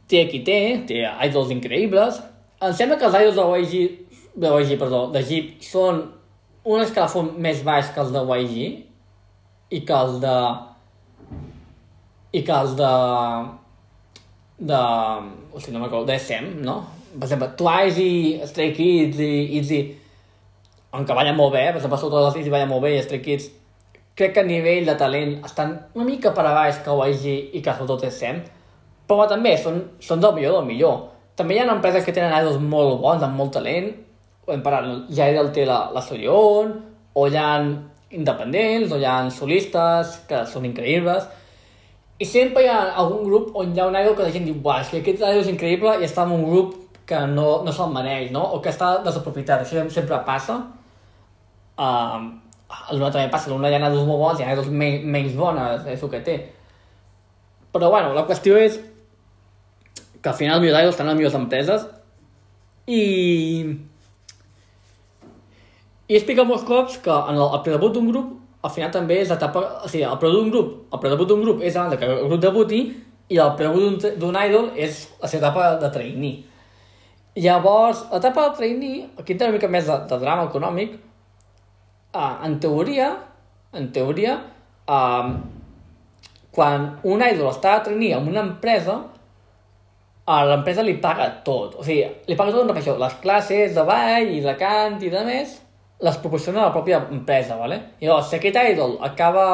té 0.10 0.26
qui 0.30 0.44
té, 0.46 0.60
té 0.90 1.04
idols 1.28 1.52
increïbles. 1.54 2.22
Em 2.66 2.74
sembla 2.76 2.98
que 3.00 3.08
els 3.08 3.20
idols 3.20 3.38
de 3.40 3.46
YG, 3.60 3.76
de 4.40 4.54
YG, 4.62 4.78
perdó, 4.82 5.06
de 5.14 5.22
Jeep 5.26 5.60
són 5.64 6.02
un 6.70 6.82
escalafon 6.84 7.34
més 7.42 7.62
baix 7.66 7.92
que 7.94 8.02
els 8.04 8.12
de 8.14 8.24
YG 8.26 8.58
i 9.78 9.84
que 9.86 9.96
els 9.96 10.18
de 10.24 10.36
i 12.32 12.44
que 12.46 12.54
els 12.54 12.76
de... 12.78 12.94
de... 14.70 14.80
o 15.54 15.60
sigui, 15.60 15.74
no 15.76 15.82
m'acordo, 15.82 16.06
de 16.10 16.18
SM, 16.20 16.60
no? 16.66 16.82
Per 17.16 17.26
exemple, 17.26 17.50
Twice 17.58 18.04
i 18.04 18.50
Stray 18.50 18.74
Kids 18.76 19.22
i 19.26 19.32
ITZY, 19.58 19.80
aunque 20.94 21.16
ballen 21.18 21.38
molt 21.38 21.56
bé, 21.56 21.64
per 21.72 21.80
exemple, 21.80 21.98
sobretot 22.02 22.28
els 22.28 22.38
ITZY 22.42 22.54
ballen 22.54 22.70
molt 22.70 22.86
bé 22.86 22.94
i 22.98 23.02
Stray 23.06 23.24
Kids, 23.26 23.50
crec 24.20 24.36
que 24.36 24.44
a 24.44 24.48
nivell 24.48 24.86
de 24.88 24.96
talent 25.00 25.38
estan 25.48 25.78
una 25.96 26.06
mica 26.08 26.34
per 26.36 26.44
a 26.44 26.54
baix 26.58 26.82
que 26.84 26.92
YG 26.92 27.56
i 27.56 27.64
que 27.64 27.76
sobretot 27.78 28.04
SM, 28.10 28.44
però 29.08 29.26
també 29.32 29.56
són, 29.58 29.80
són 30.04 30.20
del 30.20 30.36
millor 30.36 30.60
del 30.60 30.68
millor. 30.68 31.00
També 31.40 31.56
hi 31.56 31.64
ha 31.64 31.70
empreses 31.72 32.04
que 32.04 32.14
tenen 32.16 32.36
idols 32.36 32.60
molt 32.60 33.00
bons, 33.00 33.24
amb 33.24 33.40
molt 33.40 33.56
talent, 33.56 33.94
hem 34.50 34.64
parlat, 34.66 35.08
ja 35.14 35.30
Idol 35.32 35.52
té 35.56 35.66
la, 35.70 35.86
la 35.94 36.02
Sorion, 36.04 36.74
o 37.16 37.28
hi 37.28 37.38
ha 37.38 37.50
independents, 38.18 38.92
o 38.92 39.00
hi 39.00 39.06
ha 39.08 39.16
solistes, 39.32 40.18
que 40.28 40.44
són 40.50 40.68
increïbles, 40.68 41.30
i 42.20 42.28
sempre 42.28 42.66
hi 42.66 42.68
ha 42.68 42.80
algun 43.00 43.24
grup 43.30 43.56
on 43.56 43.72
hi 43.72 43.80
ha 43.80 43.88
un 43.88 43.96
idol 43.96 44.16
que 44.18 44.26
la 44.26 44.34
gent 44.34 44.48
diu, 44.50 44.58
buah, 44.60 44.82
és 44.84 44.92
que 44.92 45.00
aquest 45.00 45.22
idol 45.22 45.40
és 45.40 45.52
increïble 45.54 45.94
i 46.02 46.08
està 46.08 46.26
en 46.28 46.34
un 46.36 46.44
grup 46.50 46.76
que 47.08 47.22
no, 47.32 47.48
no 47.64 47.72
se'l 47.74 47.94
mereix, 47.94 48.28
no? 48.36 48.42
O 48.56 48.60
que 48.62 48.74
està 48.74 48.98
desaprofitat. 49.06 49.64
Això 49.64 49.86
sempre 49.94 50.20
passa. 50.28 50.60
Uh, 51.80 52.28
l'una 52.94 53.12
també 53.12 53.30
passa, 53.34 53.50
l'una 53.50 53.70
hi 53.70 53.78
ha 53.78 53.82
idols 53.82 54.08
molt 54.08 54.22
bons, 54.22 54.40
hi 54.40 54.46
ha 54.46 54.54
idols 54.54 54.70
menys, 54.70 55.36
bones, 55.38 55.86
és 55.90 56.04
el 56.04 56.12
que 56.12 56.22
té. 56.26 56.38
Però, 57.74 57.90
bueno, 57.90 58.14
la 58.18 58.26
qüestió 58.30 58.58
és 58.58 58.80
que 60.22 60.30
al 60.30 60.36
final 60.38 60.58
els 60.58 60.66
millors 60.66 60.82
idols 60.84 60.96
estan 60.98 61.10
les 61.10 61.20
millors 61.20 61.38
empreses 61.40 61.88
i... 62.88 63.02
I 66.10 66.16
he 66.16 66.18
explicat 66.18 66.48
molts 66.50 66.66
cops 66.66 66.96
que 67.06 67.14
en 67.14 67.36
el, 67.38 67.44
el 67.44 67.62
predebut 67.66 67.94
d'un 67.94 68.08
grup 68.10 68.32
al 68.66 68.74
final 68.74 68.90
també 68.92 69.20
és 69.22 69.30
l'etapa... 69.30 69.62
O 69.86 69.90
sigui, 69.92 70.06
el 70.08 70.18
predebut 70.22 70.42
d'un 70.42 70.54
grup, 70.54 70.72
el 70.94 71.02
predebut 71.04 71.30
d'un 71.30 71.44
grup 71.46 71.62
és 71.64 71.78
abans 71.78 72.00
que 72.00 72.10
el 72.10 72.26
grup 72.26 72.42
debuti 72.44 72.80
i 73.30 73.38
el 73.38 73.52
predebut 73.60 74.08
d'un 74.20 74.40
idol 74.42 74.72
és 74.76 75.06
la 75.22 75.30
seva 75.30 75.46
etapa 75.46 75.68
de 75.84 75.92
trainee. 75.94 76.42
Llavors, 77.40 78.02
l'etapa 78.12 78.48
de 78.50 78.58
trainee, 78.58 79.06
aquí 79.22 79.38
té 79.38 79.46
una 79.46 79.56
mica 79.56 79.70
més 79.72 79.86
de, 79.88 80.00
de 80.10 80.20
drama 80.20 80.50
econòmic, 80.50 80.98
uh, 82.14 82.36
en 82.46 82.60
teoria, 82.60 83.14
en 83.74 83.92
teoria, 83.96 84.36
uh, 84.90 85.32
quan 86.56 86.92
un 87.08 87.24
idol 87.24 87.52
està 87.52 87.78
a 87.78 87.86
trainee 87.86 88.18
en 88.18 88.28
una 88.32 88.44
empresa, 88.48 88.98
a 90.30 90.44
l'empresa 90.46 90.86
li 90.86 90.98
paga 91.02 91.30
tot. 91.46 91.80
O 91.80 91.86
sigui, 91.86 92.06
li 92.30 92.38
paga 92.38 92.54
tot, 92.54 92.70
això, 92.78 92.96
les 93.02 93.16
classes 93.24 93.74
de 93.74 93.86
ball 93.86 94.30
i 94.30 94.42
de 94.46 94.54
cant 94.60 95.00
i 95.02 95.10
de 95.14 95.24
més, 95.26 95.56
les 96.06 96.20
proporciona 96.22 96.68
la 96.68 96.74
pròpia 96.74 97.02
empresa, 97.12 97.58
¿vale? 97.60 97.80
I 98.00 98.08
llavors, 98.08 98.30
si 98.30 98.38
aquest 98.38 98.60
idol 98.72 98.98
acaba 99.04 99.46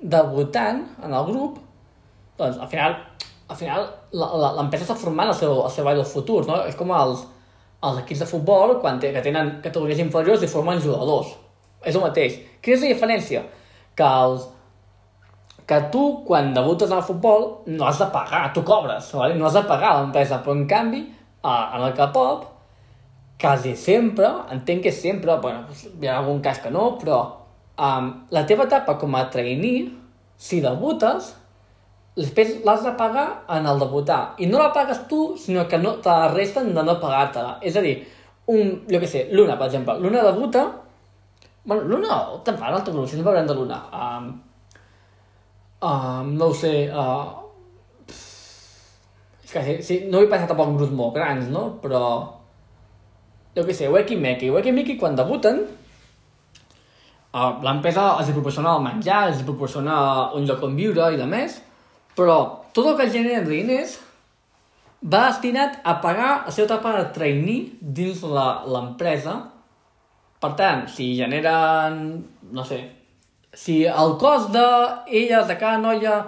debutant 0.00 0.80
en 1.04 1.12
el 1.12 1.28
grup, 1.28 1.60
doncs 2.38 2.58
al 2.58 2.70
final, 2.72 2.96
al 3.52 3.60
final 3.60 3.86
l'empresa 4.56 4.88
està 4.88 4.96
formant 4.98 5.30
el 5.30 5.38
seu, 5.38 5.60
el 5.62 5.70
seu 5.70 5.88
idol 5.92 6.08
futur, 6.08 6.40
no? 6.48 6.62
És 6.68 6.76
com 6.78 6.90
els, 6.96 7.22
els 7.84 8.00
equips 8.02 8.24
de 8.24 8.30
futbol, 8.32 8.78
quan 8.82 8.98
té, 9.00 9.12
que 9.14 9.22
tenen 9.22 9.58
categories 9.64 10.02
inferiors 10.02 10.42
i 10.42 10.50
formen 10.50 10.82
jugadors. 10.82 11.30
És 11.84 11.94
el 11.94 12.04
mateix. 12.04 12.40
Quina 12.64 12.78
és 12.78 12.84
la 12.84 12.92
diferència? 12.94 13.44
Que 13.94 14.08
els, 14.24 14.48
que 15.66 15.80
tu, 15.92 16.24
quan 16.26 16.52
debutes 16.54 16.90
el 16.92 17.04
futbol, 17.04 17.46
no 17.66 17.86
has 17.88 18.00
de 18.00 18.08
pagar, 18.12 18.52
tu 18.52 18.64
cobres, 18.64 19.12
¿vale? 19.14 19.34
no 19.34 19.46
has 19.46 19.54
de 19.56 19.62
pagar 19.68 19.94
a 19.94 20.00
l'empresa, 20.00 20.42
però 20.44 20.56
en 20.58 20.66
canvi, 20.68 21.04
en 21.44 21.84
el 21.84 21.94
K-pop, 21.96 22.50
quasi 23.40 23.74
sempre, 23.76 24.28
entenc 24.52 24.84
que 24.84 24.92
sempre, 24.92 25.36
bueno, 25.40 25.64
hi 26.00 26.08
ha 26.08 26.18
algun 26.18 26.42
cas 26.44 26.60
que 26.60 26.72
no, 26.72 26.94
però 27.00 27.20
um, 27.80 28.12
la 28.30 28.44
teva 28.48 28.68
etapa 28.68 28.98
com 29.00 29.16
a 29.16 29.24
trainee, 29.32 29.88
si 30.36 30.60
debutes, 30.64 31.32
després 32.14 32.58
l'has 32.66 32.84
de 32.84 32.92
pagar 32.98 33.26
en 33.50 33.66
el 33.66 33.80
debutar. 33.80 34.34
I 34.38 34.46
no 34.50 34.60
la 34.60 34.70
pagues 34.74 35.06
tu, 35.10 35.34
sinó 35.40 35.66
que 35.68 35.80
no, 35.80 35.96
te 36.04 36.12
la 36.12 36.28
resten 36.34 36.74
de 36.74 36.84
no 36.84 36.98
pagar-te-la. 37.00 37.58
És 37.64 37.76
a 37.76 37.82
dir, 37.84 37.96
un, 38.52 38.84
jo 38.90 39.00
què 39.00 39.08
sé, 39.08 39.28
Luna, 39.32 39.56
per 39.58 39.70
exemple. 39.72 39.98
Luna 40.02 40.24
debuta... 40.28 40.68
Bueno, 41.64 41.86
Luna, 41.88 42.16
te'n 42.44 42.58
fa 42.60 42.68
l'altre 42.72 42.92
grup, 42.92 43.08
si 43.08 43.16
no 43.16 43.24
parlem 43.24 43.46
de 43.48 43.54
Luna. 43.56 43.78
Um, 43.96 44.28
um, 45.80 46.34
no 46.36 46.50
ho 46.50 46.56
sé... 46.56 46.74
Uh, 46.92 47.40
és 49.44 49.52
que 49.52 49.62
sí, 49.86 49.96
no 50.12 50.20
he 50.20 50.28
passat 50.28 50.50
tampoc 50.50 50.74
grups 50.76 50.92
molt 50.92 51.16
grans, 51.16 51.48
no? 51.52 51.62
Però 51.80 52.02
jo 53.56 53.64
què 53.64 53.76
sé, 53.76 53.88
Weki 53.88 54.18
Meki. 54.20 54.50
Weki 54.52 54.74
Meki, 54.76 54.98
quan 55.00 55.16
debuten, 55.16 55.62
uh, 57.32 57.50
l'empresa 57.64 58.10
els 58.18 58.34
proporciona 58.34 58.76
el 58.76 58.84
menjar, 58.84 59.22
els 59.30 59.44
proporciona 59.46 59.96
un 60.36 60.44
lloc 60.48 60.64
on 60.68 60.76
viure 60.76 61.08
i 61.14 61.20
de 61.20 61.28
més, 61.30 61.62
però 62.18 62.36
tot 62.76 62.92
el 62.92 62.98
que 63.00 63.08
genera 63.14 63.40
diners 63.46 63.96
va 65.00 65.30
destinat 65.30 65.80
a 65.84 65.96
pagar 66.04 66.30
la 66.44 66.52
seva 66.52 66.68
etapa 66.68 66.92
de 66.98 67.08
trainee 67.16 67.72
dins 67.80 68.20
l'empresa. 68.24 69.53
Per 70.44 70.50
tant, 70.58 70.82
si 70.92 71.14
generen, 71.16 72.00
no 72.52 72.64
sé, 72.68 72.82
si 73.56 73.78
el 73.88 74.10
cost 74.20 74.50
d'elles, 74.52 75.46
de 75.48 75.54
cada 75.56 75.78
noia, 75.80 76.18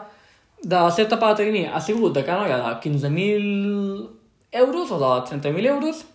de 0.62 0.78
la 0.80 0.88
de 0.88 1.34
trainee 1.36 1.68
ha 1.68 1.80
sigut 1.80 2.14
de 2.14 2.22
cada 2.24 2.47
noia 2.47 2.56
de 2.56 2.70
15.000 2.80 4.09
euros 4.52 4.90
o 4.90 4.98
de 4.98 5.36
30.000 5.36 5.66
euros, 5.66 6.06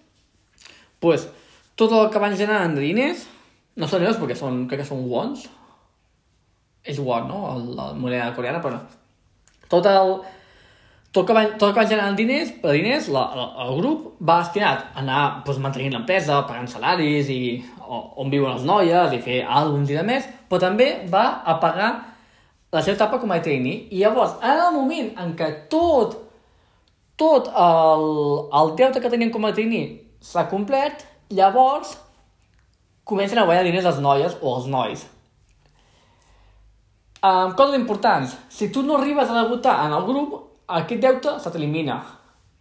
pues, 0.99 1.28
tot 1.76 1.91
el 1.91 2.10
que 2.10 2.18
van 2.18 2.36
generant 2.36 2.73
de 2.73 2.82
diners, 2.82 3.28
no 3.78 3.88
són 3.88 4.02
euros 4.02 4.18
perquè 4.18 4.40
són, 4.40 4.65
crec 4.65 4.82
que 4.82 4.90
són 4.90 5.06
wons, 5.06 5.45
és 6.82 6.98
won, 6.98 7.30
no? 7.30 7.53
La 7.78 7.91
moneda 7.94 8.34
coreana, 8.34 8.64
però 8.65 8.82
tot 9.69 9.86
el, 9.86 10.18
tot 11.12 11.28
que 11.28 11.36
van, 11.36 11.58
tot 11.60 11.74
que 11.74 11.82
van 11.82 11.90
generant 11.90 12.16
diners, 12.16 12.54
per 12.62 12.72
diners, 12.72 13.10
la, 13.12 13.26
la, 13.36 13.48
el 13.66 13.76
grup 13.82 14.14
va 14.24 14.40
destinat 14.42 14.86
a 14.94 15.02
anar 15.02 15.24
pues, 15.46 15.60
mantenint 15.60 15.98
l'empresa, 15.98 16.40
pagant 16.48 16.70
salaris 16.72 17.32
i 17.34 17.42
o, 17.82 18.00
on 18.24 18.32
viuen 18.32 18.56
les 18.56 18.68
noies 18.68 19.16
i 19.18 19.20
fer 19.24 19.42
àlbums 19.44 19.92
i 19.92 19.98
de 19.98 20.06
més, 20.08 20.28
però 20.48 20.62
també 20.64 20.92
va 21.12 21.26
a 21.44 21.58
pagar 21.60 21.92
la 22.72 22.84
seva 22.84 22.96
etapa 22.96 23.20
com 23.20 23.32
a 23.36 23.42
trainee. 23.44 23.90
I 23.92 24.00
llavors, 24.06 24.38
en 24.40 24.62
el 24.68 24.76
moment 24.78 25.10
en 25.20 25.34
què 25.40 25.50
tot, 25.72 26.16
tot 27.20 27.50
el, 27.52 28.06
el 28.62 28.72
deute 28.80 29.04
que 29.04 29.12
tenien 29.12 29.34
com 29.34 29.48
a 29.48 29.52
trainee 29.58 29.98
s'ha 30.24 30.46
complet, 30.48 31.04
llavors 31.34 31.98
comencen 33.04 33.42
a 33.42 33.44
guanyar 33.50 33.66
diners 33.68 33.90
les 33.90 34.00
noies 34.00 34.38
o 34.40 34.56
els 34.56 34.70
nois. 34.72 35.04
Um, 37.22 37.52
coses 37.54 37.76
importants. 37.76 38.38
Si 38.50 38.72
tu 38.72 38.82
no 38.82 38.96
arribes 38.96 39.30
a 39.30 39.44
debutar 39.44 39.76
en 39.86 39.94
el 39.94 40.08
grup, 40.08 40.40
aquest 40.80 41.02
deute 41.03 41.38
se 41.39 41.52
t'elimina. 41.53 41.99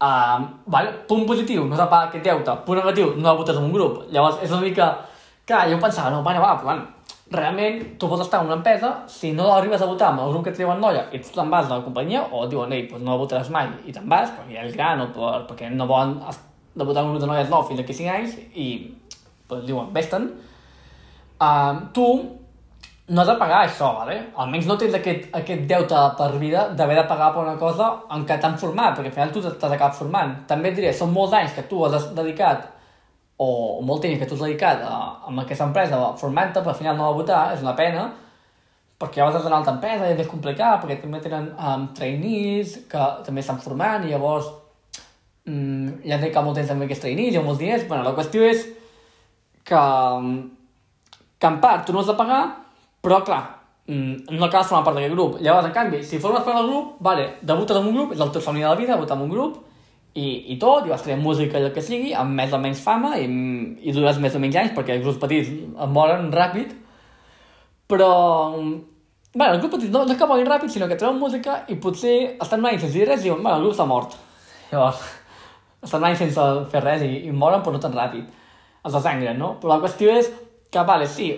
Um, 0.00 0.46
vale? 0.72 0.94
Punt 1.08 1.26
positiu, 1.28 1.66
no 1.68 1.76
s'ha 1.76 1.88
pagat 1.90 2.14
aquest 2.14 2.24
deute. 2.24 2.54
Punt 2.66 2.80
negatiu, 2.80 3.12
no 3.16 3.28
debutes 3.32 3.58
en 3.58 3.66
un 3.68 3.74
grup. 3.74 4.04
Llavors, 4.12 4.40
és 4.44 4.52
una 4.52 4.64
mica... 4.64 4.92
Clar, 5.48 5.64
jo 5.70 5.80
pensava, 5.82 6.12
no, 6.14 6.22
bueno, 6.22 6.40
va, 6.44 6.54
bueno, 6.62 6.84
realment 7.30 7.80
tu 7.98 8.08
pots 8.10 8.22
estar 8.22 8.40
en 8.40 8.46
una 8.46 8.56
empresa, 8.56 8.90
si 9.08 9.32
no 9.32 9.48
arribes 9.54 9.82
a 9.82 9.86
votar 9.86 10.10
amb 10.10 10.24
el 10.24 10.32
grup 10.32 10.44
que 10.44 10.52
et 10.52 10.58
treuen 10.58 10.80
noia 10.82 11.04
i 11.14 11.20
tu 11.22 11.32
te'n 11.34 11.50
vas 11.50 11.68
de 11.68 11.74
la 11.74 11.84
companyia, 11.84 12.22
o 12.30 12.44
et 12.44 12.52
diuen, 12.52 12.72
ei, 12.74 12.84
doncs 12.90 13.06
no 13.06 13.16
votaràs 13.18 13.50
mai, 13.54 13.70
i 13.86 13.94
te'n 13.94 14.06
vas, 14.10 14.30
perquè 14.36 14.64
és 14.64 14.74
gran, 14.74 15.02
o 15.02 15.08
per, 15.14 15.40
perquè 15.48 15.70
no 15.74 15.86
volen 15.90 16.16
debutar 16.74 17.02
en 17.02 17.10
un 17.10 17.16
grup 17.16 17.24
de 17.24 17.30
noies 17.30 17.50
nou 17.50 17.64
fins 17.66 17.82
aquí 17.82 17.96
5 17.98 18.14
anys, 18.14 18.36
i 18.54 18.66
pues, 19.50 19.64
diuen, 19.66 19.90
vés-te'n, 19.94 20.26
uh, 21.38 21.82
tu 21.94 22.06
no 23.10 23.22
has 23.22 23.28
de 23.28 23.34
pagar 23.40 23.64
això, 23.66 23.88
vale? 23.98 24.16
almenys 24.38 24.68
no 24.70 24.76
tens 24.78 24.94
aquest, 24.94 25.24
aquest 25.34 25.64
deute 25.70 26.02
per 26.18 26.28
vida 26.38 26.68
d'haver 26.78 27.00
de 27.00 27.06
pagar 27.10 27.32
per 27.34 27.42
una 27.42 27.56
cosa 27.58 27.88
en 28.14 28.22
què 28.26 28.36
t'han 28.38 28.58
format, 28.58 28.94
perquè 28.94 29.10
al 29.10 29.16
final 29.16 29.32
tu 29.34 29.42
t'has 29.42 29.72
acabat 29.72 29.96
formant. 29.98 30.36
També 30.46 30.70
et 30.70 30.78
diré, 30.78 30.92
són 30.94 31.10
molts 31.14 31.34
anys 31.34 31.56
que 31.56 31.66
tu 31.66 31.82
has 31.86 32.12
dedicat, 32.14 32.68
o, 33.42 33.80
molt 33.82 34.04
temps 34.06 34.20
que 34.20 34.28
tu 34.30 34.38
has 34.38 34.44
dedicat 34.46 34.84
a, 34.86 35.00
a 35.26 35.34
aquesta 35.42 35.66
empresa 35.66 35.98
formant-te, 36.22 36.62
però 36.62 36.74
al 36.74 36.78
final 36.78 36.96
no 37.00 37.08
va 37.08 37.18
votar, 37.18 37.42
és 37.56 37.66
una 37.66 37.74
pena, 37.74 38.06
perquè 39.00 39.18
llavors 39.18 39.40
has 39.40 39.44
d'anar 39.48 39.58
a 39.58 39.60
altra 39.64 39.76
empresa 39.78 40.12
és 40.12 40.18
més 40.22 40.30
complicat, 40.30 40.78
perquè 40.78 41.00
també 41.02 41.22
tenen 41.24 41.50
um, 41.56 41.90
trainees 41.96 42.78
que 42.90 43.10
també 43.26 43.42
estan 43.42 43.58
formant 43.64 44.04
i 44.04 44.12
llavors 44.12 44.52
mm, 45.48 46.02
ja 46.04 46.18
dedicat 46.20 46.44
molt 46.46 46.60
temps 46.60 46.68
també 46.70 46.86
aquests 46.86 47.06
trainees 47.08 47.34
i 47.34 47.42
molts 47.42 47.62
diners. 47.62 47.86
Bueno, 47.88 48.04
la 48.06 48.14
qüestió 48.14 48.44
és 48.44 48.66
que, 49.66 49.84
que 51.40 51.54
en 51.56 51.62
part 51.64 51.88
tu 51.88 51.96
no 51.96 52.04
has 52.04 52.12
de 52.12 52.18
pagar, 52.20 52.44
però 53.00 53.22
clar, 53.24 53.40
mm, 53.86 54.28
no 54.36 54.46
acabes 54.46 54.68
formant 54.68 54.84
part 54.86 54.98
d'aquest 54.98 55.14
grup. 55.14 55.40
Llavors, 55.40 55.66
en 55.66 55.74
canvi, 55.74 56.02
si 56.04 56.20
formes 56.20 56.44
part 56.44 56.60
del 56.60 56.68
grup, 56.68 56.96
vale, 57.00 57.26
debutes 57.42 57.76
en 57.76 57.88
un 57.88 57.96
grup, 57.96 58.12
és 58.12 58.20
el 58.20 58.32
teu 58.32 58.42
somni 58.44 58.60
de 58.60 58.68
la 58.68 58.76
vida, 58.76 58.94
debutar 58.94 59.16
en 59.16 59.24
un 59.24 59.30
grup, 59.30 59.58
i, 60.14 60.52
i 60.52 60.58
tot, 60.58 60.86
i 60.86 60.90
vas 60.90 61.02
tenir 61.02 61.22
música 61.22 61.58
i 61.58 61.68
el 61.68 61.72
que 61.74 61.82
sigui, 61.84 62.12
amb 62.18 62.34
més 62.34 62.52
o 62.52 62.58
menys 62.58 62.82
fama, 62.82 63.16
i, 63.18 63.26
i 63.86 63.94
dures 63.94 64.18
més 64.18 64.34
o 64.34 64.42
menys 64.42 64.56
anys, 64.62 64.72
perquè 64.76 64.96
els 64.96 65.04
grups 65.04 65.20
petits 65.22 65.50
em 65.50 65.92
moren 65.94 66.30
ràpid, 66.34 66.74
però... 67.90 68.10
Bueno, 69.30 69.52
els 69.54 69.60
grups 69.62 69.76
petits 69.76 69.92
no, 69.94 70.02
no 70.02 70.10
és 70.10 70.18
que 70.18 70.26
morin 70.26 70.48
ràpid, 70.48 70.72
sinó 70.74 70.88
que 70.90 70.98
treuen 70.98 71.20
música 71.20 71.60
i 71.70 71.76
potser 71.78 72.14
estan 72.42 72.62
mai 72.64 72.80
sense 72.80 72.96
dir 72.96 73.06
res 73.06 73.20
i 73.22 73.28
diuen, 73.28 73.44
bueno, 73.44 73.60
el 73.60 73.68
grup 73.68 73.76
s'ha 73.78 73.86
mort. 73.86 74.16
Llavors, 74.72 75.04
estan 75.86 76.06
anys 76.08 76.18
sense 76.24 76.46
fer 76.72 76.82
res 76.82 77.04
i, 77.06 77.12
i 77.28 77.30
moren 77.30 77.62
però 77.62 77.76
no 77.76 77.82
tan 77.82 77.94
ràpid. 77.94 78.26
Els 78.82 78.96
desangren, 78.96 79.38
no? 79.38 79.52
Però 79.62 79.76
la 79.76 79.78
qüestió 79.84 80.10
és 80.18 80.32
que, 80.66 80.82
vale, 80.88 81.06
sí, 81.06 81.28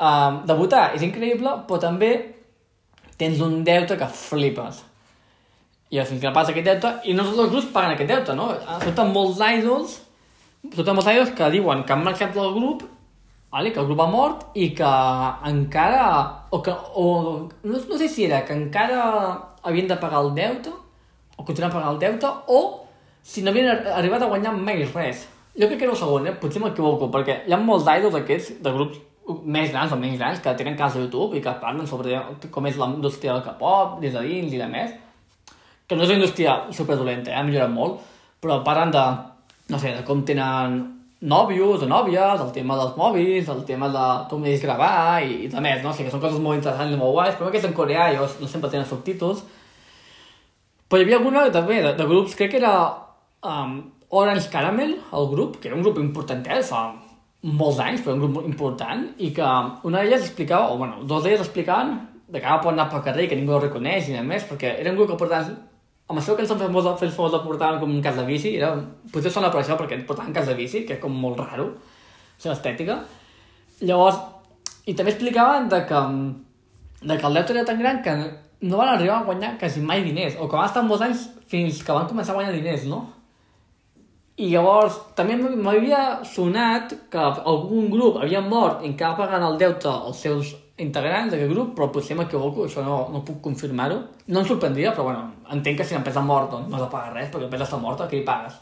um, 0.00 0.42
debutar 0.48 0.90
és 0.96 1.04
increïble, 1.06 1.54
però 1.68 1.80
també 1.82 2.12
tens 3.20 3.40
un 3.44 3.60
deute 3.64 3.98
que 4.00 4.08
flipes. 4.08 4.86
i 5.90 5.98
al 5.98 6.06
final 6.06 6.32
passa 6.32 6.52
aquest 6.52 6.66
deute, 6.68 6.90
i 7.10 7.14
no 7.18 7.24
tots 7.26 7.40
els 7.42 7.50
grups 7.50 7.72
paguen 7.74 7.96
aquest 7.96 8.10
deute, 8.12 8.34
no? 8.38 8.52
Surten 8.84 9.08
molts 9.10 9.40
idols, 9.42 9.96
surten 10.70 10.94
molts 10.94 11.08
idols 11.10 11.32
que 11.34 11.48
diuen 11.50 11.82
que 11.82 11.92
han 11.92 12.04
marxat 12.04 12.30
del 12.36 12.52
grup, 12.54 12.84
vale? 13.50 13.72
que 13.74 13.80
el 13.82 13.88
grup 13.88 14.02
ha 14.04 14.06
mort, 14.06 14.44
i 14.54 14.68
que 14.78 14.92
encara, 15.50 16.04
o 16.54 16.62
que, 16.62 16.76
o, 16.94 17.06
no, 17.64 17.82
no 17.90 17.98
sé 17.98 18.06
si 18.08 18.28
era 18.28 18.44
que 18.46 18.54
encara 18.54 19.02
havien 19.66 19.90
de 19.90 19.98
pagar 19.98 20.22
el 20.22 20.30
deute, 20.38 20.70
o 21.34 21.42
continuar 21.42 21.72
pagant 21.74 21.96
el 21.96 22.00
deute, 22.06 22.30
o 22.46 22.86
si 23.26 23.42
no 23.42 23.50
havien 23.50 23.74
arribat 23.98 24.22
a 24.22 24.30
guanyar 24.30 24.54
mai 24.54 24.86
res. 24.94 25.26
Jo 25.58 25.66
crec 25.66 25.80
que 25.80 25.88
era 25.90 25.96
el 25.96 25.98
segon, 25.98 26.30
eh? 26.30 26.38
potser 26.38 26.62
m'equivoco, 26.62 27.10
perquè 27.10 27.40
hi 27.48 27.52
ha 27.52 27.58
molts 27.58 27.90
idols 27.90 28.22
aquests, 28.22 28.60
de 28.62 28.78
grups 28.78 29.02
més 29.44 29.70
grans 29.72 29.92
o 29.92 29.98
menys 30.00 30.18
grans, 30.20 30.40
que 30.42 30.54
tenen 30.58 30.76
canals 30.78 30.96
de 30.96 31.04
YouTube 31.04 31.38
i 31.38 31.42
que 31.44 31.56
parlen 31.62 31.88
sobre 31.88 32.20
com 32.52 32.68
és 32.68 32.78
la 32.80 32.90
indústria 32.92 33.34
del 33.34 33.44
K-pop, 33.46 33.98
des 34.02 34.14
de 34.16 34.22
dins 34.26 34.54
i 34.54 34.60
de 34.60 34.68
més, 34.70 34.94
que 35.86 35.98
no 35.98 36.06
és 36.06 36.12
una 36.12 36.20
indústria 36.20 36.56
superdolenta, 36.76 37.32
eh? 37.32 37.36
ha 37.38 37.44
millorat 37.46 37.72
molt, 37.74 38.00
però 38.40 38.60
parlen 38.66 38.92
de, 38.94 39.04
no 39.72 39.78
sé, 39.82 39.94
de 39.96 40.04
com 40.06 40.24
tenen 40.26 40.80
nòvios 41.20 41.82
o 41.84 41.88
nòvies, 41.88 42.40
el 42.40 42.52
tema 42.54 42.76
dels 42.78 42.96
mòbils, 42.96 43.48
el 43.52 43.64
tema 43.68 43.90
de 43.92 44.04
com 44.30 44.44
ells 44.46 44.62
gravar 44.64 45.20
i, 45.20 45.44
i 45.44 45.48
de 45.52 45.60
més, 45.60 45.82
no? 45.82 45.90
O 45.90 45.92
sigui, 45.92 46.08
que 46.08 46.14
són 46.14 46.22
coses 46.22 46.40
molt 46.40 46.60
interessants 46.60 46.94
i 46.94 47.00
molt 47.00 47.12
guais, 47.16 47.36
però 47.36 47.50
que 47.50 47.60
és 47.60 47.66
en 47.68 47.76
coreà 47.76 48.08
i 48.12 48.16
no 48.20 48.48
sempre 48.48 48.70
tenen 48.72 48.88
subtítols. 48.88 49.42
Però 50.88 51.00
hi 51.00 51.06
havia 51.06 51.20
alguna 51.20 51.44
també 51.52 51.82
de, 51.84 51.92
de 51.98 52.08
grups, 52.08 52.38
crec 52.38 52.54
que 52.54 52.62
era 52.62 52.72
um, 53.44 53.76
Orange 54.08 54.48
Caramel, 54.50 54.96
el 55.12 55.30
grup, 55.34 55.60
que 55.60 55.68
era 55.68 55.76
un 55.76 55.84
grup 55.84 56.00
important, 56.00 56.46
eh? 56.48 56.62
Molts 57.42 57.80
anys, 57.80 58.02
però 58.04 58.14
un 58.16 58.22
grup 58.24 58.44
important, 58.44 59.06
i 59.18 59.30
que 59.36 59.48
una 59.88 60.02
d'elles 60.02 60.26
explicava, 60.26 60.70
o 60.72 60.78
bueno, 60.78 61.04
dos 61.08 61.24
d'elles 61.24 61.40
explicaven 61.40 61.96
de 62.28 62.38
que 62.38 62.46
ara 62.46 62.60
pot 62.62 62.74
anar 62.74 62.90
pel 62.90 63.02
carrer 63.06 63.24
i 63.24 63.30
que 63.30 63.38
ningú 63.38 63.56
el 63.56 63.64
reconeix 63.64 64.10
i 64.10 64.20
més, 64.22 64.44
perquè 64.46 64.76
era 64.78 64.92
un 64.92 64.98
grup 64.98 65.10
que 65.10 65.18
portaven 65.18 65.56
amb 66.10 66.18
això 66.18 66.34
que 66.34 66.42
ens 66.42 66.50
han 66.50 66.58
fet 66.58 66.72
molts, 66.74 66.88
fet 66.98 67.14
molts 67.16 67.36
el 67.38 67.42
portaven 67.44 67.78
com 67.78 67.90
un 67.94 68.02
cas 68.02 68.16
de 68.18 68.26
bici, 68.26 68.56
era, 68.58 68.72
potser 69.14 69.30
sona 69.30 69.50
per 69.52 69.60
això 69.62 69.76
perquè 69.78 70.00
portaven 70.06 70.34
cas 70.34 70.48
de 70.50 70.56
bici, 70.58 70.82
que 70.86 70.96
és 70.96 71.02
com 71.02 71.14
molt 71.14 71.38
raro, 71.38 71.68
la 71.70 72.42
seva 72.42 72.56
estètica. 72.56 72.96
Llavors, 73.86 74.18
i 74.90 74.96
també 74.98 75.14
explicaven 75.14 75.68
de 75.70 75.84
que, 75.86 76.00
de 77.04 77.16
que 77.16 77.28
el 77.28 77.38
deute 77.38 77.54
era 77.54 77.64
tan 77.68 77.78
gran 77.78 78.02
que 78.02 78.16
no 78.66 78.80
van 78.80 78.90
arribar 78.96 79.20
a 79.20 79.28
guanyar 79.28 79.54
quasi 79.60 79.80
mai 79.86 80.02
diners, 80.02 80.34
o 80.34 80.48
que 80.48 80.58
van 80.58 80.66
estar 80.66 80.82
molts 80.82 81.06
anys 81.06 81.28
fins 81.50 81.78
que 81.86 81.94
van 81.94 82.10
començar 82.10 82.34
a 82.34 82.40
guanyar 82.40 82.58
diners, 82.58 82.88
no? 82.90 83.04
I 84.40 84.48
llavors, 84.54 84.96
també 85.18 85.36
m'havia 85.36 86.22
sonat 86.24 86.94
que 87.12 87.20
algun 87.20 87.90
grup 87.92 88.22
havia 88.22 88.40
mort 88.40 88.86
encara 88.88 89.18
pagant 89.18 89.44
el 89.44 89.58
deute 89.60 89.90
als 89.90 90.22
seus 90.24 90.54
integrants 90.80 91.34
d'aquest 91.34 91.52
grup, 91.52 91.74
però 91.76 91.90
potser 91.92 92.16
m'equivoco, 92.16 92.64
això 92.64 92.80
no, 92.86 93.02
no 93.12 93.20
puc 93.26 93.42
confirmar-ho. 93.44 93.98
No 94.32 94.40
em 94.40 94.48
sorprendria, 94.48 94.94
però 94.96 95.10
bueno, 95.10 95.26
entenc 95.52 95.82
que 95.82 95.84
si 95.84 95.96
l'empresa 95.96 96.24
mort, 96.24 96.48
doncs 96.54 96.70
no 96.70 96.78
has 96.78 96.86
de 96.86 96.90
pagar 96.94 97.12
res, 97.12 97.28
perquè 97.28 97.44
l'empresa 97.44 97.68
està 97.68 97.82
morta, 97.82 98.08
què 98.08 98.22
hi 98.22 98.24
pagues? 98.24 98.56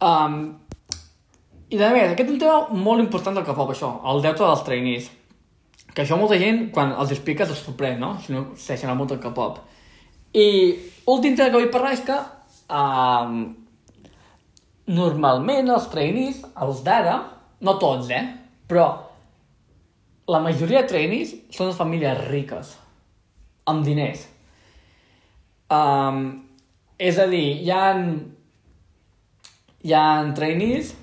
Um, 0.00 0.40
I 1.68 1.76
de 1.76 1.92
més, 1.92 2.14
aquest 2.14 2.30
és 2.30 2.34
un 2.38 2.40
tema 2.40 2.82
molt 2.88 3.04
important 3.04 3.36
del 3.36 3.44
K-pop, 3.44 3.74
això, 3.74 3.92
el 4.08 4.24
deute 4.24 4.40
dels 4.46 4.66
trainees. 4.66 5.12
Que 5.92 6.06
això 6.06 6.16
molta 6.16 6.40
gent, 6.40 6.68
quan 6.72 6.96
els 6.96 7.12
expliques, 7.12 7.52
es 7.52 7.60
sorprèn, 7.66 8.00
no? 8.00 8.14
Si 8.24 8.32
no 8.32 8.48
segueixen 8.56 8.88
el 8.88 8.96
món 8.96 9.10
del 9.10 9.20
K-pop. 9.20 9.60
I 10.32 10.48
últim 11.10 11.36
tema 11.36 11.50
que 11.50 11.58
vull 11.58 11.72
parlar 11.74 11.92
és 11.98 12.06
que 12.06 12.16
um, 12.72 13.42
normalment 14.90 15.70
els 15.70 15.86
trainees, 15.92 16.42
els 16.64 16.82
d'ara, 16.86 17.16
no 17.62 17.76
tots, 17.78 18.10
eh? 18.10 18.24
Però 18.70 18.86
la 20.30 20.40
majoria 20.42 20.82
de 20.82 20.90
trainees 20.90 21.34
són 21.54 21.70
de 21.70 21.78
famílies 21.78 22.22
riques, 22.28 22.74
amb 23.70 23.86
diners. 23.86 24.26
Um, 25.70 26.24
és 26.98 27.18
a 27.22 27.26
dir, 27.30 27.46
hi 27.62 27.70
ha, 27.74 27.84
hi 29.86 29.94
ha 29.94 30.08
trainees... 30.38 30.96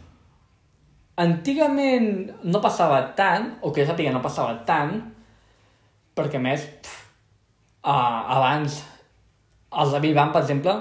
Antigament 1.17 2.27
no 2.45 2.59
passava 2.61 2.99
tant, 3.17 3.47
o 3.65 3.71
que 3.73 3.81
jo 3.81 3.89
sàpiga 3.89 4.11
no 4.13 4.19
passava 4.21 4.51
tant, 4.67 4.99
perquè 6.13 6.37
més, 6.37 6.67
pff, 6.85 6.99
uh, 7.89 8.19
abans 8.35 8.75
els 9.81 9.95
de 9.95 10.01
Vivan, 10.03 10.29
per 10.35 10.43
exemple, 10.43 10.75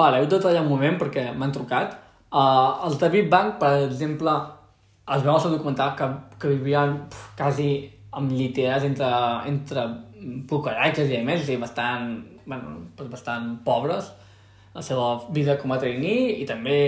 Vale, 0.00 0.22
heu 0.22 0.28
de 0.32 0.40
tallar 0.40 0.62
un 0.64 0.72
moment 0.72 0.96
perquè 1.00 1.28
m'han 1.36 1.52
trucat. 1.52 1.98
Uh, 2.30 2.86
els 2.86 2.96
de 3.00 3.10
Big 3.12 3.28
Bang, 3.28 3.56
per 3.60 3.72
exemple, 3.84 4.32
es 5.16 5.24
veu 5.24 5.34
al 5.34 5.42
seu 5.42 5.52
documental 5.52 5.92
que, 5.98 6.06
que 6.40 6.52
vivien 6.54 6.94
pf, 7.10 7.34
quasi 7.36 7.70
amb 8.16 8.32
lliteres 8.32 8.86
entre, 8.86 9.10
entre 9.50 9.84
bucaratges 10.48 11.10
i 11.10 11.20
més, 11.26 11.44
sigui, 11.44 11.60
bastant, 11.62 12.14
bueno, 12.46 12.78
bastant 13.10 13.52
pobres, 13.66 14.10
la 14.74 14.82
seva 14.86 15.12
vida 15.34 15.58
com 15.60 15.72
a 15.74 15.78
trainee 15.82 16.36
i 16.38 16.46
també 16.46 16.78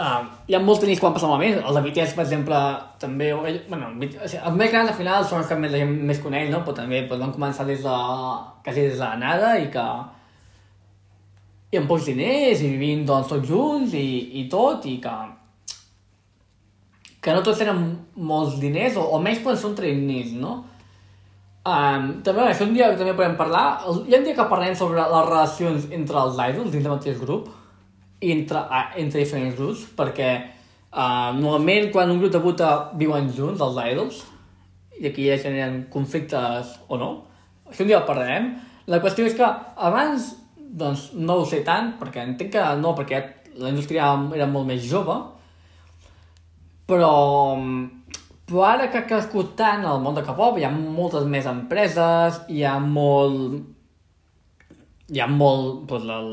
uh, 0.00 0.22
hi 0.48 0.56
ha 0.56 0.62
molts 0.62 0.82
trainees 0.82 1.00
que 1.00 1.06
van 1.06 1.16
passar 1.16 1.30
malament, 1.30 1.60
els 1.62 1.78
de 1.78 1.84
BTS, 1.86 2.16
per 2.18 2.24
exemple, 2.26 2.60
també, 3.02 3.32
bueno, 3.70 3.92
els 3.96 4.56
més 4.58 4.72
grans 4.72 4.90
al 4.90 4.96
final 4.98 5.26
són 5.26 5.42
els 5.42 5.50
que 5.50 5.58
més, 5.62 5.72
la 5.72 5.82
gent 5.82 5.94
més 6.10 6.22
coneix, 6.22 6.50
no? 6.52 6.64
però 6.66 6.80
també 6.82 7.04
doncs, 7.04 7.22
van 7.24 7.36
començar 7.36 7.68
des 7.68 7.84
de, 7.86 7.98
quasi 8.66 8.88
des 8.88 8.98
de 8.98 9.04
la 9.04 9.14
nada 9.20 9.54
i 9.62 9.70
que 9.72 9.86
i 11.70 11.78
amb 11.78 11.90
pocs 11.90 12.08
diners 12.10 12.64
i 12.64 12.72
vivint 12.72 13.04
doncs, 13.06 13.28
tots 13.30 13.48
junts 13.48 13.94
i, 13.94 14.08
i 14.40 14.48
tot 14.50 14.86
i 14.90 14.96
que 15.02 15.14
que 17.20 17.32
no 17.36 17.42
tots 17.44 17.60
tenen 17.60 17.80
molts 18.16 18.56
diners 18.60 18.96
o, 18.96 19.04
o 19.14 19.20
menys 19.20 19.42
quan 19.44 19.58
són 19.60 19.74
trainees, 19.76 20.32
no? 20.40 20.56
Um, 21.60 22.06
també, 22.24 22.46
això 22.48 22.64
un 22.64 22.72
dia 22.72 22.88
que 22.88 22.96
també 22.96 23.12
podem 23.12 23.34
parlar, 23.36 23.64
hi 24.08 24.14
ha 24.14 24.20
un 24.22 24.24
dia 24.24 24.36
que 24.36 24.46
parlem 24.48 24.72
sobre 24.78 25.02
les 25.04 25.26
relacions 25.26 25.90
entre 25.92 26.22
els 26.22 26.40
idols 26.40 26.70
dins 26.72 26.86
del 26.86 26.94
mateix 26.94 27.20
grup 27.20 27.50
i 28.24 28.32
entre, 28.32 28.62
uh, 28.64 28.96
entre 29.02 29.20
diferents 29.20 29.58
grups, 29.58 29.84
perquè 29.98 30.30
uh, 30.40 31.36
normalment 31.36 31.90
quan 31.92 32.12
un 32.14 32.22
grup 32.22 32.32
debuta 32.32 32.70
viuen 32.96 33.28
junts, 33.36 33.60
els 33.60 33.80
idols, 33.92 34.24
i 34.96 35.10
aquí 35.12 35.28
ja 35.28 35.36
generen 35.40 35.82
conflictes 35.92 36.78
o 36.88 36.96
no. 37.00 37.10
Això 37.68 37.84
un 37.84 37.92
dia 37.92 38.00
parlarem. 38.08 38.54
La 38.88 38.98
qüestió 39.04 39.28
és 39.28 39.36
que 39.36 39.46
abans 39.76 40.32
doncs 40.70 41.10
no 41.18 41.40
ho 41.40 41.46
sé 41.48 41.62
tant, 41.66 41.94
perquè 42.00 42.24
entenc 42.24 42.52
que 42.54 42.64
no, 42.80 42.94
perquè 42.98 43.20
la 43.60 43.70
indústria 43.72 44.12
era 44.36 44.46
molt 44.50 44.68
més 44.68 44.82
jove, 44.86 45.16
però, 46.90 47.10
però 48.46 48.64
ara 48.66 48.88
que 48.90 49.00
ha 49.00 49.08
crescut 49.08 49.54
tant 49.58 49.84
el 49.86 50.02
món 50.02 50.16
de 50.16 50.24
K-pop, 50.26 50.58
hi 50.58 50.66
ha 50.66 50.72
moltes 50.72 51.26
més 51.30 51.48
empreses, 51.50 52.42
hi 52.50 52.64
ha 52.66 52.78
molt... 52.82 53.60
Hi 55.10 55.18
ha 55.18 55.26
molt... 55.26 55.88
Doncs 55.90 56.12
el, 56.14 56.28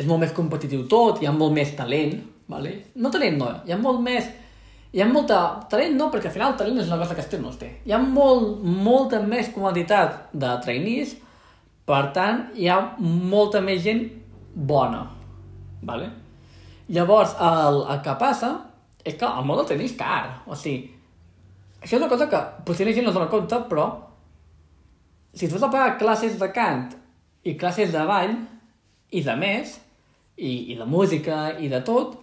és 0.00 0.08
molt 0.08 0.24
més 0.24 0.32
competitiu 0.36 0.86
tot, 0.88 1.20
hi 1.20 1.28
ha 1.28 1.34
molt 1.36 1.52
més 1.56 1.74
talent, 1.76 2.16
vale? 2.48 2.78
no 2.96 3.12
talent 3.12 3.36
no, 3.40 3.50
hi 3.66 3.76
ha 3.76 3.80
molt 3.80 4.00
més... 4.04 4.30
Hi 4.94 5.02
ha 5.02 5.08
molta... 5.10 5.38
Talent 5.68 5.96
no, 5.98 6.06
perquè 6.12 6.30
al 6.30 6.36
final 6.36 6.52
talent 6.56 6.78
és 6.78 6.86
una 6.86 7.00
cosa 7.00 7.16
que 7.16 7.24
este 7.24 7.40
no 7.42 7.50
es 7.50 7.58
té. 7.58 7.72
Hi 7.82 7.92
ha 7.96 7.98
molt, 7.98 8.60
molta 8.62 9.18
més 9.20 9.48
quantitat 9.50 10.28
de 10.32 10.52
trainees 10.62 11.16
per 11.88 12.04
tant, 12.16 12.46
hi 12.56 12.68
ha 12.68 12.78
molta 12.98 13.60
més 13.64 13.82
gent 13.84 14.06
bona. 14.54 15.02
Vale? 15.84 16.08
Llavors, 16.94 17.34
el, 17.40 17.82
el 17.92 18.00
que 18.04 18.16
passa 18.20 18.50
és 19.04 19.16
que 19.20 19.28
el 19.28 19.44
món 19.44 19.60
del 19.60 19.68
tenis 19.68 19.96
car. 19.98 20.44
O 20.48 20.56
sigui, 20.56 20.88
això 21.82 21.96
és 21.96 22.00
una 22.00 22.08
cosa 22.12 22.28
que 22.32 22.40
potser 22.64 22.88
la 22.88 22.94
gent 22.96 23.04
no 23.04 23.12
es 23.12 23.18
dona 23.18 23.30
compte, 23.32 23.60
però 23.68 23.88
si 25.34 25.48
tu 25.48 25.58
has 25.58 25.64
de 25.64 25.70
pagar 25.72 25.98
classes 26.00 26.38
de 26.40 26.48
cant 26.56 26.86
i 27.44 27.56
classes 27.60 27.92
de 27.92 28.04
ball 28.08 28.32
i 29.12 29.20
de 29.24 29.34
més, 29.36 29.74
i, 30.36 30.72
i 30.72 30.78
de 30.78 30.86
música 30.88 31.58
i 31.60 31.68
de 31.70 31.82
tot, 31.86 32.16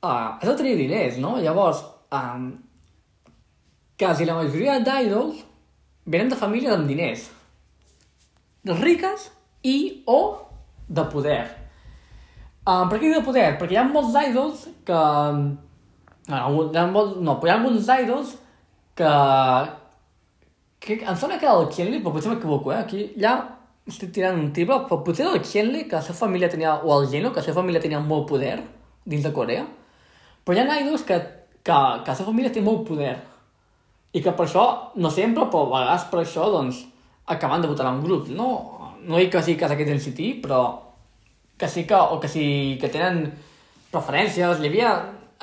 uh, 0.00 0.38
has 0.40 0.48
de 0.48 0.56
tenir 0.56 0.78
diners, 0.78 1.18
no? 1.22 1.36
Llavors, 1.42 1.82
um, 2.16 2.48
quasi 4.00 4.24
la 4.24 4.38
majoria 4.38 4.78
d'idols 4.80 5.44
venen 6.08 6.32
de 6.32 6.40
famílies 6.40 6.72
amb 6.74 6.88
diners 6.88 7.28
riques 8.64 9.30
i 9.64 10.02
o 10.06 10.20
de 10.88 11.04
poder. 11.12 11.42
Um, 12.66 12.88
per 12.90 12.98
què 13.00 13.08
de 13.08 13.22
poder? 13.24 13.54
Perquè 13.58 13.76
hi 13.76 13.80
ha 13.80 13.88
molts 13.88 14.16
idols 14.20 14.66
que... 14.86 15.00
No, 16.30 16.36
hi 16.36 16.78
ha 16.78 16.86
molts, 16.92 17.16
no, 17.24 17.38
però 17.40 17.48
hi 17.48 17.54
ha 17.54 17.56
alguns 17.58 17.88
idols 18.04 18.34
que... 18.98 19.14
que 20.80 20.98
em 21.00 21.16
sembla 21.16 21.38
que 21.40 21.48
era 21.48 21.56
el 21.56 21.70
Chenli, 21.72 22.02
però 22.02 22.12
potser 22.14 22.34
m'equivoco, 22.34 22.74
eh? 22.74 22.82
Aquí 22.84 23.08
ja 23.20 23.38
estic 23.90 24.12
tirant 24.14 24.38
un 24.38 24.52
triple, 24.54 24.82
però 24.86 25.00
potser 25.06 25.26
el 25.30 25.40
Chenli, 25.46 25.86
que 25.88 25.98
la 25.98 26.04
seva 26.04 26.20
família 26.20 26.50
tenia, 26.52 26.76
o 26.84 26.94
el 27.00 27.08
Geno, 27.10 27.32
que 27.32 27.40
la 27.40 27.46
seva 27.48 27.62
família 27.62 27.82
tenia 27.82 28.00
molt 28.04 28.28
poder 28.28 28.58
dins 29.08 29.24
de 29.26 29.32
Corea. 29.34 29.64
Però 30.44 30.56
hi 30.56 30.62
ha 30.62 30.80
idols 30.84 31.04
que, 31.08 31.18
que, 31.64 31.72
que 31.72 32.12
la 32.12 32.16
seva 32.16 32.28
família 32.30 32.52
té 32.52 32.62
molt 32.64 32.86
poder. 32.88 33.16
I 34.12 34.22
que 34.22 34.34
per 34.36 34.46
això, 34.46 34.64
no 35.00 35.10
sempre, 35.14 35.46
però 35.50 35.66
a 35.66 35.72
vegades 35.72 36.06
per 36.12 36.22
això, 36.22 36.46
doncs, 36.52 36.84
acabant 37.30 37.62
de 37.62 37.70
votar 37.70 37.86
en 37.88 38.00
un 38.00 38.04
grup. 38.04 38.28
No, 38.34 38.50
no 39.06 39.20
dic 39.20 39.32
que 39.32 39.42
sigui 39.44 39.60
cas 39.60 39.72
aquest 39.74 39.92
NCT, 39.94 40.28
però 40.42 40.60
que 41.60 41.68
sí 41.68 41.86
que, 41.86 41.94
o 41.94 42.18
que 42.20 42.28
sí 42.28 42.44
que 42.80 42.90
tenen 42.92 43.26
preferències. 43.92 44.60
Hi 44.60 44.70
havia, 44.70 44.92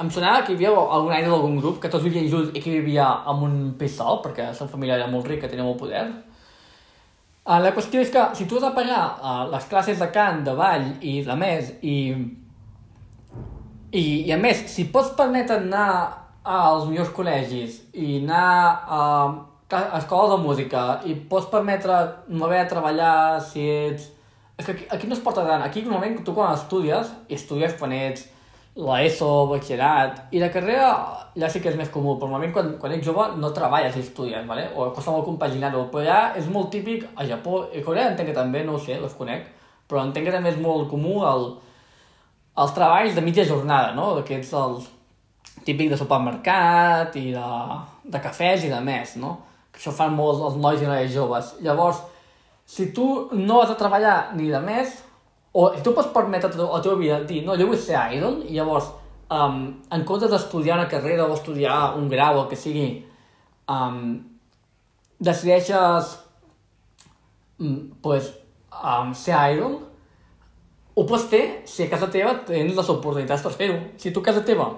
em 0.02 0.10
sonava 0.14 0.44
que 0.44 0.54
hi 0.54 0.58
havia 0.58 0.74
algun 0.76 1.14
idol 1.16 1.36
d'algun 1.36 1.60
grup 1.62 1.82
que 1.84 1.92
tots 1.94 2.06
vivien 2.06 2.30
junts 2.32 2.56
i 2.56 2.64
que 2.64 2.80
vivia 2.80 3.08
amb 3.30 3.46
un 3.48 3.58
pis 3.80 3.98
sol, 4.00 4.22
perquè 4.26 4.50
la 4.50 4.58
seva 4.58 4.72
família 4.74 4.98
era 5.00 5.12
molt 5.12 5.30
rica, 5.30 5.50
tenia 5.50 5.68
molt 5.68 5.80
poder. 5.82 6.06
Uh, 7.48 7.62
la 7.64 7.72
qüestió 7.72 8.02
és 8.04 8.12
que 8.12 8.24
si 8.36 8.44
tu 8.44 8.58
has 8.58 8.66
de 8.66 8.74
pagar 8.76 9.04
uh, 9.24 9.44
les 9.54 9.68
classes 9.72 10.02
de 10.02 10.08
cant, 10.12 10.42
de 10.44 10.56
ball 10.58 10.90
i 11.00 11.22
de 11.24 11.36
més, 11.40 11.70
i, 11.80 11.98
i, 13.96 14.04
i 14.28 14.34
a 14.36 14.40
més, 14.42 14.66
si 14.74 14.90
pots 14.92 15.14
permetre 15.16 15.62
anar 15.62 15.92
als 16.48 16.90
millors 16.90 17.14
col·legis 17.16 17.80
i 17.96 18.18
anar 18.22 18.50
a 18.88 19.04
escola 19.70 20.36
de 20.36 20.44
música 20.44 21.02
i 21.06 21.16
pots 21.30 21.50
permetre 21.52 21.98
no 22.30 22.46
haver 22.46 22.64
de 22.64 22.70
treballar 22.72 23.42
si 23.42 23.68
ets... 23.68 24.14
És 24.58 24.66
que 24.66 24.72
aquí, 24.72 24.86
aquí 24.90 25.08
no 25.08 25.14
es 25.14 25.22
porta 25.22 25.44
tant. 25.46 25.62
Aquí 25.62 25.84
normalment 25.86 26.24
tu 26.26 26.34
quan 26.34 26.56
estudies, 26.56 27.12
i 27.30 27.36
estudies 27.36 27.76
quan 27.78 27.92
ets 27.94 28.26
l'ESO, 28.78 29.48
batxillerat, 29.50 30.28
i 30.34 30.42
la 30.42 30.50
carrera 30.54 30.90
ja 31.38 31.50
sí 31.50 31.62
que 31.62 31.70
és 31.72 31.78
més 31.78 31.90
comú, 31.94 32.16
però 32.18 32.30
normalment 32.30 32.54
quan, 32.54 32.68
quan 32.82 32.94
ets 32.94 33.06
jove 33.06 33.26
no 33.42 33.50
treballes 33.54 33.96
i 33.98 34.04
estudies, 34.06 34.46
¿vale? 34.50 34.68
o 34.76 34.92
costa 34.94 35.14
molt 35.14 35.26
compaginar-ho, 35.26 35.88
però 35.94 36.04
ja 36.06 36.20
és 36.38 36.50
molt 36.54 36.70
típic 36.74 37.08
a 37.16 37.26
Japó, 37.26 37.64
i 37.74 37.82
Corea 37.86 38.12
entenc 38.12 38.30
que 38.30 38.38
també, 38.38 38.62
no 38.66 38.78
ho 38.78 38.82
sé, 38.82 39.00
els 39.02 39.18
conec, 39.18 39.50
però 39.90 40.04
entenc 40.06 40.30
que 40.30 40.36
també 40.36 40.54
és 40.54 40.62
molt 40.62 40.90
comú 40.92 41.24
el, 41.26 41.50
els 42.62 42.78
treballs 42.78 43.18
de 43.18 43.26
mitja 43.26 43.48
jornada, 43.50 43.96
no? 43.98 44.12
D'aquests 44.20 44.54
els 44.62 44.90
típic 45.66 45.90
de 45.90 45.98
supermercat 45.98 47.18
i 47.18 47.32
de, 47.34 47.50
de 48.06 48.22
cafès 48.22 48.66
i 48.68 48.74
de 48.74 48.82
més, 48.86 49.18
no? 49.18 49.34
Això 49.78 49.94
fan 49.94 50.16
molts 50.18 50.42
els 50.42 50.56
nois 50.62 50.82
i 50.82 50.88
noies 50.90 51.14
joves. 51.14 51.54
Llavors, 51.62 52.02
si 52.66 52.90
tu 52.94 53.30
no 53.38 53.62
has 53.62 53.70
de 53.70 53.78
treballar 53.80 54.34
ni 54.36 54.50
de 54.50 54.62
més, 54.64 54.96
o 55.54 55.70
tu 55.86 55.94
pots 55.96 56.10
permetre 56.14 56.50
a 56.50 56.66
la 56.66 56.82
teva 56.84 56.98
vida 57.00 57.20
dir, 57.30 57.44
no, 57.46 57.56
jo 57.58 57.70
vull 57.70 57.80
ser 57.82 58.00
idol, 58.18 58.42
i 58.50 58.58
llavors, 58.58 58.90
um, 59.34 59.62
en 59.94 60.06
comptes 60.06 60.32
d'estudiar 60.34 60.80
una 60.80 60.90
carrera 60.90 61.28
o 61.28 61.36
estudiar 61.38 61.96
un 61.98 62.10
grau 62.10 62.40
o 62.40 62.42
el 62.44 62.50
que 62.52 62.60
sigui, 62.60 62.88
um, 63.70 64.18
decideixes 65.20 66.18
um, 67.62 67.78
pues, 68.02 68.34
um, 68.74 69.14
ser 69.14 69.38
idol, 69.54 69.80
ho 70.98 71.06
pots 71.06 71.28
fer 71.30 71.44
si 71.70 71.86
a 71.86 71.92
casa 71.92 72.10
teva 72.10 72.34
tens 72.46 72.74
les 72.74 72.90
oportunitats 72.90 73.46
per 73.46 73.54
fer-ho. 73.54 73.78
Si 74.02 74.10
tu 74.10 74.26
a 74.26 74.30
casa 74.32 74.42
teva, 74.46 74.72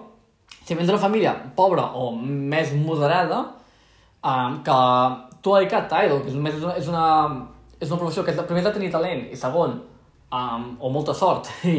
si 0.65 0.75
vens 0.75 0.89
d'una 0.89 0.99
família 0.99 1.31
pobra 1.55 1.93
o 1.95 2.11
més 2.19 2.73
moderada, 2.75 3.45
um, 4.23 4.59
que 4.63 4.77
tu 5.41 5.55
has 5.55 5.63
dedicat 5.63 5.93
a 5.93 6.03
idol, 6.05 6.21
que 6.23 6.31
és, 6.31 6.35
una, 6.35 6.75
és, 6.75 6.87
una, 6.87 7.05
és 7.79 7.89
una 7.89 7.99
professió 7.99 8.23
que 8.25 8.35
primer 8.41 8.63
has 8.63 8.71
de 8.71 8.77
tenir 8.79 8.91
talent 8.93 9.27
i 9.31 9.37
segon, 9.39 9.77
um, 10.31 10.65
o 10.79 10.91
molta 10.93 11.15
sort 11.17 11.51
i, 11.69 11.77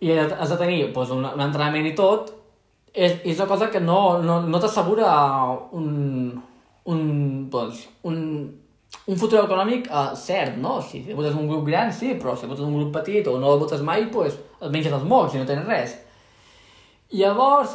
i 0.00 0.16
has 0.18 0.50
de 0.50 0.58
tenir 0.60 0.92
pues, 0.92 1.12
un, 1.14 1.24
un 1.24 1.44
entrenament 1.44 1.86
i 1.88 1.94
tot, 1.98 2.32
és, 2.94 3.20
és 3.24 3.38
una 3.38 3.48
cosa 3.50 3.70
que 3.70 3.80
no, 3.82 4.18
no, 4.22 4.40
no 4.46 4.60
t'assegura 4.62 5.08
un, 5.74 6.34
un, 6.90 7.00
pues, 7.50 7.86
un, 8.06 8.18
un 9.06 9.18
futur 9.18 9.42
econòmic 9.42 9.88
uh, 9.90 10.12
cert, 10.18 10.58
no? 10.62 10.78
Si 10.82 11.02
votes 11.12 11.34
un 11.34 11.48
grup 11.50 11.66
gran, 11.66 11.92
sí, 11.92 12.14
però 12.20 12.36
si 12.38 12.46
votes 12.46 12.64
un 12.64 12.76
grup 12.78 12.92
petit 12.94 13.26
o 13.28 13.38
no 13.42 13.56
votes 13.58 13.82
mai, 13.82 14.06
pues, 14.12 14.38
et 14.60 14.70
menges 14.70 14.94
els 14.94 15.06
mocs 15.08 15.34
i 15.34 15.42
no 15.42 15.48
tens 15.48 15.66
res. 15.66 15.96
Llavors, 17.14 17.74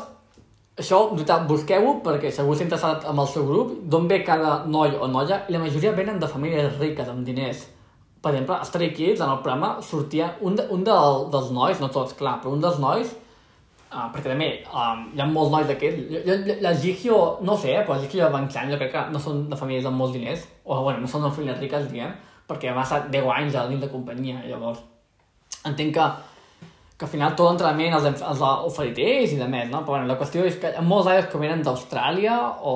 això, 0.79 0.99
busqueu-ho 1.47 1.95
perquè 2.05 2.31
segur 2.33 2.55
que 2.57 2.65
interessat 2.65 3.05
amb 3.09 3.23
el 3.23 3.27
seu 3.31 3.45
grup, 3.47 3.73
d'on 3.91 4.07
ve 4.07 4.21
cada 4.25 4.63
noi 4.65 4.95
o 4.95 5.07
noia, 5.07 5.43
i 5.47 5.55
la 5.55 5.61
majoria 5.63 5.91
venen 5.97 6.19
de 6.19 6.27
famílies 6.27 6.77
riques, 6.79 7.09
amb 7.11 7.25
diners. 7.27 7.65
Per 8.21 8.33
exemple, 8.33 8.57
Stray 8.67 8.91
Kids, 8.93 9.21
en 9.21 9.31
el 9.31 9.41
programa, 9.43 9.77
sortia 9.81 10.33
un, 10.41 10.55
de, 10.55 10.65
un 10.75 10.83
del, 10.83 11.25
dels 11.31 11.51
nois, 11.55 11.79
no 11.79 11.87
tots, 11.93 12.15
clar, 12.19 12.37
però 12.43 12.51
un 12.55 12.63
dels 12.63 12.79
nois, 12.83 13.11
uh, 13.93 14.07
perquè 14.11 14.33
també 14.33 14.49
um, 14.67 15.05
hi 15.15 15.23
ha 15.23 15.27
molts 15.29 15.53
nois 15.53 15.69
d'aquests, 15.69 16.57
la 16.65 16.73
Gigio, 16.75 17.19
no 17.47 17.55
sé, 17.57 17.77
eh, 17.77 17.85
però 17.85 17.95
la 17.95 18.03
Gigio 18.03 18.23
i 18.23 18.25
el 18.27 18.33
Banchan 18.33 18.73
jo 18.73 18.79
crec 18.81 18.91
que 18.95 19.05
no 19.13 19.21
són 19.23 19.45
de 19.51 19.59
famílies 19.59 19.87
amb 19.87 20.01
molts 20.03 20.17
diners, 20.17 20.43
o 20.65 20.81
bueno, 20.83 21.03
no 21.05 21.11
són 21.11 21.23
de 21.27 21.31
famílies 21.35 21.61
riques, 21.63 21.87
diguem, 21.93 22.11
perquè 22.49 22.75
va 22.75 22.83
estar 22.83 23.05
10 23.13 23.31
anys 23.37 23.55
a 23.55 23.67
dins 23.71 23.85
de 23.85 23.91
companyia, 23.91 24.43
llavors. 24.49 24.83
Entenc 25.67 25.95
que, 25.95 26.09
que 26.99 27.05
al 27.07 27.11
final 27.13 27.35
tot 27.39 27.47
l'entrenament 27.47 27.93
els, 27.95 28.21
els 28.27 28.41
oferit 28.43 28.97
ells 28.99 29.31
i 29.31 29.37
de 29.39 29.45
més, 29.47 29.69
no? 29.71 29.85
Però 29.85 29.95
bueno, 29.95 30.07
la 30.09 30.17
qüestió 30.19 30.43
és 30.43 30.57
que 30.59 30.73
hi 30.73 30.79
ha 30.81 30.83
molts 30.83 31.07
aies 31.07 31.29
que 31.31 31.39
venen 31.39 31.61
d'Austràlia 31.63 32.33
o, 32.67 32.73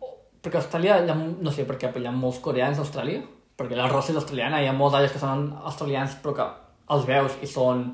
o... 0.00 0.08
perquè 0.40 0.62
Austràlia, 0.62 1.02
ha, 1.04 1.16
no 1.16 1.52
sé 1.52 1.66
per 1.68 1.76
què, 1.76 1.90
però 1.92 2.06
hi 2.06 2.08
ha 2.08 2.14
molts 2.16 2.40
coreans 2.44 2.80
d'Austràlia, 2.80 3.20
perquè 3.60 3.76
la 3.76 3.90
Rossi 3.92 4.14
és 4.14 4.20
australiana, 4.22 4.62
hi 4.64 4.70
ha 4.70 4.72
molts 4.76 4.96
d'elles 4.96 5.12
que 5.12 5.20
són 5.20 5.44
australians 5.68 6.16
però 6.24 6.34
que 6.38 6.48
els 6.96 7.04
veus 7.08 7.36
i 7.44 7.50
són 7.52 7.84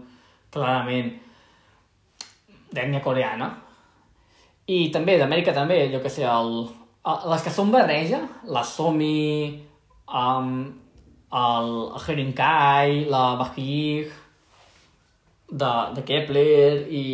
clarament 0.54 1.10
d'ètnia 2.70 3.02
coreana. 3.02 3.50
I 4.70 4.86
també 4.94 5.18
d'Amèrica 5.18 5.54
també, 5.56 5.82
jo 5.90 5.98
que 6.04 6.14
sé, 6.14 6.22
el, 6.30 6.62
les 7.26 7.42
que 7.42 7.50
són 7.50 7.74
barreja, 7.74 8.22
la 8.54 8.62
Somi, 8.62 9.50
um, 10.06 10.52
el, 11.42 11.70
el 11.90 12.06
Herinkai, 12.06 13.00
la 13.10 13.24
Bahig, 13.42 14.21
de, 15.52 15.72
de 15.96 16.04
Kepler 16.08 16.86
i, 16.88 17.04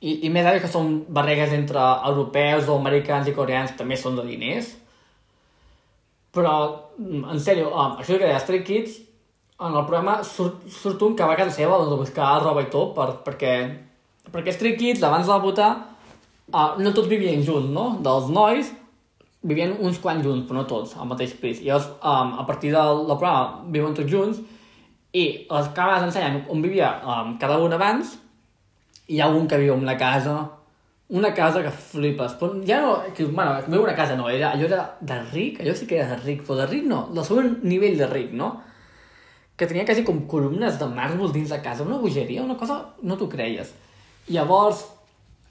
i, 0.00 0.12
i 0.26 0.30
més 0.30 0.46
que 0.62 0.70
són 0.70 1.00
barreges 1.08 1.52
entre 1.56 1.82
europeus 2.10 2.70
o 2.70 2.78
americans 2.78 3.28
i 3.28 3.34
coreans 3.36 3.74
també 3.78 3.98
són 3.98 4.16
de 4.18 4.28
diners 4.30 4.76
però, 6.34 6.54
en 7.00 7.40
sèrio, 7.42 7.70
um, 7.74 7.96
això 7.98 8.14
que 8.14 8.26
deia 8.26 8.40
Stray 8.42 8.62
Kids, 8.66 8.98
en 9.60 9.74
el 9.74 9.86
programa 9.86 10.20
surt, 10.24 10.62
surt 10.70 11.02
un 11.02 11.16
que 11.18 11.26
va 11.26 11.34
a 11.34 11.38
casa 11.40 11.56
seva 11.56 11.78
doncs, 11.80 11.96
a 11.96 12.02
buscar 12.04 12.28
roba 12.44 12.62
i 12.62 12.68
tot, 12.72 12.92
per, 12.96 13.08
perquè, 13.26 13.54
perquè 14.30 14.54
Stray 14.54 14.76
Kids, 14.78 15.02
abans 15.06 15.26
de 15.26 15.38
votar, 15.42 15.70
uh, 16.52 16.78
no 16.78 16.94
tots 16.94 17.10
vivien 17.10 17.42
junts, 17.46 17.72
no? 17.74 17.88
Dels 18.04 18.30
nois, 18.30 18.70
vivien 19.42 19.74
uns 19.80 19.98
quants 19.98 20.22
junts, 20.22 20.46
però 20.46 20.60
no 20.60 20.68
tots, 20.70 20.94
al 20.94 21.10
mateix 21.10 21.34
pis. 21.40 21.64
I 21.64 21.72
llavors, 21.72 21.90
um, 21.98 22.36
a 22.38 22.46
partir 22.46 22.70
del, 22.76 23.04
del 23.08 23.18
programa, 23.18 23.66
viuen 23.74 23.98
tots 23.98 24.12
junts, 24.12 24.38
i 25.12 25.26
les 25.50 25.68
càmeres 25.74 26.06
ensenyen 26.06 26.44
on 26.52 26.62
vivia 26.62 26.94
um, 27.02 27.36
cada 27.40 27.58
un 27.58 27.74
abans, 27.74 28.16
i 29.10 29.16
hi 29.16 29.20
ha 29.20 29.28
un 29.28 29.48
que 29.50 29.58
viu 29.58 29.74
en 29.74 29.86
la 29.86 29.98
casa 29.98 30.38
una 31.10 31.34
casa 31.34 31.62
que 31.62 31.70
flipes. 31.70 32.36
Però 32.38 32.54
ja 32.66 32.80
no... 32.80 32.94
Que, 33.14 33.24
bueno, 33.26 33.58
que 33.64 33.78
una 33.78 33.94
casa 33.94 34.16
no, 34.16 34.28
era, 34.30 34.52
allò 34.52 34.66
era 34.66 34.96
de 35.00 35.20
ric, 35.32 35.60
allò 35.60 35.74
sí 35.74 35.86
que 35.86 35.98
era 35.98 36.08
de 36.14 36.16
ric, 36.22 36.44
però 36.46 36.60
de 36.62 36.66
ric 36.70 36.86
no, 36.86 37.08
del 37.12 37.26
segon 37.26 37.56
nivell 37.66 37.98
de 37.98 38.06
ric, 38.06 38.32
no? 38.32 38.52
Que 39.58 39.66
tenia 39.68 39.84
quasi 39.84 40.04
com 40.06 40.22
columnes 40.30 40.78
de 40.78 40.88
màrmol 40.88 41.34
dins 41.34 41.50
de 41.50 41.60
casa, 41.60 41.84
una 41.84 41.98
bogeria, 41.98 42.44
una 42.46 42.56
cosa... 42.56 42.80
no 43.02 43.18
t'ho 43.18 43.28
creies. 43.28 43.74
Llavors, 44.30 44.86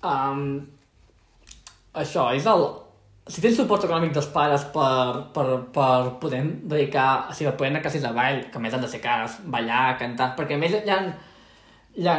um, 0.03 0.61
això, 1.93 2.29
és 2.39 2.47
el... 2.47 2.69
Si 3.29 3.43
tens 3.43 3.59
suport 3.59 3.83
econòmic 3.85 4.13
dels 4.15 4.29
pares 4.33 4.63
per, 4.73 5.29
per, 5.35 5.45
per 5.73 6.15
poder 6.21 6.41
dedicar, 6.71 7.29
o 7.29 7.35
sigui, 7.37 7.51
poder 7.59 7.69
anar 7.69 7.83
a 7.83 7.85
cases 7.85 8.01
de 8.01 8.09
ball, 8.15 8.39
que 8.49 8.61
més 8.61 8.73
han 8.73 8.81
de 8.81 8.89
ser 8.89 9.01
cares, 9.03 9.35
ballar, 9.53 9.99
cantar, 9.99 10.31
perquè 10.37 10.57
a 10.57 10.61
més 10.61 10.73
hi 10.79 10.89
ha, 10.89 10.97
hi 11.93 12.07
ha, 12.09 12.15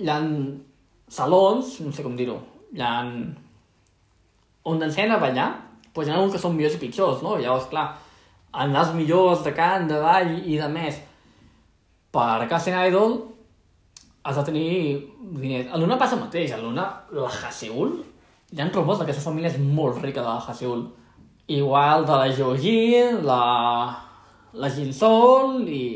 hi 0.00 0.08
ha 0.08 0.16
salons, 1.12 1.76
no 1.84 1.92
sé 1.92 2.04
com 2.06 2.16
dir-ho, 2.16 2.38
hi 2.72 2.80
ha... 2.80 2.94
on 4.72 4.80
ensenyen 4.88 5.18
a 5.18 5.20
ballar, 5.20 5.50
doncs 5.92 6.08
hi 6.08 6.14
ha 6.14 6.16
alguns 6.16 6.32
que 6.32 6.40
són 6.40 6.56
millors 6.56 6.78
i 6.78 6.80
pitjors, 6.80 7.20
no? 7.26 7.36
Llavors, 7.42 7.68
clar, 7.68 7.84
en 8.64 8.72
els 8.80 8.96
millors 8.96 9.44
de 9.44 9.52
cant, 9.52 9.84
de 9.90 10.00
ball 10.00 10.32
i 10.40 10.56
de 10.62 10.70
més, 10.72 10.96
per 12.14 12.30
acabar 12.38 12.62
sent 12.64 12.80
idol, 12.80 13.18
has 14.24 14.40
de 14.40 14.46
tenir 14.48 14.72
diners. 15.36 15.68
A 15.68 15.76
l'Una 15.76 16.00
passa 16.00 16.16
el 16.16 16.24
mateix, 16.24 16.56
a 16.56 16.62
l'Una, 16.62 16.88
la 17.12 17.28
Haseul, 17.28 17.98
hi 18.54 18.62
ha 18.62 18.68
robots 18.70 19.00
d'aquesta 19.00 19.24
família 19.24 19.50
és 19.50 19.58
molt 19.58 19.98
rica 20.02 20.22
de 20.22 20.28
la 20.28 20.38
Haseul. 20.38 20.84
Igual 21.50 22.04
de 22.06 22.18
la 22.20 22.28
Jojin, 22.32 23.16
la, 23.26 23.38
la 24.54 24.68
Jinsol 24.70 25.66
i, 25.66 25.86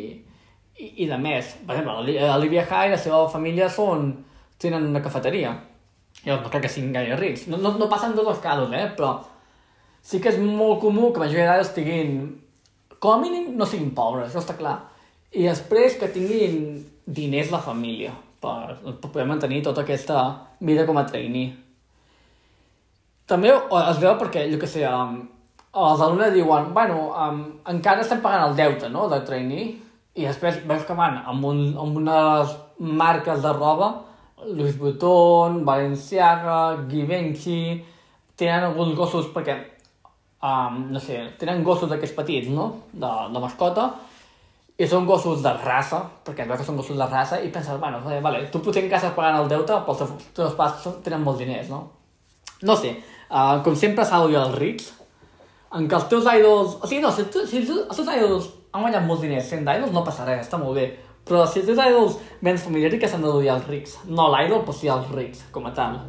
i, 0.75 0.89
i 1.05 1.07
de 1.07 1.19
més. 1.23 1.53
Per 1.63 1.77
exemple, 1.77 2.17
l'Olivia 2.19 2.65
High 2.67 2.91
i 2.91 2.97
la 2.97 2.99
seva 3.01 3.21
família 3.31 3.69
són, 3.71 4.11
tenen 4.59 4.89
una 4.91 5.03
cafeteria. 5.05 5.55
Jo 6.25 6.41
no 6.43 6.51
crec 6.51 6.67
que 6.67 6.73
siguin 6.73 6.97
gaire 6.97 7.21
rics. 7.21 7.47
No, 7.47 7.61
no, 7.63 7.77
no 7.79 7.89
passen 7.91 8.17
tots 8.19 8.33
els 8.35 8.43
casos, 8.43 8.75
eh? 8.75 8.89
Però 8.99 9.13
sí 10.03 10.19
que 10.19 10.33
és 10.35 10.43
molt 10.43 10.83
comú 10.83 11.13
que 11.13 11.23
la 11.23 11.29
majoria 11.29 11.47
d'edats 11.53 11.71
estiguin... 11.71 12.19
Com 12.99 13.15
a 13.15 13.23
mínim 13.23 13.53
no 13.55 13.67
siguin 13.71 13.95
pobres, 13.95 14.33
això 14.33 14.43
està 14.43 14.59
clar. 14.59 14.75
I 15.31 15.47
després 15.47 15.95
que 16.01 16.11
tinguin 16.11 16.83
diners 17.07 17.55
la 17.55 17.63
família 17.63 18.11
per, 18.43 18.75
per 18.83 18.99
poder 19.13 19.29
mantenir 19.31 19.63
tota 19.63 19.87
aquesta 19.87 20.27
vida 20.59 20.83
com 20.89 20.99
a 20.99 21.07
trainee. 21.07 21.68
També 23.29 23.53
es 23.53 24.01
veu 24.01 24.15
perquè, 24.21 24.47
jo 24.49 24.59
que 24.61 24.69
sé, 24.71 24.87
um, 24.89 25.21
els 25.77 26.01
alumnes 26.01 26.33
diuen, 26.33 26.73
bueno, 26.75 27.11
um, 27.13 27.43
encara 27.69 28.05
estem 28.05 28.23
pagant 28.25 28.49
el 28.49 28.57
deute, 28.57 28.89
no?, 28.93 29.07
de 29.13 29.21
trainee, 29.27 29.75
i 30.19 30.25
després 30.27 30.63
veus 30.67 30.87
que 30.89 30.97
van 30.99 31.21
amb, 31.21 31.45
un, 31.47 31.61
amb 31.79 32.01
unes 32.01 32.55
marques 32.79 33.43
de 33.45 33.53
roba 33.55 33.93
Louis 34.47 34.77
Vuitton, 34.79 35.61
Balenciaga, 35.67 36.87
Givenchy, 36.91 37.85
tenen 38.39 38.69
alguns 38.69 38.95
gossos 38.97 39.29
perquè, 39.35 39.57
um, 40.43 40.85
no 40.95 41.03
sé, 41.03 41.21
tenen 41.39 41.65
gossos 41.67 41.91
d'aquests 41.91 42.17
petits, 42.17 42.49
no?, 42.55 42.69
de, 42.93 43.11
de 43.35 43.43
mascota, 43.43 43.91
i 44.79 44.87
són 44.87 45.07
gossos 45.09 45.43
de 45.43 45.53
raça, 45.65 46.05
perquè 46.25 46.47
veus 46.47 46.63
que 46.63 46.69
són 46.69 46.79
gossos 46.79 46.99
de 46.99 47.07
raça, 47.11 47.41
i 47.43 47.51
penses, 47.53 47.81
bueno, 47.83 48.01
vale, 48.23 48.45
tu 48.53 48.63
potser 48.63 48.85
encara 48.85 49.03
estàs 49.03 49.17
pagant 49.17 49.41
el 49.43 49.51
deute, 49.51 49.79
però 49.85 49.97
els 50.07 50.33
teus 50.37 50.55
pares 50.59 50.87
tenen 51.05 51.25
molts 51.27 51.43
diners, 51.43 51.69
no? 51.73 51.83
No 52.63 52.77
sé, 52.79 52.95
uh, 53.31 53.59
com 53.65 53.77
sempre 53.77 54.07
s'ha 54.07 54.21
d'odiar 54.23 54.47
els 54.49 54.59
rics, 54.59 54.93
en 55.77 55.89
què 55.89 55.99
els 55.99 56.09
teus 56.11 56.29
idols... 56.29 56.79
O 56.81 56.89
sigui, 56.89 57.03
no, 57.05 57.13
si, 57.13 57.27
tu, 57.33 57.45
si 57.49 57.61
els 57.65 57.69
teus 57.69 58.15
idols 58.15 58.49
han 58.73 58.85
guanyat 58.85 59.05
molts 59.07 59.25
diners 59.25 59.51
sent 59.51 59.69
idols, 59.69 59.93
no 59.93 60.05
passa 60.07 60.27
res, 60.29 60.47
està 60.47 60.61
molt 60.61 60.79
bé. 60.79 60.89
Però 61.29 61.43
si 61.45 61.61
els 61.61 61.69
teus 61.69 61.83
idols 61.83 62.17
vens 62.45 62.65
famílies 62.65 62.95
riques 62.95 63.13
s'han 63.13 63.25
de 63.25 63.29
odiar 63.29 63.59
els 63.59 63.69
rics. 63.69 63.99
No 64.09 64.31
l'idol, 64.33 64.65
però 64.65 64.77
sí 64.77 64.89
els 64.93 65.11
rics, 65.13 65.45
com 65.53 65.69
a 65.69 65.75
tal. 65.77 66.01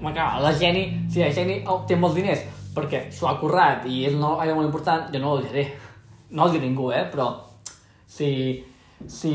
Home, 0.00 0.14
la 0.16 0.52
Jenny, 0.56 0.86
si 1.12 1.20
la 1.20 1.28
Jenny 1.36 1.60
oh, 1.68 1.82
té 1.88 1.98
molts 2.00 2.16
diners 2.16 2.46
perquè 2.74 3.08
s'ho 3.12 3.26
ha 3.28 3.34
currat 3.40 3.84
i 3.90 4.04
és 4.08 4.14
una 4.14 4.36
idol 4.44 4.60
molt 4.60 4.70
important, 4.70 5.08
jo 5.12 5.20
no 5.20 5.34
ho 5.34 5.40
diré. 5.42 5.66
No 6.30 6.46
ho 6.46 6.52
diré 6.52 6.68
ningú, 6.68 6.88
eh, 6.94 7.02
però 7.10 7.26
si, 8.08 8.30
si 9.10 9.32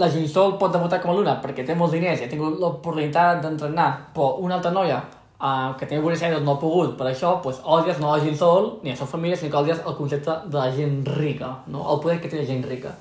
la 0.00 0.08
Ginsol 0.10 0.56
pot 0.58 0.72
debutar 0.72 1.00
com 1.02 1.12
a 1.12 1.16
Luna 1.18 1.36
perquè 1.42 1.66
té 1.66 1.76
molts 1.76 1.94
diners 1.94 2.20
i 2.20 2.26
ha 2.26 2.30
tingut 2.30 2.58
l'oportunitat 2.58 3.42
d'entrenar, 3.44 3.90
però 4.14 4.38
una 4.42 4.56
altra 4.58 4.72
noia 4.74 5.00
uh, 5.40 5.76
que 5.78 5.88
té 5.88 5.98
bones 6.00 6.22
idols 6.22 6.44
no 6.46 6.54
ha 6.54 6.62
pogut 6.62 6.96
per 6.98 7.08
això, 7.10 7.36
doncs 7.44 7.62
odies 7.64 8.00
no 8.00 8.12
la 8.12 8.22
Ginsol 8.22 8.76
ni 8.82 8.92
a 8.92 8.94
la 8.94 9.00
seva 9.00 9.10
família, 9.16 9.36
sinó 9.36 9.52
que 9.52 9.62
odies 9.64 9.80
el 9.84 9.96
concepte 9.98 10.36
de 10.46 10.58
la 10.58 10.68
gent 10.76 11.00
rica, 11.16 11.54
no? 11.66 11.86
el 11.94 12.02
poder 12.04 12.20
que 12.20 12.28
té 12.28 12.40
la 12.40 12.48
gent 12.48 12.66
rica. 12.68 12.94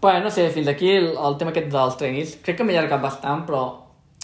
Bé, 0.00 0.14
no 0.24 0.30
sé, 0.32 0.48
fins 0.50 0.68
aquí 0.68 0.88
el, 0.96 1.10
el 1.12 1.36
tema 1.36 1.52
aquest 1.52 1.68
dels 1.72 1.96
trainees. 2.00 2.38
Crec 2.44 2.56
que 2.56 2.64
m'he 2.64 2.72
allargat 2.72 3.02
bastant, 3.02 3.44
però... 3.44 3.64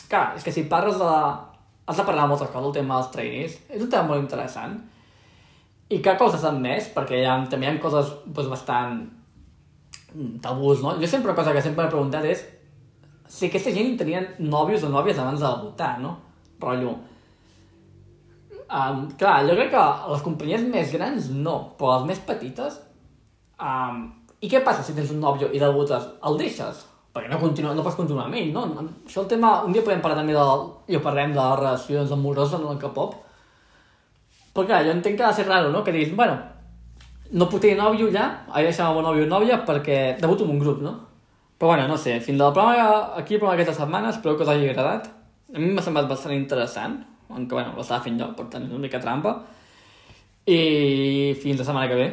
Clar, 0.08 0.30
és 0.38 0.44
que 0.46 0.54
si 0.54 0.64
parles 0.70 0.96
de 0.96 1.04
la... 1.04 1.34
Has 1.86 1.98
de 2.00 2.06
parlar 2.06 2.24
moltes 2.30 2.48
coses, 2.48 2.70
el 2.70 2.72
tema 2.74 2.96
dels 2.96 3.10
trainees. 3.12 3.58
És 3.68 3.82
un 3.84 3.90
tema 3.92 4.08
molt 4.08 4.22
interessant. 4.22 4.78
I 5.92 6.00
cada 6.00 6.16
cosa 6.18 6.40
s'ha 6.40 6.50
més, 6.54 6.88
perquè 6.94 7.20
hi 7.20 7.26
ha, 7.28 7.36
també 7.50 7.68
hi 7.68 7.74
ha 7.74 7.82
coses 7.82 8.08
doncs, 8.24 8.48
bastant 8.54 9.04
tabús, 10.42 10.80
no? 10.80 10.96
Jo 10.96 11.10
sempre 11.10 11.30
una 11.30 11.36
cosa 11.36 11.52
que 11.52 11.62
sempre 11.62 11.84
m'he 11.84 11.92
preguntat 11.92 12.24
és 12.24 12.46
si 13.28 13.50
aquesta 13.50 13.74
gent 13.74 13.98
tenien 14.00 14.26
nòvios 14.40 14.86
o 14.86 14.90
nòvies 14.90 15.20
abans 15.20 15.42
de 15.42 15.52
votar, 15.60 15.96
no? 16.00 16.16
Rotllo. 16.62 16.94
Um, 18.66 19.04
clar, 19.18 19.44
jo 19.46 19.54
crec 19.54 19.70
que 19.70 19.82
les 20.10 20.22
companyies 20.24 20.64
més 20.66 20.90
grans 20.90 21.28
no, 21.30 21.56
però 21.78 22.00
les 22.00 22.08
més 22.08 22.22
petites 22.26 22.80
um, 23.62 24.00
i 24.42 24.50
què 24.50 24.58
passa 24.66 24.82
si 24.82 24.94
tens 24.96 25.12
un 25.14 25.20
nòvio 25.22 25.52
i 25.54 25.60
debutes? 25.62 26.08
El 26.26 26.40
deixes? 26.40 26.82
Perquè 27.14 27.30
no, 27.30 27.38
continua, 27.40 27.72
no 27.76 27.84
pots 27.86 27.96
continuar 27.96 28.26
amb 28.26 28.36
ell, 28.36 28.50
no? 28.52 28.66
Això 29.06 29.22
el 29.22 29.30
tema... 29.30 29.62
Un 29.64 29.72
dia 29.72 29.84
podem 29.86 30.02
parlar 30.04 30.18
també 30.18 30.34
de... 30.36 30.42
I 30.92 30.98
ho 30.98 31.00
parlem 31.04 31.32
de 31.32 31.40
les 31.40 31.60
relacions 31.62 32.12
amoroses 32.12 32.58
en 32.58 32.66
el 32.74 32.82
K-pop. 32.82 33.14
Però 34.52 34.66
clar, 34.68 34.82
jo 34.84 34.92
entenc 34.92 35.16
que 35.16 35.24
ha 35.24 35.30
de 35.32 35.38
ser 35.38 35.46
raro, 35.48 35.70
no? 35.72 35.80
Que 35.86 35.94
diguis, 35.94 36.12
bueno, 36.18 36.36
no 37.32 37.48
puc 37.48 37.64
tenir 37.64 37.78
nòvio 37.80 38.10
ja, 38.12 38.26
he 38.52 38.66
deixat 38.66 38.90
el 38.90 38.98
meu 38.98 39.06
nòvio 39.06 39.24
o 39.24 39.30
nòvia 39.30 39.62
perquè 39.66 39.98
debuto 40.20 40.44
en 40.44 40.52
un 40.52 40.60
grup, 40.60 40.84
no? 40.84 40.92
Però 41.56 41.72
bueno, 41.72 41.88
no 41.88 41.96
sé, 41.96 42.18
fins 42.20 42.40
al 42.44 42.52
programa, 42.52 43.16
aquí 43.16 43.34
el 43.34 43.40
programa 43.40 43.56
aquesta 43.56 43.80
setmana, 43.80 44.12
espero 44.12 44.36
que 44.36 44.44
us 44.44 44.52
hagi 44.52 44.68
agradat. 44.68 45.08
A 45.54 45.58
mi 45.58 45.72
m'ha 45.72 45.82
semblat 45.82 46.08
bastant 46.10 46.36
interessant, 46.36 47.00
aunque 47.28 47.54
bueno, 47.54 47.74
l'estava 47.76 48.02
fent 48.04 48.18
jo, 48.20 48.30
per 48.36 48.46
tant 48.52 48.68
una 48.70 48.84
mica 48.86 49.00
trampa. 49.02 49.36
I 50.46 51.34
fins 51.42 51.58
la 51.58 51.66
setmana 51.66 51.88
que 51.90 51.98
ve. 51.98 52.08